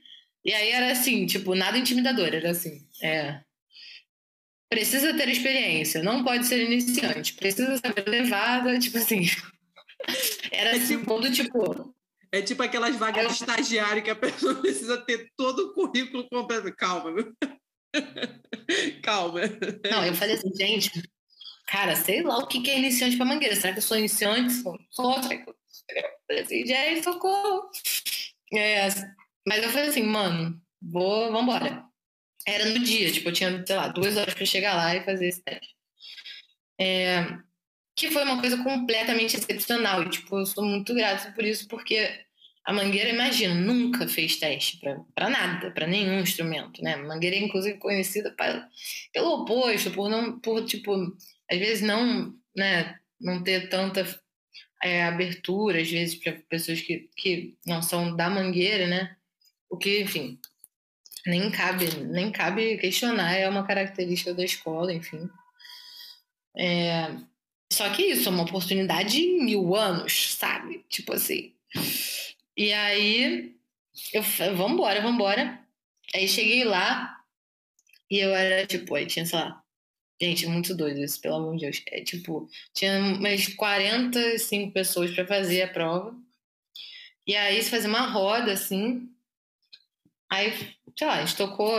E 0.43 0.53
aí 0.53 0.69
era 0.69 0.91
assim, 0.91 1.25
tipo, 1.25 1.53
nada 1.53 1.77
intimidador, 1.77 2.33
era 2.33 2.51
assim, 2.51 2.87
é. 3.01 3.41
Precisa 4.69 5.13
ter 5.13 5.29
experiência, 5.29 6.03
não 6.03 6.23
pode 6.23 6.45
ser 6.45 6.63
iniciante, 6.63 7.33
precisa 7.35 7.77
saber 7.77 8.09
levada, 8.09 8.79
tipo 8.79 8.97
assim. 8.97 9.25
Era 10.51 10.71
é 10.71 10.75
assim, 10.77 10.99
tipo, 10.99 11.05
todo 11.05 11.31
tipo. 11.31 11.95
É 12.31 12.41
tipo 12.41 12.61
aquelas 12.61 12.95
vagas 12.95 13.27
de 13.27 13.33
estagiário 13.33 14.03
que 14.03 14.09
a 14.09 14.15
pessoa 14.15 14.55
precisa 14.61 14.97
ter 15.05 15.31
todo 15.37 15.59
o 15.59 15.73
currículo 15.73 16.27
completo. 16.29 16.73
Calma, 16.75 17.13
viu? 17.13 17.33
Calma. 19.03 19.41
Não, 19.89 20.05
eu 20.05 20.13
falei 20.13 20.35
assim, 20.35 20.51
gente, 20.53 20.91
cara, 21.67 21.95
sei 21.95 22.21
lá 22.21 22.37
o 22.37 22.47
que 22.47 22.69
é 22.69 22.77
iniciante 22.77 23.17
para 23.17 23.25
mangueira. 23.25 23.55
Será 23.55 23.73
que 23.73 23.79
eu 23.79 23.83
sou 23.83 23.97
iniciante? 23.97 24.53
Sou, 24.53 24.77
Será 25.21 25.37
que 25.43 25.49
eu 25.49 25.55
falei 26.27 26.43
assim, 26.43 26.65
gente, 26.65 27.03
socorro. 27.03 27.69
É, 28.53 28.87
mas 29.47 29.63
eu 29.63 29.69
falei 29.69 29.89
assim, 29.89 30.03
mano, 30.03 30.61
vou, 30.81 31.31
vambora. 31.31 31.85
Era 32.45 32.65
no 32.65 32.79
dia, 32.79 33.11
tipo, 33.11 33.29
eu 33.29 33.33
tinha, 33.33 33.65
sei 33.65 33.75
lá, 33.75 33.89
duas 33.89 34.15
horas 34.15 34.33
para 34.33 34.45
chegar 34.45 34.75
lá 34.75 34.95
e 34.95 35.03
fazer 35.03 35.27
esse 35.27 35.41
teste. 35.41 35.75
É, 36.79 37.25
que 37.97 38.11
foi 38.11 38.23
uma 38.23 38.39
coisa 38.39 38.63
completamente 38.63 39.35
excepcional. 39.35 40.03
E, 40.03 40.09
tipo, 40.09 40.37
eu 40.37 40.45
sou 40.45 40.63
muito 40.63 40.93
grata 40.93 41.31
por 41.31 41.43
isso, 41.43 41.67
porque 41.67 42.07
a 42.63 42.71
Mangueira, 42.71 43.09
imagina, 43.09 43.55
nunca 43.55 44.07
fez 44.07 44.37
teste 44.37 44.79
para 45.15 45.29
nada, 45.29 45.71
para 45.71 45.87
nenhum 45.87 46.19
instrumento, 46.19 46.81
né? 46.83 46.93
A 46.93 46.97
Mangueira 46.97 47.35
é 47.35 47.39
inclusive 47.39 47.79
conhecida 47.79 48.31
pra, 48.37 48.69
pelo 49.11 49.41
oposto, 49.41 49.89
por 49.91 50.09
não, 50.09 50.39
por 50.39 50.63
tipo, 50.63 50.93
às 51.49 51.57
vezes 51.57 51.81
não, 51.81 52.35
né, 52.55 52.99
não 53.19 53.43
ter 53.43 53.67
tanta 53.67 54.05
é, 54.83 55.03
abertura, 55.03 55.81
às 55.81 55.89
vezes 55.89 56.15
para 56.15 56.33
pessoas 56.47 56.79
que, 56.81 57.09
que 57.15 57.57
não 57.65 57.81
são 57.81 58.15
da 58.15 58.29
Mangueira, 58.29 58.85
né? 58.85 59.15
O 59.69 59.77
que, 59.77 60.01
enfim, 60.01 60.39
nem 61.25 61.49
cabe, 61.49 61.85
nem 62.05 62.31
cabe 62.31 62.77
questionar, 62.77 63.33
é 63.33 63.49
uma 63.49 63.65
característica 63.65 64.35
da 64.35 64.45
escola, 64.45 64.93
enfim. 64.93 65.27
É, 66.55 67.07
só 67.71 67.89
que 67.93 68.03
isso 68.03 68.29
é 68.29 68.31
uma 68.31 68.43
oportunidade 68.43 69.19
em 69.19 69.43
mil 69.43 69.75
anos, 69.75 70.33
sabe? 70.33 70.85
Tipo 70.89 71.13
assim. 71.13 71.53
E 72.55 72.73
aí, 72.73 73.55
eu 74.13 74.23
falei, 74.23 74.55
vambora, 74.55 75.01
vambora. 75.01 75.59
Aí 76.13 76.27
cheguei 76.27 76.63
lá 76.63 77.21
e 78.09 78.19
eu 78.19 78.33
era, 78.33 78.65
tipo, 78.65 78.95
aí 78.95 79.05
tinha, 79.05 79.25
sei 79.25 79.39
lá, 79.39 79.61
gente, 80.21 80.47
muito 80.47 80.75
doido 80.75 80.99
isso, 81.01 81.19
pelo 81.21 81.35
amor 81.35 81.55
de 81.55 81.65
Deus. 81.65 81.83
É, 81.87 82.01
tipo, 82.01 82.49
tinha 82.73 82.99
umas 82.99 83.47
45 83.49 84.71
pessoas 84.71 85.11
para 85.13 85.27
fazer 85.27 85.63
a 85.63 85.67
prova. 85.67 86.15
E 87.27 87.35
aí, 87.35 87.61
se 87.61 87.69
fazia 87.69 87.89
uma 87.89 88.07
roda, 88.07 88.53
assim. 88.53 89.09
Aí, 90.29 90.51
sei 90.97 91.07
lá, 91.07 91.15
a 91.15 91.25
gente 91.25 91.37
tocou 91.37 91.69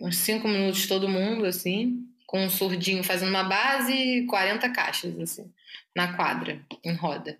uns 0.00 0.16
5 0.18 0.46
minutos 0.46 0.86
todo 0.86 1.08
mundo, 1.08 1.44
assim 1.44 2.05
com 2.26 2.44
um 2.44 2.50
surdinho 2.50 3.04
fazendo 3.04 3.30
uma 3.30 3.44
base 3.44 3.92
e 3.92 4.26
40 4.26 4.68
caixas, 4.70 5.18
assim, 5.20 5.52
na 5.94 6.14
quadra, 6.14 6.64
em 6.84 6.94
roda. 6.94 7.38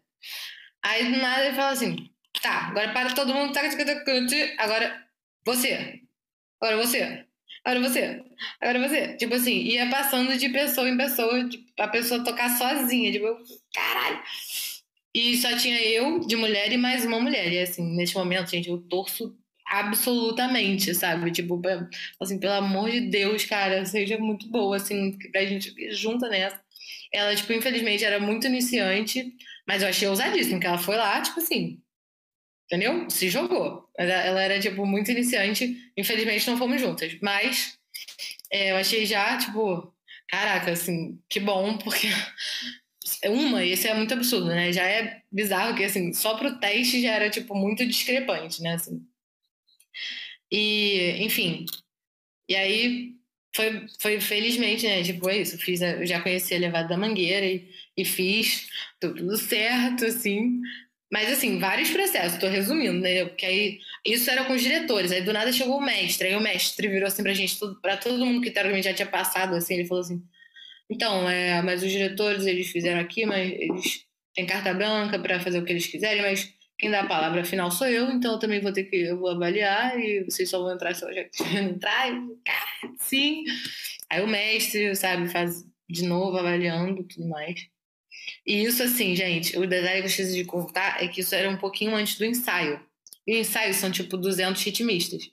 Aí 0.83 1.13
do 1.13 1.19
nada 1.19 1.45
ele 1.45 1.57
fala 1.57 1.73
assim: 1.73 2.11
tá, 2.41 2.69
agora 2.69 2.93
para 2.93 3.15
todo 3.15 3.35
mundo, 3.35 3.53
agora 4.59 5.07
você, 5.45 6.01
agora 6.61 6.77
você, 6.77 7.27
agora 7.65 7.89
você, 7.89 8.25
agora 8.61 8.89
você. 8.89 9.17
Tipo 9.17 9.35
assim, 9.35 9.63
ia 9.63 9.91
passando 9.91 10.37
de 10.39 10.49
pessoa 10.49 10.89
em 10.89 10.97
pessoa, 10.97 11.49
tipo, 11.49 11.67
a 11.81 11.89
pessoa 11.89 12.25
tocar 12.25 12.57
sozinha, 12.57 13.11
tipo, 13.13 13.27
caralho. 13.75 14.23
E 15.15 15.37
só 15.39 15.57
tinha 15.57 15.81
eu 15.81 16.21
de 16.21 16.37
mulher 16.37 16.71
e 16.71 16.77
mais 16.77 17.05
uma 17.05 17.19
mulher. 17.19 17.51
E 17.51 17.59
assim, 17.61 17.83
neste 17.97 18.15
momento, 18.17 18.51
gente, 18.51 18.69
eu 18.69 18.79
torço 18.79 19.37
absolutamente, 19.67 20.95
sabe? 20.95 21.31
Tipo, 21.31 21.61
assim, 22.21 22.39
pelo 22.39 22.55
amor 22.55 22.91
de 22.91 23.01
Deus, 23.03 23.45
cara, 23.45 23.85
seja 23.85 24.19
muito 24.19 24.49
boa, 24.49 24.77
assim, 24.77 25.17
pra 25.33 25.45
gente 25.45 25.75
junta 25.93 26.29
nessa. 26.29 26.61
Ela, 27.13 27.35
tipo, 27.35 27.53
infelizmente 27.53 28.05
era 28.05 28.21
muito 28.21 28.47
iniciante, 28.47 29.35
mas 29.67 29.83
eu 29.83 29.89
achei 29.89 30.09
ousadíssimo 30.09 30.61
que 30.61 30.67
ela 30.67 30.79
foi 30.79 30.97
lá, 30.97 31.21
tipo 31.21 31.41
assim, 31.41 31.81
entendeu? 32.67 33.09
Se 33.11 33.29
jogou. 33.29 33.89
Ela, 33.99 34.13
ela 34.13 34.43
era, 34.43 34.61
tipo, 34.61 34.87
muito 34.87 35.11
iniciante, 35.11 35.77
infelizmente 35.97 36.49
não 36.49 36.59
fomos 36.59 36.81
juntas, 36.81 37.17
mas 37.23 37.79
é, 38.51 38.73
eu 38.73 38.77
achei 38.77 39.07
já, 39.07 39.39
tipo, 39.39 39.93
caraca, 40.29 40.73
assim, 40.73 41.19
que 41.29 41.41
bom, 41.41 41.79
porque 41.79 42.09
uma, 43.27 43.65
esse 43.65 43.89
é 43.89 43.95
muito 43.95 44.15
absurdo, 44.15 44.47
né? 44.49 44.73
Já 44.73 44.85
é 44.85 45.23
bizarro 45.33 45.77
que, 45.77 45.85
assim, 45.85 46.13
só 46.13 46.37
pro 46.37 46.59
teste 46.61 47.03
já 47.03 47.15
era, 47.15 47.31
tipo, 47.31 47.55
muito 47.55 47.87
discrepante, 47.87 48.63
né? 48.63 48.75
Assim, 48.75 49.05
e, 50.51 51.17
enfim. 51.25 51.67
E 52.49 52.55
aí 52.57 53.15
foi, 53.55 53.87
foi 54.01 54.21
felizmente, 54.21 54.87
né? 54.87 55.03
Tipo, 55.03 55.29
é 55.31 55.39
isso. 55.39 55.59
Fiz 55.59 55.81
eu 55.81 56.07
já 56.07 56.21
conheci 56.21 56.55
a 56.55 56.59
levada 56.59 56.89
da 56.89 56.97
mangueira 56.97 57.47
e, 57.47 57.69
e 57.97 58.05
fiz 58.05 58.69
tudo 59.01 59.37
certo, 59.37 60.05
assim. 60.05 60.61
Mas, 61.13 61.33
assim, 61.33 61.59
vários 61.59 61.91
processos, 61.91 62.39
tô 62.39 62.49
resumindo, 62.49 63.01
né? 63.01 63.25
Porque 63.27 63.47
aí 63.47 63.79
isso 64.05 64.29
era 64.31 64.45
com 64.45 64.55
os 64.55 64.63
diretores. 64.63 65.13
Aí 65.13 65.23
do 65.23 65.33
nada 65.33 65.53
chegou 65.53 65.79
o 65.79 65.85
mestre. 65.85 66.29
Aí 66.29 66.37
o 66.37 66.41
mestre 66.41 66.89
virou 66.89 67.07
assim 67.07 67.23
pra 67.23 67.33
gente, 67.35 67.57
pra 67.81 67.97
todo 67.97 68.25
mundo 68.27 68.41
que 68.43 68.51
teoricamente 68.51 68.89
já 68.89 68.95
tinha 68.95 69.09
passado, 69.09 69.55
assim, 69.55 69.75
ele 69.75 69.87
falou 69.87 70.03
assim: 70.03 70.23
então, 70.91 71.29
é, 71.29 71.63
mas 71.63 71.83
os 71.83 71.91
diretores 71.91 72.47
eles 72.47 72.69
fizeram 72.71 73.01
aqui, 73.01 73.27
mas 73.27 73.53
eles 73.53 74.05
têm 74.35 74.47
carta 74.47 74.73
branca 74.75 75.19
para 75.19 75.41
fazer 75.41 75.59
o 75.59 75.65
que 75.65 75.73
eles 75.73 75.87
quiserem, 75.87 76.23
mas 76.23 76.53
quem 76.79 76.91
dá 76.91 77.01
a 77.01 77.07
palavra 77.07 77.45
final 77.45 77.71
sou 77.71 77.87
eu, 77.87 78.11
então 78.11 78.33
eu 78.33 78.39
também 78.39 78.61
vou 78.61 78.73
ter 78.73 78.85
que 78.85 78.97
eu 78.97 79.19
vou 79.19 79.31
avaliar 79.31 79.99
e 79.99 80.25
vocês 80.25 80.49
só 80.49 80.59
vão 80.59 80.75
entrar 80.75 80.95
se 80.95 81.05
eu 81.05 81.13
já 81.13 81.23
entrar. 81.61 82.13
Sim. 82.99 83.45
Aí 84.11 84.23
o 84.23 84.29
mestre, 84.29 84.95
sabe, 84.95 85.29
faz 85.29 85.65
de 85.89 86.05
novo 86.05 86.37
avaliando 86.37 87.05
tudo 87.05 87.29
mais. 87.29 87.67
E 88.47 88.65
isso, 88.65 88.83
assim, 88.83 89.15
gente, 89.15 89.57
o 89.57 89.67
detalhe 89.67 90.01
que 90.01 90.07
eu 90.07 90.07
esqueci 90.07 90.35
de 90.35 90.45
contar 90.45 91.03
é 91.03 91.09
que 91.09 91.21
isso 91.21 91.35
era 91.35 91.49
um 91.49 91.57
pouquinho 91.57 91.95
antes 91.95 92.19
do 92.19 92.25
ensaio. 92.25 92.81
E 93.27 93.35
o 93.35 93.39
ensaio 93.39 93.75
são 93.75 93.91
tipo 93.91 94.17
200 94.17 94.63
ritmistas. 94.63 95.31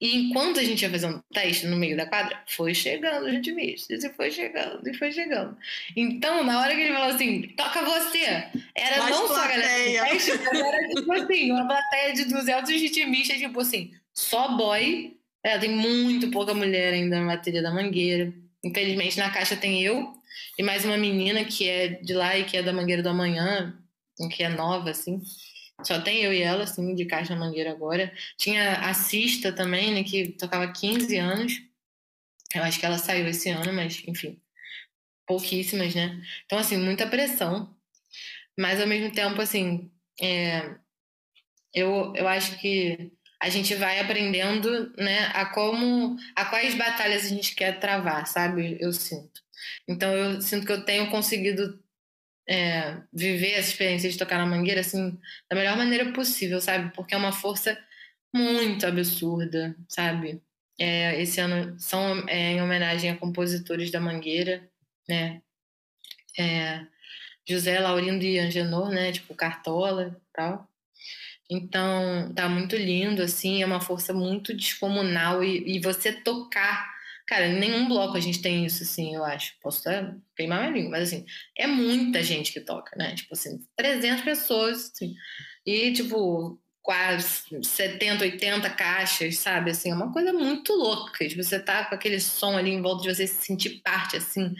E 0.00 0.16
enquanto 0.16 0.60
a 0.60 0.64
gente 0.64 0.82
ia 0.82 0.90
fazer 0.90 1.06
um 1.06 1.20
teste 1.32 1.66
no 1.66 1.76
meio 1.76 1.96
da 1.96 2.06
quadra, 2.06 2.40
foi 2.46 2.72
chegando 2.74 3.30
gente 3.30 3.50
mista, 3.52 3.94
e 3.94 4.08
foi 4.10 4.30
chegando, 4.30 4.88
e 4.88 4.94
foi 4.94 5.10
chegando. 5.10 5.56
Então, 5.96 6.44
na 6.44 6.60
hora 6.60 6.74
que 6.74 6.80
ele 6.80 6.94
falou 6.94 7.14
assim, 7.14 7.42
toca 7.56 7.82
você, 7.84 8.46
era 8.74 8.98
Mais 8.98 9.10
não 9.10 9.26
só 9.26 9.44
a 9.44 9.48
plateia. 9.48 10.00
galera 10.00 10.08
do 10.14 10.18
teste, 10.18 10.38
mas 10.38 10.60
era 10.60 10.88
tipo 10.88 11.12
assim, 11.12 11.50
uma 11.52 11.66
plateia 11.66 12.14
de 12.14 12.24
200 12.26 12.70
ritmistas, 12.70 13.38
tipo 13.38 13.60
assim, 13.60 13.92
só 14.14 14.56
boy. 14.56 15.14
É, 15.42 15.56
tem 15.56 15.70
muito 15.70 16.30
pouca 16.30 16.52
mulher 16.52 16.92
ainda 16.92 17.20
na 17.20 17.26
bateria 17.26 17.62
da 17.62 17.72
Mangueira. 17.72 18.32
Infelizmente, 18.62 19.18
na 19.18 19.30
caixa 19.30 19.56
tem 19.56 19.82
eu 19.82 20.18
e 20.58 20.62
mais 20.62 20.84
uma 20.84 20.96
menina 20.96 21.44
que 21.44 21.68
é 21.68 21.88
de 21.88 22.12
lá 22.12 22.36
e 22.36 22.44
que 22.44 22.56
é 22.56 22.62
da 22.62 22.72
Mangueira 22.72 23.02
do 23.02 23.08
Amanhã, 23.08 23.78
que 24.32 24.42
é 24.42 24.48
nova, 24.48 24.90
assim. 24.90 25.22
Só 25.82 26.00
tem 26.00 26.22
eu 26.22 26.32
e 26.32 26.42
ela, 26.42 26.64
assim, 26.64 26.94
de 26.94 27.04
caixa 27.06 27.36
mangueira 27.36 27.70
agora. 27.70 28.12
Tinha 28.36 28.80
a 28.88 28.94
Cista 28.94 29.52
também, 29.52 29.94
né, 29.94 30.04
que 30.04 30.32
tocava 30.32 30.72
15 30.72 31.16
anos. 31.16 31.62
Eu 32.54 32.62
acho 32.64 32.80
que 32.80 32.86
ela 32.86 32.98
saiu 32.98 33.28
esse 33.28 33.50
ano, 33.50 33.72
mas 33.72 34.02
enfim. 34.06 34.40
pouquíssimas, 35.26 35.94
né? 35.94 36.20
Então, 36.46 36.58
assim, 36.58 36.76
muita 36.78 37.06
pressão. 37.08 37.74
Mas, 38.58 38.80
ao 38.80 38.86
mesmo 38.86 39.12
tempo, 39.12 39.40
assim, 39.40 39.90
é, 40.20 40.76
eu, 41.74 42.12
eu 42.16 42.26
acho 42.28 42.58
que 42.58 43.12
a 43.40 43.48
gente 43.48 43.74
vai 43.76 44.00
aprendendo, 44.00 44.92
né, 44.96 45.26
a 45.34 45.46
como, 45.46 46.16
a 46.34 46.44
quais 46.46 46.74
batalhas 46.74 47.24
a 47.26 47.28
gente 47.28 47.54
quer 47.54 47.78
travar, 47.78 48.26
sabe? 48.26 48.76
Eu 48.80 48.92
sinto. 48.92 49.42
Então, 49.88 50.12
eu 50.14 50.40
sinto 50.40 50.66
que 50.66 50.72
eu 50.72 50.84
tenho 50.84 51.10
conseguido 51.10 51.82
é, 52.48 52.96
viver 53.12 53.52
essa 53.52 53.68
experiência 53.68 54.10
de 54.10 54.16
tocar 54.16 54.38
na 54.38 54.46
mangueira, 54.46 54.80
assim, 54.80 55.18
da 55.50 55.56
melhor 55.56 55.76
maneira 55.76 56.12
possível, 56.12 56.60
sabe? 56.60 56.92
Porque 56.94 57.14
é 57.14 57.18
uma 57.18 57.32
força 57.32 57.78
muito 58.34 58.86
absurda, 58.86 59.76
sabe? 59.88 60.42
É, 60.80 61.20
esse 61.20 61.40
ano 61.40 61.78
são 61.78 62.26
é, 62.28 62.52
em 62.52 62.62
homenagem 62.62 63.10
a 63.10 63.16
compositores 63.16 63.90
da 63.90 64.00
Mangueira, 64.00 64.68
né? 65.08 65.42
É, 66.38 66.86
José 67.46 67.80
Laurindo 67.80 68.24
e 68.24 68.38
Angenor, 68.38 68.90
né? 68.90 69.12
Tipo 69.12 69.34
Cartola 69.34 70.16
tal. 70.32 70.68
Então, 71.50 72.32
tá 72.34 72.48
muito 72.48 72.76
lindo, 72.76 73.22
assim, 73.22 73.62
é 73.62 73.66
uma 73.66 73.80
força 73.80 74.12
muito 74.12 74.54
descomunal 74.54 75.42
e, 75.42 75.76
e 75.76 75.80
você 75.80 76.12
tocar. 76.12 76.97
Cara, 77.28 77.46
em 77.46 77.58
nenhum 77.58 77.86
bloco 77.86 78.16
a 78.16 78.20
gente 78.20 78.40
tem 78.40 78.64
isso, 78.64 78.82
assim, 78.82 79.14
eu 79.14 79.22
acho. 79.22 79.52
Posso 79.60 79.78
estar 79.78 80.16
queimar 80.34 80.60
minha 80.60 80.72
língua, 80.72 80.92
mas 80.92 81.08
assim, 81.08 81.26
é 81.54 81.66
muita 81.66 82.22
gente 82.22 82.50
que 82.50 82.60
toca, 82.60 82.96
né? 82.96 83.14
Tipo 83.14 83.34
assim, 83.34 83.60
300 83.76 84.24
pessoas, 84.24 84.90
assim. 84.90 85.14
E, 85.66 85.92
tipo, 85.92 86.58
quase 86.80 87.42
70, 87.62 88.24
80 88.24 88.70
caixas, 88.70 89.36
sabe? 89.36 89.72
Assim, 89.72 89.90
é 89.90 89.94
uma 89.94 90.10
coisa 90.10 90.32
muito 90.32 90.72
louca. 90.72 91.28
Tipo, 91.28 91.42
você 91.42 91.60
tá 91.60 91.84
com 91.84 91.94
aquele 91.94 92.18
som 92.18 92.56
ali 92.56 92.70
em 92.70 92.80
volta 92.80 93.02
de 93.02 93.14
você 93.14 93.26
se 93.26 93.44
sentir 93.44 93.82
parte, 93.82 94.16
assim. 94.16 94.54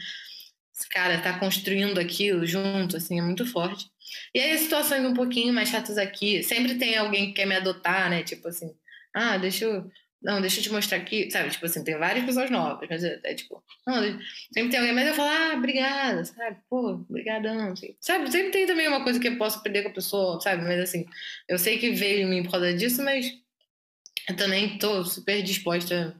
Esse 0.71 0.87
cara 0.89 1.19
tá 1.19 1.39
construindo 1.39 1.99
aquilo 1.99 2.45
junto, 2.45 2.97
assim, 2.97 3.17
é 3.17 3.21
muito 3.23 3.47
forte. 3.47 3.89
E 4.33 4.39
aí, 4.39 4.55
situações 4.59 5.03
um 5.03 5.15
pouquinho 5.15 5.51
mais 5.51 5.69
chatas 5.69 5.97
aqui, 5.97 6.43
sempre 6.43 6.75
tem 6.75 6.95
alguém 6.97 7.29
que 7.29 7.33
quer 7.33 7.47
me 7.47 7.55
adotar, 7.55 8.11
né? 8.11 8.21
Tipo 8.21 8.47
assim, 8.47 8.69
ah, 9.11 9.37
deixa 9.37 9.65
eu 9.65 9.89
não, 10.21 10.41
deixa 10.41 10.59
eu 10.59 10.63
te 10.63 10.71
mostrar 10.71 10.97
aqui, 10.97 11.31
sabe? 11.31 11.49
Tipo 11.49 11.65
assim, 11.65 11.83
tem 11.83 11.97
várias 11.97 12.25
pessoas 12.25 12.49
novas, 12.49 12.87
mas 12.89 13.03
é, 13.03 13.19
é 13.23 13.33
tipo, 13.33 13.63
não, 13.87 14.03
sempre 14.53 14.69
tem 14.69 14.79
alguém, 14.79 14.93
mas 14.93 15.07
eu 15.07 15.13
falo, 15.15 15.29
ah, 15.29 15.55
obrigada, 15.57 16.25
sabe? 16.25 16.57
Pô, 16.69 16.89
obrigadão, 16.89 17.71
assim. 17.71 17.95
sabe? 18.01 18.29
Sempre 18.29 18.51
tem 18.51 18.65
também 18.67 18.87
uma 18.87 19.03
coisa 19.03 19.19
que 19.19 19.29
eu 19.29 19.37
posso 19.37 19.59
aprender 19.59 19.83
com 19.83 19.89
a 19.89 19.93
pessoa, 19.93 20.41
sabe? 20.41 20.63
Mas 20.63 20.79
assim, 20.81 21.05
eu 21.47 21.57
sei 21.57 21.77
que 21.77 21.91
veio 21.91 22.23
em 22.23 22.29
mim 22.29 22.43
por 22.43 22.51
causa 22.51 22.73
disso, 22.73 23.01
mas 23.01 23.31
eu 24.27 24.35
também 24.35 24.77
tô 24.77 25.05
super 25.05 25.41
disposta 25.41 26.15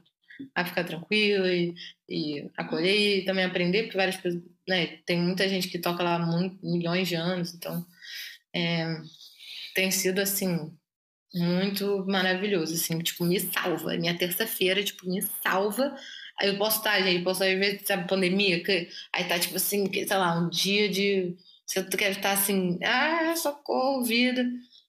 a 0.54 0.64
ficar 0.64 0.84
tranquila 0.84 1.52
e, 1.52 1.74
e 2.08 2.50
acolher 2.56 3.18
e 3.18 3.24
também 3.26 3.44
aprender, 3.44 3.82
porque 3.82 3.98
várias 3.98 4.16
pessoas, 4.16 4.42
né? 4.66 4.98
Tem 5.04 5.20
muita 5.20 5.46
gente 5.46 5.68
que 5.68 5.78
toca 5.78 6.02
lá 6.02 6.18
muito, 6.18 6.58
milhões 6.64 7.06
de 7.06 7.16
anos, 7.16 7.54
então 7.54 7.84
é, 8.54 8.96
tem 9.74 9.90
sido 9.90 10.20
assim 10.20 10.72
muito 11.34 12.04
maravilhoso, 12.06 12.74
assim, 12.74 12.98
tipo, 13.00 13.24
me 13.24 13.38
salva. 13.38 13.96
Minha 13.96 14.16
terça-feira, 14.16 14.82
tipo, 14.82 15.08
me 15.08 15.22
salva. 15.42 15.94
Aí 16.38 16.48
eu 16.48 16.58
posso 16.58 16.78
estar, 16.78 17.00
gente, 17.02 17.22
posso 17.22 17.40
ver, 17.40 17.80
sabe, 17.84 18.08
pandemia, 18.08 18.62
que, 18.62 18.88
aí 19.12 19.24
tá, 19.24 19.38
tipo 19.38 19.56
assim, 19.56 19.90
sei 19.92 20.16
lá, 20.16 20.38
um 20.38 20.48
dia 20.48 20.88
de. 20.88 21.36
Você 21.66 21.84
quer 21.84 22.10
estar 22.12 22.32
assim, 22.32 22.78
ah, 22.82 23.34
socorro, 23.36 24.04
vida. 24.04 24.44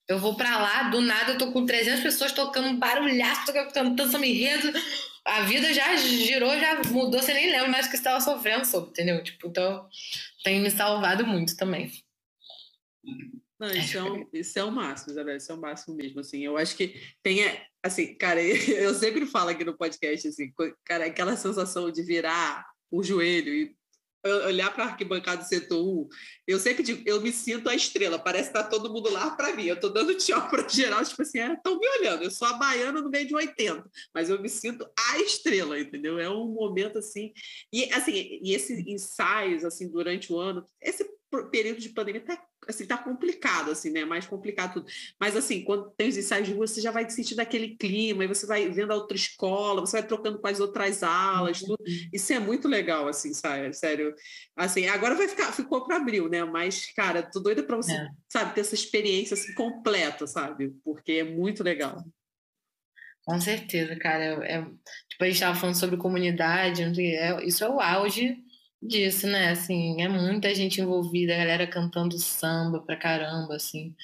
Eu 0.08 0.20
vou 0.20 0.36
pra 0.36 0.58
lá, 0.58 0.90
do 0.90 1.00
nada 1.00 1.34
eu 1.34 1.38
tô 1.38 1.52
com 1.52 1.66
300 1.66 2.02
pessoas 2.02 2.32
tocando 2.32 2.78
barulhaço, 2.78 3.46
tô 3.46 3.54
cantando 3.54 4.12
samba 4.12 4.26
enredo. 4.26 4.74
A 5.24 5.42
vida 5.44 5.72
já 5.74 5.96
girou, 5.96 6.60
já 6.60 6.82
mudou, 6.90 7.22
você 7.22 7.34
nem 7.34 7.52
lembra 7.52 7.70
mais 7.70 7.86
que 7.86 7.92
você 7.92 7.98
estava 7.98 8.20
sofrendo 8.20 8.66
entendeu? 8.90 9.24
Tipo, 9.24 9.48
então 9.48 9.88
tem 10.44 10.60
me 10.60 10.72
salvado 10.72 11.26
muito 11.26 11.56
também. 11.56 11.92
Não, 13.62 13.70
isso 13.70 13.96
é, 13.96 14.04
um, 14.04 14.28
isso 14.34 14.58
é 14.58 14.64
o 14.64 14.72
máximo, 14.72 15.12
Isabel, 15.12 15.38
isso 15.38 15.52
é 15.52 15.56
o 15.56 15.62
máximo 15.62 15.96
mesmo, 15.96 16.20
assim, 16.20 16.44
eu 16.44 16.58
acho 16.58 16.76
que 16.76 17.00
tem, 17.22 17.42
assim, 17.84 18.16
cara, 18.16 18.42
eu 18.74 18.92
sempre 18.96 19.28
falo 19.28 19.52
aqui 19.52 19.64
no 19.64 19.78
podcast, 19.78 20.28
assim, 20.28 20.52
cara, 20.84 21.06
aquela 21.06 21.38
sensação 21.38 21.92
de 21.92 22.02
virar 22.02 22.66
o 22.90 23.04
joelho 23.04 23.54
e 23.54 23.76
olhar 24.46 24.72
para 24.72 24.84
a 24.84 24.88
arquibancada 24.88 25.44
do 25.44 25.48
setor 25.48 25.84
1, 25.84 26.10
eu 26.48 26.60
sempre 26.60 26.82
digo, 26.82 27.04
eu 27.08 27.22
me 27.22 27.32
sinto 27.32 27.70
a 27.70 27.76
estrela, 27.76 28.18
parece 28.18 28.50
que 28.50 28.54
tá 28.56 28.64
todo 28.64 28.92
mundo 28.92 29.12
lá 29.12 29.30
para 29.32 29.56
mim, 29.56 29.66
eu 29.66 29.80
tô 29.80 29.90
dando 29.90 30.16
tchau 30.16 30.50
para 30.50 30.68
geral, 30.68 31.04
tipo 31.06 31.22
assim, 31.22 31.40
estão 31.40 31.76
é, 31.76 31.78
me 31.78 31.88
olhando, 32.00 32.24
eu 32.24 32.32
sou 32.32 32.48
a 32.48 32.54
baiana 32.54 33.00
no 33.00 33.10
meio 33.12 33.28
de 33.28 33.36
80, 33.36 33.88
mas 34.14 34.30
eu 34.32 34.42
me 34.42 34.50
sinto 34.50 34.90
a 34.98 35.20
estrela, 35.20 35.80
entendeu? 35.80 36.18
É 36.18 36.30
um 36.30 36.48
momento 36.48 36.98
assim, 36.98 37.32
e 37.72 37.92
assim, 37.94 38.40
e 38.42 38.56
esses 38.56 38.80
ensaios, 38.88 39.64
assim, 39.64 39.88
durante 39.88 40.34
o 40.34 40.40
ano, 40.40 40.66
esse 40.82 41.04
período 41.50 41.80
de 41.80 41.90
pandemia 41.90 42.22
tá, 42.22 42.42
assim, 42.68 42.86
tá 42.86 42.98
complicado, 42.98 43.72
assim, 43.72 43.90
né? 43.90 44.04
Mais 44.04 44.26
complicado 44.26 44.74
tudo. 44.74 44.86
Mas, 45.20 45.36
assim, 45.36 45.64
quando 45.64 45.90
tem 45.92 46.10
os 46.10 46.18
ensaios 46.18 46.48
de 46.48 46.54
rua, 46.54 46.68
você 46.68 46.82
já 46.82 46.92
vai 46.92 47.10
sentir 47.10 47.36
daquele 47.36 47.76
clima, 47.76 48.24
e 48.24 48.28
você 48.28 48.46
vai 48.46 48.70
vendo 48.70 48.92
a 48.92 48.96
outra 48.96 49.16
escola, 49.16 49.82
você 49.82 50.00
vai 50.00 50.08
trocando 50.08 50.40
com 50.40 50.48
as 50.48 50.60
outras 50.60 51.04
alas, 51.04 51.60
tudo. 51.60 51.78
Uhum. 51.80 52.10
Isso 52.14 52.34
é 52.34 52.40
muito 52.40 52.68
legal, 52.68 53.08
assim, 53.08 53.34
sabe? 53.34 53.74
Sério. 53.74 54.14
Assim, 54.56 54.88
agora 54.88 55.16
vai 55.16 55.28
ficar, 55.28 55.52
ficou 55.52 55.86
para 55.86 55.98
abril, 55.98 56.30
né? 56.30 56.44
Mas, 56.44 56.92
cara, 56.94 57.24
tô 57.24 57.40
doida 57.40 57.64
para 57.64 57.78
você, 57.78 57.94
é. 57.94 58.10
sabe, 58.30 58.54
ter 58.54 58.62
essa 58.62 58.76
experiência, 58.76 59.34
assim, 59.34 59.54
completa, 59.54 60.28
sabe? 60.28 60.74
Porque 60.84 61.14
é 61.14 61.24
muito 61.24 61.64
legal. 61.64 62.04
Com 63.26 63.40
certeza, 63.40 63.96
cara. 63.96 64.24
É, 64.46 64.56
é, 64.56 64.62
tipo, 65.08 65.24
a 65.24 65.26
gente 65.26 65.36
estava 65.36 65.58
falando 65.58 65.76
sobre 65.76 65.98
comunidade, 65.98 66.84
é, 66.84 67.46
isso 67.46 67.64
é 67.64 67.70
o 67.70 67.80
auge 67.80 68.38
disso, 68.82 69.28
né? 69.28 69.50
Assim, 69.52 70.02
é 70.02 70.08
muita 70.08 70.54
gente 70.56 70.82
envolvida, 70.82 71.34
a 71.34 71.38
galera 71.38 71.68
cantando 71.68 72.18
samba 72.18 72.82
pra 72.82 72.96
caramba, 72.96 73.56
assim, 73.56 73.96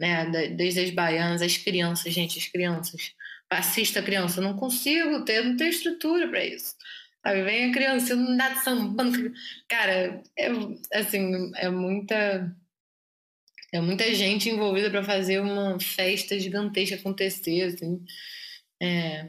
né? 0.00 0.26
Desde 0.56 0.80
as 0.80 0.90
baianas, 0.90 1.42
as 1.42 1.56
crianças, 1.56 2.12
gente, 2.12 2.38
as 2.38 2.46
crianças. 2.46 3.14
Assista 3.50 4.00
a 4.00 4.02
criança, 4.02 4.40
não 4.40 4.56
consigo 4.56 5.24
ter, 5.24 5.44
não 5.44 5.56
tenho 5.56 5.70
estrutura 5.70 6.28
para 6.28 6.44
isso. 6.44 6.74
Sabe? 7.22 7.42
Vem 7.44 7.70
a 7.70 7.72
criança, 7.72 8.16
não 8.16 8.36
dá 8.36 8.56
sambando. 8.56 9.32
Cara, 9.68 10.22
é, 10.38 10.48
assim, 10.94 11.52
é 11.56 11.68
muita. 11.70 12.56
É 13.72 13.80
muita 13.80 14.14
gente 14.14 14.50
envolvida 14.50 14.90
para 14.90 15.02
fazer 15.02 15.40
uma 15.40 15.78
festa 15.80 16.38
gigantesca 16.38 16.96
acontecer, 16.96 17.62
assim. 17.62 18.04
É, 18.82 19.28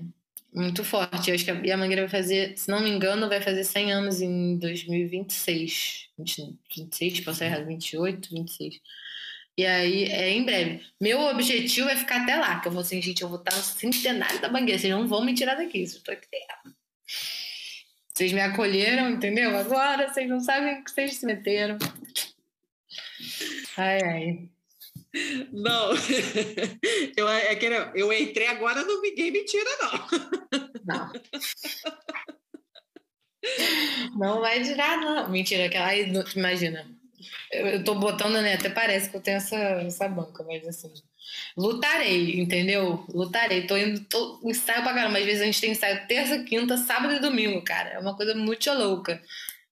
muito 0.53 0.84
forte. 0.84 1.30
Eu 1.30 1.35
acho 1.35 1.45
que 1.45 1.71
a, 1.71 1.77
Mangueira 1.77 2.03
vai 2.03 2.09
fazer, 2.09 2.57
se 2.57 2.69
não 2.69 2.81
me 2.81 2.89
engano, 2.89 3.27
vai 3.27 3.41
fazer 3.41 3.63
100 3.63 3.91
anos 3.91 4.21
em 4.21 4.57
2026. 4.57 6.09
20, 6.17 6.57
26, 6.75 7.19
posso 7.21 7.43
errar, 7.43 7.63
28, 7.65 8.30
26. 8.30 8.80
E 9.57 9.65
aí, 9.65 10.05
é 10.05 10.30
em 10.30 10.43
breve. 10.43 10.81
Meu 10.99 11.19
objetivo 11.21 11.89
é 11.89 11.95
ficar 11.95 12.23
até 12.23 12.35
lá, 12.35 12.59
que 12.59 12.67
eu 12.67 12.71
vou 12.71 12.81
assim, 12.81 13.01
gente, 13.01 13.21
eu 13.21 13.30
vou 13.30 13.38
estar 13.38 13.55
no 13.55 13.61
centenário 13.61 14.41
da 14.41 14.51
Mangueira, 14.51 14.80
vocês 14.80 14.93
não 14.93 15.07
vão 15.07 15.23
me 15.23 15.34
tirar 15.34 15.55
daqui, 15.55 15.80
eu 15.80 15.84
estou 15.84 16.13
aqui 16.13 16.27
Vocês 18.13 18.34
me 18.34 18.41
acolheram, 18.41 19.11
entendeu? 19.11 19.55
Agora 19.55 20.11
vocês 20.11 20.27
não 20.27 20.39
sabem 20.39 20.80
o 20.80 20.84
que 20.84 20.91
vocês 20.91 21.15
se 21.17 21.25
meteram. 21.25 21.77
Ai, 23.77 23.99
ai. 24.03 24.49
Não, 25.52 25.91
eu, 27.15 27.30
é 27.30 27.56
que 27.56 27.65
eu 27.95 28.11
entrei 28.11 28.48
agora, 28.48 28.84
não 28.84 29.02
ninguém 29.02 29.31
me 29.31 29.45
tira, 29.45 29.69
não. 29.81 30.07
Não. 30.85 31.11
Não 34.18 34.41
vai 34.41 34.64
tirar, 34.64 34.98
não. 34.98 35.30
Mentira, 35.30 35.65
aquela 35.65 35.88
aí, 35.88 36.11
imagina. 36.35 36.88
Eu, 37.52 37.68
eu 37.68 37.84
tô 37.84 37.95
botando, 37.95 38.41
né? 38.41 38.53
Até 38.56 38.69
parece 38.69 39.10
que 39.10 39.15
eu 39.15 39.22
tenho 39.22 39.38
essa, 39.38 39.56
essa 39.56 40.07
banca, 40.07 40.44
mas 40.44 40.68
assim. 40.68 40.91
Lutarei, 41.57 42.40
entendeu? 42.40 43.06
Lutarei. 43.10 43.68
Tô 43.68 43.77
indo, 43.77 44.03
tô, 44.06 44.40
ensaio 44.44 44.84
pra 44.84 44.94
caramba. 44.94 45.19
Às 45.19 45.26
vezes 45.26 45.41
a 45.41 45.45
gente 45.45 45.61
tem 45.61 45.72
ensaio 45.72 46.07
terça, 46.07 46.44
quinta, 46.44 46.77
sábado 46.77 47.14
e 47.14 47.19
domingo, 47.19 47.64
cara. 47.64 47.91
É 47.91 47.99
uma 47.99 48.15
coisa 48.15 48.34
muito 48.35 48.72
louca. 48.73 49.22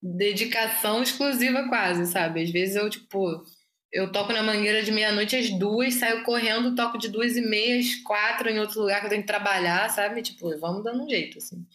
Dedicação 0.02 1.02
exclusiva, 1.02 1.68
quase, 1.68 2.12
sabe? 2.12 2.44
Às 2.44 2.52
vezes 2.52 2.76
eu, 2.76 2.90
tipo 2.90 3.44
eu 3.92 4.12
toco 4.12 4.32
na 4.34 4.42
mangueira 4.44 4.84
de 4.84 4.92
meia-noite 4.92 5.36
às 5.36 5.50
duas, 5.50 5.96
saio 5.96 6.24
correndo, 6.24 6.76
toco 6.76 6.98
de 6.98 7.10
duas 7.10 7.36
e 7.36 7.42
meia 7.42 7.80
às 7.80 7.96
quatro 8.04 8.50
em 8.50 8.60
outro 8.60 8.82
lugar 8.82 9.00
que 9.02 9.06
eu 9.08 9.10
tenho 9.10 9.22
que 9.22 9.28
trabalhar, 9.28 9.90
sabe? 9.90 10.22
Tipo, 10.22 10.58
vamos 10.60 10.84
dando 10.84 11.04
um 11.04 11.10
jeito, 11.10 11.38
assim. 11.38 11.66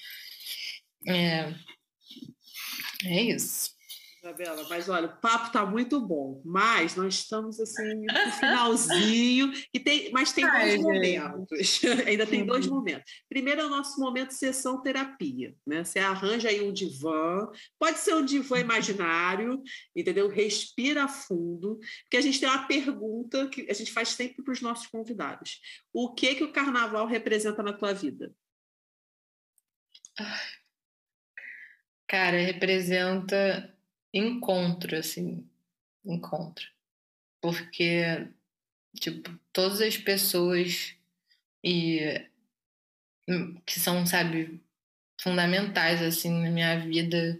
É, 1.06 1.52
é 3.04 3.22
isso. 3.22 3.75
Isabela, 4.26 4.66
mas 4.68 4.88
olha, 4.88 5.06
o 5.06 5.16
papo 5.20 5.46
está 5.46 5.64
muito 5.64 6.00
bom, 6.00 6.42
mas 6.44 6.96
nós 6.96 7.14
estamos 7.14 7.60
assim 7.60 8.04
no 8.06 8.32
finalzinho, 8.32 9.52
e 9.72 9.78
tem, 9.78 10.10
mas 10.10 10.32
tem 10.32 10.44
Ai, 10.44 10.70
dois 10.70 10.82
momentos. 10.82 11.80
Ainda 12.06 12.26
tem 12.26 12.44
dois 12.44 12.66
momentos. 12.66 13.22
Primeiro 13.28 13.60
é 13.60 13.64
o 13.64 13.70
nosso 13.70 14.00
momento 14.00 14.32
sessão 14.32 14.82
terapia, 14.82 15.54
né? 15.64 15.84
Você 15.84 16.00
arranja 16.00 16.48
aí 16.48 16.60
um 16.60 16.72
divã, 16.72 17.48
pode 17.78 17.98
ser 17.98 18.14
um 18.14 18.24
divã 18.24 18.58
imaginário, 18.58 19.62
entendeu? 19.94 20.28
Respira 20.28 21.06
fundo, 21.06 21.78
porque 22.02 22.16
a 22.16 22.20
gente 22.20 22.40
tem 22.40 22.48
uma 22.48 22.66
pergunta 22.66 23.48
que 23.48 23.70
a 23.70 23.74
gente 23.74 23.92
faz 23.92 24.08
sempre 24.08 24.42
para 24.42 24.52
os 24.52 24.60
nossos 24.60 24.88
convidados. 24.88 25.60
O 25.92 26.12
que 26.12 26.34
que 26.34 26.44
o 26.44 26.52
carnaval 26.52 27.06
representa 27.06 27.62
na 27.62 27.72
tua 27.72 27.92
vida? 27.92 28.34
Cara, 32.08 32.38
representa 32.38 33.75
encontro, 34.16 34.96
assim, 34.96 35.48
encontro. 36.04 36.66
Porque, 37.40 38.26
tipo, 38.98 39.38
todas 39.52 39.80
as 39.80 39.96
pessoas 39.96 40.94
e 41.62 42.00
hum, 43.28 43.56
que 43.66 43.78
são, 43.80 44.06
sabe, 44.06 44.60
fundamentais, 45.20 46.02
assim, 46.02 46.42
na 46.42 46.50
minha 46.50 46.78
vida 46.80 47.38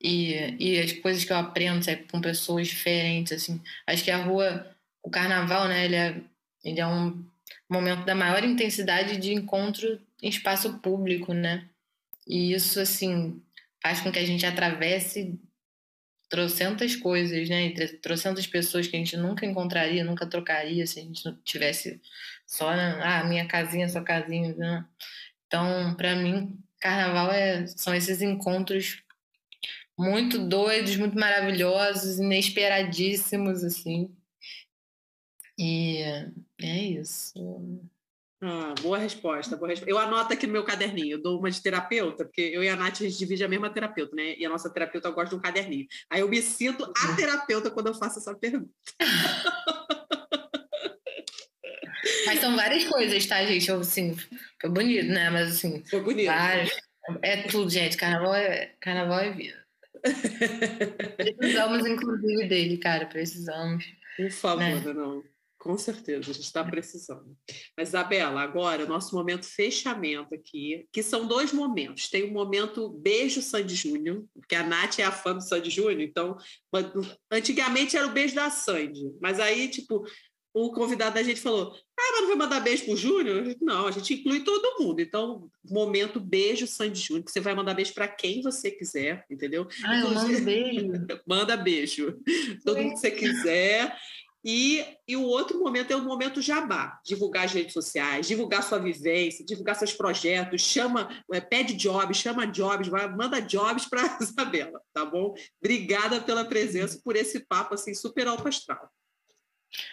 e, 0.00 0.32
e 0.58 0.78
as 0.80 0.92
coisas 0.92 1.24
que 1.24 1.32
eu 1.32 1.36
aprendo, 1.36 1.84
sabe, 1.84 2.04
com 2.10 2.20
pessoas 2.20 2.68
diferentes, 2.68 3.32
assim. 3.32 3.60
Acho 3.86 4.04
que 4.04 4.10
a 4.10 4.22
rua, 4.24 4.70
o 5.02 5.10
carnaval, 5.10 5.68
né, 5.68 5.84
ele 5.84 5.96
é, 5.96 6.20
ele 6.64 6.80
é 6.80 6.86
um 6.86 7.24
momento 7.68 8.04
da 8.04 8.14
maior 8.14 8.44
intensidade 8.44 9.16
de 9.16 9.32
encontro 9.32 10.00
em 10.22 10.28
espaço 10.28 10.78
público, 10.78 11.32
né? 11.32 11.68
E 12.26 12.52
isso, 12.52 12.80
assim, 12.80 13.40
faz 13.82 14.00
com 14.00 14.12
que 14.12 14.18
a 14.18 14.26
gente 14.26 14.44
atravesse 14.46 15.38
trocentas 16.28 16.94
coisas, 16.96 17.48
né? 17.48 17.70
Trocentas 18.02 18.46
pessoas 18.46 18.86
que 18.86 18.96
a 18.96 18.98
gente 18.98 19.16
nunca 19.16 19.46
encontraria, 19.46 20.04
nunca 20.04 20.26
trocaria 20.26 20.86
se 20.86 21.00
a 21.00 21.02
gente 21.02 21.22
tivesse 21.44 22.00
só 22.46 22.74
na 22.74 23.20
ah, 23.20 23.24
minha 23.24 23.46
casinha, 23.46 23.88
sua 23.88 24.02
casinha, 24.02 24.54
né? 24.54 24.84
Então, 25.46 25.94
para 25.96 26.14
mim, 26.16 26.58
carnaval 26.80 27.32
é, 27.32 27.66
são 27.66 27.94
esses 27.94 28.22
encontros 28.22 29.02
muito 29.98 30.38
doidos, 30.38 30.96
muito 30.96 31.18
maravilhosos, 31.18 32.18
inesperadíssimos, 32.18 33.64
assim. 33.64 34.14
E 35.58 36.02
é 36.62 36.78
isso. 36.84 37.34
Ah, 38.40 38.72
boa 38.80 38.98
resposta, 38.98 39.56
boa 39.56 39.68
resposta. 39.68 39.90
Eu 39.90 39.98
anoto 39.98 40.32
aqui 40.32 40.46
no 40.46 40.52
meu 40.52 40.62
caderninho, 40.64 41.16
eu 41.16 41.22
dou 41.22 41.40
uma 41.40 41.50
de 41.50 41.60
terapeuta, 41.60 42.24
porque 42.24 42.40
eu 42.40 42.62
e 42.62 42.68
a 42.68 42.76
Nath, 42.76 43.00
a 43.00 43.04
gente 43.04 43.18
divide 43.18 43.42
a 43.42 43.48
mesma 43.48 43.68
terapeuta, 43.68 44.14
né? 44.14 44.36
E 44.38 44.46
a 44.46 44.48
nossa 44.48 44.70
terapeuta 44.70 45.10
gosta 45.10 45.30
de 45.30 45.36
um 45.36 45.40
caderninho. 45.40 45.86
Aí 46.08 46.20
eu 46.20 46.28
me 46.28 46.40
sinto 46.40 46.84
a 46.84 47.08
uhum. 47.08 47.16
terapeuta 47.16 47.68
quando 47.70 47.88
eu 47.88 47.94
faço 47.94 48.20
essa 48.20 48.32
pergunta. 48.34 48.70
Mas 52.26 52.40
são 52.40 52.54
várias 52.54 52.84
coisas, 52.84 53.26
tá, 53.26 53.44
gente? 53.44 53.70
Assim, 53.72 54.16
foi 54.60 54.70
bonito, 54.70 55.08
né? 55.08 55.30
Mas 55.30 55.56
assim. 55.56 55.82
Foi 55.86 56.00
bonito. 56.00 56.26
Várias... 56.26 56.70
É 57.22 57.42
tudo, 57.42 57.68
gente. 57.70 57.96
Carnaval 57.96 58.34
é, 58.34 58.74
Carnaval 58.80 59.18
é 59.20 59.32
vida. 59.32 59.66
Precisamos, 61.16 61.86
inclusive, 61.86 62.46
dele, 62.46 62.78
cara. 62.78 63.06
Precisamos. 63.06 63.84
Por 64.16 64.30
favor, 64.30 64.58
né? 64.58 64.92
não. 64.92 65.24
Com 65.58 65.76
certeza, 65.76 66.30
a 66.30 66.32
gente 66.32 66.44
está 66.44 66.62
precisando. 66.62 67.36
Mas, 67.76 67.88
Isabela, 67.88 68.40
agora, 68.40 68.86
nosso 68.86 69.14
momento 69.14 69.44
fechamento 69.44 70.32
aqui, 70.32 70.86
que 70.92 71.02
são 71.02 71.26
dois 71.26 71.52
momentos. 71.52 72.08
Tem 72.08 72.22
o 72.22 72.30
um 72.30 72.32
momento 72.32 72.88
beijo 72.88 73.42
Sandy 73.42 73.74
Júnior, 73.74 74.24
porque 74.34 74.54
a 74.54 74.62
Nath 74.62 75.00
é 75.00 75.04
a 75.04 75.10
fã 75.10 75.34
do 75.34 75.42
Sandy 75.42 75.70
Júnior, 75.70 76.00
então, 76.00 76.36
antigamente 77.30 77.96
era 77.96 78.06
o 78.06 78.12
beijo 78.12 78.36
da 78.36 78.50
Sandy, 78.50 79.12
mas 79.20 79.40
aí, 79.40 79.68
tipo, 79.68 80.04
o 80.54 80.72
convidado 80.72 81.14
da 81.14 81.22
gente 81.22 81.40
falou: 81.40 81.72
Ah, 81.98 82.10
mas 82.12 82.20
não 82.20 82.28
vai 82.28 82.36
mandar 82.36 82.60
beijo 82.60 82.84
pro 82.84 82.96
Júnior? 82.96 83.54
Não, 83.60 83.86
a 83.86 83.90
gente 83.90 84.14
inclui 84.14 84.40
todo 84.40 84.82
mundo. 84.82 85.00
Então, 85.00 85.48
momento 85.68 86.18
beijo 86.18 86.66
Sandy 86.66 87.00
Júnior, 87.00 87.24
que 87.24 87.30
você 87.30 87.40
vai 87.40 87.54
mandar 87.54 87.74
beijo 87.74 87.94
para 87.94 88.08
quem 88.08 88.42
você 88.42 88.70
quiser, 88.70 89.24
entendeu? 89.30 89.68
Ah, 89.84 90.00
eu 90.00 90.10
mando 90.10 90.40
beijo. 90.40 90.86
Manda 91.26 91.56
beijo. 91.56 92.18
Todo 92.64 92.78
mundo 92.78 92.94
que 92.94 93.00
você 93.00 93.10
quiser. 93.10 93.96
E, 94.44 94.84
e 95.06 95.16
o 95.16 95.22
outro 95.22 95.58
momento 95.58 95.92
é 95.92 95.96
o 95.96 96.04
momento 96.04 96.40
jabá, 96.40 97.00
divulgar 97.04 97.44
as 97.44 97.52
redes 97.52 97.72
sociais, 97.72 98.26
divulgar 98.26 98.62
sua 98.62 98.78
vivência, 98.78 99.44
divulgar 99.44 99.74
seus 99.74 99.92
projetos, 99.92 100.62
chama, 100.62 101.08
é, 101.32 101.40
pede 101.40 101.74
jobs, 101.74 102.16
chama 102.16 102.46
jobs, 102.46 102.88
vai, 102.88 103.08
manda 103.08 103.40
jobs 103.40 103.86
para 103.86 104.18
Isabela, 104.22 104.80
tá 104.94 105.04
bom? 105.04 105.34
Obrigada 105.60 106.20
pela 106.20 106.44
presença, 106.44 107.00
por 107.04 107.16
esse 107.16 107.40
papo 107.40 107.74
assim 107.74 107.94
super 107.94 108.28
alto 108.28 108.46
astral. 108.46 108.90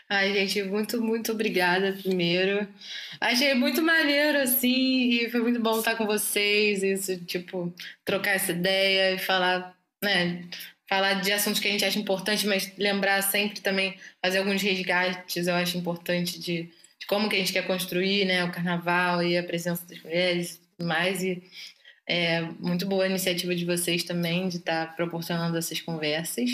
Ai, 0.09 0.33
gente, 0.33 0.63
muito, 0.63 1.01
muito 1.01 1.31
obrigada 1.31 1.93
primeiro. 1.93 2.67
Achei 3.19 3.53
muito 3.55 3.81
maneiro, 3.81 4.39
assim, 4.39 5.09
e 5.09 5.29
foi 5.29 5.41
muito 5.41 5.59
bom 5.61 5.79
estar 5.79 5.95
com 5.95 6.05
vocês, 6.05 6.83
isso, 6.83 7.23
tipo, 7.25 7.73
trocar 8.05 8.31
essa 8.31 8.51
ideia 8.51 9.15
e 9.15 9.19
falar, 9.19 9.77
né, 10.03 10.47
falar 10.87 11.15
de 11.15 11.31
assuntos 11.31 11.59
que 11.59 11.67
a 11.67 11.71
gente 11.71 11.85
acha 11.85 11.99
importante, 11.99 12.45
mas 12.45 12.71
lembrar 12.77 13.21
sempre 13.21 13.59
também, 13.61 13.97
fazer 14.21 14.39
alguns 14.39 14.61
resgates, 14.61 15.47
eu 15.47 15.55
acho 15.55 15.77
importante 15.77 16.39
de, 16.39 16.69
de 16.99 17.07
como 17.07 17.29
que 17.29 17.35
a 17.35 17.39
gente 17.39 17.53
quer 17.53 17.65
construir 17.65 18.25
né, 18.25 18.43
o 18.43 18.51
carnaval 18.51 19.23
e 19.23 19.37
a 19.37 19.43
presença 19.43 19.85
das 19.87 20.01
mulheres 20.01 20.55
e 20.55 20.59
tudo 20.77 20.87
mais. 20.87 21.23
E 21.23 21.43
é 22.07 22.41
muito 22.59 22.85
boa 22.85 23.05
a 23.05 23.09
iniciativa 23.09 23.55
de 23.55 23.65
vocês 23.65 24.03
também 24.03 24.47
de 24.47 24.57
estar 24.57 24.87
tá 24.87 24.93
proporcionando 24.93 25.57
essas 25.57 25.81
conversas. 25.81 26.49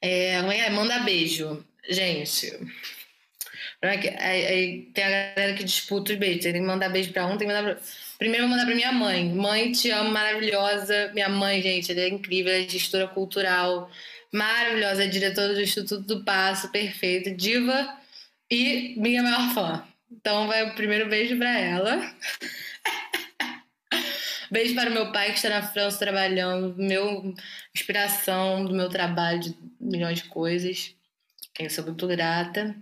É, 0.00 0.42
manda 0.70 0.98
beijo. 1.00 1.64
Gente, 1.88 2.50
tem 4.92 5.04
a 5.04 5.10
galera 5.10 5.54
que 5.54 5.64
disputa 5.64 6.12
os 6.12 6.18
beijos. 6.18 6.42
Tem 6.42 6.54
que 6.54 6.60
mandar 6.60 6.88
beijo 6.88 7.12
para 7.12 7.26
um, 7.26 7.36
tem 7.36 7.46
que 7.46 7.54
mandar 7.54 7.74
pra 7.74 7.82
Primeiro, 8.18 8.46
vou 8.46 8.50
mandar 8.50 8.66
pra 8.66 8.74
minha 8.74 8.92
mãe. 8.92 9.28
Mãe, 9.34 9.72
te 9.72 9.90
amo, 9.90 10.10
maravilhosa. 10.10 11.10
Minha 11.14 11.28
mãe, 11.28 11.60
gente, 11.60 11.90
ela 11.90 12.00
é 12.00 12.08
incrível, 12.08 12.52
ela 12.52 12.64
é 12.64 12.68
gestora 12.68 13.08
cultural, 13.08 13.90
maravilhosa, 14.32 15.04
é 15.04 15.06
diretora 15.08 15.54
do 15.54 15.60
Instituto 15.60 16.02
do 16.02 16.24
Passo, 16.24 16.70
perfeita, 16.70 17.30
diva 17.30 17.98
e 18.50 18.94
minha 18.96 19.22
maior 19.22 19.52
fã. 19.54 19.88
Então, 20.10 20.46
vai 20.46 20.70
o 20.70 20.74
primeiro 20.74 21.08
beijo 21.08 21.36
para 21.36 21.58
ela. 21.58 22.14
beijo 24.50 24.74
para 24.74 24.90
o 24.90 24.92
meu 24.92 25.10
pai 25.12 25.30
que 25.30 25.36
está 25.36 25.48
na 25.48 25.62
França 25.62 25.98
trabalhando, 25.98 26.76
meu 26.76 27.34
inspiração 27.74 28.64
do 28.64 28.74
meu 28.74 28.88
trabalho 28.88 29.40
de 29.40 29.56
milhões 29.80 30.22
de 30.22 30.28
coisas. 30.28 30.94
Eu 31.58 31.68
sou 31.70 31.84
muito 31.84 32.06
grata. 32.06 32.76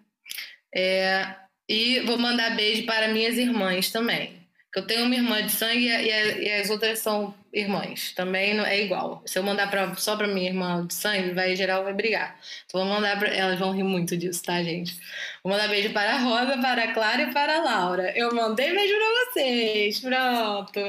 É, 0.74 1.34
e 1.68 2.00
vou 2.00 2.18
mandar 2.18 2.54
beijo 2.54 2.84
para 2.84 3.08
minhas 3.08 3.38
irmãs 3.38 3.90
também. 3.90 4.41
Eu 4.74 4.86
tenho 4.86 5.04
uma 5.04 5.14
irmã 5.14 5.44
de 5.44 5.52
sangue 5.52 5.86
e, 5.86 6.44
e 6.44 6.52
as 6.52 6.70
outras 6.70 6.98
são 7.00 7.34
irmãs. 7.52 8.12
Também 8.12 8.54
não, 8.54 8.64
é 8.64 8.80
igual. 8.80 9.22
Se 9.26 9.38
eu 9.38 9.42
mandar 9.42 9.70
pra, 9.70 9.94
só 9.96 10.16
para 10.16 10.26
minha 10.26 10.48
irmã 10.48 10.86
de 10.86 10.94
sangue, 10.94 11.34
vai 11.34 11.54
geral 11.54 11.84
vai 11.84 11.92
brigar. 11.92 12.38
Então 12.64 12.80
vou 12.80 12.94
mandar 12.94 13.18
pra, 13.18 13.28
elas 13.28 13.58
vão 13.58 13.72
rir 13.72 13.82
muito 13.82 14.16
disso, 14.16 14.42
tá, 14.42 14.62
gente? 14.62 14.98
Vou 15.44 15.52
mandar 15.52 15.68
beijo 15.68 15.92
para 15.92 16.14
a 16.14 16.18
Rosa, 16.18 16.56
para 16.58 16.84
a 16.84 16.94
Clara 16.94 17.22
e 17.22 17.32
para 17.32 17.58
a 17.58 17.62
Laura. 17.62 18.12
Eu 18.16 18.34
mandei 18.34 18.74
beijo 18.74 18.94
para 18.94 19.32
vocês. 19.32 20.00
Pronto. 20.00 20.80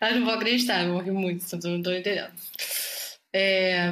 Elas 0.00 0.16
não 0.16 0.26
vão 0.26 0.34
acreditar, 0.34 0.86
vou 0.86 1.00
rir 1.00 1.12
muito, 1.12 1.44
não 1.64 1.78
estou 1.78 1.94
entendendo. 1.94 2.32
É... 3.32 3.90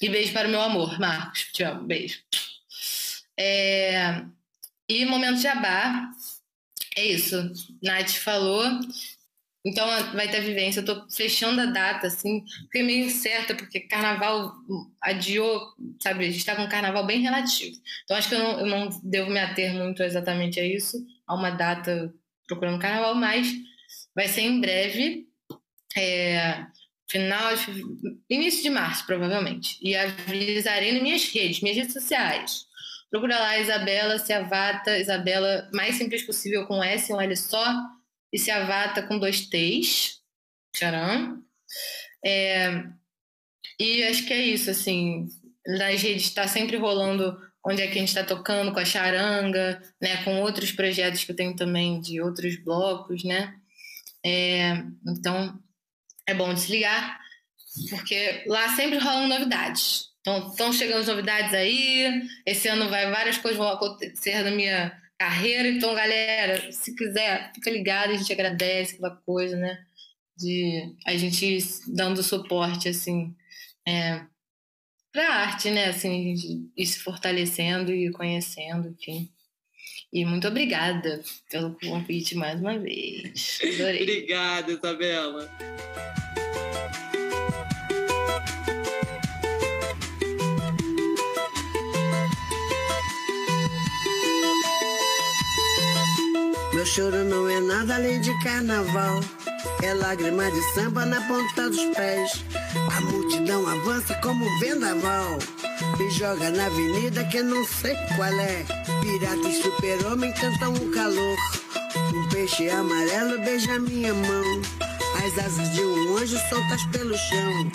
E 0.00 0.08
beijo 0.08 0.32
para 0.32 0.46
o 0.46 0.50
meu 0.50 0.60
amor, 0.60 0.98
Marcos. 1.00 1.48
Te 1.52 1.64
amo, 1.64 1.82
beijo. 1.82 2.20
É... 3.36 4.22
E 4.88 5.04
momento 5.04 5.40
jabá. 5.40 6.10
É 6.98 7.06
isso. 7.06 7.52
Nath 7.80 8.10
falou. 8.10 8.64
Então 9.64 9.86
vai 10.12 10.28
ter 10.28 10.40
vivência. 10.40 10.80
Eu 10.80 10.84
tô 10.84 11.08
fechando 11.10 11.60
a 11.60 11.66
data, 11.66 12.08
assim. 12.08 12.44
Fiquei 12.64 12.82
meio 12.82 13.06
incerta, 13.06 13.54
porque 13.54 13.80
carnaval 13.80 14.52
adiou, 15.00 15.74
sabe? 16.02 16.26
A 16.26 16.30
gente 16.30 16.44
tá 16.44 16.56
com 16.56 16.62
um 16.62 16.68
carnaval 16.68 17.06
bem 17.06 17.20
relativo. 17.20 17.76
Então 18.02 18.16
acho 18.16 18.28
que 18.28 18.34
eu 18.34 18.40
não, 18.40 18.60
eu 18.60 18.66
não 18.66 19.00
devo 19.04 19.30
me 19.30 19.38
ater 19.38 19.72
muito 19.74 20.02
exatamente 20.02 20.58
a 20.58 20.64
isso, 20.64 20.98
a 21.26 21.34
uma 21.34 21.50
data 21.50 22.12
procurando 22.48 22.80
carnaval, 22.80 23.14
mas 23.14 23.48
vai 24.14 24.26
ser 24.26 24.40
em 24.42 24.60
breve. 24.60 25.28
É, 25.96 26.66
final, 27.08 27.52
início 28.28 28.62
de 28.62 28.70
março, 28.70 29.06
provavelmente. 29.06 29.78
E 29.80 29.94
avisarei 29.94 30.92
nas 30.92 31.02
minhas 31.02 31.24
redes, 31.28 31.60
minhas 31.60 31.76
redes 31.76 31.92
sociais. 31.92 32.67
Procura 33.10 33.38
lá 33.38 33.58
Isabela 33.58 34.18
Ciavata, 34.18 34.98
Isabela 34.98 35.68
mais 35.72 35.96
simples 35.96 36.22
possível 36.22 36.66
com 36.66 36.82
S, 36.82 37.12
um 37.12 37.20
L 37.20 37.36
só, 37.36 37.66
e 38.32 38.38
Ciavata 38.38 39.02
com 39.02 39.18
dois 39.18 39.46
T's. 39.46 40.20
Tcharam. 40.72 41.42
É, 42.24 42.84
e 43.80 44.04
acho 44.04 44.26
que 44.26 44.32
é 44.32 44.40
isso, 44.40 44.70
assim, 44.70 45.28
nas 45.66 46.02
redes 46.02 46.24
está 46.24 46.46
sempre 46.46 46.76
rolando 46.76 47.40
onde 47.64 47.82
é 47.82 47.86
que 47.86 47.98
a 47.98 48.00
gente 48.00 48.08
está 48.08 48.24
tocando 48.24 48.72
com 48.72 48.80
a 48.80 48.84
charanga, 48.84 49.82
né, 50.00 50.22
com 50.24 50.40
outros 50.40 50.72
projetos 50.72 51.24
que 51.24 51.32
eu 51.32 51.36
tenho 51.36 51.54
também 51.54 52.00
de 52.00 52.20
outros 52.20 52.56
blocos, 52.56 53.24
né? 53.24 53.54
É, 54.24 54.82
então 55.06 55.58
é 56.26 56.34
bom 56.34 56.52
desligar, 56.52 57.20
porque 57.90 58.44
lá 58.46 58.74
sempre 58.74 58.98
rolam 58.98 59.28
novidades. 59.28 60.07
Estão 60.48 60.72
chegando 60.72 61.06
novidades 61.06 61.54
aí. 61.54 62.22
Esse 62.44 62.68
ano 62.68 62.88
vai 62.88 63.10
várias 63.10 63.38
coisas 63.38 63.58
vão 63.58 63.68
acontecer 63.68 64.42
na 64.42 64.50
minha 64.50 64.92
carreira. 65.18 65.68
Então, 65.68 65.94
galera, 65.94 66.70
se 66.72 66.94
quiser, 66.94 67.52
fica 67.54 67.70
ligado, 67.70 68.10
a 68.10 68.16
gente 68.16 68.32
agradece 68.32 68.94
aquela 68.94 69.16
coisa, 69.16 69.56
né? 69.56 69.78
De 70.36 70.94
a 71.06 71.16
gente 71.16 71.58
dando 71.88 72.22
suporte, 72.22 72.88
assim, 72.88 73.34
é, 73.86 74.22
para 75.12 75.28
a 75.28 75.36
arte, 75.46 75.70
né? 75.70 75.86
Assim, 75.86 76.70
ir 76.76 76.86
se 76.86 76.98
fortalecendo 77.00 77.92
e 77.92 78.10
conhecendo, 78.12 78.88
enfim. 78.88 79.28
E 80.12 80.24
muito 80.24 80.48
obrigada 80.48 81.22
pelo 81.50 81.76
convite 81.78 82.34
mais 82.34 82.58
uma 82.60 82.78
vez. 82.78 83.58
Adorei. 83.62 84.02
Obrigada, 84.02 84.72
Isabela. 84.72 85.50
Meu 96.78 96.86
choro 96.86 97.24
não 97.24 97.48
é 97.50 97.60
nada 97.60 97.96
além 97.96 98.20
de 98.20 98.32
carnaval. 98.38 99.18
É 99.82 99.94
lágrima 99.94 100.48
de 100.48 100.62
samba 100.74 101.04
na 101.04 101.20
ponta 101.22 101.68
dos 101.68 101.84
pés. 101.96 102.44
A 102.96 103.00
multidão 103.00 103.66
avança 103.66 104.14
como 104.22 104.46
vendaval. 104.60 105.40
Me 105.98 106.08
joga 106.08 106.50
na 106.50 106.66
avenida 106.66 107.24
que 107.24 107.42
não 107.42 107.64
sei 107.64 107.96
qual 108.14 108.32
é. 108.32 108.64
Pirata 109.00 109.48
e 109.48 109.60
super-homem 109.60 110.32
cantam 110.34 110.72
um 110.72 110.92
calor. 110.92 111.36
Um 112.14 112.28
peixe 112.28 112.70
amarelo 112.70 113.40
beija 113.40 113.76
minha 113.80 114.14
mão. 114.14 114.62
As 115.26 115.46
asas 115.46 115.72
de 115.72 115.80
um 115.80 116.16
anjo 116.16 116.38
soltas 116.48 116.84
pelo 116.92 117.18
chão. 117.18 117.72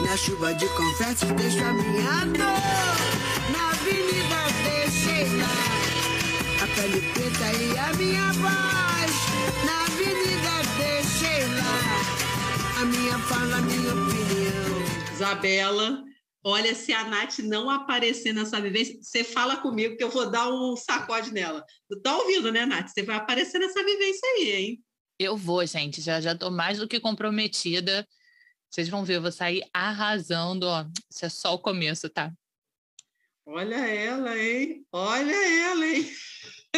Na 0.00 0.16
chuva 0.16 0.54
de 0.54 0.66
confetes 0.68 1.30
deixo 1.32 1.62
a 1.62 1.74
minha 1.74 2.24
dor. 2.24 3.52
Na 3.52 3.68
avenida 3.72 4.25
pele 6.76 7.00
preta 7.12 7.48
e 7.58 7.78
a 7.78 7.92
minha 7.94 8.32
voz. 8.34 9.12
Na 9.64 9.84
avenida 9.84 10.52
deixei 10.76 11.46
lá. 11.56 12.80
A 12.80 12.84
minha 12.84 13.18
fala, 13.18 13.56
a 13.56 13.62
minha 13.62 13.92
opinião. 13.94 15.12
Isabela, 15.14 16.04
olha, 16.44 16.74
se 16.74 16.92
a 16.92 17.04
Nath 17.04 17.38
não 17.38 17.70
aparecer 17.70 18.34
nessa 18.34 18.60
vivência, 18.60 18.98
você 19.00 19.24
fala 19.24 19.56
comigo 19.56 19.96
que 19.96 20.04
eu 20.04 20.10
vou 20.10 20.30
dar 20.30 20.52
um 20.52 20.76
sacode 20.76 21.32
nela. 21.32 21.64
Tá 22.02 22.14
ouvindo, 22.18 22.52
né, 22.52 22.66
Nath? 22.66 22.88
Você 22.88 23.02
vai 23.02 23.16
aparecer 23.16 23.58
nessa 23.58 23.82
vivência 23.82 24.28
aí, 24.36 24.52
hein? 24.52 24.84
Eu 25.18 25.34
vou, 25.34 25.64
gente, 25.64 26.02
já 26.02 26.20
já 26.20 26.36
tô 26.36 26.50
mais 26.50 26.78
do 26.78 26.86
que 26.86 27.00
comprometida. 27.00 28.06
Vocês 28.70 28.90
vão 28.90 29.02
ver, 29.02 29.16
eu 29.16 29.22
vou 29.22 29.32
sair 29.32 29.62
arrasando, 29.72 30.66
ó. 30.66 30.84
Isso 31.10 31.24
é 31.24 31.28
só 31.30 31.54
o 31.54 31.58
começo, 31.58 32.10
tá? 32.10 32.30
Olha 33.46 33.76
ela, 33.76 34.36
hein? 34.36 34.84
Olha 34.92 35.70
ela, 35.70 35.86
hein? 35.86 36.06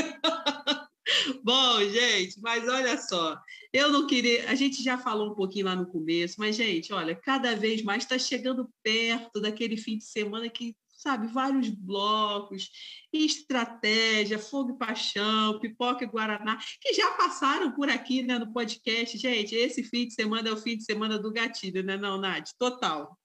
Bom, 1.43 1.81
gente, 1.81 2.41
mas 2.41 2.69
olha 2.69 2.99
só, 2.99 3.41
eu 3.73 3.91
não 3.91 4.07
queria. 4.07 4.51
A 4.51 4.55
gente 4.55 4.83
já 4.83 4.99
falou 4.99 5.33
um 5.33 5.35
pouquinho 5.35 5.66
lá 5.66 5.77
no 5.77 5.87
começo, 5.87 6.37
mas, 6.39 6.57
gente, 6.57 6.93
olha, 6.93 7.15
cada 7.15 7.55
vez 7.57 7.83
mais 7.83 8.03
está 8.03 8.19
chegando 8.19 8.70
perto 8.83 9.41
daquele 9.41 9.77
fim 9.77 9.99
de 9.99 10.05
semana 10.05 10.49
que, 10.49 10.77
sabe, 10.93 11.27
vários 11.29 11.69
blocos, 11.69 12.70
estratégia, 13.12 14.39
fogo 14.39 14.73
e 14.73 14.79
paixão, 14.79 15.59
pipoca 15.59 16.05
e 16.05 16.09
guaraná, 16.09 16.59
que 16.81 16.93
já 16.93 17.12
passaram 17.12 17.73
por 17.73 17.89
aqui, 17.89 18.23
né, 18.23 18.39
no 18.39 18.53
podcast. 18.53 19.16
Gente, 19.16 19.55
esse 19.55 19.83
fim 19.83 20.07
de 20.07 20.15
semana 20.15 20.49
é 20.49 20.53
o 20.53 20.57
fim 20.57 20.77
de 20.77 20.85
semana 20.85 21.19
do 21.19 21.33
gatilho, 21.33 21.83
né, 21.83 21.97
não, 21.97 22.19
Nath? 22.19 22.51
Total. 22.59 23.19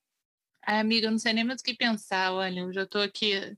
Ai, 0.66 0.80
amiga, 0.80 1.08
eu 1.08 1.12
não 1.12 1.20
sei 1.20 1.34
nem 1.34 1.44
mais 1.44 1.60
o 1.60 1.64
que 1.64 1.74
pensar. 1.74 2.32
Olha, 2.32 2.62
eu 2.62 2.72
já 2.72 2.86
tô 2.86 3.00
aqui. 3.00 3.58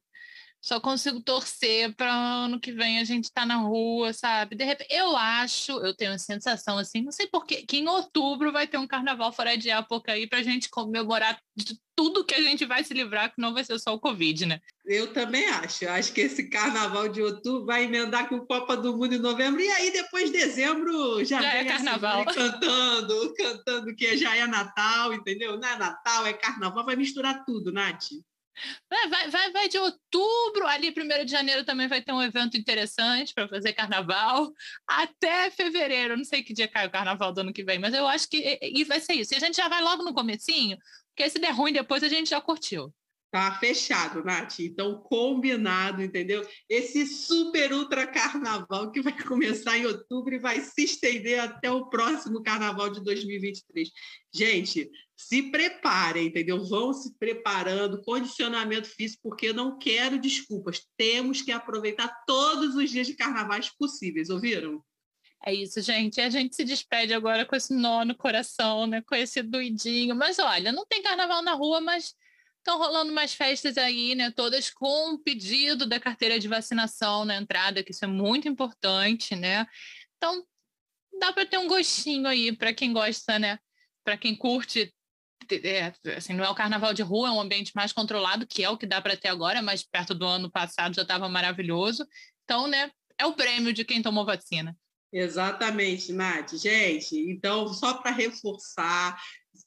Só 0.66 0.80
consigo 0.80 1.22
torcer 1.22 1.94
para 1.96 2.12
ano 2.12 2.60
que 2.60 2.72
vem 2.72 2.98
a 2.98 3.04
gente 3.04 3.26
estar 3.26 3.46
na 3.46 3.58
rua, 3.58 4.12
sabe? 4.14 4.56
De 4.56 4.64
repente, 4.64 4.92
eu 4.92 5.16
acho, 5.16 5.74
eu 5.74 5.96
tenho 5.96 6.12
a 6.12 6.18
sensação 6.18 6.80
assim, 6.80 7.04
não 7.04 7.12
sei 7.12 7.28
porquê, 7.28 7.64
que 7.68 7.78
em 7.78 7.88
outubro 7.88 8.52
vai 8.52 8.66
ter 8.66 8.80
um 8.80 8.88
carnaval 8.88 9.32
fora 9.32 9.56
de 9.56 9.70
época 9.70 10.14
aí 10.14 10.28
para 10.28 10.40
a 10.40 10.44
gente 10.44 10.68
comemorar 10.72 11.40
de 11.56 11.80
tudo 11.96 12.26
que 12.26 12.34
a 12.34 12.42
gente 12.42 12.66
vai 12.66 12.84
se 12.84 12.96
livrar, 12.96 13.32
que 13.32 13.40
não 13.40 13.54
vai 13.54 13.64
ser 13.64 13.78
só 13.78 13.94
o 13.94 14.00
Covid, 14.00 14.48
né? 14.48 14.60
Eu 14.84 15.14
também 15.14 15.48
acho. 15.50 15.88
Acho 15.88 16.12
que 16.12 16.22
esse 16.22 16.50
carnaval 16.50 17.10
de 17.10 17.22
outubro 17.22 17.68
vai 17.68 17.84
emendar 17.84 18.28
com 18.28 18.40
Copa 18.40 18.76
do 18.76 18.98
Mundo 18.98 19.14
em 19.14 19.20
novembro, 19.20 19.62
e 19.62 19.70
aí 19.70 19.92
depois 19.92 20.32
de 20.32 20.40
dezembro 20.40 21.24
já, 21.24 21.44
Já 21.44 21.54
é 21.54 21.64
vem 21.64 21.72
assim, 21.72 21.86
carnaval. 21.86 22.26
cantando, 22.26 23.34
cantando 23.36 23.96
que 23.96 24.18
já 24.18 24.36
é 24.36 24.48
Natal, 24.48 25.14
entendeu? 25.14 25.60
Não 25.60 25.68
é 25.70 25.78
Natal, 25.78 26.26
é 26.26 26.34
carnaval, 26.34 26.84
vai 26.84 26.96
misturar 26.96 27.46
tudo, 27.46 27.72
Nath. 27.72 28.08
Vai, 28.90 29.10
vai, 29.10 29.30
vai, 29.30 29.52
vai 29.52 29.70
de 29.70 29.78
outubro, 29.78 30.68
ali, 30.68 30.92
primeiro 30.92 31.26
de 31.26 31.32
janeiro 31.32 31.66
também 31.66 31.88
vai 31.88 32.02
ter 32.02 32.14
um 32.14 32.22
evento 32.22 32.58
interessante 32.58 33.34
para 33.34 33.48
fazer 33.48 33.74
carnaval, 33.74 34.52
até 34.88 35.50
fevereiro, 35.52 36.18
não 36.18 36.24
sei 36.24 36.44
que 36.44 36.54
dia 36.54 36.68
cai 36.68 36.88
o 36.88 36.92
carnaval 36.92 37.34
do 37.34 37.42
ano 37.42 37.54
que 37.54 37.64
vem, 37.64 37.80
mas 37.80 37.94
eu 37.94 38.08
acho 38.08 38.30
que 38.30 38.60
e 38.62 38.84
vai 38.84 39.00
ser 39.00 39.14
isso. 39.14 39.34
E 39.34 39.38
a 39.38 39.40
gente 39.40 39.58
já 39.58 39.68
vai 39.68 39.82
logo 39.82 40.04
no 40.04 40.14
comecinho, 40.14 40.78
porque 41.16 41.30
se 41.30 41.40
der 41.40 41.52
ruim 41.52 41.74
depois 41.74 42.04
a 42.04 42.08
gente 42.08 42.30
já 42.30 42.42
curtiu. 42.42 42.94
Tá 43.36 43.52
fechado, 43.60 44.24
Nath. 44.24 44.62
Então, 44.62 45.02
combinado, 45.02 46.02
entendeu? 46.02 46.42
Esse 46.70 47.06
super 47.06 47.74
ultra 47.74 48.08
carnaval 48.08 48.90
que 48.92 49.02
vai 49.02 49.12
começar 49.28 49.78
em 49.78 49.86
outubro 49.86 50.36
e 50.36 50.40
vai 50.40 50.62
se 50.62 50.86
estender 50.86 51.42
até 51.42 51.70
o 51.70 51.90
próximo 51.90 52.42
carnaval 52.42 52.90
de 52.90 53.04
2023. 53.04 53.92
Gente, 54.34 54.90
se 55.18 55.44
preparem, 55.44 56.28
entendeu? 56.28 56.64
Vão 56.66 56.94
se 56.94 57.18
preparando, 57.18 58.02
condicionamento 58.02 58.88
físico, 58.88 59.30
porque 59.30 59.54
não 59.54 59.78
quero 59.78 60.20
desculpas. 60.20 60.82
Temos 60.98 61.42
que 61.42 61.52
aproveitar 61.52 62.24
todos 62.28 62.76
os 62.76 62.90
dias 62.90 63.08
de 63.08 63.16
carnavais 63.16 63.70
possíveis, 63.70 64.30
ouviram? 64.30 64.84
É 65.46 65.54
isso, 65.54 65.80
gente. 65.82 66.18
E 66.18 66.22
a 66.22 66.30
gente 66.30 66.56
se 66.56 66.64
despede 66.64 67.14
agora 67.14 67.46
com 67.46 67.56
esse 67.56 67.74
nó 67.74 68.04
no 68.04 68.16
coração, 68.16 68.88
né? 68.88 69.02
Com 69.02 69.16
esse 69.16 69.42
doidinho. 69.44 70.16
Mas 70.16 70.40
olha, 70.40 70.72
não 70.72 70.86
tem 70.86 71.04
carnaval 71.04 71.42
na 71.44 71.54
rua, 71.54 71.80
mas 71.80 72.16
estão 72.58 72.80
rolando 72.80 73.12
umas 73.12 73.34
festas 73.34 73.78
aí, 73.78 74.16
né? 74.16 74.32
Todas 74.32 74.72
com 74.72 75.18
pedido 75.20 75.86
da 75.86 76.00
carteira 76.00 76.40
de 76.40 76.48
vacinação 76.48 77.24
na 77.24 77.36
entrada, 77.36 77.84
que 77.84 77.92
isso 77.92 78.04
é 78.04 78.08
muito 78.08 78.48
importante, 78.48 79.36
né? 79.36 79.68
Então, 80.18 80.44
dá 81.20 81.32
para 81.32 81.46
ter 81.46 81.60
um 81.60 81.68
gostinho 81.68 82.28
aí 82.28 82.52
para 82.52 82.74
quem 82.74 82.92
gosta, 82.92 83.38
né? 83.38 83.60
Para 84.04 84.18
quem 84.18 84.36
curte. 84.36 84.92
É, 85.52 85.94
assim, 86.16 86.34
não 86.34 86.44
é 86.44 86.50
o 86.50 86.56
carnaval 86.56 86.94
de 86.94 87.02
rua, 87.02 87.30
é 87.30 87.32
um 87.32 87.42
ambiente 87.42 87.72
mais 87.76 87.92
controlado, 87.92 88.48
que 88.48 88.64
é 88.64 88.70
o 88.70 88.78
que 88.78 88.86
dá 88.86 89.02
para 89.02 89.18
ter 89.18 89.28
agora, 89.28 89.62
mas 89.62 89.84
perto 89.84 90.14
do 90.14 90.26
ano 90.26 90.50
passado 90.52 90.96
já 90.96 91.02
estava 91.02 91.28
maravilhoso. 91.30 92.06
Então, 92.44 92.68
né? 92.68 92.92
É 93.18 93.26
o 93.26 93.34
prêmio 93.34 93.74
de 93.74 93.86
quem 93.86 94.02
tomou 94.02 94.26
vacina. 94.26 94.76
Exatamente, 95.12 96.12
Nath. 96.12 96.56
Gente, 96.56 97.16
então, 97.18 97.74
só 97.74 97.94
para 97.94 98.12
reforçar, 98.12 99.18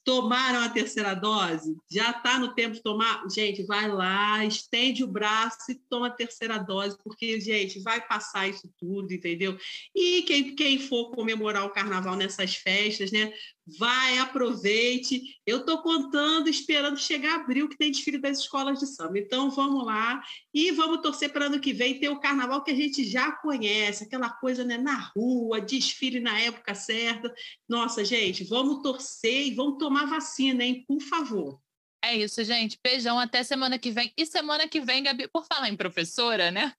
tomaram 0.03 0.61
a 0.61 0.69
terceira 0.69 1.15
dose? 1.15 1.75
Já 1.91 2.11
está 2.11 2.37
no 2.37 2.53
tempo 2.53 2.75
de 2.75 2.83
tomar? 2.83 3.23
Gente, 3.33 3.63
vai 3.63 3.87
lá, 3.87 4.45
estende 4.45 5.03
o 5.03 5.07
braço 5.07 5.71
e 5.71 5.81
toma 5.89 6.07
a 6.07 6.11
terceira 6.11 6.57
dose, 6.57 6.97
porque, 7.03 7.39
gente, 7.39 7.81
vai 7.81 8.05
passar 8.05 8.47
isso 8.47 8.71
tudo, 8.77 9.11
entendeu? 9.11 9.57
E 9.95 10.21
quem, 10.23 10.55
quem 10.55 10.79
for 10.79 11.11
comemorar 11.11 11.65
o 11.65 11.71
carnaval 11.71 12.15
nessas 12.15 12.55
festas, 12.55 13.11
né? 13.11 13.33
Vai, 13.77 14.17
aproveite. 14.17 15.21
Eu 15.45 15.59
estou 15.59 15.79
contando, 15.79 16.49
esperando 16.49 16.97
chegar 16.97 17.35
abril, 17.35 17.69
que 17.69 17.77
tem 17.77 17.91
desfile 17.91 18.17
das 18.17 18.39
escolas 18.39 18.79
de 18.79 18.87
samba. 18.87 19.19
Então, 19.19 19.49
vamos 19.49 19.85
lá 19.85 20.21
e 20.53 20.71
vamos 20.71 21.01
torcer 21.01 21.31
para 21.31 21.45
ano 21.45 21.59
que 21.59 21.71
vem 21.71 21.99
ter 21.99 22.09
o 22.09 22.19
carnaval 22.19 22.63
que 22.63 22.71
a 22.71 22.75
gente 22.75 23.03
já 23.03 23.31
conhece, 23.31 24.03
aquela 24.03 24.29
coisa 24.29 24.63
né, 24.63 24.77
na 24.77 25.11
rua, 25.15 25.61
desfile 25.61 26.19
na 26.19 26.39
época 26.39 26.73
certa. 26.73 27.33
Nossa, 27.67 28.03
gente, 28.03 28.43
vamos 28.43 28.81
torcer 28.81 29.47
e 29.47 29.53
vamos 29.53 29.77
tomar 29.77 30.05
vacina, 30.05 30.63
hein? 30.63 30.83
Por 30.87 31.01
favor. 31.01 31.61
É 32.01 32.15
isso, 32.15 32.43
gente. 32.43 32.79
Beijão 32.83 33.19
até 33.19 33.43
semana 33.43 33.77
que 33.77 33.91
vem. 33.91 34.13
E 34.17 34.25
semana 34.25 34.67
que 34.67 34.79
vem, 34.79 35.03
Gabi, 35.03 35.27
por 35.27 35.45
falar 35.45 35.69
em 35.69 35.75
professora, 35.75 36.49
né? 36.49 36.73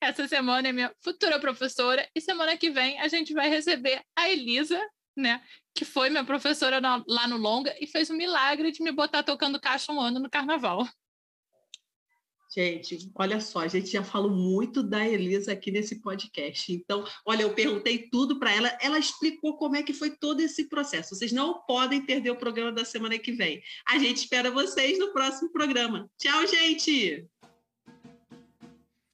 Essa 0.00 0.26
semana 0.26 0.68
é 0.68 0.72
minha 0.72 0.94
futura 1.00 1.38
professora. 1.38 2.08
E 2.14 2.20
semana 2.20 2.56
que 2.56 2.70
vem 2.70 2.98
a 3.00 3.08
gente 3.08 3.32
vai 3.32 3.48
receber 3.48 4.02
a 4.16 4.28
Elisa, 4.28 4.80
né? 5.16 5.42
Que 5.74 5.84
foi 5.84 6.10
minha 6.10 6.24
professora 6.24 6.80
na- 6.80 7.04
lá 7.06 7.26
no 7.28 7.36
Longa 7.36 7.74
e 7.80 7.86
fez 7.86 8.10
o 8.10 8.14
milagre 8.14 8.70
de 8.72 8.82
me 8.82 8.92
botar 8.92 9.22
tocando 9.22 9.60
caixa 9.60 9.92
um 9.92 10.00
ano 10.00 10.20
no 10.20 10.28
carnaval. 10.30 10.86
Gente, 12.52 13.08
olha 13.14 13.40
só, 13.40 13.60
a 13.60 13.68
gente 13.68 13.86
já 13.92 14.02
falou 14.02 14.28
muito 14.28 14.82
da 14.82 15.06
Elisa 15.08 15.52
aqui 15.52 15.70
nesse 15.70 16.00
podcast. 16.00 16.72
Então, 16.72 17.06
olha, 17.24 17.42
eu 17.42 17.54
perguntei 17.54 18.08
tudo 18.10 18.40
para 18.40 18.52
ela, 18.52 18.76
ela 18.82 18.98
explicou 18.98 19.56
como 19.56 19.76
é 19.76 19.84
que 19.84 19.94
foi 19.94 20.10
todo 20.10 20.40
esse 20.40 20.68
processo. 20.68 21.14
Vocês 21.14 21.30
não 21.30 21.60
podem 21.64 22.04
perder 22.04 22.30
o 22.30 22.36
programa 22.36 22.72
da 22.72 22.84
semana 22.84 23.16
que 23.20 23.30
vem. 23.30 23.62
A 23.86 24.00
gente 24.00 24.16
espera 24.16 24.50
vocês 24.50 24.98
no 24.98 25.12
próximo 25.12 25.52
programa. 25.52 26.10
Tchau, 26.18 26.44
gente! 26.48 27.24